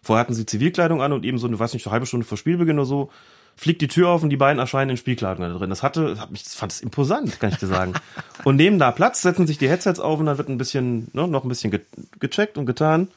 [0.04, 2.38] Vorher hatten sie Zivilkleidung an und eben so eine, weiß nicht, eine halbe Stunde vor
[2.38, 3.10] Spielbeginn oder so,
[3.56, 5.70] fliegt die Tür auf und die beiden erscheinen in Spielkleidung da drin.
[5.70, 7.94] Das hatte, hat mich, das fand es imposant, kann ich dir sagen.
[8.44, 11.26] und nehmen da Platz, setzen sich die Headsets auf und dann wird ein bisschen, ne,
[11.26, 11.80] noch ein bisschen ge
[12.20, 13.08] gecheckt und getan.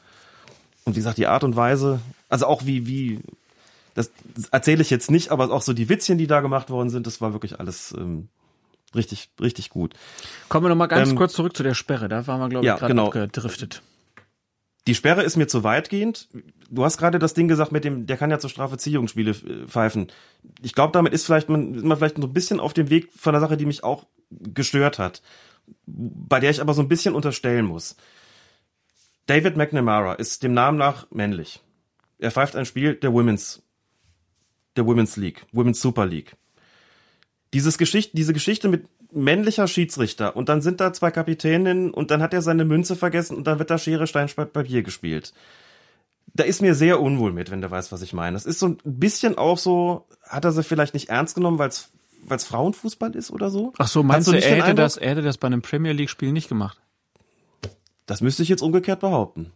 [0.84, 2.00] Und wie gesagt, die Art und Weise,
[2.30, 3.20] also auch wie, wie,
[3.94, 4.10] das
[4.50, 7.20] erzähle ich jetzt nicht, aber auch so die Witzchen, die da gemacht worden sind, das
[7.20, 8.28] war wirklich alles ähm,
[8.94, 9.94] richtig, richtig gut.
[10.48, 12.08] Kommen wir noch mal ganz Ähm, kurz zurück zu der Sperre.
[12.08, 13.06] Da waren wir, glaube ich, ja, gerade genau.
[13.08, 13.82] abgedriftet.
[14.88, 16.30] Die Sperre ist mir zu weitgehend.
[16.70, 19.66] Du hast gerade das Ding gesagt mit dem, der kann ja zur Strafe Ziehungsspiele äh,
[19.66, 20.10] pfeifen.
[20.62, 23.12] Ich glaube, damit ist vielleicht man, ist man vielleicht so ein bisschen auf dem Weg
[23.12, 25.20] von der Sache, die mich auch gestört hat,
[25.84, 27.96] bei der ich aber so ein bisschen unterstellen muss.
[29.26, 31.60] David McNamara ist dem Namen nach männlich.
[32.18, 33.62] Er pfeift ein Spiel der Women's,
[34.76, 36.34] der Women's League, Women's Super League.
[37.52, 42.22] Dieses Geschichte, diese Geschichte mit männlicher Schiedsrichter und dann sind da zwei Kapitäninnen und dann
[42.22, 45.32] hat er seine Münze vergessen und dann wird da Schere, Stein, Papier gespielt.
[46.34, 48.36] Da ist mir sehr unwohl mit, wenn der weiß, was ich meine.
[48.36, 51.68] Es ist so ein bisschen auch so, hat er sie vielleicht nicht ernst genommen, weil
[51.70, 51.90] es
[52.26, 53.72] weil es Frauenfußball ist oder so?
[53.78, 55.62] Ach so, Hast meinst du du, nicht er hätte, das, er hätte das bei einem
[55.62, 56.78] Premier League-Spiel nicht gemacht?
[58.06, 59.52] Das müsste ich jetzt umgekehrt behaupten.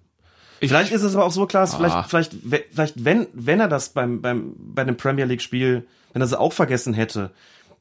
[0.61, 2.03] vielleicht ist es aber auch so klar, Ah.
[2.05, 6.23] vielleicht, vielleicht, vielleicht, wenn, wenn er das beim, beim, bei einem Premier League Spiel, wenn
[6.23, 7.31] er sie auch vergessen hätte,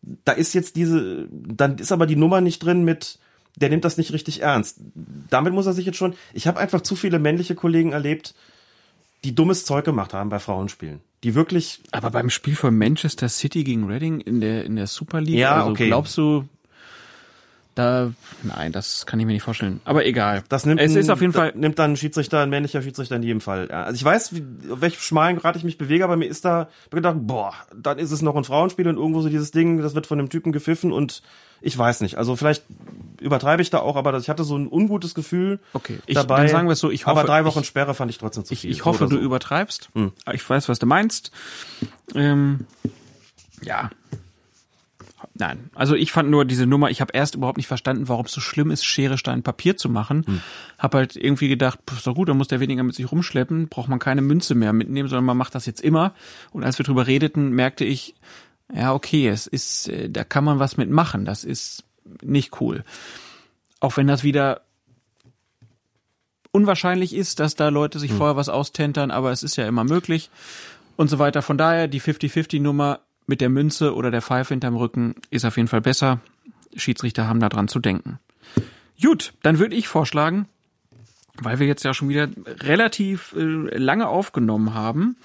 [0.02, 3.20] da ist jetzt diese, dann ist aber die Nummer nicht drin mit,
[3.56, 4.80] der nimmt das nicht richtig ernst.
[5.30, 8.34] Damit muss er sich jetzt schon, ich habe einfach zu viele männliche Kollegen erlebt,
[9.24, 11.02] die dummes Zeug gemacht haben bei Frauenspielen.
[11.24, 15.22] Die wirklich, Aber beim Spiel von Manchester City gegen Reading in der, in der Super
[15.22, 15.88] League, Ja, also okay.
[15.88, 16.46] glaubst du,
[17.76, 18.12] da,
[18.44, 19.80] nein, das kann ich mir nicht vorstellen.
[19.86, 20.44] Aber egal.
[20.50, 23.24] das nimmt, es ist auf jeden Fall, nimmt dann ein Schiedsrichter, ein männlicher Schiedsrichter in
[23.24, 23.68] jedem Fall.
[23.70, 26.44] Ja, also ich weiß, wie, auf welchem schmalen Grad ich mich bewege, aber mir ist
[26.46, 29.96] da gedacht, boah, dann ist es noch ein Frauenspiel und irgendwo so dieses Ding, das
[29.96, 31.22] wird von dem Typen gepfiffen und
[31.64, 32.18] ich weiß nicht.
[32.18, 32.64] Also vielleicht
[33.22, 36.38] übertreibe ich da auch, aber ich hatte so ein ungutes Gefühl Okay, ich- dabei.
[36.38, 38.44] dann sagen wir es so, ich hoffe- aber drei Wochen ich- Sperre fand ich trotzdem
[38.46, 38.72] zu ich, viel.
[38.72, 39.26] ich so hoffe, oder du so.
[39.26, 39.90] übertreibst.
[39.94, 40.12] Hm.
[40.34, 41.32] Ich weiß, was du meinst.
[42.16, 42.66] Ähm,
[43.64, 43.92] ja.
[45.34, 48.32] Nein, also ich fand nur diese Nummer, ich habe erst überhaupt nicht verstanden, warum es
[48.32, 50.26] so schlimm ist, Schere, Stein, Papier zu machen.
[50.26, 50.42] Hm.
[50.78, 53.90] Hab halt irgendwie gedacht, ist doch gut, dann muss der weniger mit sich rumschleppen, braucht
[53.90, 56.14] man keine Münze mehr mitnehmen, sondern man macht das jetzt immer.
[56.52, 58.16] Und als wir drüber redeten, merkte ich,
[58.74, 61.84] ja, okay, es ist, äh, da kann man was mitmachen, das ist
[62.22, 62.84] nicht cool.
[63.80, 64.62] Auch wenn das wieder
[66.52, 70.30] unwahrscheinlich ist, dass da Leute sich vorher was austentern, aber es ist ja immer möglich
[70.98, 71.42] und so weiter.
[71.42, 73.00] Von daher, die 50-50-Nummer
[73.32, 76.20] mit der Münze oder der Pfeife hinterm Rücken ist auf jeden Fall besser.
[76.76, 78.20] Schiedsrichter haben da dran zu denken.
[79.02, 80.48] Gut, dann würde ich vorschlagen,
[81.42, 85.16] weil wir jetzt ja schon wieder relativ äh, lange aufgenommen haben,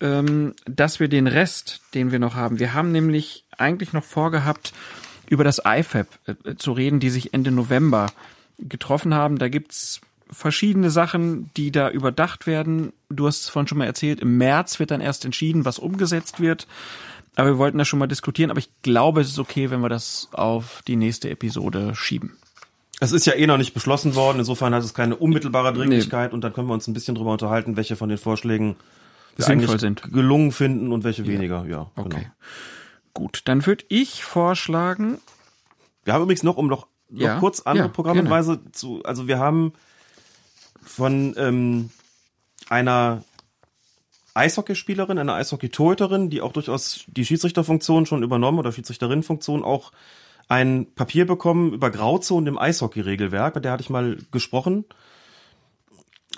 [0.00, 4.72] ähm, dass wir den Rest, den wir noch haben, wir haben nämlich eigentlich noch vorgehabt,
[5.28, 8.08] über das IFAB äh, zu reden, die sich Ende November
[8.58, 9.38] getroffen haben.
[9.38, 10.00] Da gibt's
[10.30, 12.92] verschiedene Sachen, die da überdacht werden.
[13.08, 16.40] Du hast es vorhin schon mal erzählt, im März wird dann erst entschieden, was umgesetzt
[16.40, 16.66] wird.
[17.38, 19.88] Aber wir wollten das schon mal diskutieren, aber ich glaube, es ist okay, wenn wir
[19.88, 22.36] das auf die nächste Episode schieben.
[23.00, 26.42] Es ist ja eh noch nicht beschlossen worden, insofern hat es keine unmittelbare Dringlichkeit und
[26.42, 28.74] dann können wir uns ein bisschen drüber unterhalten, welche von den Vorschlägen
[29.36, 30.02] wir Sinnvoll sind.
[30.12, 31.64] gelungen finden und welche weniger.
[31.66, 32.08] Ja, Okay.
[32.08, 32.24] genau.
[33.14, 35.18] Gut, dann würde ich vorschlagen,
[36.04, 39.38] Wir haben übrigens noch, um noch, noch Ja, kurz andere ja, Programmhinweise zu, also wir
[39.38, 39.72] haben
[40.82, 41.90] von ähm,
[42.68, 43.22] einer
[44.34, 49.92] Eishockeyspielerin, einer Eishockey-Torhüterin, die auch durchaus die Schiedsrichterfunktion schon übernommen oder Schiedsrichterinnenfunktion auch
[50.48, 53.54] ein Papier bekommen über Grauzonen im Eishockey-Regelwerk.
[53.54, 54.84] Bei der hatte ich mal gesprochen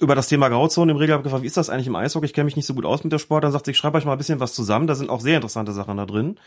[0.00, 2.26] über das Thema Grauzonen im Regelwerk gefragt, wie ist das eigentlich im Eishockey?
[2.26, 3.44] Ich kenne mich nicht so gut aus mit der Sport.
[3.44, 4.86] Dann sagt sie, ich schreibe euch mal ein bisschen was zusammen.
[4.86, 6.38] Da sind auch sehr interessante Sachen da drin.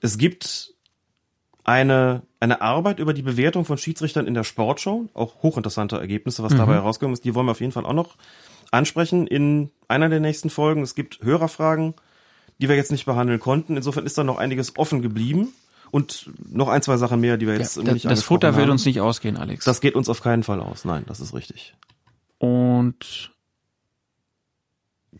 [0.00, 0.74] Es gibt
[1.64, 5.08] eine, eine Arbeit über die Bewertung von Schiedsrichtern in der Sportshow.
[5.14, 6.58] Auch hochinteressante Ergebnisse, was mhm.
[6.58, 7.24] dabei herausgekommen ist.
[7.24, 8.16] Die wollen wir auf jeden Fall auch noch
[8.70, 10.82] ansprechen in einer der nächsten Folgen.
[10.82, 11.94] Es gibt Hörerfragen,
[12.58, 13.76] die wir jetzt nicht behandeln konnten.
[13.76, 15.48] Insofern ist da noch einiges offen geblieben.
[15.92, 18.56] Und noch ein, zwei Sachen mehr, die wir jetzt ja, nicht Das Futter haben.
[18.56, 19.64] wird uns nicht ausgehen, Alex.
[19.64, 20.84] Das geht uns auf keinen Fall aus.
[20.84, 21.74] Nein, das ist richtig.
[22.38, 23.30] Und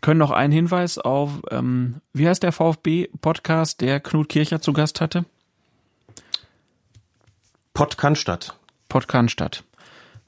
[0.01, 5.01] können noch einen Hinweis auf, ähm, wie heißt der VfB-Podcast, der Knut Kircher zu Gast
[5.01, 5.25] hatte?
[7.73, 8.57] Podcannstadt.
[8.89, 9.63] Podcannstadt.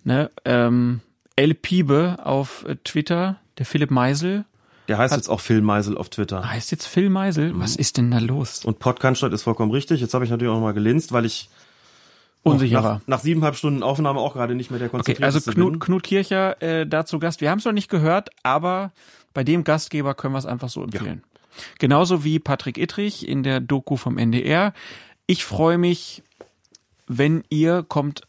[0.04, 1.02] Ne, ähm,
[1.40, 4.44] El Piebe auf Twitter, der Philipp Meisel.
[4.90, 6.52] Der heißt jetzt auch Phil Meisel auf Twitter.
[6.52, 7.58] Heißt jetzt Phil Meisel?
[7.58, 8.66] Was ist denn da los?
[8.66, 10.02] Und Podcannstadt ist vollkommen richtig.
[10.02, 11.50] Jetzt habe ich natürlich auch noch mal gelinst, weil ich
[12.44, 16.04] unsicher nach, nach siebeneinhalb Stunden Aufnahme auch gerade nicht mehr der Okay, also Knut, Knut
[16.04, 17.40] Kircher äh, dazu Gast.
[17.40, 18.92] Wir haben es noch nicht gehört, aber
[19.34, 21.24] bei dem Gastgeber können wir es einfach so empfehlen.
[21.24, 21.64] Ja.
[21.78, 24.74] Genauso wie Patrick Ittrich in der Doku vom NDR.
[25.26, 26.22] Ich freue mich,
[27.08, 28.24] wenn ihr kommt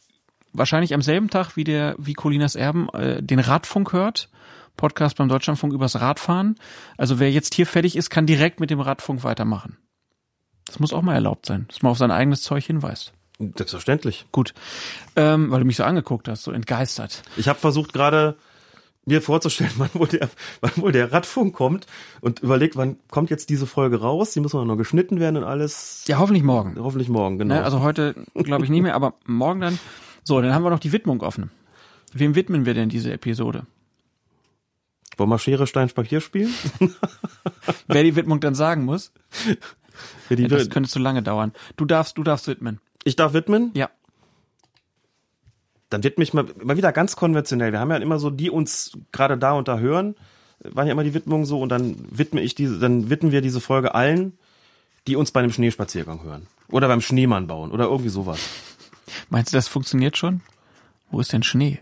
[0.52, 4.28] wahrscheinlich am selben Tag wie der wie Colinas Erben äh, den Radfunk hört.
[4.76, 6.56] Podcast beim Deutschlandfunk übers Radfahren.
[6.96, 9.76] Also wer jetzt hier fertig ist, kann direkt mit dem Radfunk weitermachen.
[10.64, 13.12] Das muss auch mal erlaubt sein, dass man auf sein eigenes Zeug hinweist.
[13.38, 14.26] Selbstverständlich.
[14.32, 14.54] Gut.
[15.16, 17.22] Ähm, weil du mich so angeguckt hast, so entgeistert.
[17.36, 18.36] Ich habe versucht gerade
[19.06, 20.28] mir vorzustellen, wann wohl, der,
[20.60, 21.86] wann wohl der Radfunk kommt
[22.20, 24.32] und überlegt, wann kommt jetzt diese Folge raus?
[24.32, 26.04] Die muss noch geschnitten werden und alles.
[26.06, 26.76] Ja, hoffentlich morgen.
[26.78, 27.56] Hoffentlich morgen, genau.
[27.56, 29.78] Ne, also heute glaube ich nicht mehr, aber morgen dann.
[30.24, 31.50] So, dann haben wir noch die Widmung offen.
[32.12, 33.66] Wem widmen wir denn diese Episode?
[35.16, 36.52] Wollen wir Schere, Stein, Papier spielen?
[37.88, 39.12] Wer die Widmung dann sagen muss?
[40.30, 41.52] Ja, das könnte zu lange dauern.
[41.76, 42.80] Du darfst, du darfst widmen.
[43.04, 43.70] Ich darf widmen?
[43.74, 43.90] Ja.
[45.90, 47.72] Dann widme ich mal, mal wieder ganz konventionell.
[47.72, 50.14] Wir haben ja immer so, die uns gerade da und da hören,
[50.60, 53.60] waren ja immer die Widmungen so und dann widme ich diese, dann widmen wir diese
[53.60, 54.38] Folge allen,
[55.06, 56.46] die uns bei einem Schneespaziergang hören.
[56.70, 58.38] Oder beim Schneemann bauen oder irgendwie sowas.
[59.28, 60.40] Meinst du, das funktioniert schon?
[61.10, 61.80] Wo ist denn Schnee?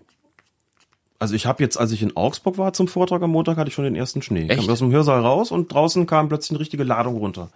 [1.18, 3.74] Also ich habe jetzt, als ich in Augsburg war zum Vortrag am Montag, hatte ich
[3.74, 4.44] schon den ersten Schnee.
[4.48, 4.60] Echt?
[4.60, 7.50] Ich kam aus dem Hörsaal raus und draußen kam plötzlich eine richtige Ladung runter.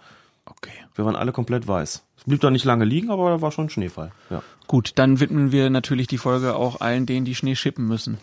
[0.45, 0.71] Okay.
[0.95, 2.03] Wir waren alle komplett weiß.
[2.17, 4.11] Es blieb da nicht lange liegen, aber da war schon Schneefall.
[4.29, 4.43] Ja.
[4.67, 8.17] Gut, dann widmen wir natürlich die Folge auch allen denen, die Schnee schippen müssen.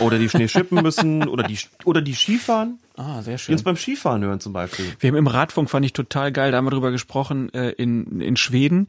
[0.00, 2.78] Oder die Schnee schippen müssen oder die oder die Skifahren.
[2.96, 3.52] Ah, sehr schön.
[3.52, 4.86] Die uns beim Skifahren hören zum Beispiel.
[4.98, 8.20] Wir haben im Radfunk fand ich total geil, da haben wir drüber gesprochen äh, in
[8.20, 8.88] in Schweden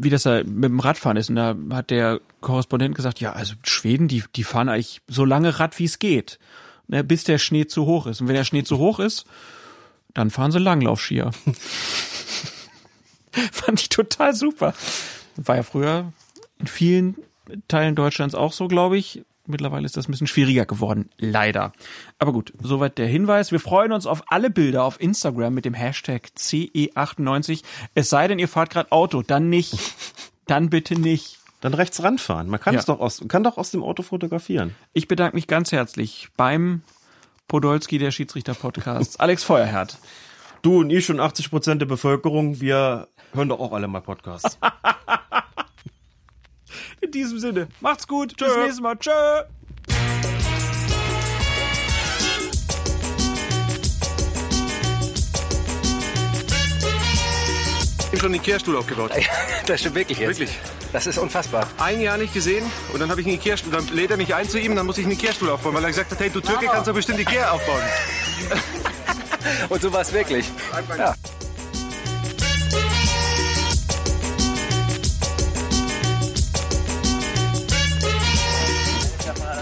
[0.00, 1.28] wie das da mit dem Radfahren ist.
[1.28, 5.58] Und da hat der Korrespondent gesagt, ja, also Schweden, die, die fahren eigentlich so lange
[5.58, 6.38] Rad, wie es geht,
[6.86, 8.20] ne, bis der Schnee zu hoch ist.
[8.20, 9.26] Und wenn der Schnee zu hoch ist,
[10.14, 11.32] dann fahren sie Langlaufskier.
[13.52, 14.74] Fand ich total super.
[15.36, 16.12] War ja früher
[16.58, 17.16] in vielen
[17.66, 19.22] Teilen Deutschlands auch so, glaube ich.
[19.48, 21.72] Mittlerweile ist das ein bisschen schwieriger geworden, leider.
[22.18, 23.50] Aber gut, soweit der Hinweis.
[23.50, 27.62] Wir freuen uns auf alle Bilder auf Instagram mit dem Hashtag CE98.
[27.94, 29.78] Es sei denn, ihr fahrt gerade Auto, dann nicht.
[30.46, 31.38] Dann bitte nicht.
[31.60, 32.48] Dann rechts ranfahren.
[32.48, 32.80] Man kann ja.
[32.80, 34.74] es doch aus, kann doch aus dem Auto fotografieren.
[34.92, 36.82] Ich bedanke mich ganz herzlich beim
[37.48, 39.98] Podolski der Schiedsrichter Podcasts, Alex Feuerherd.
[40.62, 44.58] Du und ich und 80 Prozent der Bevölkerung, wir hören doch auch alle mal Podcasts.
[47.00, 48.46] In diesem Sinne, macht's gut, Tschö.
[48.46, 49.10] bis nächstes Mal, tschö.
[58.00, 59.12] Ich habe schon den Kehrstuhl aufgebaut.
[59.66, 60.38] Das stimmt wirklich jetzt.
[60.38, 60.58] Wirklich.
[60.92, 61.68] Das ist unfassbar.
[61.76, 63.70] Ein Jahr nicht gesehen und dann habe ich einen Kehrstuhl.
[63.70, 65.90] Dann lädt er mich ein zu ihm, dann muss ich einen Kehrstuhl aufbauen, weil er
[65.90, 67.82] gesagt hat, hey, du Türke kannst doch bestimmt die Kehr aufbauen.
[69.68, 70.50] und so war es wirklich.
[70.96, 71.14] Ja.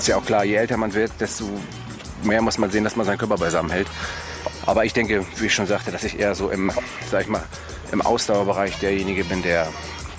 [0.06, 1.50] Ist ja auch klar, je älter man wird, desto
[2.22, 3.88] mehr muss man sehen, dass man seinen Körper beisammen hält.
[4.64, 6.70] Aber ich denke, wie ich schon sagte, dass ich eher so im,
[7.10, 7.42] sag ich mal,
[7.90, 9.66] im Ausdauerbereich derjenige bin, der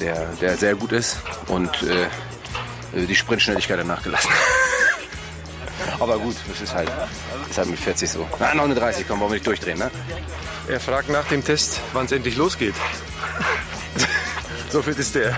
[0.02, 4.30] der, der sehr gut ist und äh, die Sprintschnelligkeit hat nachgelassen.
[6.02, 6.92] Aber gut, das ist halt,
[7.50, 8.28] ist halt mit 40 so.
[8.42, 9.90] Na, 39, komm, wollen wir nicht durchdrehen, ne?
[10.68, 12.76] Er fragt nach dem Test, wann es endlich losgeht.
[14.70, 15.38] so fit ist der.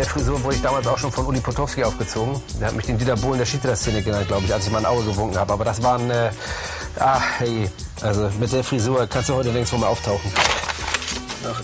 [0.00, 2.40] Der Frisur wurde ich damals auch schon von Uli Potowski aufgezogen.
[2.58, 5.04] Der hat mich den Dieter Bohlen der Schiedsrichter-Szene genannt, glaube ich, als ich mein Auge
[5.04, 5.52] gewunken habe.
[5.52, 6.30] Aber das waren, äh,
[6.98, 7.68] ah, hey,
[8.00, 10.32] also mit der Frisur kannst du heute längst wo mal auftauchen.
[11.44, 11.62] Ach,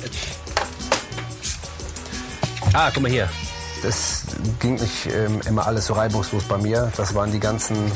[2.74, 3.26] ah, guck mal hier.
[3.82, 4.24] das
[4.60, 6.92] ging nicht ähm, immer alles so reibungslos bei mir.
[6.98, 7.90] Das waren die ganzen,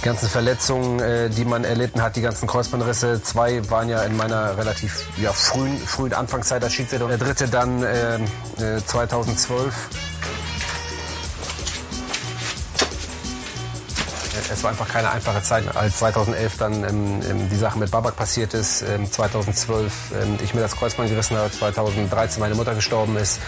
[0.00, 3.22] die ganzen Verletzungen, äh, die man erlitten hat, die ganzen Kreuzbandrisse.
[3.22, 7.06] Zwei waren ja in meiner relativ ja, frühen, frühen Anfangszeit als Schiedsrichter.
[7.06, 9.74] Der dritte dann äh, äh, 2012.
[14.52, 18.16] Es war einfach keine einfache Zeit, als 2011 dann ähm, ähm, die Sache mit Babak
[18.16, 23.16] passiert ist, ähm, 2012 ähm, ich mir das Kreuzband gerissen habe, 2013 meine Mutter gestorben
[23.16, 23.40] ist.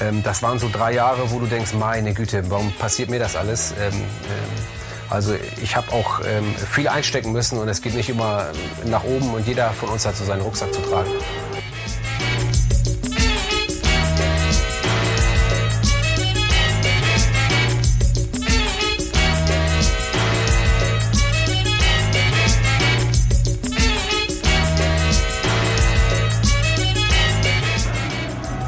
[0.00, 3.36] Ähm, das waren so drei Jahre, wo du denkst, meine Güte, warum passiert mir das
[3.36, 3.72] alles?
[5.08, 8.46] Ähm, ähm, also ich habe auch ähm, viel einstecken müssen und es geht nicht immer
[8.86, 11.10] nach oben und jeder von uns hat so seinen Rucksack zu tragen.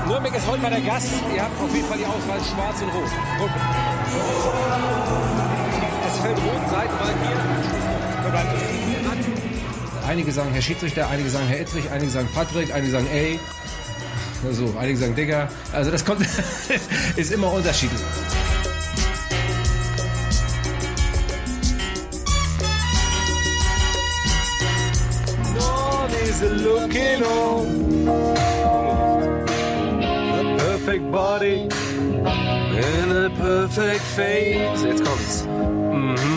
[0.07, 1.09] Nürnberg ist heute mal der Gast.
[1.35, 3.11] Ihr habt auf jeden Fall die Auswahl schwarz und rot.
[3.41, 5.30] Rot.
[10.07, 13.39] Einige sagen Herr Schiedsrichter, einige sagen Herr Ittrich, einige sagen Patrick, einige sagen ey.
[14.53, 15.49] So, einige sagen Digger.
[15.73, 16.27] Also das kommt,
[17.17, 18.01] ist immer unterschiedlich.
[26.43, 28.05] Looking on
[30.37, 31.69] the perfect body
[32.81, 34.83] in a perfect face.
[34.85, 35.47] Jetzt kommt's.
[35.47, 36.31] Mhm.